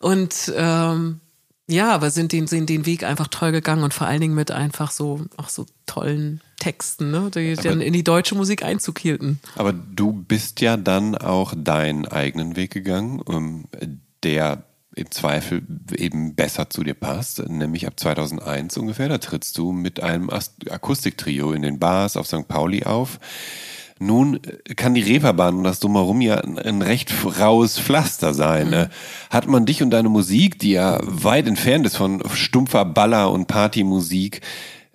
Und 0.00 0.52
ähm, 0.54 1.20
ja, 1.68 1.92
aber 1.92 2.10
sind 2.10 2.32
den, 2.32 2.46
sind 2.46 2.70
den 2.70 2.86
Weg 2.86 3.02
einfach 3.02 3.28
toll 3.28 3.52
gegangen 3.52 3.82
und 3.82 3.92
vor 3.92 4.06
allen 4.06 4.20
Dingen 4.20 4.34
mit 4.34 4.50
einfach 4.50 4.90
so, 4.90 5.24
auch 5.36 5.48
so 5.48 5.66
tollen 5.86 6.40
Texten, 6.58 7.10
ne, 7.10 7.30
die 7.34 7.52
aber, 7.52 7.62
dann 7.62 7.80
in 7.80 7.92
die 7.92 8.04
deutsche 8.04 8.34
Musik 8.34 8.64
Einzug 8.64 8.98
hielten. 8.98 9.40
Aber 9.56 9.72
du 9.72 10.12
bist 10.12 10.60
ja 10.60 10.76
dann 10.76 11.16
auch 11.16 11.54
deinen 11.56 12.06
eigenen 12.06 12.56
Weg 12.56 12.72
gegangen, 12.72 13.22
ähm, 13.28 13.64
der 14.22 14.62
im 14.94 15.10
Zweifel 15.10 15.62
eben 15.94 16.34
besser 16.34 16.70
zu 16.70 16.82
dir 16.82 16.94
passt, 16.94 17.46
nämlich 17.46 17.86
ab 17.86 18.00
2001 18.00 18.78
ungefähr, 18.78 19.08
da 19.10 19.18
trittst 19.18 19.58
du 19.58 19.70
mit 19.72 20.00
einem 20.00 20.30
Akustiktrio 20.70 21.52
in 21.52 21.62
den 21.62 21.78
Bars 21.78 22.16
auf 22.16 22.26
St. 22.26 22.48
Pauli 22.48 22.84
auf. 22.84 23.20
Nun 23.98 24.40
kann 24.76 24.94
die 24.94 25.02
Reeperbahn 25.02 25.56
und 25.56 25.64
das 25.64 25.80
Drumherum 25.80 26.20
ja 26.20 26.36
ein 26.36 26.82
recht 26.82 27.12
raues 27.40 27.78
Pflaster 27.78 28.34
sein. 28.34 28.70
Mhm. 28.70 28.86
Hat 29.30 29.46
man 29.46 29.64
dich 29.64 29.82
und 29.82 29.90
deine 29.90 30.10
Musik, 30.10 30.58
die 30.58 30.72
ja 30.72 30.98
weit 31.02 31.46
entfernt 31.46 31.86
ist 31.86 31.96
von 31.96 32.22
stumpfer 32.34 32.84
Baller- 32.84 33.30
und 33.32 33.46
Partymusik, 33.46 34.42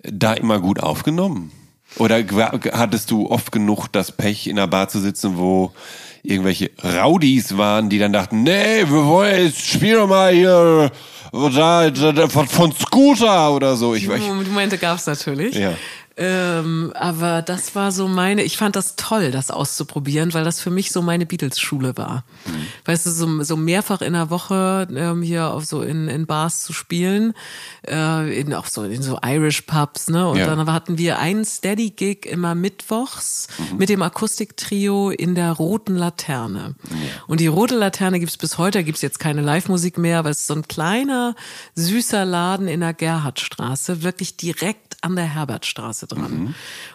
da 0.04 0.34
immer 0.34 0.60
gut 0.60 0.80
aufgenommen? 0.80 1.50
Oder 1.98 2.24
hattest 2.72 3.10
du 3.10 3.28
oft 3.28 3.50
genug 3.50 3.88
das 3.88 4.12
Pech, 4.12 4.46
in 4.46 4.58
einer 4.58 4.68
Bar 4.68 4.88
zu 4.88 5.00
sitzen, 5.00 5.36
wo 5.36 5.72
irgendwelche 6.22 6.70
Rowdies 6.82 7.56
waren, 7.56 7.88
die 7.88 7.98
dann 7.98 8.12
dachten, 8.12 8.44
nee, 8.44 8.84
wir 8.86 9.06
wollen 9.06 9.46
jetzt 9.46 9.66
spiel 9.66 9.96
doch 9.96 10.06
mal 10.06 10.32
hier 10.32 10.90
da, 11.32 11.90
da, 11.90 12.28
von, 12.28 12.46
von 12.46 12.72
Scooter 12.72 13.52
oder 13.54 13.76
so. 13.76 13.94
Ich, 13.94 14.08
ich, 14.08 14.28
Momente 14.28 14.78
gab's 14.78 15.06
natürlich. 15.06 15.56
Ja. 15.56 15.72
Ähm, 16.16 16.92
aber 16.94 17.42
das 17.42 17.74
war 17.74 17.90
so 17.90 18.06
meine, 18.06 18.42
ich 18.42 18.56
fand 18.56 18.76
das 18.76 18.96
toll, 18.96 19.30
das 19.30 19.50
auszuprobieren, 19.50 20.34
weil 20.34 20.44
das 20.44 20.60
für 20.60 20.70
mich 20.70 20.90
so 20.92 21.00
meine 21.00 21.24
Beatles-Schule 21.24 21.96
war. 21.96 22.24
Mhm. 22.44 22.66
Weißt 22.84 23.06
du, 23.06 23.10
so, 23.10 23.42
so 23.42 23.56
mehrfach 23.56 24.02
in 24.02 24.12
der 24.12 24.28
Woche 24.28 24.88
ähm, 24.94 25.22
hier 25.22 25.50
auf 25.50 25.64
so 25.64 25.82
in, 25.82 26.08
in 26.08 26.26
Bars 26.26 26.62
zu 26.62 26.72
spielen, 26.72 27.32
äh, 27.88 28.38
in 28.38 28.52
auch 28.52 28.66
so 28.66 28.82
in 28.82 29.02
so 29.02 29.18
Irish 29.24 29.62
Pubs, 29.62 30.08
ne? 30.08 30.28
Und 30.28 30.38
ja. 30.38 30.46
dann 30.46 30.70
hatten 30.70 30.98
wir 30.98 31.18
einen 31.18 31.44
Steady-Gig 31.44 32.26
immer 32.26 32.54
mittwochs 32.54 33.48
mhm. 33.58 33.78
mit 33.78 33.88
dem 33.88 34.02
Akustiktrio 34.02 35.10
in 35.10 35.34
der 35.34 35.52
Roten 35.52 35.96
Laterne. 35.96 36.74
Ja. 36.90 36.96
Und 37.26 37.40
die 37.40 37.46
Rote 37.46 37.76
Laterne 37.76 38.20
gibt's 38.20 38.36
bis 38.36 38.58
heute, 38.58 38.84
gibt's 38.84 39.02
jetzt 39.02 39.18
keine 39.18 39.40
Live-Musik 39.40 39.96
mehr, 39.96 40.18
aber 40.18 40.30
es 40.30 40.40
ist 40.40 40.46
so 40.48 40.54
ein 40.54 40.68
kleiner, 40.68 41.34
süßer 41.74 42.24
Laden 42.24 42.68
in 42.68 42.80
der 42.80 42.92
Gerhardstraße, 42.92 44.02
wirklich 44.02 44.36
direkt 44.36 44.91
an 45.02 45.16
der 45.16 45.26
Herbertstraße 45.26 45.82
Straße 45.82 46.06
dran. 46.06 46.54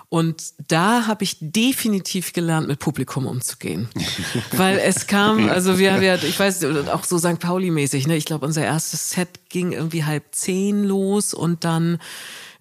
Und 0.09 0.53
da 0.67 1.07
habe 1.07 1.23
ich 1.23 1.37
definitiv 1.41 2.33
gelernt, 2.33 2.67
mit 2.67 2.79
Publikum 2.79 3.25
umzugehen. 3.25 3.89
Weil 4.51 4.79
es 4.79 5.07
kam, 5.07 5.49
also 5.49 5.77
wir, 5.77 5.99
wir 5.99 6.23
ich 6.23 6.39
weiß, 6.39 6.63
auch 6.87 7.03
so 7.03 7.17
St. 7.17 7.39
Pauli-mäßig, 7.39 8.07
ne? 8.07 8.15
Ich 8.15 8.25
glaube, 8.25 8.45
unser 8.45 8.63
erstes 8.63 9.11
Set 9.11 9.49
ging 9.49 9.73
irgendwie 9.73 10.05
halb 10.05 10.23
zehn 10.31 10.83
los 10.83 11.33
und 11.33 11.63
dann 11.63 11.99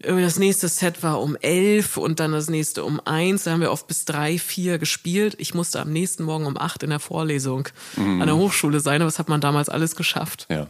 das 0.01 0.39
nächste 0.39 0.69
Set 0.69 1.03
war 1.03 1.21
um 1.23 1.37
elf 1.37 1.97
und 1.97 2.21
dann 2.21 2.33
das 2.33 2.51
nächste 2.51 2.85
um 2.85 3.01
eins. 3.05 3.45
Da 3.45 3.53
haben 3.53 3.61
wir 3.61 3.73
oft 3.73 3.87
bis 3.87 4.05
drei, 4.05 4.39
vier 4.39 4.79
gespielt. 4.79 5.37
Ich 5.39 5.55
musste 5.55 5.81
am 5.81 5.93
nächsten 5.93 6.25
Morgen 6.25 6.47
um 6.47 6.57
acht 6.57 6.83
in 6.83 6.91
der 6.91 7.01
Vorlesung 7.01 7.69
mhm. 7.97 8.21
an 8.21 8.27
der 8.27 8.37
Hochschule 8.37 8.81
sein, 8.81 9.01
aber 9.01 9.09
das 9.09 9.19
hat 9.19 9.29
man 9.29 9.41
damals 9.41 9.69
alles 9.69 9.97
geschafft. 9.97 10.47
Ja. 10.51 10.69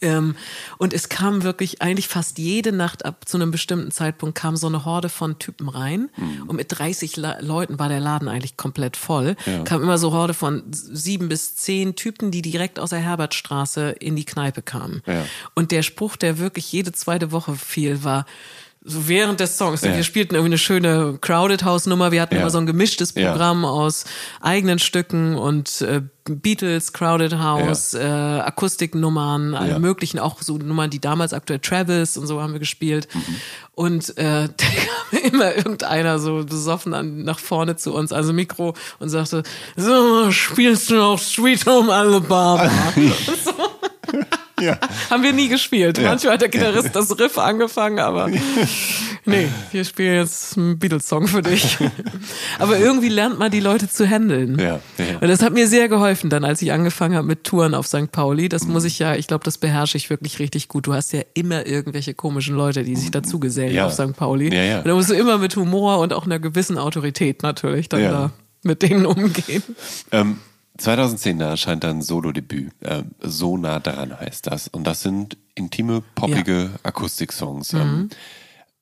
Ähm, 0.00 0.36
und 0.78 0.92
es 0.92 1.08
kam 1.08 1.42
wirklich 1.42 1.82
eigentlich 1.82 2.08
fast 2.08 2.38
jede 2.38 2.72
Nacht 2.72 3.04
ab 3.04 3.28
zu 3.28 3.36
einem 3.36 3.50
bestimmten 3.50 3.90
Zeitpunkt 3.90 4.36
kam 4.36 4.56
so 4.56 4.66
eine 4.66 4.84
Horde 4.84 5.08
von 5.08 5.38
Typen 5.38 5.68
rein. 5.68 6.10
Mhm. 6.16 6.48
Und 6.48 6.56
mit 6.56 6.66
30 6.70 7.16
La 7.16 7.38
Leuten 7.40 7.78
war 7.78 7.88
der 7.88 8.00
Laden 8.00 8.28
eigentlich 8.28 8.56
komplett 8.56 8.96
voll. 8.96 9.36
Ja. 9.46 9.64
Kam 9.64 9.82
immer 9.82 9.98
so 9.98 10.12
Horde 10.12 10.34
von 10.34 10.62
sieben 10.70 11.28
bis 11.28 11.56
zehn 11.56 11.96
Typen, 11.96 12.30
die 12.30 12.42
direkt 12.42 12.78
aus 12.78 12.90
der 12.90 13.00
Herbertstraße 13.00 13.90
in 13.90 14.16
die 14.16 14.24
Kneipe 14.24 14.62
kamen. 14.62 15.02
Ja. 15.06 15.24
Und 15.54 15.72
der 15.72 15.82
Spruch, 15.82 16.16
der 16.16 16.38
wirklich 16.38 16.70
jede 16.72 16.92
zweite 16.92 17.32
Woche 17.32 17.54
fiel, 17.54 18.04
war, 18.04 18.26
so 18.82 19.08
während 19.08 19.40
des 19.40 19.58
Songs. 19.58 19.82
Ja. 19.82 19.94
Wir 19.94 20.04
spielten 20.04 20.34
irgendwie 20.34 20.52
eine 20.52 20.58
schöne 20.58 21.18
Crowded 21.20 21.64
House 21.64 21.86
Nummer. 21.86 22.12
Wir 22.12 22.22
hatten 22.22 22.36
immer 22.36 22.50
so 22.50 22.58
ein 22.58 22.66
gemischtes 22.66 23.12
Programm 23.12 23.64
aus 23.64 24.04
eigenen 24.40 24.78
Stücken 24.78 25.36
und 25.36 25.82
äh, 25.82 26.02
Beatles, 26.38 26.92
Crowded 26.92 27.38
House, 27.38 27.94
äh, 27.94 28.00
Akustiknummern, 28.06 29.54
alle 29.54 29.80
möglichen, 29.80 30.18
auch 30.18 30.40
so 30.42 30.56
Nummern, 30.56 30.90
die 30.90 31.00
damals 31.00 31.32
aktuell 31.32 31.58
Travis 31.58 32.16
und 32.16 32.26
so 32.26 32.40
haben 32.40 32.52
wir 32.52 32.60
gespielt. 32.60 33.08
Mhm. 33.12 33.36
Und 33.74 34.18
äh, 34.18 34.48
da 34.56 34.66
kam 34.66 35.32
immer 35.32 35.56
irgendeiner 35.56 36.18
so 36.18 36.44
besoffen 36.44 36.94
an, 36.94 37.24
nach 37.24 37.38
vorne 37.38 37.76
zu 37.76 37.94
uns, 37.94 38.12
also 38.12 38.32
Mikro, 38.32 38.74
und 38.98 39.08
sagte, 39.08 39.42
so, 39.76 40.30
spielst 40.30 40.90
du 40.90 40.96
noch 40.96 41.18
Sweet 41.18 41.66
Home 41.66 41.92
Alabama? 41.92 42.70
so. 43.44 43.52
Ja. 44.60 44.78
Haben 45.08 45.22
wir 45.22 45.32
nie 45.32 45.48
gespielt. 45.48 45.96
Ja. 45.96 46.10
Manchmal 46.10 46.34
hat 46.34 46.42
der 46.42 46.50
Gitarrist 46.50 46.90
das 46.94 47.18
Riff 47.18 47.38
angefangen, 47.38 47.98
aber 47.98 48.28
nee, 49.24 49.48
wir 49.72 49.84
spielen 49.84 50.16
jetzt 50.16 50.58
einen 50.58 50.78
Beatles-Song 50.78 51.28
für 51.28 51.40
dich. 51.40 51.78
aber 52.58 52.78
irgendwie 52.78 53.08
lernt 53.08 53.38
man 53.38 53.50
die 53.50 53.60
Leute 53.60 53.88
zu 53.88 54.06
handeln. 54.06 54.58
Ja, 54.58 54.80
ja. 54.98 55.18
Und 55.20 55.28
das 55.28 55.42
hat 55.42 55.54
mir 55.54 55.66
sehr 55.66 55.88
geholfen 55.88 56.28
dann, 56.28 56.44
als 56.44 56.60
ich 56.60 56.72
angefangen 56.72 57.16
habe 57.16 57.26
mit 57.26 57.44
Touren 57.44 57.74
auf 57.74 57.86
St. 57.86 58.12
Pauli. 58.12 58.50
Das 58.50 58.64
mhm. 58.64 58.72
muss 58.72 58.84
ich 58.84 58.98
ja, 58.98 59.14
ich 59.14 59.26
glaube, 59.26 59.44
das 59.44 59.56
beherrsche 59.56 59.96
ich 59.96 60.10
wirklich 60.10 60.38
richtig 60.38 60.68
gut. 60.68 60.86
Du 60.86 60.92
hast 60.92 61.12
ja 61.12 61.22
immer 61.32 61.66
irgendwelche 61.66 62.12
komischen 62.12 62.54
Leute, 62.54 62.84
die 62.84 62.96
sich 62.96 63.10
dazu 63.10 63.40
gesellen 63.40 63.74
ja. 63.74 63.86
auf 63.86 63.94
St. 63.94 64.14
Pauli. 64.14 64.54
Ja, 64.54 64.62
ja. 64.62 64.78
Und 64.80 64.88
da 64.88 64.94
musst 64.94 65.08
du 65.10 65.14
immer 65.14 65.38
mit 65.38 65.56
Humor 65.56 66.00
und 66.00 66.12
auch 66.12 66.26
einer 66.26 66.38
gewissen 66.38 66.76
Autorität 66.76 67.42
natürlich 67.42 67.88
dann 67.88 68.02
da 68.02 68.32
mit 68.62 68.82
denen 68.82 69.06
umgehen. 69.06 69.62
Ähm, 70.12 70.38
2010 70.80 71.38
da 71.38 71.50
erscheint 71.50 71.84
dann 71.84 72.02
Solo-Debüt. 72.02 72.72
Äh, 72.80 73.04
so 73.20 73.56
nah 73.56 73.80
dran 73.80 74.18
heißt 74.18 74.46
das. 74.46 74.68
Und 74.68 74.84
das 74.84 75.02
sind 75.02 75.36
intime, 75.54 76.02
poppige 76.14 76.70
ja. 76.72 76.78
Akustik-Songs. 76.82 77.74
Ähm, 77.74 77.80
mhm. 77.80 78.10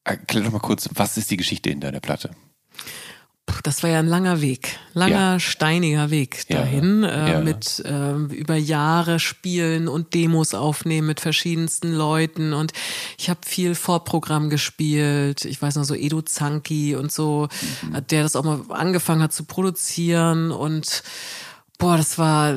erklär 0.05 0.45
doch 0.45 0.53
mal 0.53 0.61
kurz, 0.61 0.89
was 0.95 1.17
ist 1.17 1.31
die 1.31 1.37
Geschichte 1.37 1.71
hinter 1.71 1.93
der 1.93 2.01
Platte? 2.01 2.31
Das 3.63 3.83
war 3.83 3.91
ja 3.91 3.99
ein 3.99 4.07
langer 4.07 4.41
Weg, 4.41 4.79
langer, 4.93 5.33
ja. 5.33 5.41
steiniger 5.41 6.11
Weg 6.11 6.47
dahin, 6.49 7.03
ja. 7.03 7.09
Äh, 7.09 7.33
ja. 7.33 7.41
mit 7.41 7.83
äh, 7.85 8.13
über 8.35 8.57
Jahre 8.57 9.19
spielen 9.19 9.89
und 9.89 10.15
Demos 10.15 10.55
aufnehmen 10.55 11.07
mit 11.07 11.21
verschiedensten 11.21 11.93
Leuten. 11.93 12.53
Und 12.53 12.73
ich 13.17 13.31
habe 13.31 13.41
viel 13.45 13.75
Vorprogramm 13.75 14.51
gespielt. 14.51 15.45
Ich 15.45 15.61
weiß 15.61 15.77
noch 15.77 15.85
so 15.85 15.95
Edo 15.95 16.23
Zanki 16.23 16.95
und 16.95 17.11
so, 17.11 17.49
mhm. 17.83 18.07
der 18.09 18.23
das 18.23 18.37
auch 18.37 18.45
mal 18.45 18.61
angefangen 18.69 19.23
hat 19.23 19.33
zu 19.33 19.45
produzieren 19.45 20.51
und 20.51 21.03
Boah, 21.79 21.97
das 21.97 22.19
war 22.19 22.57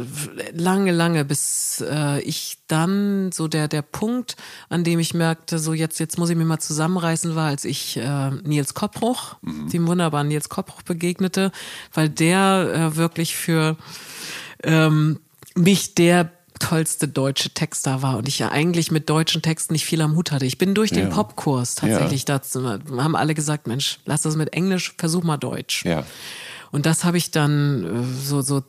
lange, 0.51 0.91
lange, 0.91 1.23
bis 1.25 1.83
äh, 1.87 2.19
ich 2.21 2.57
dann 2.67 3.31
so 3.31 3.47
der 3.47 3.67
der 3.67 3.83
Punkt, 3.83 4.35
an 4.67 4.83
dem 4.83 4.97
ich 4.97 5.13
merkte, 5.13 5.59
so 5.59 5.73
jetzt 5.73 5.99
jetzt 5.99 6.17
muss 6.17 6.31
ich 6.31 6.35
mich 6.35 6.47
mal 6.47 6.57
zusammenreißen, 6.57 7.35
war, 7.35 7.47
als 7.47 7.63
ich 7.63 7.97
äh, 7.97 8.31
Nils 8.31 8.73
Koppruch, 8.73 9.35
mhm. 9.43 9.69
dem 9.69 9.87
wunderbaren 9.87 10.27
Nils 10.27 10.49
Koppruch 10.49 10.81
begegnete, 10.81 11.51
weil 11.93 12.09
der 12.09 12.71
äh, 12.73 12.95
wirklich 12.95 13.35
für 13.35 13.77
ähm, 14.63 15.19
mich 15.55 15.93
der 15.93 16.31
tollste 16.57 17.07
deutsche 17.07 17.51
Texter 17.51 18.01
war 18.01 18.17
und 18.17 18.27
ich 18.27 18.39
ja 18.39 18.49
eigentlich 18.49 18.91
mit 18.91 19.09
deutschen 19.09 19.43
Texten 19.43 19.73
nicht 19.73 19.85
viel 19.85 20.01
am 20.01 20.15
Hut 20.15 20.31
hatte. 20.31 20.45
Ich 20.45 20.57
bin 20.57 20.73
durch 20.73 20.91
den 20.91 21.09
ja. 21.09 21.13
Popkurs 21.13 21.75
tatsächlich 21.75 22.21
ja. 22.21 22.37
dazu, 22.37 22.67
haben 22.67 23.15
alle 23.15 23.35
gesagt, 23.35 23.67
Mensch, 23.67 23.99
lass 24.05 24.23
das 24.23 24.35
mit 24.35 24.53
Englisch, 24.53 24.95
versuch 24.97 25.23
mal 25.23 25.37
Deutsch. 25.37 25.85
Ja. 25.85 26.05
Und 26.71 26.85
das 26.85 27.03
habe 27.03 27.17
ich 27.17 27.31
dann 27.31 27.83
äh, 27.83 28.25
so, 28.25 28.41
so 28.41 28.63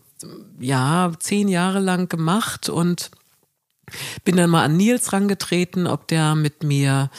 ja, 0.61 1.13
zehn 1.19 1.49
Jahre 1.49 1.81
lang 1.81 2.09
gemacht 2.09 2.69
und 2.69 3.11
bin 4.25 4.37
dann 4.37 4.51
mal 4.51 4.65
an 4.65 4.77
Nils 4.77 5.13
rangetreten, 5.13 5.87
ob 5.87 6.09
der 6.09 6.35
mit 6.35 6.63
mir 6.63 7.11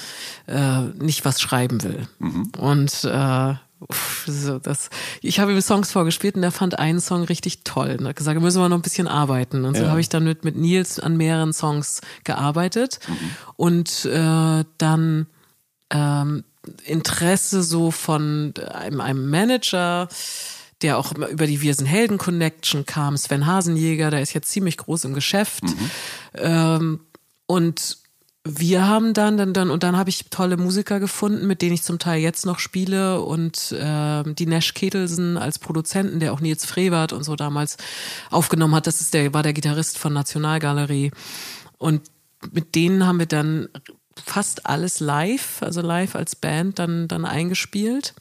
äh, 0.47 0.81
nicht 0.99 1.25
was 1.25 1.41
schreiben 1.41 1.83
will. 1.83 2.07
Mhm. 2.19 2.51
Und 2.57 3.03
äh, 3.03 3.53
so, 4.25 4.59
das, 4.59 4.89
ich 5.21 5.39
habe 5.39 5.51
ihm 5.51 5.61
Songs 5.61 5.91
vorgespielt 5.91 6.35
und 6.35 6.43
er 6.43 6.51
fand 6.51 6.79
einen 6.79 7.01
Song 7.01 7.23
richtig 7.23 7.63
toll 7.63 7.97
und 7.99 8.07
hat 8.07 8.15
gesagt, 8.15 8.39
müssen 8.39 8.61
wir 8.61 8.69
noch 8.69 8.77
ein 8.77 8.81
bisschen 8.83 9.07
arbeiten. 9.07 9.65
Und 9.65 9.75
so 9.75 9.83
ja. 9.83 9.89
habe 9.89 9.99
ich 9.99 10.09
dann 10.09 10.23
mit, 10.23 10.45
mit 10.45 10.55
Nils 10.55 10.99
an 10.99 11.17
mehreren 11.17 11.53
Songs 11.53 12.01
gearbeitet 12.23 12.99
mhm. 13.07 13.29
und 13.55 14.05
äh, 14.05 14.63
dann 14.77 15.27
ähm, 15.89 16.43
Interesse 16.85 17.61
so 17.61 17.91
von 17.91 18.53
einem, 18.73 19.01
einem 19.01 19.29
Manager 19.29 20.07
der 20.83 20.97
auch 20.97 21.13
über 21.13 21.47
die 21.47 21.61
Wir 21.61 21.73
sind 21.73 21.85
Helden 21.85 22.17
Connection 22.17 22.85
kam, 22.85 23.17
Sven 23.17 23.45
Hasenjäger, 23.45 24.11
der 24.11 24.21
ist 24.21 24.33
jetzt 24.33 24.51
ziemlich 24.51 24.77
groß 24.77 25.05
im 25.05 25.13
Geschäft. 25.13 25.63
Mhm. 25.63 25.89
Ähm, 26.35 26.99
und 27.45 27.97
wir 28.45 28.85
haben 28.85 29.13
dann, 29.13 29.37
dann, 29.37 29.53
dann, 29.53 29.69
und 29.69 29.83
dann 29.83 29.95
habe 29.95 30.09
ich 30.09 30.25
tolle 30.29 30.57
Musiker 30.57 30.99
gefunden, 30.99 31.47
mit 31.47 31.61
denen 31.61 31.73
ich 31.73 31.83
zum 31.83 31.97
Teil 31.97 32.19
jetzt 32.19 32.45
noch 32.45 32.59
spiele 32.59 33.21
und 33.21 33.71
äh, 33.71 34.23
die 34.33 34.45
Nash 34.45 34.73
Ketelsen 34.73 35.37
als 35.37 35.59
Produzenten, 35.59 36.19
der 36.19 36.33
auch 36.33 36.41
Nils 36.41 36.65
Frevert 36.65 37.13
und 37.13 37.23
so 37.23 37.37
damals 37.37 37.77
aufgenommen 38.29 38.75
hat. 38.75 38.85
Das 38.85 38.99
ist 38.99 39.13
der, 39.13 39.33
war 39.33 39.43
der 39.43 39.53
Gitarrist 39.53 39.97
von 39.97 40.11
Nationalgalerie. 40.11 41.11
Und 41.77 42.01
mit 42.51 42.75
denen 42.75 43.07
haben 43.07 43.19
wir 43.19 43.27
dann 43.27 43.69
fast 44.21 44.65
alles 44.65 44.99
live, 44.99 45.61
also 45.61 45.79
live 45.79 46.15
als 46.15 46.35
Band 46.35 46.79
dann, 46.79 47.07
dann 47.07 47.23
eingespielt. 47.23 48.13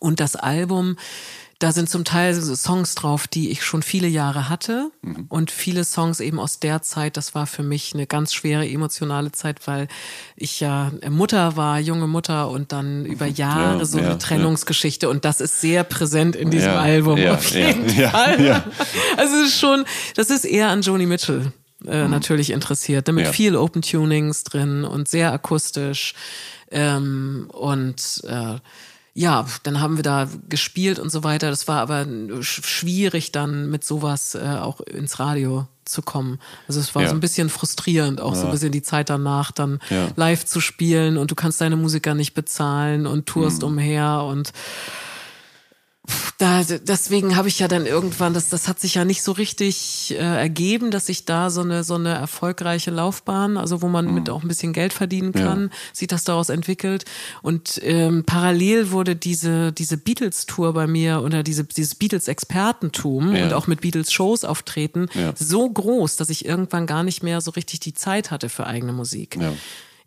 Und 0.00 0.18
das 0.18 0.34
Album 0.36 0.96
da 1.58 1.72
sind 1.72 1.88
zum 1.88 2.04
Teil 2.04 2.34
Songs 2.34 2.94
drauf, 2.94 3.26
die 3.26 3.50
ich 3.50 3.64
schon 3.64 3.82
viele 3.82 4.08
Jahre 4.08 4.50
hatte 4.50 4.90
mhm. 5.00 5.26
und 5.28 5.50
viele 5.50 5.84
Songs 5.84 6.20
eben 6.20 6.38
aus 6.38 6.60
der 6.60 6.82
Zeit. 6.82 7.16
Das 7.16 7.34
war 7.34 7.46
für 7.46 7.62
mich 7.62 7.94
eine 7.94 8.06
ganz 8.06 8.34
schwere 8.34 8.68
emotionale 8.68 9.32
Zeit, 9.32 9.66
weil 9.66 9.88
ich 10.36 10.60
ja 10.60 10.92
Mutter 11.08 11.56
war, 11.56 11.80
junge 11.80 12.08
Mutter 12.08 12.50
und 12.50 12.72
dann 12.72 13.06
über 13.06 13.26
Jahre 13.26 13.78
ja, 13.78 13.84
so 13.86 13.98
ja, 13.98 14.04
eine 14.04 14.18
Trennungsgeschichte 14.18 15.06
ja. 15.06 15.10
und 15.10 15.24
das 15.24 15.40
ist 15.40 15.60
sehr 15.60 15.82
präsent 15.84 16.36
in 16.36 16.50
diesem 16.50 16.72
Album 16.72 17.24
auf 17.26 17.50
jeden 17.50 17.88
Fall. 17.88 18.64
Also 19.16 19.36
es 19.36 19.48
ist 19.48 19.58
schon, 19.58 19.84
das 20.14 20.30
ist 20.30 20.44
eher 20.44 20.68
an 20.68 20.82
Joni 20.82 21.06
Mitchell. 21.06 21.52
Äh, 21.86 22.04
mhm. 22.04 22.10
natürlich 22.10 22.50
interessiert, 22.50 23.06
mit 23.12 23.28
viel 23.28 23.54
Open 23.54 23.82
Tunings 23.82 24.44
drin 24.44 24.84
und 24.84 25.08
sehr 25.08 25.32
akustisch 25.32 26.14
ähm, 26.70 27.48
und 27.52 28.22
äh, 28.26 28.56
ja, 29.16 29.46
dann 29.62 29.80
haben 29.80 29.96
wir 29.96 30.02
da 30.02 30.28
gespielt 30.50 30.98
und 30.98 31.10
so 31.10 31.24
weiter. 31.24 31.48
Das 31.48 31.66
war 31.66 31.80
aber 31.80 32.06
schwierig 32.42 33.32
dann 33.32 33.70
mit 33.70 33.82
sowas 33.82 34.34
äh, 34.34 34.58
auch 34.60 34.80
ins 34.80 35.18
Radio 35.18 35.66
zu 35.86 36.02
kommen. 36.02 36.38
Also 36.68 36.80
es 36.80 36.94
war 36.94 37.00
ja. 37.00 37.08
so 37.08 37.14
ein 37.14 37.20
bisschen 37.20 37.48
frustrierend, 37.48 38.20
auch 38.20 38.34
ja. 38.34 38.40
so 38.40 38.46
ein 38.46 38.52
bisschen 38.52 38.72
die 38.72 38.82
Zeit 38.82 39.08
danach 39.08 39.52
dann 39.52 39.78
ja. 39.88 40.08
live 40.16 40.44
zu 40.44 40.60
spielen 40.60 41.16
und 41.16 41.30
du 41.30 41.34
kannst 41.34 41.62
deine 41.62 41.76
Musiker 41.76 42.14
nicht 42.14 42.34
bezahlen 42.34 43.06
und 43.06 43.24
tourst 43.24 43.62
mhm. 43.62 43.68
umher 43.68 44.22
und 44.28 44.52
da, 46.38 46.62
deswegen 46.62 47.36
habe 47.36 47.48
ich 47.48 47.58
ja 47.58 47.68
dann 47.68 47.86
irgendwann, 47.86 48.34
das, 48.34 48.48
das 48.50 48.68
hat 48.68 48.78
sich 48.78 48.94
ja 48.94 49.04
nicht 49.04 49.22
so 49.22 49.32
richtig 49.32 50.14
äh, 50.16 50.16
ergeben, 50.16 50.90
dass 50.90 51.08
ich 51.08 51.24
da 51.24 51.50
so 51.50 51.62
eine, 51.62 51.82
so 51.82 51.94
eine 51.94 52.14
erfolgreiche 52.14 52.90
Laufbahn, 52.90 53.56
also 53.56 53.80
wo 53.82 53.88
man 53.88 54.06
mhm. 54.06 54.14
mit 54.14 54.30
auch 54.30 54.42
ein 54.42 54.48
bisschen 54.48 54.72
Geld 54.72 54.92
verdienen 54.92 55.32
kann, 55.32 55.62
ja. 55.62 55.68
sich 55.92 56.08
das 56.08 56.24
daraus 56.24 56.48
entwickelt. 56.48 57.04
Und 57.42 57.80
ähm, 57.82 58.24
parallel 58.24 58.90
wurde 58.90 59.16
diese, 59.16 59.72
diese 59.72 59.96
Beatles-Tour 59.96 60.74
bei 60.74 60.86
mir 60.86 61.22
oder 61.22 61.42
diese, 61.42 61.64
dieses 61.64 61.94
Beatles-Expertentum 61.94 63.34
ja. 63.34 63.44
und 63.44 63.52
auch 63.52 63.66
mit 63.66 63.80
Beatles-Shows 63.80 64.44
auftreten 64.44 65.08
ja. 65.14 65.32
so 65.36 65.68
groß, 65.68 66.16
dass 66.16 66.28
ich 66.28 66.44
irgendwann 66.44 66.86
gar 66.86 67.02
nicht 67.02 67.22
mehr 67.22 67.40
so 67.40 67.52
richtig 67.52 67.80
die 67.80 67.94
Zeit 67.94 68.30
hatte 68.30 68.48
für 68.48 68.66
eigene 68.66 68.92
Musik. 68.92 69.38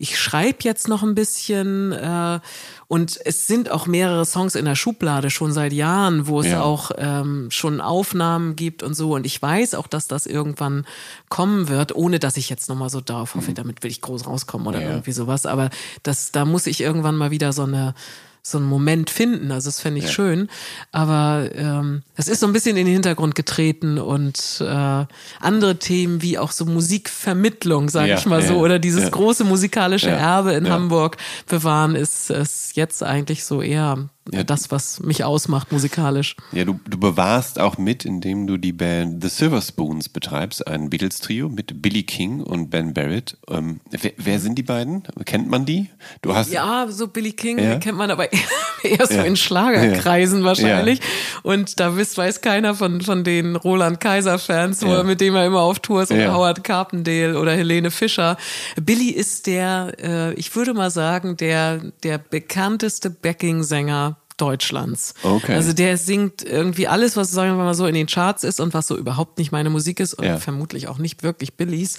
Ich 0.01 0.17
schreibe 0.17 0.59
jetzt 0.61 0.87
noch 0.87 1.03
ein 1.03 1.13
bisschen 1.13 1.91
äh, 1.91 2.39
und 2.87 3.19
es 3.25 3.45
sind 3.45 3.69
auch 3.69 3.85
mehrere 3.85 4.25
Songs 4.25 4.55
in 4.55 4.65
der 4.65 4.75
Schublade 4.75 5.29
schon 5.29 5.51
seit 5.51 5.73
Jahren, 5.73 6.25
wo 6.25 6.39
es 6.39 6.47
ja. 6.47 6.61
auch 6.61 6.91
ähm, 6.97 7.51
schon 7.51 7.81
Aufnahmen 7.81 8.55
gibt 8.55 8.81
und 8.81 8.93
so. 8.95 9.13
Und 9.13 9.25
ich 9.25 9.41
weiß 9.41 9.75
auch, 9.75 9.87
dass 9.87 10.07
das 10.07 10.25
irgendwann 10.25 10.87
kommen 11.27 11.67
wird, 11.67 11.93
ohne 11.93 12.17
dass 12.17 12.37
ich 12.37 12.49
jetzt 12.49 12.69
nochmal 12.69 12.89
so 12.89 13.01
darauf 13.01 13.35
hoffe, 13.35 13.51
mhm. 13.51 13.55
damit 13.55 13.83
will 13.83 13.91
ich 13.91 14.01
groß 14.01 14.25
rauskommen 14.25 14.67
oder 14.67 14.81
ja. 14.81 14.89
irgendwie 14.89 15.11
sowas. 15.11 15.45
Aber 15.45 15.69
das, 16.01 16.31
da 16.31 16.45
muss 16.45 16.65
ich 16.65 16.81
irgendwann 16.81 17.17
mal 17.17 17.29
wieder 17.29 17.51
so 17.51 17.63
eine 17.63 17.93
so 18.41 18.57
einen 18.57 18.67
Moment 18.67 19.09
finden. 19.09 19.51
Also 19.51 19.67
das 19.67 19.79
fände 19.79 19.99
ich 19.99 20.05
ja. 20.05 20.11
schön. 20.11 20.49
Aber 20.91 21.49
ähm, 21.53 22.03
es 22.15 22.27
ist 22.27 22.39
so 22.39 22.47
ein 22.47 22.53
bisschen 22.53 22.77
in 22.77 22.85
den 22.85 22.93
Hintergrund 22.93 23.35
getreten 23.35 23.97
und 23.97 24.61
äh, 24.61 25.05
andere 25.39 25.77
Themen 25.77 26.21
wie 26.21 26.37
auch 26.37 26.51
so 26.51 26.65
Musikvermittlung, 26.65 27.89
sage 27.89 28.09
ja, 28.09 28.17
ich 28.17 28.25
mal 28.25 28.41
so, 28.41 28.53
ja, 28.53 28.59
oder 28.59 28.79
dieses 28.79 29.11
große 29.11 29.43
musikalische 29.43 30.09
Erbe 30.09 30.53
in 30.53 30.69
Hamburg 30.69 31.17
bewahren, 31.47 31.95
ist 31.95 32.29
es 32.29 32.75
jetzt 32.75 33.03
eigentlich 33.03 33.45
so 33.45 33.61
eher 33.61 34.09
ja, 34.31 34.43
das, 34.43 34.69
was 34.69 34.99
mich 34.99 35.23
ausmacht 35.23 35.71
musikalisch. 35.71 36.35
Ja, 36.51 36.63
du, 36.63 36.79
du 36.87 36.99
bewahrst 36.99 37.59
auch 37.59 37.77
mit, 37.77 38.05
indem 38.05 38.45
du 38.45 38.57
die 38.57 38.73
Band 38.73 39.23
The 39.23 39.29
Silver 39.29 39.61
Spoons 39.61 40.09
betreibst, 40.09 40.67
ein 40.67 40.89
Beatles-Trio 40.89 41.49
mit 41.49 41.81
Billy 41.81 42.03
King 42.03 42.41
und 42.41 42.69
Ben 42.69 42.93
Barrett. 42.93 43.37
Ähm, 43.49 43.79
wer, 43.89 44.11
wer, 44.17 44.39
sind 44.39 44.55
die 44.55 44.63
beiden? 44.63 45.03
Kennt 45.25 45.49
man 45.49 45.65
die? 45.65 45.89
Du 46.21 46.35
hast 46.35 46.51
ja, 46.51 46.85
so 46.89 47.07
Billy 47.07 47.31
King 47.31 47.57
ja. 47.57 47.77
kennt 47.77 47.97
man 47.97 48.11
aber 48.11 48.31
eher 48.83 49.07
so 49.07 49.15
ja. 49.15 49.23
in 49.23 49.35
Schlagerkreisen 49.35 50.43
wahrscheinlich. 50.43 50.99
Und 51.41 51.79
da 51.79 51.95
wisst, 51.97 52.17
weiß 52.17 52.41
keiner 52.41 52.75
von, 52.75 53.01
von 53.01 53.23
den 53.23 53.55
Roland 53.55 53.99
Kaiser-Fans, 53.99 54.81
mit 55.05 55.21
dem 55.21 55.35
er 55.35 55.45
immer 55.47 55.61
auf 55.61 55.79
Tour 55.79 56.03
ist, 56.03 56.11
oder 56.11 56.33
Howard 56.33 56.63
Carpendale 56.63 57.39
oder 57.39 57.53
Helene 57.53 57.89
Fischer. 57.89 58.37
Billy 58.79 59.09
ist 59.09 59.47
der, 59.47 59.93
äh, 59.99 60.33
ich 60.33 60.55
würde 60.55 60.73
mal 60.73 60.91
sagen, 60.91 61.35
der, 61.35 61.79
der 62.03 62.19
bekannteste 62.19 63.09
Backing-Sänger 63.09 64.18
Deutschlands. 64.41 65.13
Okay. 65.23 65.53
Also 65.53 65.73
der 65.73 65.97
singt 65.97 66.43
irgendwie 66.43 66.87
alles, 66.87 67.17
was 67.17 67.31
sagen 67.31 67.57
wir 67.57 67.63
mal 67.63 67.73
so 67.73 67.85
in 67.85 67.93
den 67.93 68.07
Charts 68.07 68.43
ist 68.43 68.59
und 68.59 68.73
was 68.73 68.87
so 68.87 68.97
überhaupt 68.97 69.37
nicht 69.37 69.51
meine 69.51 69.69
Musik 69.69 69.99
ist 69.99 70.13
und 70.13 70.25
ja. 70.25 70.37
vermutlich 70.37 70.87
auch 70.87 70.97
nicht 70.97 71.23
wirklich 71.23 71.55
Billys. 71.55 71.97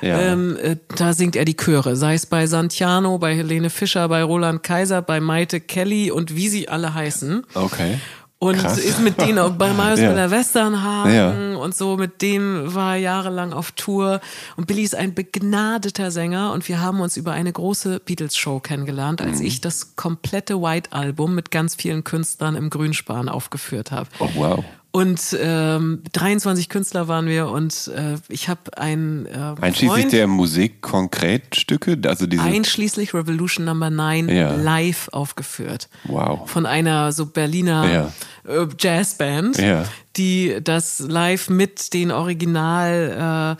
Ja. 0.00 0.20
Ähm, 0.20 0.56
äh, 0.56 0.76
da 0.96 1.12
singt 1.12 1.36
er 1.36 1.44
die 1.44 1.56
Chöre, 1.56 1.96
sei 1.96 2.14
es 2.14 2.26
bei 2.26 2.46
Santiano, 2.46 3.18
bei 3.18 3.34
Helene 3.34 3.70
Fischer, 3.70 4.08
bei 4.08 4.22
Roland 4.22 4.62
Kaiser, 4.62 5.02
bei 5.02 5.20
Maite 5.20 5.60
Kelly 5.60 6.10
und 6.10 6.34
wie 6.34 6.48
sie 6.48 6.68
alle 6.68 6.94
heißen. 6.94 7.46
Okay. 7.54 7.98
Und 8.42 8.58
Krass. 8.58 8.78
ist 8.78 8.98
mit 8.98 9.20
denen 9.20 9.38
auch 9.38 9.52
bei 9.52 9.72
Marius 9.72 10.00
ja. 10.00 10.30
Westernhagen 10.32 11.52
ja. 11.52 11.56
und 11.58 11.76
so, 11.76 11.96
mit 11.96 12.22
dem 12.22 12.74
war 12.74 12.96
er 12.96 13.00
jahrelang 13.00 13.52
auf 13.52 13.70
Tour. 13.70 14.20
Und 14.56 14.66
Billy 14.66 14.82
ist 14.82 14.96
ein 14.96 15.14
begnadeter 15.14 16.10
Sänger 16.10 16.50
und 16.52 16.66
wir 16.66 16.80
haben 16.80 17.00
uns 17.00 17.16
über 17.16 17.30
eine 17.30 17.52
große 17.52 18.00
Beatles-Show 18.00 18.58
kennengelernt, 18.58 19.22
als 19.22 19.38
mhm. 19.38 19.46
ich 19.46 19.60
das 19.60 19.94
komplette 19.94 20.60
White-Album 20.60 21.36
mit 21.36 21.52
ganz 21.52 21.76
vielen 21.76 22.02
Künstlern 22.02 22.56
im 22.56 22.68
Grünspan 22.68 23.28
aufgeführt 23.28 23.92
habe. 23.92 24.08
Oh, 24.18 24.28
wow. 24.34 24.64
Und 24.94 25.34
ähm, 25.40 26.02
23 26.12 26.68
Künstler 26.68 27.08
waren 27.08 27.26
wir 27.26 27.48
und 27.48 27.90
äh, 27.96 28.18
ich 28.28 28.50
habe 28.50 28.76
ein 28.76 29.24
äh, 29.24 29.54
Einschließlich 29.58 30.02
Freund, 30.02 30.12
der 30.12 30.26
Musik 30.26 30.82
konkret 30.82 31.56
Stücke, 31.56 31.98
also 32.04 32.26
diese 32.26 32.42
einschließlich 32.42 33.14
Revolution 33.14 33.64
Number 33.64 33.88
9 33.88 34.28
ja. 34.28 34.52
live 34.52 35.08
aufgeführt. 35.12 35.88
Wow. 36.04 36.48
Von 36.50 36.66
einer 36.66 37.12
so 37.12 37.24
Berliner 37.24 38.12
ja. 38.46 38.52
äh, 38.54 38.66
Jazzband, 38.78 39.56
ja. 39.56 39.86
Die 40.16 40.58
das 40.62 41.00
live 41.00 41.48
mit 41.48 41.92
den 41.94 42.10
Original 42.10 43.56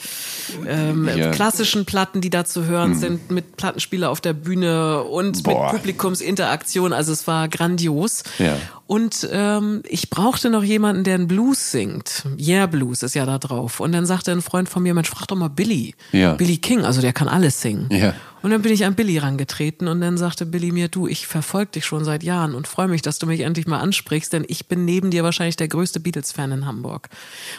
äh, 0.67 0.69
ähm, 0.69 1.09
klassischen 1.33 1.85
Platten, 1.85 2.21
die 2.21 2.31
da 2.31 2.45
zu 2.45 2.65
hören 2.65 2.93
hm. 2.93 2.99
sind, 2.99 3.31
mit 3.31 3.57
Plattenspieler 3.57 4.11
auf 4.11 4.21
der 4.21 4.33
Bühne 4.33 5.03
und 5.03 5.43
Boah. 5.43 5.65
mit 5.65 5.81
Publikumsinteraktion. 5.81 6.93
Also 6.93 7.13
es 7.13 7.27
war 7.27 7.49
grandios. 7.49 8.23
Ja. 8.39 8.57
Und 8.87 9.27
ähm, 9.33 9.83
ich 9.89 10.11
brauchte 10.11 10.51
noch 10.51 10.63
jemanden, 10.63 11.05
der 11.05 11.15
einen 11.15 11.29
Blues 11.29 11.71
singt. 11.71 12.27
Yeah 12.39 12.67
Blues 12.67 13.03
ist 13.03 13.15
ja 13.15 13.25
da 13.25 13.39
drauf. 13.39 13.81
Und 13.81 13.93
dann 13.93 14.05
sagte 14.05 14.33
ein 14.33 14.43
Freund 14.43 14.69
von 14.69 14.83
mir, 14.83 14.93
Mensch, 14.93 15.09
frag 15.09 15.27
doch 15.29 15.37
mal 15.37 15.49
Billy. 15.49 15.95
Ja. 16.13 16.35
Billy 16.35 16.59
King, 16.59 16.85
also 16.85 17.01
der 17.01 17.13
kann 17.13 17.29
alles 17.29 17.61
singen. 17.61 17.89
Ja. 17.91 18.15
Und 18.43 18.51
dann 18.51 18.63
bin 18.63 18.73
ich 18.73 18.85
an 18.85 18.95
Billy 18.95 19.19
rangetreten 19.19 19.89
und 19.89 20.01
dann 20.01 20.19
sagte 20.19 20.47
Billy 20.47 20.73
mir, 20.73 20.89
du, 20.89 21.07
ich 21.07 21.27
verfolge 21.27 21.73
dich 21.73 21.87
schon 21.87 22.05
seit 22.05 22.23
Jahren 22.23 22.55
und 22.55 22.67
freue 22.67 22.89
mich, 22.89 23.03
dass 23.03 23.19
du 23.19 23.27
mich 23.27 23.41
endlich 23.41 23.67
mal 23.67 23.79
ansprichst, 23.79 24.33
denn 24.33 24.45
ich 24.49 24.67
bin 24.67 24.85
neben 24.85 25.11
dir 25.11 25.23
wahrscheinlich 25.23 25.57
der 25.57 25.69
größte 25.69 26.01
Beatles-Fan 26.01 26.53
in 26.53 26.67
Hamburg. 26.67 27.09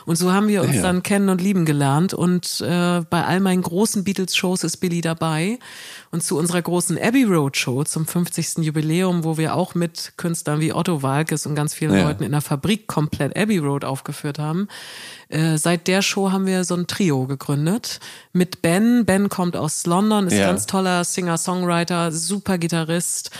Und 0.06 0.18
so 0.18 0.34
haben 0.34 0.48
wir 0.48 0.62
uns 0.62 0.76
ja. 0.76 0.82
dann 0.82 1.04
kennen 1.04 1.30
und 1.30 1.42
lieben 1.42 1.66
gelernt 1.66 2.14
und 2.14 2.62
äh, 2.62 3.02
bei 3.10 3.24
all 3.24 3.40
meinen 3.40 3.62
großen 3.62 4.04
Beatles-Shows 4.04 4.64
ist 4.64 4.78
Billy 4.78 5.02
dabei. 5.02 5.60
Und 6.14 6.22
zu 6.22 6.38
unserer 6.38 6.61
großen 6.61 6.95
Abbey 7.02 7.23
Road 7.23 7.57
Show 7.57 7.84
zum 7.85 8.06
50. 8.06 8.60
Jubiläum, 8.60 9.23
wo 9.23 9.40
wir 9.40 9.56
auch 9.56 9.73
mit 9.73 10.14
Künstlern 10.15 10.60
wie 10.60 10.72
Otto 10.72 11.02
Walkes 11.02 11.48
und 11.48 11.56
ganz 11.56 11.73
vielen 11.73 11.95
ja. 11.95 12.03
Leuten 12.03 12.22
in 12.22 12.34
der 12.34 12.41
Fabrik 12.41 12.85
komplett 12.85 13.35
Abbey 13.35 13.57
Road 13.57 13.84
aufgeführt 13.84 14.38
haben, 14.38 14.68
äh, 15.30 15.57
seit 15.57 15.88
der 15.88 16.03
Show 16.03 16.31
haben 16.31 16.45
wir 16.45 16.65
so 16.65 16.76
ein 16.76 16.85
Trio 16.85 17.26
gegründet 17.26 17.99
mit 18.31 18.61
Ben. 18.61 19.06
Ben 19.06 19.27
kommt 19.27 19.57
aus 19.57 19.88
London, 19.88 20.27
ist 20.27 20.34
ja. 20.34 20.45
ganz 20.45 20.68
toller 20.68 21.03
Singer-Songwriter, 21.03 22.11
super 22.11 22.60
Gitarrist. 22.60 23.31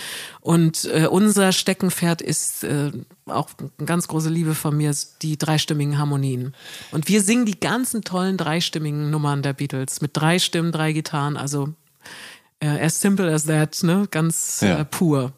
Und 0.42 0.86
äh, 0.86 1.06
unser 1.06 1.52
Steckenpferd 1.52 2.24
ist 2.24 2.64
äh, 2.64 2.92
auch 3.28 3.50
eine 3.60 3.86
ganz 3.86 4.08
große 4.08 4.30
Liebe 4.30 4.56
von 4.56 4.76
mir, 4.76 4.92
die 5.22 5.38
dreistimmigen 5.38 6.00
Harmonien. 6.00 6.56
Und 6.92 7.08
wir 7.08 7.22
singen 7.22 7.46
die 7.46 7.60
ganzen 7.60 8.04
tollen 8.04 8.36
dreistimmigen 8.36 9.12
Nummern 9.12 9.44
der 9.44 9.54
Beatles 9.54 10.02
mit 10.02 10.18
drei 10.18 10.40
Stimmen, 10.40 10.72
drei 10.72 10.92
Gitarren, 10.92 11.38
also 11.38 11.70
äh, 12.64 12.86
as 12.86 13.00
simple 13.00 13.32
as 13.32 13.46
that, 13.46 13.84
ne? 13.84 14.08
Ganz 14.10 14.62
ja. 14.62 14.80
äh, 14.80 14.86
pur. 14.86 15.34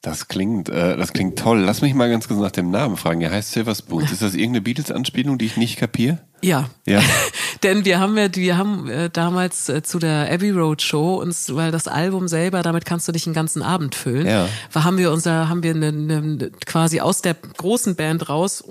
Das 0.00 0.28
klingt, 0.28 0.68
äh, 0.68 0.96
das 0.96 1.12
klingt 1.12 1.38
toll. 1.38 1.60
Lass 1.60 1.82
mich 1.82 1.94
mal 1.94 2.08
ganz 2.08 2.28
kurz 2.28 2.40
nach 2.40 2.52
dem 2.52 2.70
Namen 2.70 2.96
fragen. 2.96 3.20
Er 3.22 3.32
heißt 3.32 3.52
Silver 3.52 3.74
Spoons. 3.74 4.12
Ist 4.12 4.22
das 4.22 4.34
irgendeine 4.34 4.60
Beatles-Anspielung, 4.60 5.38
die 5.38 5.46
ich 5.46 5.56
nicht 5.56 5.78
kapiere? 5.78 6.18
Ja. 6.42 6.70
Ja. 6.86 7.00
Denn 7.62 7.84
wir 7.84 7.98
haben 7.98 8.16
ja, 8.16 8.28
wir 8.32 8.56
haben 8.56 8.88
äh, 8.88 9.10
damals 9.10 9.68
äh, 9.68 9.82
zu 9.82 9.98
der 9.98 10.30
Abbey 10.32 10.50
Road 10.50 10.82
Show 10.82 11.16
uns, 11.16 11.54
weil 11.54 11.72
das 11.72 11.88
Album 11.88 12.28
selber, 12.28 12.62
damit 12.62 12.84
kannst 12.84 13.08
du 13.08 13.12
dich 13.12 13.26
einen 13.26 13.34
ganzen 13.34 13.62
Abend 13.62 13.94
füllen. 13.94 14.26
Ja. 14.26 14.48
haben 14.74 14.98
wir 14.98 15.10
unser, 15.10 15.48
haben 15.48 15.62
wir 15.62 15.74
eine, 15.74 15.88
eine, 15.88 16.50
quasi 16.64 17.00
aus 17.00 17.22
der 17.22 17.34
großen 17.34 17.96
Band 17.96 18.28
raus 18.28 18.62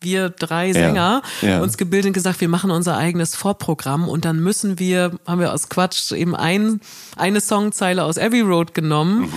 wir 0.00 0.30
drei 0.30 0.72
Sänger 0.72 1.22
ja, 1.42 1.48
ja. 1.48 1.60
uns 1.60 1.76
gebildet 1.76 2.08
und 2.08 2.12
gesagt, 2.12 2.40
wir 2.40 2.48
machen 2.48 2.70
unser 2.70 2.96
eigenes 2.96 3.34
Vorprogramm 3.34 4.08
und 4.08 4.24
dann 4.24 4.40
müssen 4.40 4.78
wir, 4.78 5.12
haben 5.26 5.40
wir 5.40 5.52
aus 5.52 5.68
Quatsch 5.68 6.12
eben 6.12 6.36
ein, 6.36 6.80
eine 7.16 7.40
Songzeile 7.40 8.04
aus 8.04 8.18
Abbey 8.18 8.42
Road 8.42 8.74
genommen, 8.74 9.32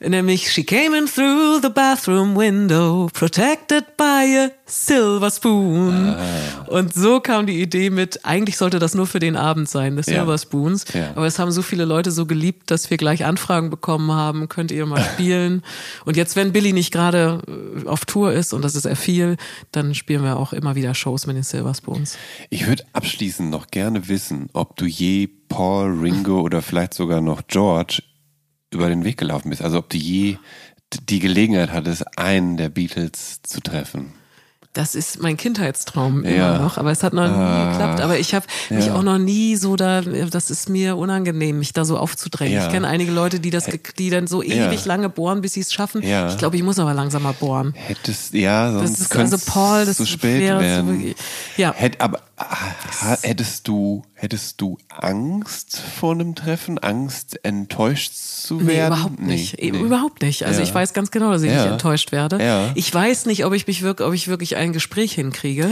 mhm. 0.00 0.10
nämlich 0.10 0.50
She 0.50 0.64
came 0.64 0.96
in 0.96 1.06
through 1.06 1.60
the 1.62 1.70
bathroom 1.70 2.36
window, 2.36 3.08
protected 3.12 3.96
by 3.96 4.46
a 4.46 4.50
silver 4.66 5.30
spoon. 5.30 6.08
Ah. 6.10 6.64
Und 6.66 6.94
so 6.94 7.20
kam 7.20 7.46
die 7.46 7.60
Idee 7.60 7.90
mit, 7.90 8.24
eigentlich 8.24 8.56
sollte 8.56 8.78
das 8.78 8.94
nur 8.94 9.06
für 9.06 9.18
den 9.18 9.36
Abend 9.36 9.68
sein, 9.68 9.96
the 9.96 10.02
Silver 10.02 10.32
ja. 10.32 10.38
Spoons. 10.38 10.84
Aber 11.14 11.26
es 11.26 11.38
haben 11.38 11.52
so 11.52 11.62
viele 11.62 11.84
Leute 11.84 12.10
so 12.10 12.26
geliebt, 12.26 12.70
dass 12.70 12.90
wir 12.90 12.96
gleich 12.96 13.24
Anfragen 13.24 13.70
bekommen 13.70 14.12
haben, 14.12 14.48
könnt 14.48 14.70
ihr 14.70 14.86
mal 14.86 15.02
spielen. 15.14 15.62
und 16.04 16.16
jetzt, 16.16 16.36
wenn 16.36 16.52
Billy 16.52 16.72
nicht 16.72 16.92
gerade 16.92 17.40
äh, 17.46 17.88
auf 17.88 18.04
Tour 18.04 18.32
ist 18.32 18.52
und 18.52 18.62
das 18.62 18.74
ist 18.74 18.84
er 18.84 18.96
viel, 18.96 19.36
dann 19.70 19.94
spielen 20.02 20.24
wir 20.24 20.36
auch 20.36 20.52
immer 20.52 20.74
wieder 20.74 20.96
Shows 20.96 21.28
mit 21.28 21.36
den 21.36 21.44
Silver 21.44 21.74
Spoons. 21.74 22.18
Ich 22.50 22.66
würde 22.66 22.84
abschließend 22.92 23.50
noch 23.50 23.68
gerne 23.68 24.08
wissen, 24.08 24.48
ob 24.52 24.76
du 24.76 24.84
je 24.84 25.28
Paul, 25.28 26.00
Ringo 26.00 26.40
oder 26.40 26.60
vielleicht 26.60 26.92
sogar 26.92 27.20
noch 27.20 27.42
George 27.46 28.02
über 28.72 28.88
den 28.88 29.04
Weg 29.04 29.16
gelaufen 29.16 29.50
bist. 29.50 29.62
Also 29.62 29.78
ob 29.78 29.90
du 29.90 29.98
je 29.98 30.38
die 31.08 31.20
Gelegenheit 31.20 31.70
hattest, 31.70 32.18
einen 32.18 32.56
der 32.56 32.68
Beatles 32.68 33.42
zu 33.42 33.60
treffen. 33.60 34.14
Das 34.74 34.94
ist 34.94 35.20
mein 35.20 35.36
Kindheitstraum 35.36 36.24
immer 36.24 36.34
ja. 36.34 36.58
noch, 36.58 36.78
aber 36.78 36.90
es 36.90 37.02
hat 37.02 37.12
noch 37.12 37.26
nie 37.26 37.34
ah, 37.34 37.70
geklappt. 37.70 38.00
Aber 38.00 38.18
ich 38.18 38.34
habe 38.34 38.46
ja. 38.70 38.76
mich 38.76 38.90
auch 38.90 39.02
noch 39.02 39.18
nie 39.18 39.56
so 39.56 39.76
da, 39.76 40.00
das 40.00 40.50
ist 40.50 40.70
mir 40.70 40.96
unangenehm, 40.96 41.58
mich 41.58 41.74
da 41.74 41.84
so 41.84 41.98
aufzudrängen. 41.98 42.54
Ja. 42.54 42.66
Ich 42.66 42.72
kenne 42.72 42.88
einige 42.88 43.12
Leute, 43.12 43.38
die 43.38 43.50
das, 43.50 43.66
die 43.98 44.08
dann 44.08 44.26
so 44.26 44.42
ewig 44.42 44.86
lange 44.86 45.10
bohren, 45.10 45.42
bis 45.42 45.52
sie 45.52 45.60
es 45.60 45.74
schaffen. 45.74 46.02
Ich 46.02 46.38
glaube, 46.38 46.56
ich 46.56 46.62
muss 46.62 46.78
aber 46.78 46.94
langsamer 46.94 47.34
bohren. 47.34 47.74
Hättest, 47.76 48.32
ja, 48.32 48.72
sonst 48.72 48.92
das 48.92 49.00
ist 49.00 49.16
also 49.16 49.36
Paul, 49.44 49.84
das 49.84 49.98
zu 49.98 50.06
spät 50.06 50.40
werden. 50.40 51.14
So, 51.14 51.14
ja. 51.60 51.74
Hätt, 51.74 52.00
aber 52.00 52.20
hättest 53.20 53.68
du, 53.68 54.02
hättest 54.22 54.60
du 54.60 54.78
Angst 54.88 55.82
vor 55.98 56.12
einem 56.12 56.36
Treffen? 56.36 56.78
Angst, 56.78 57.44
enttäuscht 57.44 58.12
zu 58.14 58.64
werden? 58.64 58.68
Nee, 58.68 58.86
überhaupt 58.86 59.20
nicht. 59.20 59.60
Nee, 59.60 59.70
nee. 59.72 59.78
Überhaupt 59.80 60.22
nicht. 60.22 60.46
Also 60.46 60.62
ich 60.62 60.72
weiß 60.72 60.92
ganz 60.92 61.10
genau, 61.10 61.32
dass 61.32 61.42
ich 61.42 61.50
nicht 61.50 61.66
enttäuscht 61.66 62.12
werde. 62.12 62.72
Ich 62.76 62.94
weiß 62.94 63.26
nicht, 63.26 63.44
ob 63.44 63.52
ich 63.52 63.66
mich 63.66 63.82
wirklich, 63.82 64.06
ob 64.06 64.14
ich 64.14 64.28
wirklich 64.28 64.54
ein 64.56 64.72
Gespräch 64.72 65.12
hinkriege. 65.14 65.70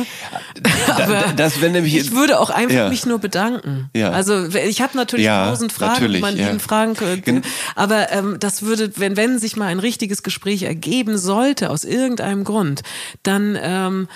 Aber 0.88 1.32
das, 1.36 1.60
wenn 1.60 1.72
nämlich 1.72 1.94
ich 1.94 2.10
würde 2.10 2.40
auch 2.40 2.50
einfach 2.50 2.74
ja. 2.74 2.88
mich 2.88 3.06
nur 3.06 3.20
bedanken. 3.20 3.88
Ja. 3.94 4.10
Also 4.10 4.46
ich 4.48 4.82
habe 4.82 4.96
natürlich 4.96 5.26
ja, 5.26 5.48
tausend 5.48 5.72
Fragen, 5.72 6.12
die 6.12 6.18
man 6.18 6.36
ja. 6.36 6.58
fragen 6.58 6.94
könnte. 6.94 7.42
Aber 7.76 8.10
ähm, 8.10 8.38
das 8.40 8.62
würde, 8.62 8.90
wenn, 8.96 9.16
wenn 9.16 9.38
sich 9.38 9.56
mal 9.56 9.66
ein 9.66 9.78
richtiges 9.78 10.24
Gespräch 10.24 10.64
ergeben 10.64 11.18
sollte, 11.18 11.70
aus 11.70 11.84
irgendeinem 11.84 12.42
Grund, 12.42 12.82
dann 13.22 13.56
ähm, 13.62 14.08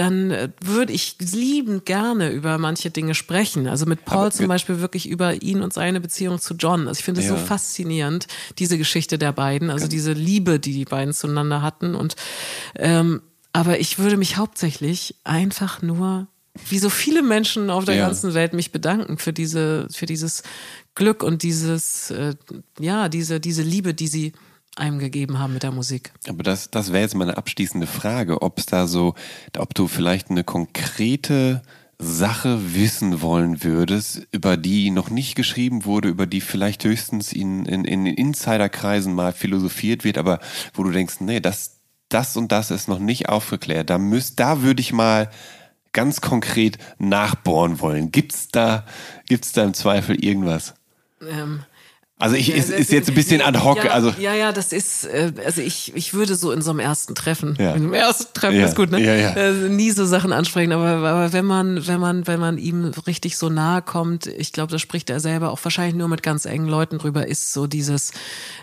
dann 0.00 0.30
äh, 0.30 0.48
würde 0.62 0.94
ich 0.94 1.16
liebend 1.20 1.84
gerne 1.84 2.30
über 2.30 2.56
manche 2.56 2.90
Dinge 2.90 3.14
sprechen. 3.14 3.68
Also 3.68 3.84
mit 3.84 4.06
Paul 4.06 4.26
Aber, 4.26 4.30
zum 4.30 4.48
Beispiel 4.48 4.80
wirklich 4.80 5.06
über 5.06 5.42
ihn 5.42 5.60
und 5.60 5.74
seine 5.74 6.00
Beziehung 6.00 6.40
zu 6.40 6.54
John. 6.54 6.88
Also 6.88 7.00
ich 7.00 7.04
finde 7.04 7.20
es 7.20 7.26
ja. 7.26 7.36
so 7.36 7.44
faszinierend, 7.44 8.26
diese 8.58 8.78
Geschichte 8.78 9.18
der 9.18 9.32
beiden, 9.32 9.68
also 9.68 9.88
diese 9.88 10.12
Liebe, 10.12 10.58
die 10.58 10.72
die 10.72 10.86
beiden 10.86 11.12
zueinander 11.12 11.60
hatten. 11.60 11.94
Und 11.94 12.16
ähm, 12.76 13.20
aber 13.52 13.78
ich 13.78 13.98
würde 13.98 14.16
mich 14.16 14.38
hauptsächlich 14.38 15.16
einfach 15.24 15.82
nur, 15.82 16.28
wie 16.70 16.78
so 16.78 16.88
viele 16.88 17.22
Menschen 17.22 17.68
auf 17.68 17.84
der 17.84 17.96
ja. 17.96 18.06
ganzen 18.06 18.32
Welt, 18.32 18.54
mich 18.54 18.72
bedanken 18.72 19.18
für 19.18 19.34
diese, 19.34 19.86
für 19.92 20.06
dieses 20.06 20.44
Glück 20.94 21.22
und 21.22 21.42
dieses, 21.42 22.10
äh, 22.10 22.36
ja, 22.78 23.10
diese, 23.10 23.38
diese 23.38 23.62
Liebe, 23.62 23.92
die 23.92 24.08
sie 24.08 24.32
einem 24.80 24.98
gegeben 24.98 25.38
haben 25.38 25.52
mit 25.52 25.62
der 25.62 25.72
Musik. 25.72 26.12
Aber 26.28 26.42
das, 26.42 26.70
das 26.70 26.92
wäre 26.92 27.02
jetzt 27.02 27.14
meine 27.14 27.36
abschließende 27.36 27.86
Frage, 27.86 28.42
ob 28.42 28.58
es 28.58 28.66
da 28.66 28.86
so, 28.86 29.14
ob 29.56 29.74
du 29.74 29.86
vielleicht 29.86 30.30
eine 30.30 30.44
konkrete 30.44 31.62
Sache 31.98 32.74
wissen 32.74 33.20
wollen 33.20 33.62
würdest, 33.62 34.26
über 34.32 34.56
die 34.56 34.90
noch 34.90 35.10
nicht 35.10 35.34
geschrieben 35.34 35.84
wurde, 35.84 36.08
über 36.08 36.26
die 36.26 36.40
vielleicht 36.40 36.84
höchstens 36.84 37.32
in, 37.32 37.66
in, 37.66 37.84
in 37.84 38.06
Insiderkreisen 38.06 39.14
mal 39.14 39.32
philosophiert 39.32 40.02
wird, 40.02 40.16
aber 40.16 40.40
wo 40.72 40.82
du 40.82 40.90
denkst, 40.90 41.16
nee, 41.20 41.40
das, 41.40 41.80
das 42.08 42.36
und 42.36 42.52
das 42.52 42.70
ist 42.70 42.88
noch 42.88 42.98
nicht 42.98 43.28
aufgeklärt. 43.28 43.90
Da 43.90 43.98
müsst, 43.98 44.40
da 44.40 44.62
würde 44.62 44.80
ich 44.80 44.94
mal 44.94 45.30
ganz 45.92 46.20
konkret 46.22 46.78
nachbohren 46.98 47.80
wollen. 47.80 48.12
Gibt's 48.12 48.48
da, 48.48 48.86
gibt's 49.28 49.52
da 49.52 49.64
im 49.64 49.74
Zweifel 49.74 50.24
irgendwas? 50.24 50.74
Ähm, 51.28 51.64
also 52.20 52.36
ich 52.36 52.50
ist, 52.54 52.70
ist 52.70 52.92
jetzt 52.92 53.08
ein 53.08 53.14
bisschen 53.14 53.40
ad 53.42 53.58
hoc. 53.58 53.82
Ja, 53.82 53.90
also 53.90 54.14
ja, 54.18 54.34
ja, 54.34 54.52
das 54.52 54.72
ist, 54.72 55.04
äh, 55.06 55.32
also 55.44 55.60
ich, 55.60 55.92
ich 55.96 56.14
würde 56.14 56.36
so 56.36 56.52
in 56.52 56.62
so 56.62 56.70
einem 56.70 56.78
ersten 56.80 57.14
Treffen, 57.14 57.56
Ja. 57.58 57.70
in 57.70 57.82
einem 57.82 57.94
ersten 57.94 58.32
Treffen 58.34 58.58
Ja, 58.60 58.66
ist 58.66 58.76
gut, 58.76 58.90
ne? 58.90 59.00
ja, 59.02 59.14
ja. 59.14 59.30
Äh, 59.34 59.68
nie 59.68 59.90
so 59.90 60.04
Sachen 60.06 60.32
ansprechen, 60.32 60.72
aber, 60.72 60.88
aber 61.08 61.32
wenn 61.32 61.44
man, 61.44 61.86
wenn 61.86 61.98
man, 62.00 62.26
wenn 62.26 62.38
man 62.38 62.58
ihm 62.58 62.92
richtig 63.06 63.36
so 63.36 63.48
nahe 63.48 63.82
kommt, 63.82 64.26
ich 64.26 64.52
glaube, 64.52 64.70
da 64.70 64.78
spricht 64.78 65.10
er 65.10 65.18
selber 65.20 65.50
auch 65.50 65.58
wahrscheinlich 65.64 65.94
nur 65.96 66.08
mit 66.08 66.22
ganz 66.22 66.44
engen 66.44 66.68
Leuten 66.68 66.98
drüber, 66.98 67.26
ist 67.26 67.52
so 67.52 67.66
dieses, 67.66 68.12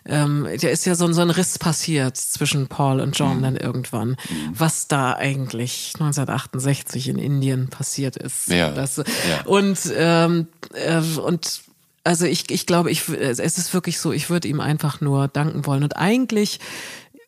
ähm, 0.06 0.48
da 0.62 0.68
ist 0.70 0.86
ja 0.86 0.96
so, 0.96 1.06
ein- 1.06 1.14
so 1.14 1.22
ein 1.22 1.30
Riss 1.32 1.60
passiert 1.60 2.16
zwischen 2.18 2.68
Paul 2.68 3.00
und 3.00 3.10
Mhm. 3.10 3.14
John 3.26 3.42
dann 3.42 3.56
irgendwann, 3.58 4.16
was 4.54 4.88
da 4.88 5.14
eigentlich 5.14 5.94
1968 6.00 7.08
in 7.10 7.18
Indien 7.18 7.70
passiert 7.70 8.16
ist. 8.18 8.48
Ja, 8.50 8.72
Das, 8.72 8.98
ja. 8.98 9.04
Und, 9.46 9.78
ähm, 9.98 10.48
äh, 10.74 11.00
und 11.20 11.62
also 12.08 12.26
ich, 12.26 12.50
ich 12.50 12.66
glaube, 12.66 12.90
ich, 12.90 13.10
es 13.10 13.40
ist 13.40 13.74
wirklich 13.74 14.00
so, 14.00 14.12
ich 14.14 14.30
würde 14.30 14.48
ihm 14.48 14.62
einfach 14.62 15.02
nur 15.02 15.28
danken 15.28 15.66
wollen. 15.66 15.84
Und 15.84 15.98
eigentlich, 15.98 16.60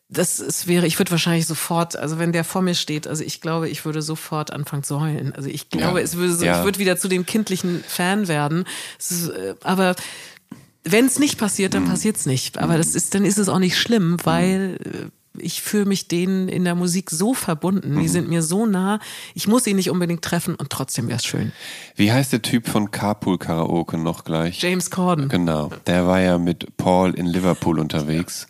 das 0.08 0.38
es 0.40 0.66
wäre, 0.66 0.86
ich 0.86 0.98
würde 0.98 1.10
wahrscheinlich 1.10 1.46
sofort, 1.46 1.96
also 1.96 2.18
wenn 2.18 2.32
der 2.32 2.44
vor 2.44 2.62
mir 2.62 2.74
steht, 2.74 3.06
also 3.06 3.22
ich 3.22 3.40
glaube, 3.40 3.68
ich 3.68 3.84
würde 3.84 4.00
sofort 4.02 4.52
anfangen 4.52 4.82
zu 4.82 5.00
heulen. 5.00 5.34
Also 5.36 5.48
ich 5.50 5.68
glaube, 5.68 5.98
Ja, 6.00 6.04
es 6.04 6.16
würde 6.16 6.32
so, 6.34 6.44
ja. 6.44 6.58
ich 6.58 6.64
würde 6.64 6.78
wieder 6.78 6.96
zu 6.96 7.08
dem 7.08 7.26
kindlichen 7.26 7.84
Fan 7.86 8.26
werden. 8.26 8.64
Es 8.98 9.10
ist, 9.10 9.28
äh, 9.28 9.54
aber 9.62 9.94
wenn 10.82 11.04
es 11.06 11.18
nicht 11.18 11.38
passiert, 11.38 11.72
Mhm. 11.74 11.80
dann 11.80 11.88
passiert's 11.90 12.24
nicht. 12.24 12.58
Aber 12.58 12.78
das 12.78 12.94
ist, 12.94 13.14
dann 13.14 13.24
ist 13.26 13.38
es 13.38 13.48
auch 13.50 13.58
nicht 13.58 13.78
schlimm, 13.78 14.16
weil 14.24 14.78
äh, 14.82 15.10
ich 15.38 15.62
fühle 15.62 15.84
mich 15.84 16.08
denen 16.08 16.48
in 16.48 16.64
der 16.64 16.74
Musik 16.74 17.10
so 17.10 17.34
verbunden. 17.34 17.94
Mhm. 17.94 18.00
Die 18.00 18.08
sind 18.08 18.28
mir 18.28 18.42
so 18.42 18.66
nah. 18.66 19.00
Ich 19.34 19.46
muss 19.46 19.64
sie 19.64 19.74
nicht 19.74 19.90
unbedingt 19.90 20.22
treffen 20.22 20.54
und 20.54 20.70
trotzdem 20.70 21.08
wäre 21.08 21.18
es 21.18 21.24
schön. 21.24 21.52
wie 21.96 22.12
heißt 22.12 22.32
der 22.32 22.42
Typ 22.42 22.68
von 22.68 22.90
Carpool 22.90 23.38
Karaoke 23.38 23.96
noch 23.98 24.24
gleich? 24.24 24.60
James 24.60 24.90
Corden. 24.90 25.28
Genau, 25.28 25.70
der 25.86 26.06
war 26.06 26.20
ja 26.20 26.38
mit 26.38 26.76
Paul 26.76 27.14
in 27.14 27.26
Liverpool 27.26 27.78
unterwegs. 27.78 28.46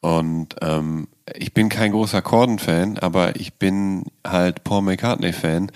Und 0.00 0.54
ähm, 0.62 1.08
ich 1.36 1.52
bin 1.52 1.68
kein 1.68 1.92
großer 1.92 2.22
Corden-Fan, 2.22 2.98
aber 2.98 3.36
ich 3.36 3.54
bin 3.54 4.04
halt 4.26 4.64
Paul 4.64 4.82
McCartney-Fan. 4.82 5.72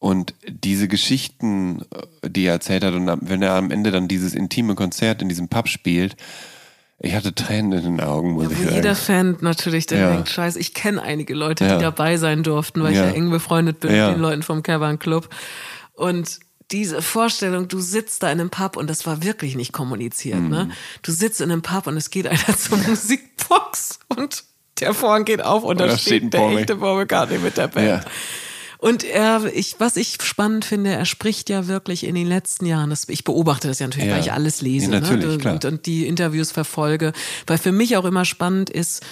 Und 0.00 0.34
diese 0.48 0.88
Geschichten, 0.88 1.82
äh, 2.22 2.30
die 2.30 2.46
er 2.46 2.54
erzählt 2.54 2.84
hat, 2.84 2.94
und 2.94 3.10
wenn 3.22 3.42
er 3.42 3.54
am 3.54 3.70
Ende 3.70 3.90
dann 3.90 4.08
dieses 4.08 4.34
intime 4.34 4.74
Konzert 4.74 5.22
in 5.22 5.28
diesem 5.28 5.48
Pub 5.48 5.68
spielt, 5.68 6.16
ich 7.00 7.14
hatte 7.14 7.34
Tränen 7.34 7.72
in 7.72 7.96
den 7.96 8.00
Augen, 8.00 8.32
muss 8.32 8.50
ich 8.50 8.58
Wo 8.58 8.62
sagen. 8.64 8.74
jeder 8.74 8.94
Fan 8.96 9.36
natürlich 9.40 9.86
dann 9.86 9.98
Ja. 9.98 10.10
denkt, 10.12 10.28
scheiße, 10.30 10.58
ich 10.58 10.74
kenne 10.74 11.00
einige 11.02 11.34
Leute, 11.34 11.64
Ja. 11.64 11.76
die 11.76 11.82
dabei 11.82 12.16
sein 12.16 12.42
durften, 12.42 12.82
weil 12.82 12.94
Ja. 12.94 13.06
ich 13.06 13.10
ja 13.10 13.16
eng 13.16 13.30
befreundet 13.30 13.80
bin 13.80 13.94
Ja. 13.94 14.08
mit 14.08 14.16
den 14.16 14.22
Leuten 14.22 14.42
vom 14.42 14.62
Cavern 14.62 14.98
Club. 14.98 15.28
Und 15.94 16.40
diese 16.70 17.00
Vorstellung, 17.00 17.68
du 17.68 17.80
sitzt 17.80 18.22
da 18.22 18.30
in 18.30 18.40
einem 18.40 18.50
Pub 18.50 18.76
und 18.76 18.90
das 18.90 19.06
war 19.06 19.22
wirklich 19.22 19.54
nicht 19.56 19.72
kommuniziert, 19.72 20.38
Mhm. 20.40 20.48
ne? 20.48 20.70
Du 21.02 21.12
sitzt 21.12 21.40
in 21.40 21.50
einem 21.50 21.62
Pub 21.62 21.86
und 21.86 21.96
es 21.96 22.10
geht 22.10 22.26
einer 22.26 22.38
zur 22.58 22.78
Musikbox 22.78 24.00
und 24.08 24.44
der 24.80 24.92
Vorhang 24.94 25.24
geht 25.24 25.42
auf 25.42 25.64
und 25.64 25.80
da 25.80 25.86
Da 25.86 25.96
steht, 25.98 26.22
steht 26.24 26.34
der 26.34 26.48
echte 26.50 26.76
Paul 26.76 26.98
McCartney 26.98 27.38
mit 27.38 27.56
der 27.56 27.68
Band. 27.68 28.04
Und 28.78 29.02
er, 29.04 29.44
ich, 29.54 29.76
was 29.78 29.96
ich 29.96 30.18
spannend 30.22 30.64
finde, 30.64 30.90
er 30.90 31.04
spricht 31.04 31.50
ja 31.50 31.66
wirklich 31.66 32.04
in 32.04 32.14
den 32.14 32.26
letzten 32.28 32.64
Jahren, 32.64 32.90
das, 32.90 33.08
ich 33.08 33.24
beobachte 33.24 33.66
das 33.68 33.80
ja 33.80 33.86
natürlich, 33.88 34.08
Ja. 34.08 34.14
weil 34.14 34.20
ich 34.20 34.32
alles 34.32 34.60
lese 34.62 34.90
Ja, 34.92 35.00
natürlich, 35.00 35.42
ne? 35.44 35.52
und, 35.52 35.64
und 35.64 35.86
die 35.86 36.06
Interviews 36.06 36.52
verfolge, 36.52 37.12
weil 37.46 37.58
für 37.58 37.72
mich 37.72 37.96
auch 37.96 38.04
immer 38.04 38.24
spannend 38.24 38.70
ist, 38.70 39.02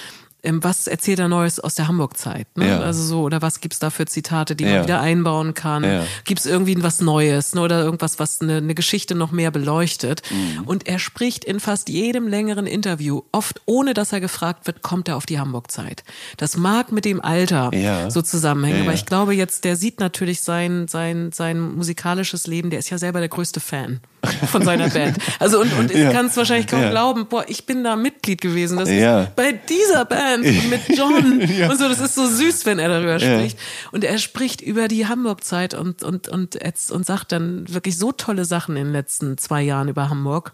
was 0.42 0.86
erzählt 0.86 1.18
er 1.18 1.28
Neues 1.28 1.58
aus 1.58 1.74
der 1.74 1.88
Hamburg-Zeit? 1.88 2.46
Ne? 2.56 2.68
Ja. 2.68 2.80
Also 2.80 3.02
so, 3.02 3.22
oder 3.22 3.42
was 3.42 3.60
gibt's 3.60 3.78
da 3.78 3.90
für 3.90 4.06
Zitate, 4.06 4.54
die 4.54 4.64
Ja. 4.64 4.74
man 4.74 4.82
wieder 4.84 5.00
einbauen 5.00 5.54
kann? 5.54 5.82
Ja. 5.82 6.04
Gibt's 6.24 6.46
irgendwie 6.46 6.80
was 6.82 7.00
Neues 7.00 7.54
ne? 7.54 7.60
oder 7.62 7.82
irgendwas, 7.82 8.18
was 8.18 8.40
eine, 8.40 8.58
eine 8.58 8.74
Geschichte 8.74 9.14
noch 9.14 9.32
mehr 9.32 9.50
beleuchtet? 9.50 10.22
Mhm. 10.30 10.64
Und 10.64 10.86
er 10.86 10.98
spricht 10.98 11.44
in 11.44 11.58
fast 11.58 11.88
jedem 11.88 12.28
längeren 12.28 12.66
Interview, 12.66 13.22
oft 13.32 13.60
ohne 13.66 13.92
dass 13.94 14.12
er 14.12 14.20
gefragt 14.20 14.66
wird, 14.66 14.82
kommt 14.82 15.08
er 15.08 15.16
auf 15.16 15.26
die 15.26 15.40
Hamburg-Zeit. 15.40 16.04
Das 16.36 16.56
mag 16.56 16.92
mit 16.92 17.04
dem 17.04 17.20
Alter 17.20 17.70
so 18.08 18.22
zusammenhängen, 18.22 18.82
aber 18.82 18.94
ich 18.94 19.06
glaube 19.06 19.34
jetzt, 19.34 19.64
der 19.64 19.76
sieht 19.76 19.98
natürlich 20.00 20.42
sein, 20.42 20.86
sein, 20.88 21.32
sein 21.32 21.60
musikalisches 21.60 22.46
Leben, 22.46 22.70
der 22.70 22.78
ist 22.78 22.90
ja 22.90 22.98
selber 22.98 23.18
der 23.18 23.28
größte 23.28 23.60
Fan 23.60 24.00
von 24.50 24.62
seiner 24.64 24.88
Band. 24.88 25.18
Also 25.38 25.60
und, 25.60 25.72
und 25.78 25.90
Ja. 25.92 26.08
ich 26.08 26.14
kann 26.14 26.26
es 26.26 26.36
wahrscheinlich 26.36 26.66
kaum 26.66 26.82
Ja. 26.82 26.90
glauben, 26.90 27.26
boah, 27.26 27.44
ich 27.48 27.66
bin 27.66 27.84
da 27.84 27.96
Mitglied 27.96 28.40
gewesen. 28.40 28.78
Das 28.78 28.88
Ja. 28.90 29.22
ist 29.22 29.36
bei 29.36 29.52
dieser 29.52 30.04
Band 30.04 30.44
mit 30.70 30.80
John 30.96 31.40
und 31.70 31.78
so, 31.78 31.88
das 31.88 32.00
ist 32.00 32.14
so 32.14 32.26
süß, 32.26 32.66
wenn 32.66 32.78
er 32.78 32.88
darüber 32.88 33.18
Ja. 33.18 33.38
spricht. 33.38 33.58
Und 33.92 34.04
er 34.04 34.18
spricht 34.18 34.60
über 34.60 34.88
die 34.88 35.06
Hamburg-Zeit 35.06 35.74
und, 35.74 36.02
und, 36.02 36.28
und, 36.28 36.56
und 36.90 37.06
sagt 37.06 37.32
dann 37.32 37.64
wirklich 37.72 37.98
so 37.98 38.12
tolle 38.12 38.44
Sachen 38.44 38.76
in 38.76 38.84
den 38.84 38.92
letzten 38.92 39.38
zwei 39.38 39.62
Jahren 39.62 39.88
über 39.88 40.08
Hamburg 40.10 40.52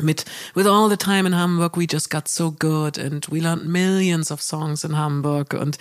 mit 0.00 0.24
With 0.54 0.66
all 0.66 0.88
the 0.88 0.96
time 0.96 1.28
in 1.28 1.36
Hamburg, 1.36 1.76
we 1.76 1.84
just 1.90 2.08
got 2.08 2.26
so 2.26 2.50
good 2.50 2.98
and 2.98 3.30
we 3.30 3.40
learned 3.40 3.66
millions 3.66 4.30
of 4.32 4.40
songs 4.40 4.84
in 4.84 4.96
Hamburg 4.96 5.52
und 5.52 5.76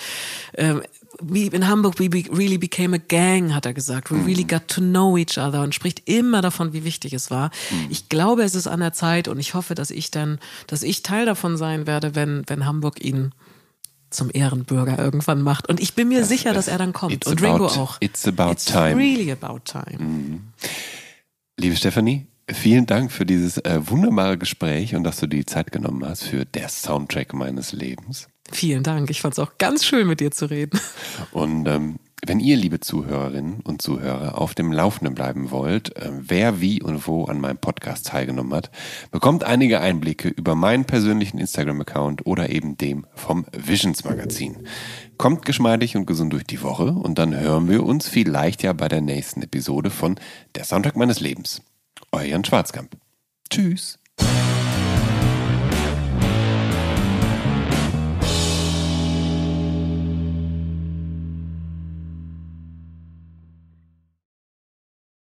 ähm, 0.55 0.81
we, 1.21 1.47
in 1.47 1.67
Hamburg 1.67 1.99
we 1.99 2.09
be, 2.09 2.23
really 2.31 2.57
became 2.57 2.95
a 2.95 2.99
gang, 2.99 3.53
hat 3.53 3.65
er 3.65 3.73
gesagt. 3.73 4.11
We 4.11 4.25
really 4.25 4.43
got 4.43 4.67
to 4.69 4.81
know 4.81 5.17
each 5.17 5.37
other 5.37 5.61
und 5.63 5.73
spricht 5.75 6.07
immer 6.09 6.41
davon, 6.41 6.73
wie 6.73 6.83
wichtig 6.83 7.13
es 7.13 7.31
war. 7.31 7.51
Ich 7.89 8.09
glaube, 8.09 8.43
es 8.43 8.55
ist 8.55 8.67
an 8.67 8.79
der 8.79 8.93
Zeit 8.93 9.27
und 9.27 9.39
ich 9.39 9.53
hoffe, 9.53 9.75
dass 9.75 9.91
ich 9.91 10.11
dann, 10.11 10.39
dass 10.67 10.83
ich 10.83 11.03
Teil 11.03 11.25
davon 11.25 11.57
sein 11.57 11.87
werde, 11.87 12.15
wenn, 12.15 12.43
wenn 12.47 12.65
Hamburg 12.65 13.03
ihn 13.03 13.31
zum 14.09 14.29
Ehrenbürger 14.33 14.99
irgendwann 14.99 15.41
macht. 15.41 15.69
Und 15.69 15.79
ich 15.79 15.93
bin 15.93 16.09
mir 16.09 16.25
sicher, 16.25 16.53
dass 16.53 16.67
er 16.67 16.77
dann 16.77 16.91
kommt. 16.93 17.25
Und 17.25 17.41
Ringo 17.41 17.65
about- 17.67 17.79
auch. 17.79 17.97
it's 18.01 18.27
about 18.27 18.51
it's 18.51 18.65
time. 18.65 18.95
really 18.97 19.31
about 19.31 19.59
time. 19.63 20.41
Liebe 21.57 21.75
Stefanie, 21.75 22.27
vielen 22.49 22.85
Dank 22.85 23.11
für 23.11 23.25
dieses 23.25 23.57
äh, 23.59 23.79
wunderbare 23.89 24.37
Gespräch 24.37 24.95
und 24.95 25.03
dass 25.03 25.19
du 25.19 25.27
dir 25.27 25.37
die 25.37 25.45
Zeit 25.45 25.71
genommen 25.71 26.03
hast 26.05 26.23
für 26.23 26.45
der 26.45 26.69
Soundtrack 26.69 27.33
meines 27.33 27.71
Lebens. 27.71 28.27
Vielen 28.49 28.83
Dank. 28.83 29.09
Ich 29.09 29.21
fand 29.21 29.33
es 29.33 29.39
auch 29.39 29.57
ganz 29.57 29.85
schön, 29.85 30.07
mit 30.07 30.19
dir 30.19 30.31
zu 30.31 30.45
reden. 30.45 30.79
Und 31.31 31.67
ähm, 31.67 31.99
wenn 32.25 32.39
ihr, 32.39 32.55
liebe 32.55 32.79
Zuhörerinnen 32.79 33.61
und 33.61 33.81
Zuhörer, 33.81 34.39
auf 34.39 34.53
dem 34.53 34.71
Laufenden 34.71 35.15
bleiben 35.15 35.49
wollt, 35.49 35.95
äh, 35.95 36.11
wer 36.11 36.61
wie 36.61 36.81
und 36.81 37.07
wo 37.07 37.25
an 37.25 37.41
meinem 37.41 37.57
Podcast 37.57 38.07
teilgenommen 38.07 38.53
hat, 38.53 38.69
bekommt 39.09 39.43
einige 39.43 39.81
Einblicke 39.81 40.27
über 40.29 40.53
meinen 40.53 40.85
persönlichen 40.85 41.39
Instagram-Account 41.39 42.25
oder 42.27 42.49
eben 42.49 42.77
dem 42.77 43.07
vom 43.15 43.45
Visions 43.57 44.03
Magazin. 44.03 44.67
Kommt 45.17 45.45
geschmeidig 45.45 45.95
und 45.95 46.05
gesund 46.05 46.33
durch 46.33 46.43
die 46.43 46.61
Woche 46.61 46.91
und 46.91 47.17
dann 47.17 47.37
hören 47.37 47.67
wir 47.67 47.83
uns 47.83 48.07
vielleicht 48.07 48.61
ja 48.61 48.73
bei 48.73 48.87
der 48.87 49.01
nächsten 49.01 49.41
Episode 49.41 49.89
von 49.89 50.19
Der 50.55 50.63
Soundtrack 50.63 50.95
meines 50.95 51.21
Lebens. 51.21 51.63
Euer 52.11 52.25
Jan 52.25 52.45
Schwarzkamp. 52.45 52.97
Tschüss. 53.49 53.97